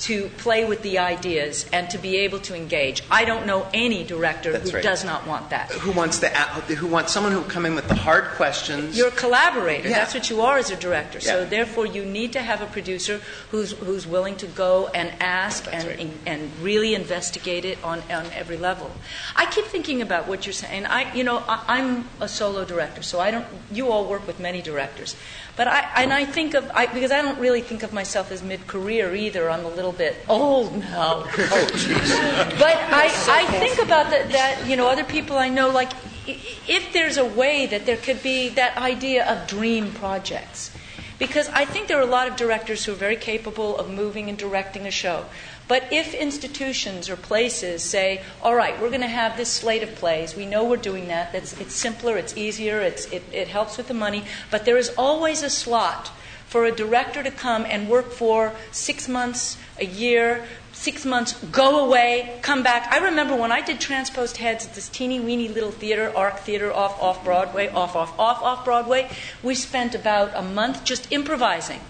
to 0.00 0.28
play 0.38 0.64
with 0.64 0.82
the 0.82 0.98
ideas 0.98 1.66
and 1.72 1.90
to 1.90 1.98
be 1.98 2.18
able 2.18 2.38
to 2.38 2.54
engage. 2.54 3.02
I 3.10 3.24
don't 3.24 3.46
know 3.46 3.66
any 3.74 4.04
director 4.04 4.52
That's 4.52 4.70
who 4.70 4.76
right. 4.76 4.82
does 4.82 5.04
not 5.04 5.26
want 5.26 5.50
that. 5.50 5.70
Who 5.72 5.92
wants 5.92 6.18
the 6.20 6.28
who 6.28 6.86
wants 6.86 7.12
someone 7.12 7.32
who 7.32 7.40
will 7.40 7.48
come 7.48 7.66
in 7.66 7.74
with 7.74 7.88
the 7.88 7.94
hard 7.94 8.24
questions? 8.36 8.96
You're 8.96 9.08
a 9.08 9.12
collaborator. 9.12 9.88
Yeah. 9.88 9.98
That's 9.98 10.14
what 10.14 10.30
you 10.30 10.40
are 10.42 10.58
as 10.58 10.70
a 10.70 10.76
director. 10.76 11.20
So 11.20 11.44
therefore, 11.44 11.86
you 11.86 12.04
need 12.04 12.32
to 12.34 12.40
have 12.40 12.60
a 12.62 12.66
producer 12.66 13.20
who's 13.50 13.72
who's 13.72 14.06
willing 14.06 14.36
to 14.36 14.46
go 14.46 14.88
and 14.88 15.12
ask 15.20 15.64
That's 15.64 15.84
and 15.84 15.98
right. 15.98 16.10
and 16.26 16.50
really 16.62 16.94
investigate 16.94 17.64
it 17.64 17.82
on 17.82 18.02
on 18.10 18.26
every 18.32 18.56
level. 18.56 18.90
I 19.34 19.46
keep 19.46 19.64
thinking 19.64 20.00
about 20.00 20.28
what 20.28 20.46
you're 20.46 20.52
saying. 20.52 20.86
I 20.86 21.12
you 21.14 21.24
know 21.24 21.42
I, 21.48 21.64
I'm 21.66 22.08
a 22.20 22.28
solo 22.28 22.64
director, 22.64 23.02
so 23.02 23.18
I 23.20 23.30
don't. 23.30 23.46
You 23.72 23.90
all 23.90 24.08
work 24.08 24.26
with 24.26 24.38
many 24.38 24.62
directors, 24.62 25.16
but 25.58 25.66
I 25.66 25.80
and 26.02 26.12
I 26.12 26.24
think 26.24 26.54
of 26.54 26.70
I, 26.72 26.86
because 26.86 27.10
I 27.10 27.20
don't 27.20 27.40
really 27.40 27.62
think 27.62 27.82
of 27.82 27.92
myself 27.92 28.30
as 28.30 28.44
mid-career 28.44 29.12
either. 29.16 29.50
I'm 29.50 29.64
a 29.64 29.68
little 29.68 29.92
bit 29.92 30.16
old 30.28 30.78
now. 30.78 31.26
Oh, 31.50 32.54
but 32.58 32.76
I, 32.76 33.10
I 33.28 33.46
think 33.58 33.82
about 33.82 34.10
that, 34.10 34.30
that, 34.30 34.68
you 34.68 34.76
know, 34.76 34.88
other 34.88 35.02
people 35.02 35.36
I 35.36 35.48
know, 35.48 35.70
like, 35.70 35.90
if 36.26 36.92
there's 36.92 37.16
a 37.16 37.24
way 37.24 37.66
that 37.66 37.86
there 37.86 37.96
could 37.96 38.22
be 38.22 38.50
that 38.50 38.76
idea 38.76 39.26
of 39.26 39.48
dream 39.48 39.90
projects. 39.92 40.70
Because 41.18 41.48
I 41.48 41.64
think 41.64 41.88
there 41.88 41.98
are 41.98 42.02
a 42.02 42.06
lot 42.06 42.28
of 42.28 42.36
directors 42.36 42.84
who 42.84 42.92
are 42.92 42.96
very 42.96 43.16
capable 43.16 43.76
of 43.76 43.90
moving 43.90 44.28
and 44.28 44.38
directing 44.38 44.86
a 44.86 44.90
show. 44.90 45.24
But 45.68 45.92
if 45.92 46.14
institutions 46.14 47.10
or 47.10 47.16
places 47.16 47.82
say, 47.82 48.22
all 48.42 48.54
right, 48.54 48.80
we're 48.80 48.88
going 48.88 49.02
to 49.02 49.06
have 49.06 49.36
this 49.36 49.50
slate 49.50 49.82
of 49.82 49.94
plays, 49.96 50.34
we 50.34 50.46
know 50.46 50.64
we're 50.64 50.78
doing 50.78 51.08
that, 51.08 51.30
That's, 51.32 51.58
it's 51.60 51.74
simpler, 51.74 52.16
it's 52.16 52.34
easier, 52.36 52.80
it's, 52.80 53.04
it, 53.12 53.22
it 53.32 53.48
helps 53.48 53.76
with 53.76 53.86
the 53.86 53.94
money, 53.94 54.24
but 54.50 54.64
there 54.64 54.78
is 54.78 54.90
always 54.96 55.42
a 55.42 55.50
slot 55.50 56.10
for 56.46 56.64
a 56.64 56.72
director 56.72 57.22
to 57.22 57.30
come 57.30 57.66
and 57.66 57.90
work 57.90 58.10
for 58.10 58.54
six 58.72 59.06
months, 59.06 59.58
a 59.78 59.84
year, 59.84 60.46
six 60.72 61.04
months, 61.04 61.34
go 61.52 61.84
away, 61.84 62.38
come 62.40 62.62
back. 62.62 62.90
I 62.90 63.04
remember 63.04 63.36
when 63.36 63.52
I 63.52 63.60
did 63.60 63.78
Transposed 63.78 64.38
Heads 64.38 64.64
at 64.66 64.74
this 64.74 64.88
teeny 64.88 65.20
weeny 65.20 65.48
little 65.48 65.70
theater, 65.70 66.10
Arc 66.16 66.38
Theater, 66.38 66.72
off 66.72 66.98
off 67.02 67.22
Broadway, 67.22 67.68
off 67.68 67.94
off 67.94 68.18
off 68.18 68.42
off 68.42 68.64
Broadway. 68.64 69.10
We 69.42 69.54
spent 69.54 69.94
about 69.94 70.30
a 70.34 70.40
month 70.40 70.84
just 70.84 71.12
improvising 71.12 71.80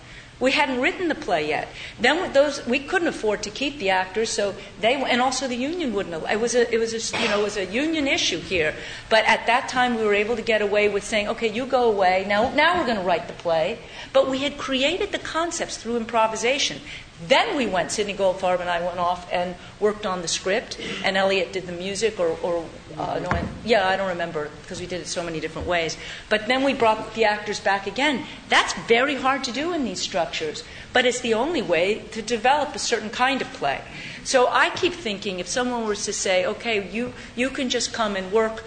We 0.41 0.53
hadn't 0.53 0.81
written 0.81 1.09
the 1.09 1.17
play 1.17 1.49
yet. 1.49 1.69
Then 1.99 2.33
those 2.33 2.65
we 2.65 2.79
couldn't 2.79 3.09
afford 3.09 3.43
to 3.43 3.51
keep 3.51 3.79
the 3.79 3.91
actors, 3.91 4.31
so 4.31 4.55
they 4.81 4.95
and 4.95 5.21
also 5.21 5.49
the 5.49 5.57
union 5.57 5.93
wouldn't. 5.93 6.15
It 6.31 6.41
was 6.41 6.55
a 6.55 6.73
it 6.73 6.79
was 6.79 6.93
a 6.95 7.19
you 7.21 7.29
know 7.29 7.41
it 7.41 7.45
was 7.45 7.57
a 7.57 7.67
union 7.67 8.07
issue 8.07 8.39
here. 8.39 8.75
But 9.11 9.25
at 9.25 9.47
that 9.47 9.69
time, 9.69 9.97
we 9.97 10.05
were 10.05 10.15
able 10.15 10.37
to 10.37 10.43
get 10.43 10.63
away 10.63 10.89
with 10.89 11.03
saying, 11.03 11.29
okay, 11.29 11.49
you 11.49 11.67
go 11.67 11.91
away. 11.91 12.25
Now 12.29 12.53
now 12.55 12.79
we're 12.79 12.87
going 12.87 12.99
to 12.99 13.03
write 13.03 13.27
the 13.27 13.35
play. 13.35 13.79
But 14.13 14.29
we 14.29 14.39
had 14.39 14.59
created 14.59 15.11
the 15.11 15.19
concepts 15.19 15.77
through 15.77 15.97
improvisation. 15.97 16.81
Then 17.27 17.57
we 17.57 17.67
went, 17.67 17.91
Sidney 17.91 18.15
Goldfarb 18.15 18.61
and 18.61 18.71
I 18.71 18.81
went 18.81 18.99
off 18.99 19.29
and 19.33 19.57
worked 19.81 20.07
on 20.07 20.23
the 20.23 20.29
script, 20.29 20.79
and 21.05 21.17
Elliot 21.17 21.53
did 21.53 21.67
the 21.67 21.73
music, 21.73 22.21
or, 22.21 22.39
or 22.43 22.65
uh, 22.97 23.19
no, 23.19 23.31
yeah, 23.65 23.89
I 23.89 23.97
don't 23.97 24.09
remember 24.09 24.51
because 24.63 24.81
we 24.81 24.87
did 24.87 25.01
it 25.01 25.07
so 25.07 25.25
many 25.25 25.41
different 25.41 25.67
ways. 25.67 25.97
But 26.29 26.47
then 26.47 26.63
we 26.63 26.75
brought 26.75 27.15
the 27.15 27.25
actors 27.25 27.59
back 27.59 27.87
again. 27.87 28.25
That's 28.49 28.73
very 28.87 29.17
hard 29.17 29.45
to 29.45 29.53
do 29.53 29.73
in 29.73 29.85
these 29.85 30.01
structures, 30.01 30.63
but 30.93 31.05
it's 31.05 31.21
the 31.21 31.35
only 31.35 31.63
way 31.63 32.01
to 32.13 32.23
develop 32.23 32.75
a 32.75 32.79
certain 32.79 33.11
kind 33.11 33.43
of 33.43 33.53
play. 33.53 33.83
So 34.25 34.49
I 34.49 34.71
keep 34.71 34.93
thinking 34.93 35.41
if 35.41 35.49
someone 35.49 35.87
were 35.87 35.95
to 35.97 36.13
say, 36.13 36.45
okay, 36.45 36.89
you, 36.91 37.15
you 37.35 37.51
can 37.51 37.69
just 37.69 37.93
come 37.93 38.15
and 38.15 38.31
work 38.31 38.63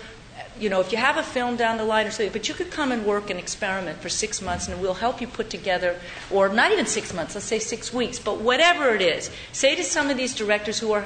you 0.60 0.70
know, 0.70 0.82
if 0.82 0.92
you 0.92 0.98
have 0.98 1.18
a 1.18 1.24
film 1.24 1.56
down 1.56 1.78
the 1.78 1.84
line 1.84 2.08
or 2.08 2.12
something, 2.12 2.32
but 2.32 2.48
you 2.48 2.54
could 2.54 2.72
come 2.72 2.92
and 2.92 3.06
work 3.06 3.30
and 3.30 3.40
experiment 3.40 4.00
for 4.00 4.10
six 4.10 4.42
months 4.42 4.68
and 4.68 4.82
we'll 4.82 4.94
help 4.94 5.22
you 5.22 5.28
put 5.28 5.50
together, 5.50 5.96
or 6.30 6.50
not 6.50 6.72
even 6.72 6.86
six 6.86 7.14
months, 7.14 7.36
let's 7.36 7.48
say 7.48 7.60
six 7.60 7.94
weeks, 7.94 8.20
but 8.20 8.40
whatever 8.40 8.94
it 8.94 9.02
is, 9.02 9.32
say 9.52 9.76
to 9.76 9.84
some 9.84 10.10
of 10.10 10.18
these 10.18 10.36
directors 10.36 10.80
who 10.80 10.92
are 10.92 11.06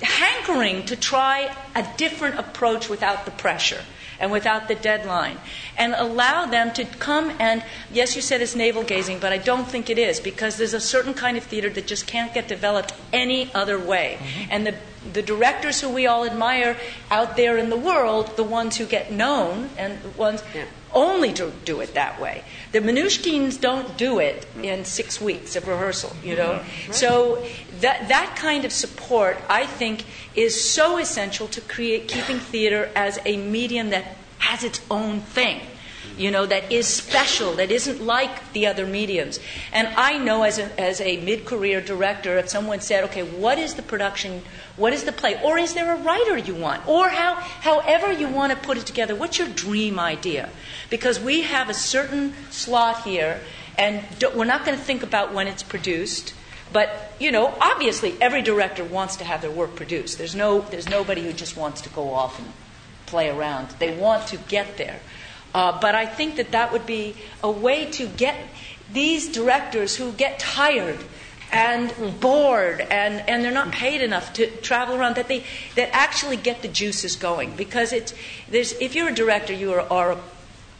hankering 0.00 0.84
to 0.86 0.96
try 0.96 1.54
a 1.76 1.86
different 1.96 2.38
approach 2.38 2.88
without 2.88 3.24
the 3.24 3.30
pressure 3.30 3.80
and 4.18 4.30
without 4.30 4.68
the 4.68 4.74
deadline, 4.76 5.36
and 5.76 5.94
allow 5.94 6.46
them 6.46 6.72
to 6.72 6.84
come 6.84 7.32
and, 7.40 7.64
yes, 7.92 8.14
you 8.14 8.22
said 8.22 8.40
it's 8.40 8.54
navel 8.54 8.84
gazing, 8.84 9.18
but 9.18 9.32
I 9.32 9.38
don't 9.38 9.66
think 9.66 9.90
it 9.90 9.98
is 9.98 10.20
because 10.20 10.58
there's 10.58 10.74
a 10.74 10.80
certain 10.80 11.12
kind 11.12 11.36
of 11.36 11.42
theater 11.42 11.68
that 11.70 11.88
just 11.88 12.06
can't 12.06 12.32
get 12.32 12.46
developed 12.46 12.94
any 13.12 13.52
other 13.52 13.80
way. 13.80 14.18
Mm-hmm. 14.20 14.52
And 14.52 14.66
the, 14.66 14.74
the 15.10 15.22
directors 15.22 15.80
who 15.80 15.88
we 15.88 16.06
all 16.06 16.24
admire 16.24 16.76
out 17.10 17.36
there 17.36 17.58
in 17.58 17.70
the 17.70 17.76
world, 17.76 18.36
the 18.36 18.44
ones 18.44 18.76
who 18.76 18.86
get 18.86 19.12
known 19.12 19.70
and 19.76 20.00
the 20.02 20.08
ones 20.10 20.42
yeah. 20.54 20.64
only 20.92 21.32
to 21.32 21.52
do 21.64 21.80
it 21.80 21.94
that 21.94 22.20
way. 22.20 22.44
The 22.72 22.80
Mnouchkines 22.80 23.60
don't 23.60 23.96
do 23.96 24.18
it 24.18 24.46
in 24.62 24.84
six 24.84 25.20
weeks 25.20 25.56
of 25.56 25.66
rehearsal, 25.66 26.14
you 26.22 26.36
know. 26.36 26.60
Mm-hmm. 26.60 26.90
Right. 26.90 26.94
So 26.94 27.46
that 27.80 28.08
that 28.08 28.36
kind 28.36 28.64
of 28.64 28.72
support, 28.72 29.38
I 29.48 29.66
think, 29.66 30.04
is 30.34 30.70
so 30.70 30.98
essential 30.98 31.48
to 31.48 31.60
create 31.60 32.08
keeping 32.08 32.38
theater 32.38 32.90
as 32.94 33.18
a 33.24 33.36
medium 33.36 33.90
that 33.90 34.16
has 34.38 34.64
its 34.64 34.80
own 34.90 35.20
thing 35.20 35.60
you 36.16 36.30
know, 36.30 36.46
that 36.46 36.70
is 36.72 36.86
special, 36.86 37.54
that 37.54 37.70
isn't 37.70 38.04
like 38.04 38.52
the 38.52 38.66
other 38.66 38.86
mediums. 38.86 39.40
And 39.72 39.88
I 39.88 40.18
know 40.18 40.42
as 40.42 40.58
a, 40.58 40.80
as 40.80 41.00
a 41.00 41.18
mid 41.18 41.44
career 41.44 41.80
director, 41.80 42.38
if 42.38 42.48
someone 42.48 42.80
said, 42.80 43.04
okay, 43.04 43.22
what 43.22 43.58
is 43.58 43.74
the 43.74 43.82
production, 43.82 44.42
what 44.76 44.92
is 44.92 45.04
the 45.04 45.12
play, 45.12 45.40
or 45.42 45.58
is 45.58 45.74
there 45.74 45.94
a 45.94 45.96
writer 45.96 46.36
you 46.36 46.54
want, 46.54 46.86
or 46.88 47.08
how, 47.08 47.34
however 47.34 48.12
you 48.12 48.28
want 48.28 48.52
to 48.52 48.58
put 48.58 48.76
it 48.76 48.86
together, 48.86 49.14
what's 49.14 49.38
your 49.38 49.48
dream 49.48 49.98
idea? 49.98 50.50
Because 50.90 51.20
we 51.20 51.42
have 51.42 51.68
a 51.68 51.74
certain 51.74 52.34
slot 52.50 53.02
here, 53.04 53.40
and 53.78 54.04
we're 54.34 54.44
not 54.44 54.64
going 54.64 54.76
to 54.76 54.84
think 54.84 55.02
about 55.02 55.32
when 55.32 55.46
it's 55.46 55.62
produced. 55.62 56.34
But 56.72 57.14
you 57.20 57.30
know, 57.30 57.54
obviously, 57.60 58.16
every 58.20 58.42
director 58.42 58.82
wants 58.82 59.16
to 59.16 59.24
have 59.24 59.42
their 59.42 59.50
work 59.50 59.76
produced. 59.76 60.18
There's 60.18 60.34
no, 60.34 60.60
there's 60.60 60.88
nobody 60.88 61.22
who 61.22 61.32
just 61.32 61.56
wants 61.56 61.82
to 61.82 61.88
go 61.90 62.14
off 62.14 62.38
and 62.38 62.52
play 63.06 63.28
around. 63.28 63.68
They 63.78 63.94
want 63.94 64.26
to 64.28 64.38
get 64.38 64.78
there. 64.78 65.00
Uh, 65.54 65.78
but 65.80 65.94
I 65.94 66.06
think 66.06 66.36
that 66.36 66.52
that 66.52 66.72
would 66.72 66.86
be 66.86 67.14
a 67.42 67.50
way 67.50 67.90
to 67.92 68.06
get 68.06 68.36
these 68.92 69.30
directors 69.30 69.96
who 69.96 70.12
get 70.12 70.38
tired 70.38 70.98
and 71.52 71.92
bored 72.20 72.80
and, 72.80 73.28
and 73.28 73.44
they're 73.44 73.52
not 73.52 73.70
paid 73.72 74.00
enough 74.00 74.32
to 74.32 74.46
travel 74.62 74.96
around 74.96 75.16
that 75.16 75.28
they 75.28 75.44
that 75.76 75.90
actually 75.92 76.36
get 76.36 76.62
the 76.62 76.68
juices 76.68 77.14
going. 77.16 77.54
Because 77.54 77.92
it's 77.92 78.14
there's 78.48 78.72
if 78.72 78.94
you're 78.94 79.10
a 79.10 79.14
director 79.14 79.52
you 79.52 79.72
are, 79.74 79.80
are 79.92 80.12
a, 80.12 80.18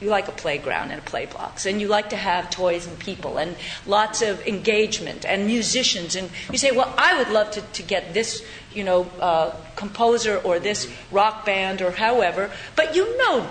you 0.01 0.09
like 0.09 0.29
a 0.29 0.33
playground 0.33 0.91
and 0.91 0.99
a 0.99 1.05
play 1.05 1.27
blocks 1.27 1.67
and 1.67 1.81
you 1.81 1.89
like 1.89 2.09
to 2.11 2.17
have 2.17 2.49
toys 2.49 2.87
and 2.87 2.99
people 2.99 3.37
and 3.37 3.55
lots 3.87 4.23
of 4.23 4.45
engagement 4.47 5.27
and 5.27 5.47
musicians. 5.47 6.17
And 6.17 6.31
you 6.51 6.57
say 6.57 6.71
well 6.71 6.93
i 6.97 7.19
would 7.19 7.29
love 7.29 7.51
to, 7.53 7.61
to 7.61 7.83
get 7.83 8.15
this 8.15 8.43
you 8.73 8.83
know 8.83 9.03
uh, 9.21 9.55
composer 9.77 10.39
or 10.39 10.59
this 10.59 10.91
rock 11.11 11.45
band 11.45 11.83
or 11.83 11.91
however. 11.91 12.51
But 12.77 12.97
you 12.97 13.19
know 13.19 13.47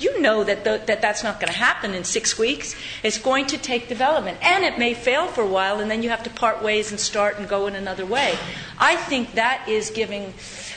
you 0.00 0.20
know 0.20 0.44
that, 0.44 0.64
the, 0.64 0.82
that 0.86 1.02
that's 1.02 1.22
not 1.22 1.40
going 1.40 1.52
to 1.52 1.58
happen 1.58 1.94
in 1.94 2.04
six 2.04 2.38
weeks. 2.38 2.74
It's 3.02 3.18
going 3.18 3.46
to 3.46 3.58
take 3.58 3.88
development. 3.88 4.38
And 4.42 4.64
it 4.64 4.78
may 4.78 4.94
fail 4.94 5.26
for 5.26 5.42
a 5.42 5.46
while, 5.46 5.80
and 5.80 5.90
then 5.90 6.02
you 6.02 6.08
have 6.10 6.22
to 6.24 6.30
part 6.30 6.62
ways 6.62 6.90
and 6.90 6.98
start 6.98 7.38
and 7.38 7.48
go 7.48 7.66
in 7.66 7.74
another 7.74 8.06
way. 8.06 8.38
I 8.78 8.96
think 8.96 9.34
that 9.34 9.68
is 9.68 9.90
giving 9.90 10.32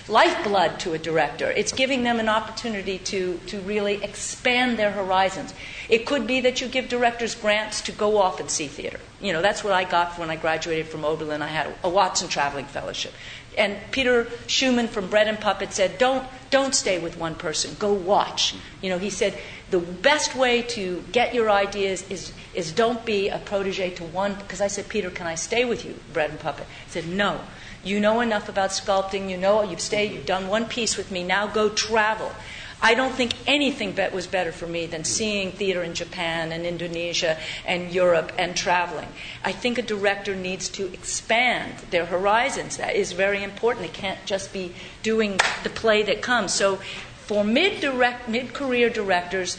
lifeblood 0.08 0.80
to 0.82 0.94
a 0.94 0.98
director. 0.98 1.50
It's 1.52 1.72
giving 1.72 2.04
them 2.04 2.20
an 2.20 2.28
opportunity 2.28 2.98
to, 3.00 3.40
to 3.48 3.60
really 3.62 4.04
expand 4.04 4.78
their 4.78 4.92
horizons. 4.92 5.54
It 5.90 6.06
could 6.06 6.28
be 6.28 6.42
that 6.42 6.60
you 6.60 6.68
give 6.68 6.90
directors 6.90 7.36
grants 7.36 7.82
to 7.82 7.92
go 7.92 8.18
off 8.18 8.40
and 8.40 8.50
see 8.50 8.68
theater. 8.68 9.00
You 9.22 9.32
know, 9.32 9.42
that's 9.42 9.64
what 9.64 9.74
I 9.74 9.86
got 9.86 10.18
when 10.20 10.30
I 10.30 10.36
graduated 10.36 10.88
from 10.88 11.06
Oberlin. 11.06 11.42
I 11.42 11.48
had 11.48 11.74
a 11.84 11.90
Watson 11.90 12.28
Traveling 12.28 12.66
Fellowship. 12.66 13.14
And 13.58 13.78
Peter 13.92 14.28
Schumann 14.48 14.88
from 14.88 15.08
Bread 15.08 15.28
and 15.28 15.40
Puppet 15.40 15.74
said, 15.74 15.98
don't, 15.98 16.28
don't 16.50 16.74
stay 16.74 17.00
with 17.00 17.18
one 17.18 17.36
person, 17.36 17.76
go 17.80 17.94
watch. 17.94 18.56
You 18.82 18.90
know, 18.90 18.98
he 18.98 19.10
said, 19.10 19.38
the 19.70 19.80
best 19.80 20.36
way 20.36 20.62
to 20.62 21.04
get 21.12 21.34
your 21.34 21.50
ideas 21.50 22.10
is, 22.10 22.34
is 22.54 22.72
don't 22.72 23.04
be 23.06 23.30
a 23.30 23.40
protege 23.40 23.92
to 23.92 24.04
one. 24.04 24.36
Because 24.36 24.62
I 24.62 24.68
said, 24.68 24.90
Peter, 24.90 25.10
can 25.10 25.28
I 25.28 25.36
stay 25.36 25.66
with 25.66 25.86
you, 25.86 25.96
Bread 26.14 26.30
and 26.30 26.40
Puppet? 26.40 26.68
He 26.86 26.92
said, 26.92 27.08
no. 27.08 27.42
You 27.84 28.00
know 28.00 28.22
enough 28.22 28.48
about 28.48 28.70
sculpting, 28.70 29.30
you 29.30 29.38
know, 29.38 29.62
you've 29.64 29.82
stayed, 29.82 30.14
you've 30.14 30.26
done 30.26 30.48
one 30.48 30.66
piece 30.66 30.96
with 30.96 31.12
me, 31.12 31.22
now 31.24 31.48
go 31.48 31.70
travel. 31.70 32.32
I 32.84 32.96
don't 32.96 33.14
think 33.14 33.34
anything 33.48 33.96
was 34.14 34.28
better 34.28 34.52
for 34.52 34.68
me 34.68 34.88
than 34.88 35.06
seeing 35.06 35.54
theater 35.54 35.84
in 35.84 35.94
Japan 35.94 36.52
and 36.52 36.66
Indonesia 36.66 37.38
and 37.66 37.90
Europe 37.94 38.34
and 38.38 38.58
traveling. 38.58 39.08
I 39.42 39.54
think 39.54 39.78
a 39.78 39.82
director 39.82 40.36
needs 40.36 40.68
to 40.70 40.92
expand 40.92 41.80
their 41.92 42.06
horizons. 42.06 42.76
That 42.76 42.98
is 42.98 43.14
very 43.14 43.42
important. 43.42 43.88
They 43.88 43.94
can't 44.02 44.20
just 44.26 44.52
be 44.52 44.76
doing 45.02 45.40
the 45.64 45.70
play 45.70 46.04
that 46.04 46.22
comes. 46.22 46.54
So 46.54 46.76
for 47.26 47.46
mid 47.46 47.82
career 48.54 48.90
directors, 48.90 49.58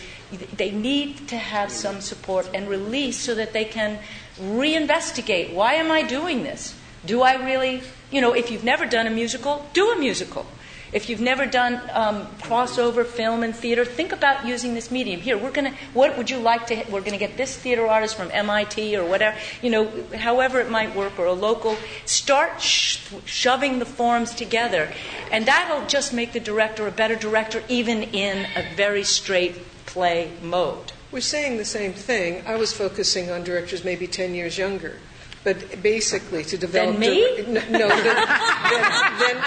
they 0.55 0.71
need 0.71 1.27
to 1.29 1.39
have 1.39 1.73
some 1.73 2.03
support 2.03 2.51
and 2.53 2.69
release 2.69 3.19
so 3.19 3.35
that 3.37 3.55
they 3.55 3.65
can 3.65 4.01
reinvestigate 4.39 5.55
why 5.55 5.75
am 5.75 5.91
I 5.91 6.03
doing 6.03 6.43
this? 6.43 6.75
Do 7.07 7.23
I 7.23 7.35
really, 7.35 7.83
you 8.11 8.21
know, 8.21 8.35
if 8.35 8.51
you've 8.51 8.65
never 8.65 8.85
done 8.85 9.07
a 9.07 9.11
musical, 9.11 9.67
do 9.73 9.93
a 9.93 9.99
musical. 9.99 10.47
If 10.95 11.09
you've 11.09 11.21
never 11.21 11.45
done 11.45 11.81
um, 11.93 12.29
crossover 12.41 13.05
film 13.05 13.43
and 13.43 13.55
theater, 13.55 13.85
think 13.85 14.13
about 14.13 14.47
using 14.47 14.75
this 14.75 14.93
medium. 14.93 15.21
Here, 15.21 15.37
we're 15.37 15.51
going 15.51 15.73
to, 15.73 15.79
what 15.93 16.17
would 16.17 16.31
you 16.31 16.39
like 16.39 16.69
to, 16.69 16.77
we're 16.89 17.01
going 17.01 17.13
to 17.13 17.19
get 17.19 17.37
this 17.37 17.57
theater 17.57 17.85
artist 17.85 18.15
from 18.15 18.31
MIT 18.31 18.97
or 18.97 19.05
whatever, 19.05 19.37
you 19.61 19.71
know, 19.71 19.91
however 20.15 20.61
it 20.61 20.71
might 20.71 20.95
work, 20.95 21.19
or 21.19 21.27
a 21.27 21.33
local. 21.33 21.77
Start 22.05 22.63
sh- 22.63 23.01
shoving 23.25 23.81
the 23.81 23.85
forms 23.85 24.37
together. 24.37 24.93
And 25.33 25.47
that'll 25.47 25.85
just 25.89 26.13
make 26.13 26.33
the 26.33 26.39
director 26.39 26.87
a 26.87 26.93
better 26.93 27.17
director, 27.17 27.65
even 27.69 28.05
in 28.05 28.47
a 28.55 28.73
very 28.77 29.03
straight 29.03 29.57
play 29.87 30.31
mode. 30.43 30.93
We're 31.11 31.23
saying 31.23 31.57
the 31.57 31.65
same 31.65 31.93
thing. 31.93 32.45
I 32.47 32.55
was 32.55 32.73
focusing 32.73 33.33
on 33.33 33.43
directors 33.43 33.83
maybe 33.83 34.07
10 34.07 34.33
years 34.33 34.59
younger 34.59 35.01
but 35.45 35.83
basically 35.83 36.43
to 36.45 36.57
develop. 36.57 36.99
Than 36.99 37.01
me? 37.01 37.43
no, 37.47 37.61
no 37.69 37.89
than, 37.89 38.17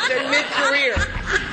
than, 0.07 0.31
mid-career. 0.31 0.95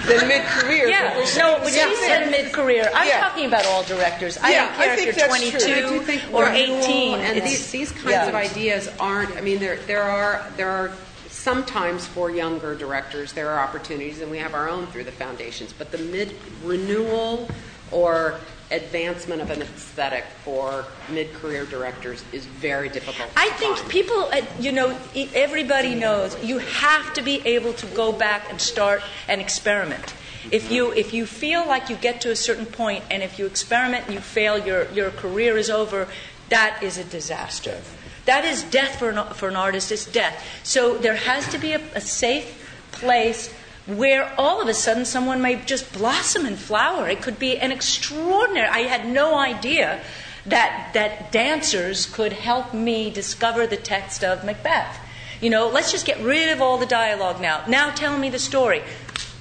Then 0.06 0.28
mid-career. 0.28 0.88
Yeah, 0.88 1.24
no, 1.38 1.58
when 1.64 1.74
yeah. 1.74 1.88
you 1.88 1.96
said 1.96 2.30
mid-career, 2.30 2.90
I'm 2.94 3.08
yeah. 3.08 3.20
talking 3.20 3.46
about 3.46 3.64
all 3.66 3.82
directors. 3.84 4.36
I 4.38 4.50
yeah, 4.50 4.66
don't 4.66 4.76
care 4.76 5.08
if 5.08 5.16
you're 5.16 5.26
22 5.26 6.34
or 6.34 6.46
18. 6.46 7.20
And 7.20 7.42
these, 7.42 7.70
these 7.72 7.90
kinds 7.90 8.10
yeah. 8.10 8.28
of 8.28 8.34
ideas 8.34 8.88
aren't. 9.00 9.34
I 9.36 9.40
mean, 9.40 9.58
there 9.58 9.76
there 9.86 10.02
are 10.02 10.46
there 10.56 10.70
are 10.70 10.92
sometimes 11.28 12.06
for 12.06 12.30
younger 12.30 12.74
directors 12.74 13.32
there 13.32 13.50
are 13.50 13.60
opportunities, 13.60 14.20
and 14.20 14.30
we 14.30 14.38
have 14.38 14.54
our 14.54 14.68
own 14.68 14.86
through 14.88 15.04
the 15.04 15.12
foundations. 15.12 15.72
But 15.72 15.90
the 15.90 15.98
mid 15.98 16.34
renewal 16.62 17.48
or 17.90 18.38
advancement 18.70 19.42
of 19.42 19.50
an 19.50 19.62
aesthetic 19.62 20.24
for 20.44 20.84
mid-career 21.10 21.66
directors 21.66 22.24
is 22.32 22.46
very 22.46 22.88
difficult. 22.88 23.28
I 23.36 23.50
think 23.50 23.76
find. 23.76 23.90
people, 23.90 24.30
uh, 24.32 24.42
you 24.58 24.72
know, 24.72 24.96
everybody 25.34 25.94
knows 25.94 26.42
you 26.42 26.58
have 26.58 27.12
to 27.14 27.22
be 27.22 27.46
able 27.46 27.72
to 27.74 27.86
go 27.88 28.12
back 28.12 28.50
and 28.50 28.60
start 28.60 29.02
an 29.28 29.40
experiment. 29.40 30.14
If 30.50 30.70
you 30.70 30.92
if 30.92 31.14
you 31.14 31.24
feel 31.24 31.66
like 31.66 31.88
you 31.88 31.96
get 31.96 32.20
to 32.22 32.30
a 32.30 32.36
certain 32.36 32.66
point 32.66 33.04
and 33.10 33.22
if 33.22 33.38
you 33.38 33.46
experiment 33.46 34.06
and 34.06 34.14
you 34.14 34.20
fail, 34.20 34.58
your 34.58 34.90
your 34.92 35.10
career 35.10 35.56
is 35.56 35.70
over. 35.70 36.08
That 36.50 36.82
is 36.82 36.98
a 36.98 37.04
disaster. 37.04 37.80
That 38.26 38.44
is 38.44 38.62
death 38.64 38.98
for 38.98 39.10
an, 39.10 39.34
for 39.34 39.48
an 39.48 39.56
artist. 39.56 39.90
It's 39.90 40.04
death. 40.04 40.44
So 40.62 40.98
there 40.98 41.16
has 41.16 41.48
to 41.48 41.58
be 41.58 41.72
a, 41.72 41.80
a 41.94 42.00
safe 42.00 42.60
place 42.92 43.52
where 43.86 44.32
all 44.38 44.62
of 44.62 44.68
a 44.68 44.74
sudden 44.74 45.04
someone 45.04 45.42
may 45.42 45.56
just 45.56 45.92
blossom 45.92 46.46
and 46.46 46.58
flower. 46.58 47.08
It 47.08 47.20
could 47.22 47.38
be 47.38 47.58
an 47.58 47.70
extraordinary. 47.70 48.68
I 48.68 48.80
had 48.80 49.06
no 49.06 49.38
idea 49.38 50.00
that, 50.46 50.90
that 50.94 51.32
dancers 51.32 52.06
could 52.06 52.32
help 52.32 52.72
me 52.74 53.10
discover 53.10 53.66
the 53.66 53.76
text 53.76 54.24
of 54.24 54.44
Macbeth. 54.44 54.98
You 55.40 55.50
know, 55.50 55.68
let's 55.68 55.90
just 55.92 56.06
get 56.06 56.18
rid 56.20 56.50
of 56.50 56.62
all 56.62 56.78
the 56.78 56.86
dialogue 56.86 57.40
now. 57.40 57.64
Now 57.68 57.90
tell 57.90 58.16
me 58.18 58.30
the 58.30 58.38
story. 58.38 58.82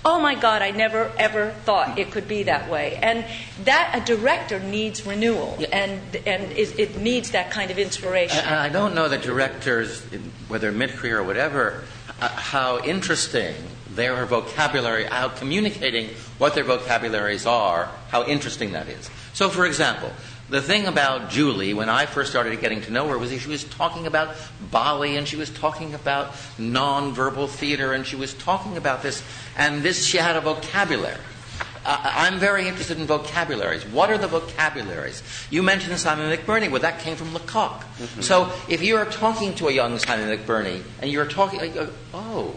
Oh 0.05 0.19
my 0.19 0.35
God, 0.35 0.61
I 0.61 0.71
never 0.71 1.13
ever 1.17 1.51
thought 1.63 1.97
it 1.97 2.11
could 2.11 2.27
be 2.27 2.43
that 2.43 2.69
way. 2.69 2.99
And 3.01 3.23
that 3.63 3.97
a 4.01 4.05
director 4.05 4.59
needs 4.59 5.05
renewal, 5.05 5.55
Yeah. 5.57 5.67
and 5.71 6.15
and 6.27 6.51
it, 6.51 6.77
it 6.77 6.97
needs 6.97 7.31
that 7.31 7.51
kind 7.51 7.71
of 7.71 7.79
inspiration. 7.79 8.39
And 8.39 8.55
I 8.55 8.67
don't 8.67 8.95
know 8.95 9.07
that 9.07 9.21
directors, 9.21 10.01
whether 10.49 10.73
mid 10.73 10.89
career 10.89 11.19
or 11.19 11.23
whatever, 11.23 11.85
uh, 12.19 12.27
how 12.27 12.79
interesting 12.83 13.55
their 13.95 14.25
vocabulary, 14.25 15.05
how 15.05 15.29
communicating 15.29 16.09
what 16.37 16.55
their 16.55 16.63
vocabularies 16.63 17.45
are, 17.45 17.89
how 18.09 18.23
interesting 18.25 18.71
that 18.73 18.87
is. 18.87 19.09
So, 19.33 19.49
for 19.49 19.65
example, 19.65 20.11
the 20.49 20.61
thing 20.61 20.85
about 20.85 21.29
Julie, 21.29 21.73
when 21.73 21.89
I 21.89 22.05
first 22.05 22.29
started 22.29 22.59
getting 22.59 22.81
to 22.81 22.91
know 22.91 23.07
her, 23.07 23.17
was 23.17 23.31
that 23.31 23.39
she 23.39 23.49
was 23.49 23.63
talking 23.63 24.05
about 24.07 24.35
Bali 24.71 25.15
and 25.17 25.27
she 25.27 25.35
was 25.37 25.49
talking 25.49 25.93
about 25.93 26.33
nonverbal 26.59 27.49
theater 27.49 27.93
and 27.93 28.05
she 28.05 28.15
was 28.15 28.33
talking 28.33 28.77
about 28.77 29.01
this, 29.03 29.23
and 29.57 29.81
this, 29.81 30.05
she 30.05 30.17
had 30.17 30.35
a 30.35 30.41
vocabulary. 30.41 31.17
I- 31.85 32.27
I'm 32.27 32.39
very 32.39 32.67
interested 32.67 32.97
in 32.99 33.05
vocabularies. 33.07 33.85
What 33.85 34.09
are 34.09 34.17
the 34.17 34.27
vocabularies? 34.27 35.21
You 35.49 35.63
mentioned 35.63 35.97
Simon 35.99 36.31
McBurney. 36.35 36.69
Well, 36.71 36.81
that 36.81 36.99
came 36.99 37.15
from 37.17 37.33
Lecoq. 37.33 37.83
So 38.21 38.51
if 38.69 38.81
you 38.81 38.95
are 38.97 39.05
talking 39.05 39.53
to 39.55 39.67
a 39.67 39.71
young 39.71 39.97
Simon 39.99 40.29
McBurney 40.37 40.81
and 41.01 41.11
you're 41.11 41.25
talking, 41.27 41.59
uh, 41.77 41.87
oh, 42.13 42.55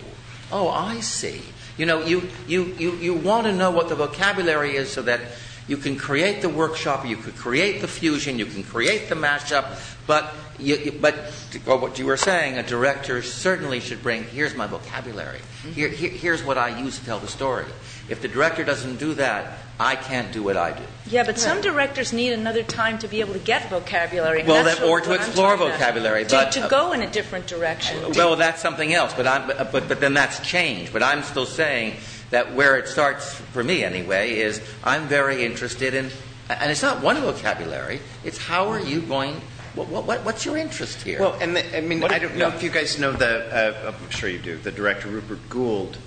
oh, 0.53 0.69
I 0.69 1.01
see. 1.01 1.43
You 1.79 1.87
know, 1.87 2.05
you, 2.05 2.29
you, 2.47 2.75
you, 2.79 2.97
you 2.97 3.15
want 3.15 3.47
to 3.47 3.53
know 3.53 3.71
what 3.71 3.89
the 3.89 3.95
vocabulary 3.95 4.77
is 4.77 4.91
so 4.91 5.03
that 5.03 5.21
you 5.69 5.77
can 5.77 5.97
create 5.97 6.43
the 6.43 6.49
workshop, 6.49 7.05
you 7.05 7.17
can 7.17 7.33
create 7.33 7.81
the 7.81 7.89
fusion, 7.89 8.39
you 8.39 8.47
can 8.47 8.63
create 8.63 9.09
the 9.09 9.15
mashup, 9.15 9.79
but, 10.07 10.33
you, 10.59 10.97
but 11.01 11.33
to 11.51 11.59
go 11.59 11.77
what 11.77 11.99
you 11.99 12.07
were 12.07 12.17
saying, 12.17 12.57
a 12.57 12.63
director 12.63 13.21
certainly 13.21 13.81
should 13.81 14.03
bring, 14.03 14.25
here's 14.25 14.55
my 14.55 14.67
vocabulary. 14.67 15.39
Mm-hmm. 15.39 15.73
Here, 15.73 15.89
here, 15.89 16.11
here's 16.11 16.45
what 16.45 16.57
I 16.57 16.79
use 16.79 16.99
to 17.01 17.05
tell 17.05 17.19
the 17.19 17.29
story. 17.29 17.67
If 18.09 18.23
the 18.23 18.29
director 18.29 18.63
doesn't 18.63 18.97
do 18.97 19.15
that, 19.15 19.59
I 19.79 19.95
can't 19.97 20.33
do 20.33 20.43
what 20.43 20.57
I 20.57 20.73
do. 20.73 20.83
yeah, 21.11 21.23
but 21.25 21.39
some 21.39 21.61
directors 21.61 22.13
need 22.13 22.33
another 22.33 22.63
time 22.63 22.99
to 23.01 23.09
be 23.09 23.21
able 23.21 23.35
to 23.35 23.39
get 23.39 23.69
vocabulary. 23.69 24.43
Well, 24.43 24.65
that- 24.65 24.83
or 24.83 25.01
to 25.03 25.13
explore 25.13 25.57
vocabulary, 25.57 26.25
To- 26.25 26.31
but- 26.31 26.53
to, 26.53 26.67
go 26.69 26.93
in 26.93 27.03
a 27.03 27.11
different 27.11 27.47
direction. 27.47 28.13
Well, 28.15 28.37
that's 28.37 28.63
something 28.63 28.93
else, 28.95 29.13
but, 29.15 29.27
I'm, 29.27 29.47
but, 29.47 29.87
but 29.89 30.01
then 30.01 30.15
that's 30.15 30.41
change. 30.41 30.93
But 30.93 31.03
I'm 31.03 31.23
still 31.23 31.45
saying 31.47 31.97
that 32.31 32.55
where 32.55 32.77
it 32.79 32.89
starts, 32.89 33.35
for 33.35 33.63
me 33.63 33.85
anyway, 33.85 34.39
is 34.39 34.61
I'm 34.83 35.07
very 35.09 35.45
interested 35.45 35.93
in, 35.95 36.11
and 36.49 36.71
it's 36.71 36.83
not 36.83 37.03
one 37.03 37.17
vocabulary, 37.21 38.01
it's 38.25 38.39
how 38.39 38.69
are 38.71 38.81
you 38.81 39.01
going, 39.03 39.41
what, 39.75 39.89
what, 39.89 40.25
what's 40.25 40.47
your 40.47 40.57
interest 40.57 41.03
here? 41.03 41.21
Well, 41.21 41.37
and 41.41 41.55
the, 41.55 41.77
I 41.77 41.83
mean, 41.83 42.01
What 42.01 42.13
I 42.13 42.19
do- 42.19 42.29
don't 42.29 42.39
know 42.39 42.49
yeah. 42.49 42.55
if 42.55 42.63
you 42.63 42.71
guys 42.71 42.99
know 42.99 43.13
the. 43.13 43.87
Uh, 43.87 43.93
I'm 43.93 44.11
sure 44.11 44.31
you 44.31 44.39
do. 44.39 44.57
The 44.57 44.73
director 44.73 45.09
Rupert 45.09 45.51
Goold 45.51 45.99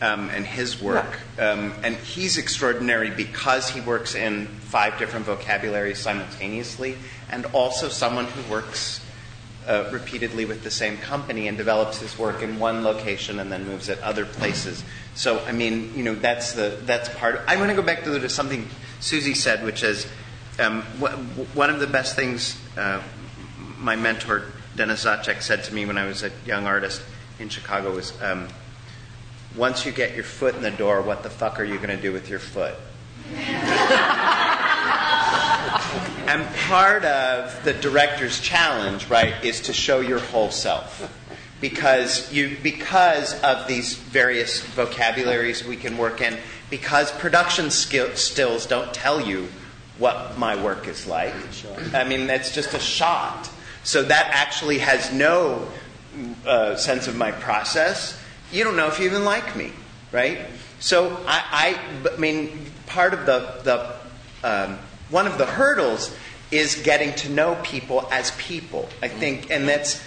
and 0.00 0.46
his 0.46 0.80
work, 0.80 1.20
um, 1.38 1.72
and 1.82 1.94
he's 1.96 2.38
extraordinary 2.38 3.10
because 3.10 3.68
he 3.68 3.80
works 3.80 4.14
in 4.14 4.46
five 4.46 4.98
different 4.98 5.26
vocabularies 5.26 5.98
simultaneously, 5.98 6.96
and 7.30 7.44
also 7.46 7.88
someone 7.88 8.24
who 8.24 8.50
works 8.50 9.04
uh, 9.66 9.88
repeatedly 9.92 10.44
with 10.46 10.64
the 10.64 10.70
same 10.70 10.96
company 10.98 11.48
and 11.48 11.58
develops 11.58 12.00
his 12.00 12.18
work 12.18 12.42
in 12.42 12.58
one 12.58 12.82
location 12.82 13.38
and 13.38 13.52
then 13.52 13.66
moves 13.66 13.88
it 13.88 14.00
other 14.00 14.24
places. 14.24 14.82
So, 15.14 15.38
I 15.40 15.52
mean, 15.52 15.92
you 15.94 16.02
know, 16.02 16.14
that's 16.14 16.52
the 16.52 16.78
that's 16.82 17.08
part. 17.10 17.42
I 17.46 17.56
want 17.56 17.68
to 17.68 17.76
go 17.76 17.82
back 17.82 18.02
to, 18.04 18.28
something 18.28 18.68
Susie 19.00 19.34
said, 19.34 19.64
which 19.64 19.82
is 19.82 20.06
um, 20.58 20.82
wh- 20.98 21.56
one 21.56 21.68
of 21.68 21.78
the 21.78 21.86
best 21.86 22.16
things 22.16 22.58
uh, 22.76 23.02
my 23.78 23.96
mentor 23.96 24.44
Dennis 24.76 25.04
Zacek 25.04 25.42
said 25.42 25.64
to 25.64 25.74
me 25.74 25.84
when 25.84 25.98
I 25.98 26.06
was 26.06 26.22
a 26.22 26.30
young 26.46 26.66
artist 26.66 27.02
in 27.38 27.48
Chicago 27.50 27.94
was. 27.94 28.20
Um, 28.22 28.48
once 29.56 29.84
you 29.84 29.92
get 29.92 30.14
your 30.14 30.24
foot 30.24 30.54
in 30.54 30.62
the 30.62 30.70
door, 30.70 31.02
what 31.02 31.22
the 31.22 31.30
fuck 31.30 31.58
are 31.58 31.64
you 31.64 31.76
going 31.76 31.88
to 31.88 32.00
do 32.00 32.12
with 32.12 32.28
your 32.28 32.38
foot? 32.38 32.74
and 36.26 36.46
part 36.68 37.04
of 37.04 37.64
the 37.64 37.72
director's 37.74 38.40
challenge, 38.40 39.08
right, 39.08 39.34
is 39.44 39.60
to 39.62 39.72
show 39.72 40.00
your 40.00 40.20
whole 40.20 40.50
self. 40.50 41.16
Because 41.60 42.32
you 42.32 42.56
because 42.62 43.38
of 43.42 43.68
these 43.68 43.94
various 43.94 44.62
vocabularies 44.62 45.62
we 45.64 45.76
can 45.76 45.98
work 45.98 46.22
in, 46.22 46.38
because 46.70 47.12
production 47.12 47.70
skill, 47.70 48.14
stills 48.16 48.64
don't 48.66 48.94
tell 48.94 49.20
you 49.20 49.48
what 49.98 50.38
my 50.38 50.60
work 50.62 50.88
is 50.88 51.06
like. 51.06 51.34
I 51.92 52.04
mean, 52.04 52.26
that's 52.26 52.54
just 52.54 52.72
a 52.72 52.78
shot. 52.78 53.50
So 53.84 54.02
that 54.02 54.30
actually 54.32 54.78
has 54.78 55.12
no 55.12 55.68
uh, 56.46 56.76
sense 56.76 57.06
of 57.06 57.16
my 57.16 57.32
process. 57.32 58.19
You 58.52 58.64
don't 58.64 58.76
know 58.76 58.88
if 58.88 58.98
you 58.98 59.06
even 59.06 59.24
like 59.24 59.56
me, 59.56 59.72
right? 60.12 60.38
So 60.80 61.16
I, 61.26 61.76
I, 62.04 62.10
I 62.12 62.16
mean, 62.16 62.66
part 62.86 63.14
of 63.14 63.26
the, 63.26 63.60
the 63.62 64.48
um, 64.48 64.78
one 65.10 65.26
of 65.26 65.38
the 65.38 65.46
hurdles 65.46 66.14
is 66.50 66.82
getting 66.82 67.14
to 67.14 67.28
know 67.28 67.56
people 67.62 68.08
as 68.10 68.30
people. 68.32 68.88
I 69.02 69.08
think, 69.08 69.50
and 69.50 69.68
that's 69.68 70.02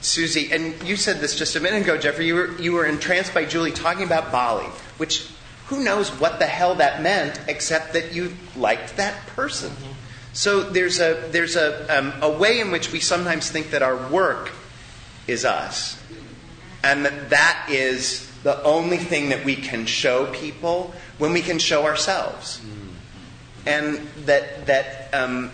Susie. 0.00 0.52
And 0.52 0.80
you 0.82 0.96
said 0.96 1.20
this 1.20 1.36
just 1.36 1.56
a 1.56 1.60
minute 1.60 1.82
ago, 1.82 1.98
Jeffrey. 1.98 2.26
You 2.26 2.34
were 2.34 2.60
you 2.60 2.72
were 2.72 2.86
entranced 2.86 3.34
by 3.34 3.44
Julie 3.44 3.72
talking 3.72 4.04
about 4.04 4.30
Bali, 4.30 4.66
which 4.98 5.28
who 5.66 5.82
knows 5.82 6.10
what 6.10 6.38
the 6.38 6.46
hell 6.46 6.76
that 6.76 7.02
meant, 7.02 7.40
except 7.48 7.92
that 7.94 8.14
you 8.14 8.34
liked 8.56 8.96
that 8.96 9.26
person. 9.28 9.72
So 10.32 10.62
there's 10.62 11.00
a 11.00 11.28
there's 11.30 11.56
a 11.56 11.98
um, 11.98 12.12
a 12.22 12.30
way 12.30 12.60
in 12.60 12.70
which 12.70 12.92
we 12.92 13.00
sometimes 13.00 13.50
think 13.50 13.70
that 13.70 13.82
our 13.82 13.96
work 14.08 14.52
is 15.26 15.44
us, 15.44 15.97
and 16.82 17.04
that 17.04 17.30
that 17.30 17.66
is 17.70 18.30
the 18.42 18.62
only 18.62 18.98
thing 18.98 19.30
that 19.30 19.44
we 19.44 19.56
can 19.56 19.86
show 19.86 20.26
people 20.32 20.94
when 21.18 21.32
we 21.32 21.42
can 21.42 21.58
show 21.58 21.84
ourselves, 21.84 22.60
and 23.66 23.98
that 24.26 24.66
that 24.66 25.12
um, 25.12 25.50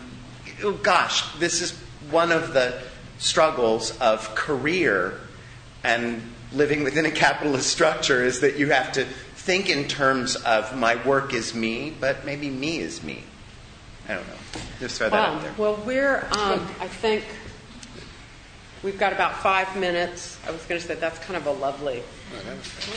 oh 0.62 0.72
gosh, 0.72 1.22
this 1.38 1.60
is 1.62 1.72
one 2.10 2.30
of 2.30 2.52
the 2.52 2.80
struggles 3.18 3.96
of 4.00 4.34
career 4.34 5.18
and 5.82 6.22
living 6.52 6.84
within 6.84 7.06
a 7.06 7.10
capitalist 7.10 7.68
structure 7.68 8.22
is 8.22 8.40
that 8.40 8.56
you 8.58 8.70
have 8.70 8.92
to 8.92 9.04
think 9.04 9.68
in 9.68 9.88
terms 9.88 10.36
of 10.36 10.76
my 10.76 10.96
work 11.06 11.34
is 11.34 11.54
me, 11.54 11.92
but 12.00 12.24
maybe 12.24 12.48
me 12.50 12.78
is 12.78 13.02
me. 13.02 13.24
I 14.08 14.14
don't 14.14 14.26
know. 14.26 14.34
Just 14.80 14.98
throw 14.98 15.08
that 15.10 15.16
Wow. 15.16 15.34
out 15.36 15.42
there. 15.42 15.54
Well, 15.56 15.82
we're, 15.86 16.26
um, 16.32 16.66
I 16.80 16.88
think, 16.88 17.24
we've 18.84 18.98
got 18.98 19.12
about 19.12 19.36
five 19.36 19.74
minutes. 19.76 20.38
I 20.46 20.52
was 20.52 20.62
going 20.66 20.80
to 20.80 20.86
say 20.86 20.94
that's 20.94 21.18
kind 21.20 21.36
of 21.36 21.46
a 21.46 21.52
lovely 21.52 22.02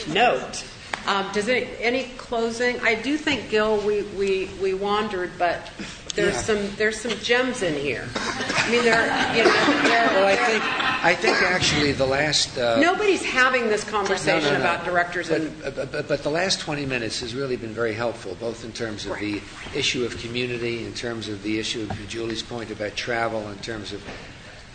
note. 0.08 0.64
Um, 1.06 1.26
does 1.32 1.48
it, 1.48 1.68
any 1.80 2.04
closing? 2.18 2.78
I 2.80 2.94
do 2.94 3.16
think, 3.16 3.50
Gil, 3.50 3.78
we, 3.78 4.02
we, 4.02 4.50
we 4.60 4.74
wandered, 4.74 5.32
but 5.38 5.70
there's 6.14 6.36
some 6.36 6.58
there's 6.76 7.00
some 7.00 7.12
gems 7.20 7.62
in 7.62 7.74
here. 7.74 8.08
I 8.16 8.70
mean, 8.70 8.82
there, 8.82 9.06
you 9.36 9.44
know, 9.44 9.50
Well, 9.50 10.26
I 10.26 10.36
think 10.36 10.62
I 11.04 11.14
think 11.14 11.40
actually 11.42 11.92
the 11.92 12.06
last. 12.06 12.58
Uh, 12.58 12.80
nobody's 12.80 13.24
having 13.24 13.68
this 13.68 13.84
conversation 13.84 14.52
No, 14.52 14.58
no, 14.58 14.64
no. 14.64 14.74
about 14.74 14.84
directors 14.84 15.28
but, 15.28 15.40
and 15.40 15.62
but, 15.62 15.92
but, 15.92 16.08
but 16.08 16.22
the 16.24 16.30
last 16.30 16.60
20 16.60 16.86
minutes 16.86 17.20
has 17.20 17.34
really 17.34 17.56
been 17.56 17.72
very 17.72 17.94
helpful, 17.94 18.36
both 18.40 18.64
in 18.64 18.72
terms 18.72 19.06
of 19.06 19.16
the 19.18 19.40
issue 19.74 20.04
of 20.04 20.18
community, 20.18 20.84
in 20.84 20.92
terms 20.92 21.28
of 21.28 21.42
the 21.42 21.58
issue 21.58 21.82
of 21.82 22.08
Julie's 22.08 22.42
point 22.42 22.70
about 22.70 22.96
travel, 22.96 23.48
in 23.50 23.58
terms 23.58 23.92
of 23.92 24.02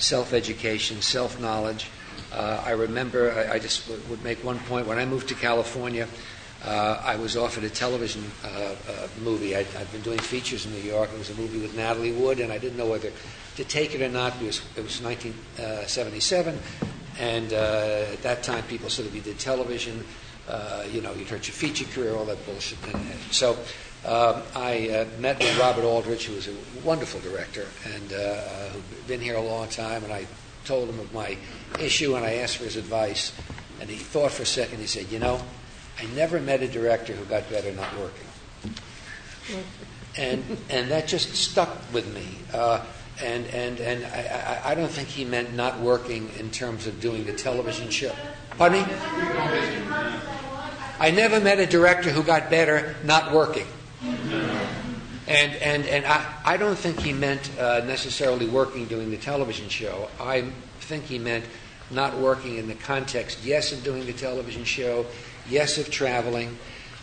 self-education, 0.04 1.02
self-knowledge. 1.02 1.90
Uh, 2.32 2.62
I 2.66 2.72
remember, 2.72 3.32
I, 3.32 3.56
I 3.56 3.60
just 3.60 3.88
w- 3.88 4.04
would 4.10 4.24
make 4.24 4.44
one 4.44 4.60
point. 4.60 4.86
When 4.86 5.00
I 5.00 5.06
moved 5.06 5.30
to 5.30 5.36
California, 5.36 6.08
uh, 6.66 7.02
I 7.04 7.16
was 7.16 7.38
offered 7.38 7.64
a 7.64 7.70
television 7.70 8.24
uh, 8.44 8.48
uh, 8.48 9.08
movie. 9.24 9.56
I'd, 9.56 9.68
I'd 9.78 9.92
been 9.92 10.02
doing 10.02 10.20
features 10.20 10.66
in 10.66 10.74
New 10.74 10.82
York. 10.82 11.10
It 11.14 11.18
was 11.18 11.30
a 11.30 11.36
movie 11.36 11.60
with 11.60 11.76
Natalie 11.76 12.12
Wood, 12.12 12.40
and 12.40 12.52
I 12.52 12.58
didn't 12.58 12.78
know 12.78 12.88
whether 12.88 13.12
to 13.56 13.64
take 13.64 13.94
it 13.96 14.02
or 14.02 14.10
not 14.10 14.38
because 14.40 14.60
it 14.76 14.84
was 14.84 15.02
1977. 15.02 16.60
And 17.20 17.54
uh, 17.54 18.06
at 18.14 18.24
that 18.24 18.44
time, 18.44 18.64
people 18.64 18.90
said 18.90 19.06
if 19.06 19.14
you 19.14 19.22
did 19.22 19.40
television, 19.40 20.04
uh, 20.48 20.84
you 20.92 21.02
know, 21.02 21.14
you'd 21.14 21.30
hurt 21.30 21.48
your 21.48 21.54
feature 21.54 21.86
career, 21.86 22.16
all 22.16 22.26
that 22.26 22.44
bullshit. 22.46 22.80
And, 22.86 22.96
and 22.96 23.20
so 23.32 23.58
um, 24.06 24.44
I 24.54 24.90
uh, 24.90 25.06
met 25.20 25.40
with 25.40 25.58
Robert 25.58 25.86
Aldrich, 25.86 26.28
who 26.28 26.36
was 26.36 26.50
a 26.50 26.54
wonderful 26.84 27.22
director 27.22 27.66
and 27.86 28.12
uh, 28.12 28.16
uh, 28.16 28.70
who'd 28.70 29.08
been 29.08 29.22
here 29.22 29.36
a 29.36 29.42
long 29.42 29.70
time, 29.70 30.04
and 30.04 30.12
I 30.12 30.28
told 30.66 30.90
him 30.90 31.00
of 31.00 31.14
my 31.14 31.38
issue 31.80 32.16
and 32.16 32.26
I 32.26 32.36
asked 32.36 32.58
for 32.58 32.66
his 32.66 32.76
advice. 32.76 33.32
And 33.80 33.90
he 33.90 33.96
thought 33.96 34.32
for 34.32 34.44
a 34.44 34.46
second. 34.46 34.80
He 34.80 34.88
said, 34.88 35.12
"You 35.12 35.20
know, 35.20 35.42
I 36.00 36.06
never 36.16 36.40
met 36.40 36.62
a 36.62 36.68
director 36.68 37.14
who 37.14 37.26
got 37.26 37.50
better 37.50 37.72
not 37.72 37.98
working." 37.98 38.28
And 40.18 40.58
and 40.70 40.92
that 40.92 41.08
just 41.08 41.34
stuck 41.36 41.70
with 41.94 42.14
me. 42.14 42.28
Uh, 42.54 42.86
and 43.22 43.46
and 43.48 43.80
and 43.80 44.06
I, 44.06 44.62
I, 44.64 44.72
I 44.72 44.76
don't 44.76 44.92
think 44.92 45.08
he 45.08 45.26
meant 45.26 45.54
not 45.54 45.80
working 45.80 46.30
in 46.40 46.50
terms 46.52 46.88
of 46.88 47.00
doing 47.00 47.26
the 47.26 47.34
television 47.34 47.90
show. 47.90 48.14
Pardon 48.58 48.82
me? 48.82 48.94
I 51.00 51.12
never 51.12 51.40
met 51.40 51.60
a 51.60 51.66
director 51.66 52.10
who 52.10 52.24
got 52.24 52.50
better 52.50 52.96
not 53.04 53.34
working. 53.34 53.66
And, 55.26 55.54
and, 55.56 55.86
and 55.86 56.06
I, 56.06 56.34
I 56.44 56.58
don't 56.58 56.78
think 56.78 57.00
he 57.00 57.14
meant 57.14 57.50
uh, 57.58 57.82
necessarily 57.86 58.48
working 58.48 58.86
doing 58.88 59.10
the 59.10 59.18
television 59.18 59.70
show. 59.70 60.10
I 60.20 60.52
think 60.82 61.06
he 61.06 61.18
meant 61.18 61.46
not 61.90 62.18
working 62.18 62.58
in 62.58 62.68
the 62.68 62.76
context, 62.76 63.44
yes, 63.44 63.72
of 63.72 63.84
doing 63.84 64.06
the 64.06 64.14
television 64.14 64.66
show, 64.66 65.06
yes, 65.50 65.78
of 65.78 65.90
traveling, 65.90 66.58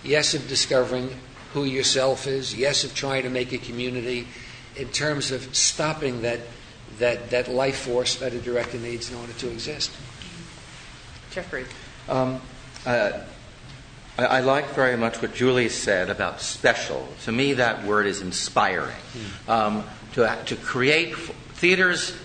yes, 0.04 0.34
of 0.34 0.46
discovering 0.48 1.10
who 1.52 1.64
yourself 1.64 2.26
is, 2.26 2.54
yes, 2.54 2.84
of 2.84 2.94
trying 2.94 3.22
to 3.22 3.30
make 3.30 3.52
a 3.52 3.58
community, 3.58 4.28
in 4.76 4.88
terms 4.88 5.30
of 5.30 5.54
stopping 5.56 6.22
that, 6.22 6.40
that, 6.98 7.30
that 7.30 7.48
life 7.48 7.80
force 7.80 8.16
that 8.16 8.32
a 8.32 8.40
director 8.40 8.78
needs 8.78 9.10
in 9.10 9.16
order 9.16 9.32
to 9.34 9.50
exist. 9.50 9.90
Jeffrey. 11.30 11.64
Um, 12.08 12.40
uh, 12.86 13.12
I, 14.20 14.38
I, 14.38 14.40
like 14.40 14.70
very 14.70 14.96
much 14.96 15.22
what 15.22 15.34
Julie 15.34 15.68
said 15.68 16.10
about 16.10 16.40
special. 16.40 17.08
To 17.24 17.32
me, 17.32 17.54
that 17.54 17.84
word 17.84 18.06
is 18.06 18.20
inspiring. 18.20 18.96
Um, 19.48 19.84
to, 20.14 20.38
to 20.46 20.56
create 20.56 21.16
theaters, 21.16 22.16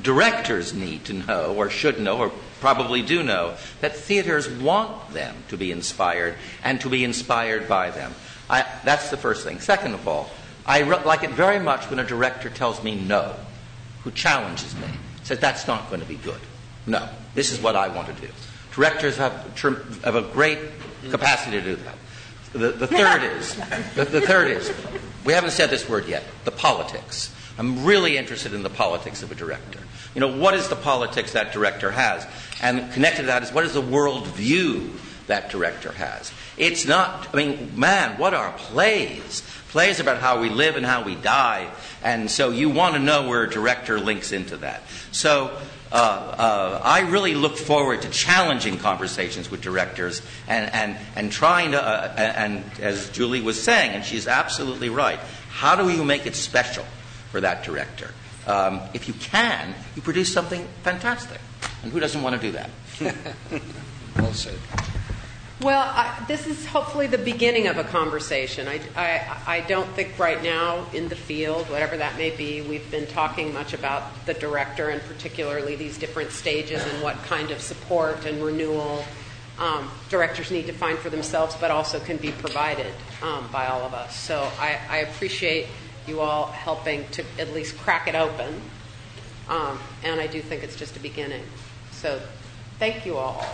directors 0.00 0.74
need 0.74 1.04
to 1.06 1.12
know, 1.12 1.54
or 1.54 1.70
should 1.70 2.00
know, 2.00 2.18
or 2.18 2.32
probably 2.60 3.02
do 3.02 3.22
know, 3.22 3.54
that 3.80 3.96
theaters 3.96 4.48
want 4.48 5.12
them 5.12 5.34
to 5.48 5.56
be 5.56 5.70
inspired 5.70 6.34
and 6.64 6.80
to 6.80 6.88
be 6.88 7.04
inspired 7.04 7.68
by 7.68 7.90
them. 7.90 8.12
I, 8.48 8.64
that's 8.84 9.10
the 9.10 9.16
first 9.16 9.44
thing. 9.44 9.60
Second 9.60 9.94
of 9.94 10.06
all, 10.08 10.30
I 10.66 10.80
re- 10.80 11.04
like 11.04 11.22
it 11.24 11.30
very 11.30 11.58
much 11.58 11.88
when 11.90 11.98
a 11.98 12.04
director 12.04 12.50
tells 12.50 12.82
me 12.82 12.94
no, 12.94 13.34
who 14.04 14.10
challenges 14.10 14.74
me, 14.76 14.88
says 15.22 15.38
that's 15.38 15.66
not 15.66 15.88
going 15.88 16.00
to 16.00 16.06
be 16.06 16.16
good. 16.16 16.40
No, 16.86 17.08
this 17.34 17.52
is 17.52 17.60
what 17.60 17.76
I 17.76 17.88
want 17.88 18.08
to 18.08 18.26
do. 18.26 18.32
Directors 18.74 19.16
have, 19.18 19.32
have 20.04 20.16
a 20.16 20.22
great 20.22 20.58
capacity 21.10 21.60
to 21.60 21.62
do 21.62 21.76
that. 21.76 21.94
The, 22.52 22.70
the 22.72 22.86
third 22.86 23.22
is, 23.38 23.54
the, 23.94 24.04
the 24.04 24.20
third 24.20 24.50
is, 24.50 24.72
we 25.24 25.32
haven't 25.32 25.52
said 25.52 25.70
this 25.70 25.88
word 25.88 26.06
yet, 26.06 26.24
the 26.44 26.50
politics. 26.50 27.32
I'm 27.58 27.84
really 27.84 28.16
interested 28.16 28.54
in 28.54 28.62
the 28.62 28.70
politics 28.70 29.22
of 29.22 29.30
a 29.30 29.34
director. 29.34 29.80
You 30.14 30.20
know, 30.20 30.36
what 30.36 30.54
is 30.54 30.68
the 30.68 30.76
politics 30.76 31.32
that 31.32 31.52
director 31.52 31.90
has? 31.90 32.26
And 32.60 32.92
connected 32.92 33.22
to 33.22 33.26
that 33.28 33.42
is 33.42 33.52
what 33.52 33.64
is 33.64 33.74
the 33.74 33.80
world 33.80 34.26
view 34.28 34.92
that 35.26 35.50
director 35.50 35.92
has? 35.92 36.32
It's 36.56 36.86
not, 36.86 37.28
I 37.32 37.36
mean, 37.36 37.78
man, 37.78 38.18
what 38.18 38.34
are 38.34 38.52
plays? 38.52 39.42
Plays 39.68 40.00
about 40.00 40.18
how 40.18 40.40
we 40.40 40.50
live 40.50 40.76
and 40.76 40.84
how 40.84 41.02
we 41.02 41.14
die. 41.14 41.70
And 42.02 42.30
so 42.30 42.50
you 42.50 42.68
want 42.68 42.94
to 42.94 43.00
know 43.00 43.28
where 43.28 43.44
a 43.44 43.50
director 43.50 43.98
links 43.98 44.32
into 44.32 44.58
that. 44.58 44.82
So 45.12 45.56
I 46.00 47.00
really 47.10 47.34
look 47.34 47.56
forward 47.56 48.02
to 48.02 48.10
challenging 48.10 48.78
conversations 48.78 49.50
with 49.50 49.60
directors 49.60 50.22
and, 50.48 50.72
and, 50.72 50.96
and 51.16 51.30
trying 51.30 51.72
to, 51.72 51.82
uh, 51.82 52.14
and 52.16 52.64
as 52.80 53.10
Julie 53.10 53.40
was 53.40 53.62
saying, 53.62 53.92
and 53.92 54.04
she's 54.04 54.26
absolutely 54.26 54.88
right, 54.88 55.18
how 55.50 55.76
do 55.76 55.90
you 55.90 56.04
make 56.04 56.26
it 56.26 56.34
special 56.34 56.84
for 57.30 57.40
that 57.40 57.64
director? 57.64 58.10
Um, 58.46 58.80
if 58.94 59.06
you 59.06 59.14
can, 59.14 59.74
you 59.94 60.02
produce 60.02 60.32
something 60.32 60.66
fantastic. 60.82 61.40
And 61.82 61.92
who 61.92 62.00
doesn't 62.00 62.22
want 62.22 62.40
to 62.40 62.40
do 62.40 62.52
that? 62.52 62.70
well 64.16 64.32
said. 64.32 64.58
Well, 65.62 65.94
this 66.26 66.48
is 66.48 66.66
hopefully 66.66 67.06
the 67.06 67.18
beginning 67.18 67.68
of 67.68 67.78
a 67.78 67.84
conversation. 67.84 68.66
I, 68.96 69.64
don't 69.68 69.88
think 69.90 70.18
right 70.18 70.42
now 70.42 70.86
in 70.92 71.08
the 71.08 71.14
field, 71.14 71.70
whatever 71.70 71.96
that 71.98 72.18
may 72.18 72.30
be, 72.30 72.62
we've 72.62 72.90
been 72.90 73.06
talking 73.06 73.54
much 73.54 73.72
about 73.72 74.26
the 74.26 74.34
director 74.34 74.88
and 74.88 75.00
particularly 75.02 75.76
these 75.76 75.98
different 75.98 76.32
stages 76.32 76.84
and 76.84 77.00
what 77.00 77.16
kind 77.24 77.52
of 77.52 77.60
support 77.60 78.26
and 78.26 78.42
renewal 78.42 79.04
um, 79.60 79.88
directors 80.08 80.50
need 80.50 80.66
to 80.66 80.72
find 80.72 80.98
for 80.98 81.10
themselves, 81.10 81.54
but 81.60 81.70
also 81.70 82.00
can 82.00 82.16
be 82.16 82.32
provided 82.32 82.92
um, 83.22 83.48
by 83.52 83.68
all 83.68 83.82
of 83.82 83.94
us. 83.94 84.16
So 84.16 84.50
I, 84.58 84.80
I, 84.90 84.96
appreciate 84.98 85.68
you 86.08 86.22
all 86.22 86.46
helping 86.46 87.06
to 87.10 87.24
at 87.38 87.52
least 87.52 87.78
crack 87.78 88.08
it 88.08 88.16
open. 88.16 88.60
Um, 89.48 89.78
and 90.02 90.20
I 90.20 90.26
do 90.26 90.42
think 90.42 90.64
it's 90.64 90.76
just 90.76 90.96
a 90.96 91.00
beginning. 91.00 91.44
So 91.92 92.20
thank 92.80 93.06
you 93.06 93.16
all. 93.16 93.46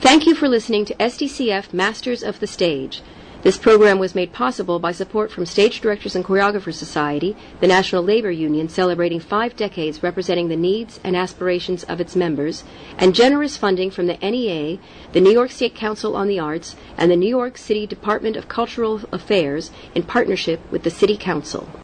Thank 0.00 0.26
you 0.26 0.34
for 0.34 0.48
listening 0.48 0.86
to 0.86 0.94
SDCF 0.94 1.74
Masters 1.74 2.22
of 2.22 2.40
the 2.40 2.46
Stage. 2.46 3.02
This 3.42 3.58
program 3.58 3.98
was 3.98 4.14
made 4.14 4.32
possible 4.32 4.78
by 4.78 4.92
support 4.92 5.30
from 5.30 5.44
Stage 5.44 5.82
Directors 5.82 6.16
and 6.16 6.24
Choreographers 6.24 6.74
Society, 6.74 7.36
the 7.60 7.66
National 7.66 8.02
Labor 8.02 8.30
Union 8.30 8.70
celebrating 8.70 9.20
five 9.20 9.56
decades 9.56 10.02
representing 10.02 10.48
the 10.48 10.56
needs 10.56 11.00
and 11.04 11.14
aspirations 11.14 11.84
of 11.84 12.00
its 12.00 12.16
members, 12.16 12.64
and 12.96 13.14
generous 13.14 13.58
funding 13.58 13.90
from 13.90 14.06
the 14.06 14.16
NEA, 14.22 14.78
the 15.12 15.20
New 15.20 15.32
York 15.32 15.50
State 15.50 15.74
Council 15.74 16.16
on 16.16 16.28
the 16.28 16.38
Arts, 16.38 16.76
and 16.96 17.10
the 17.10 17.16
New 17.16 17.28
York 17.28 17.58
City 17.58 17.86
Department 17.86 18.36
of 18.36 18.48
Cultural 18.48 19.02
Affairs 19.12 19.70
in 19.94 20.02
partnership 20.02 20.60
with 20.70 20.82
the 20.82 20.90
City 20.90 21.18
Council. 21.18 21.68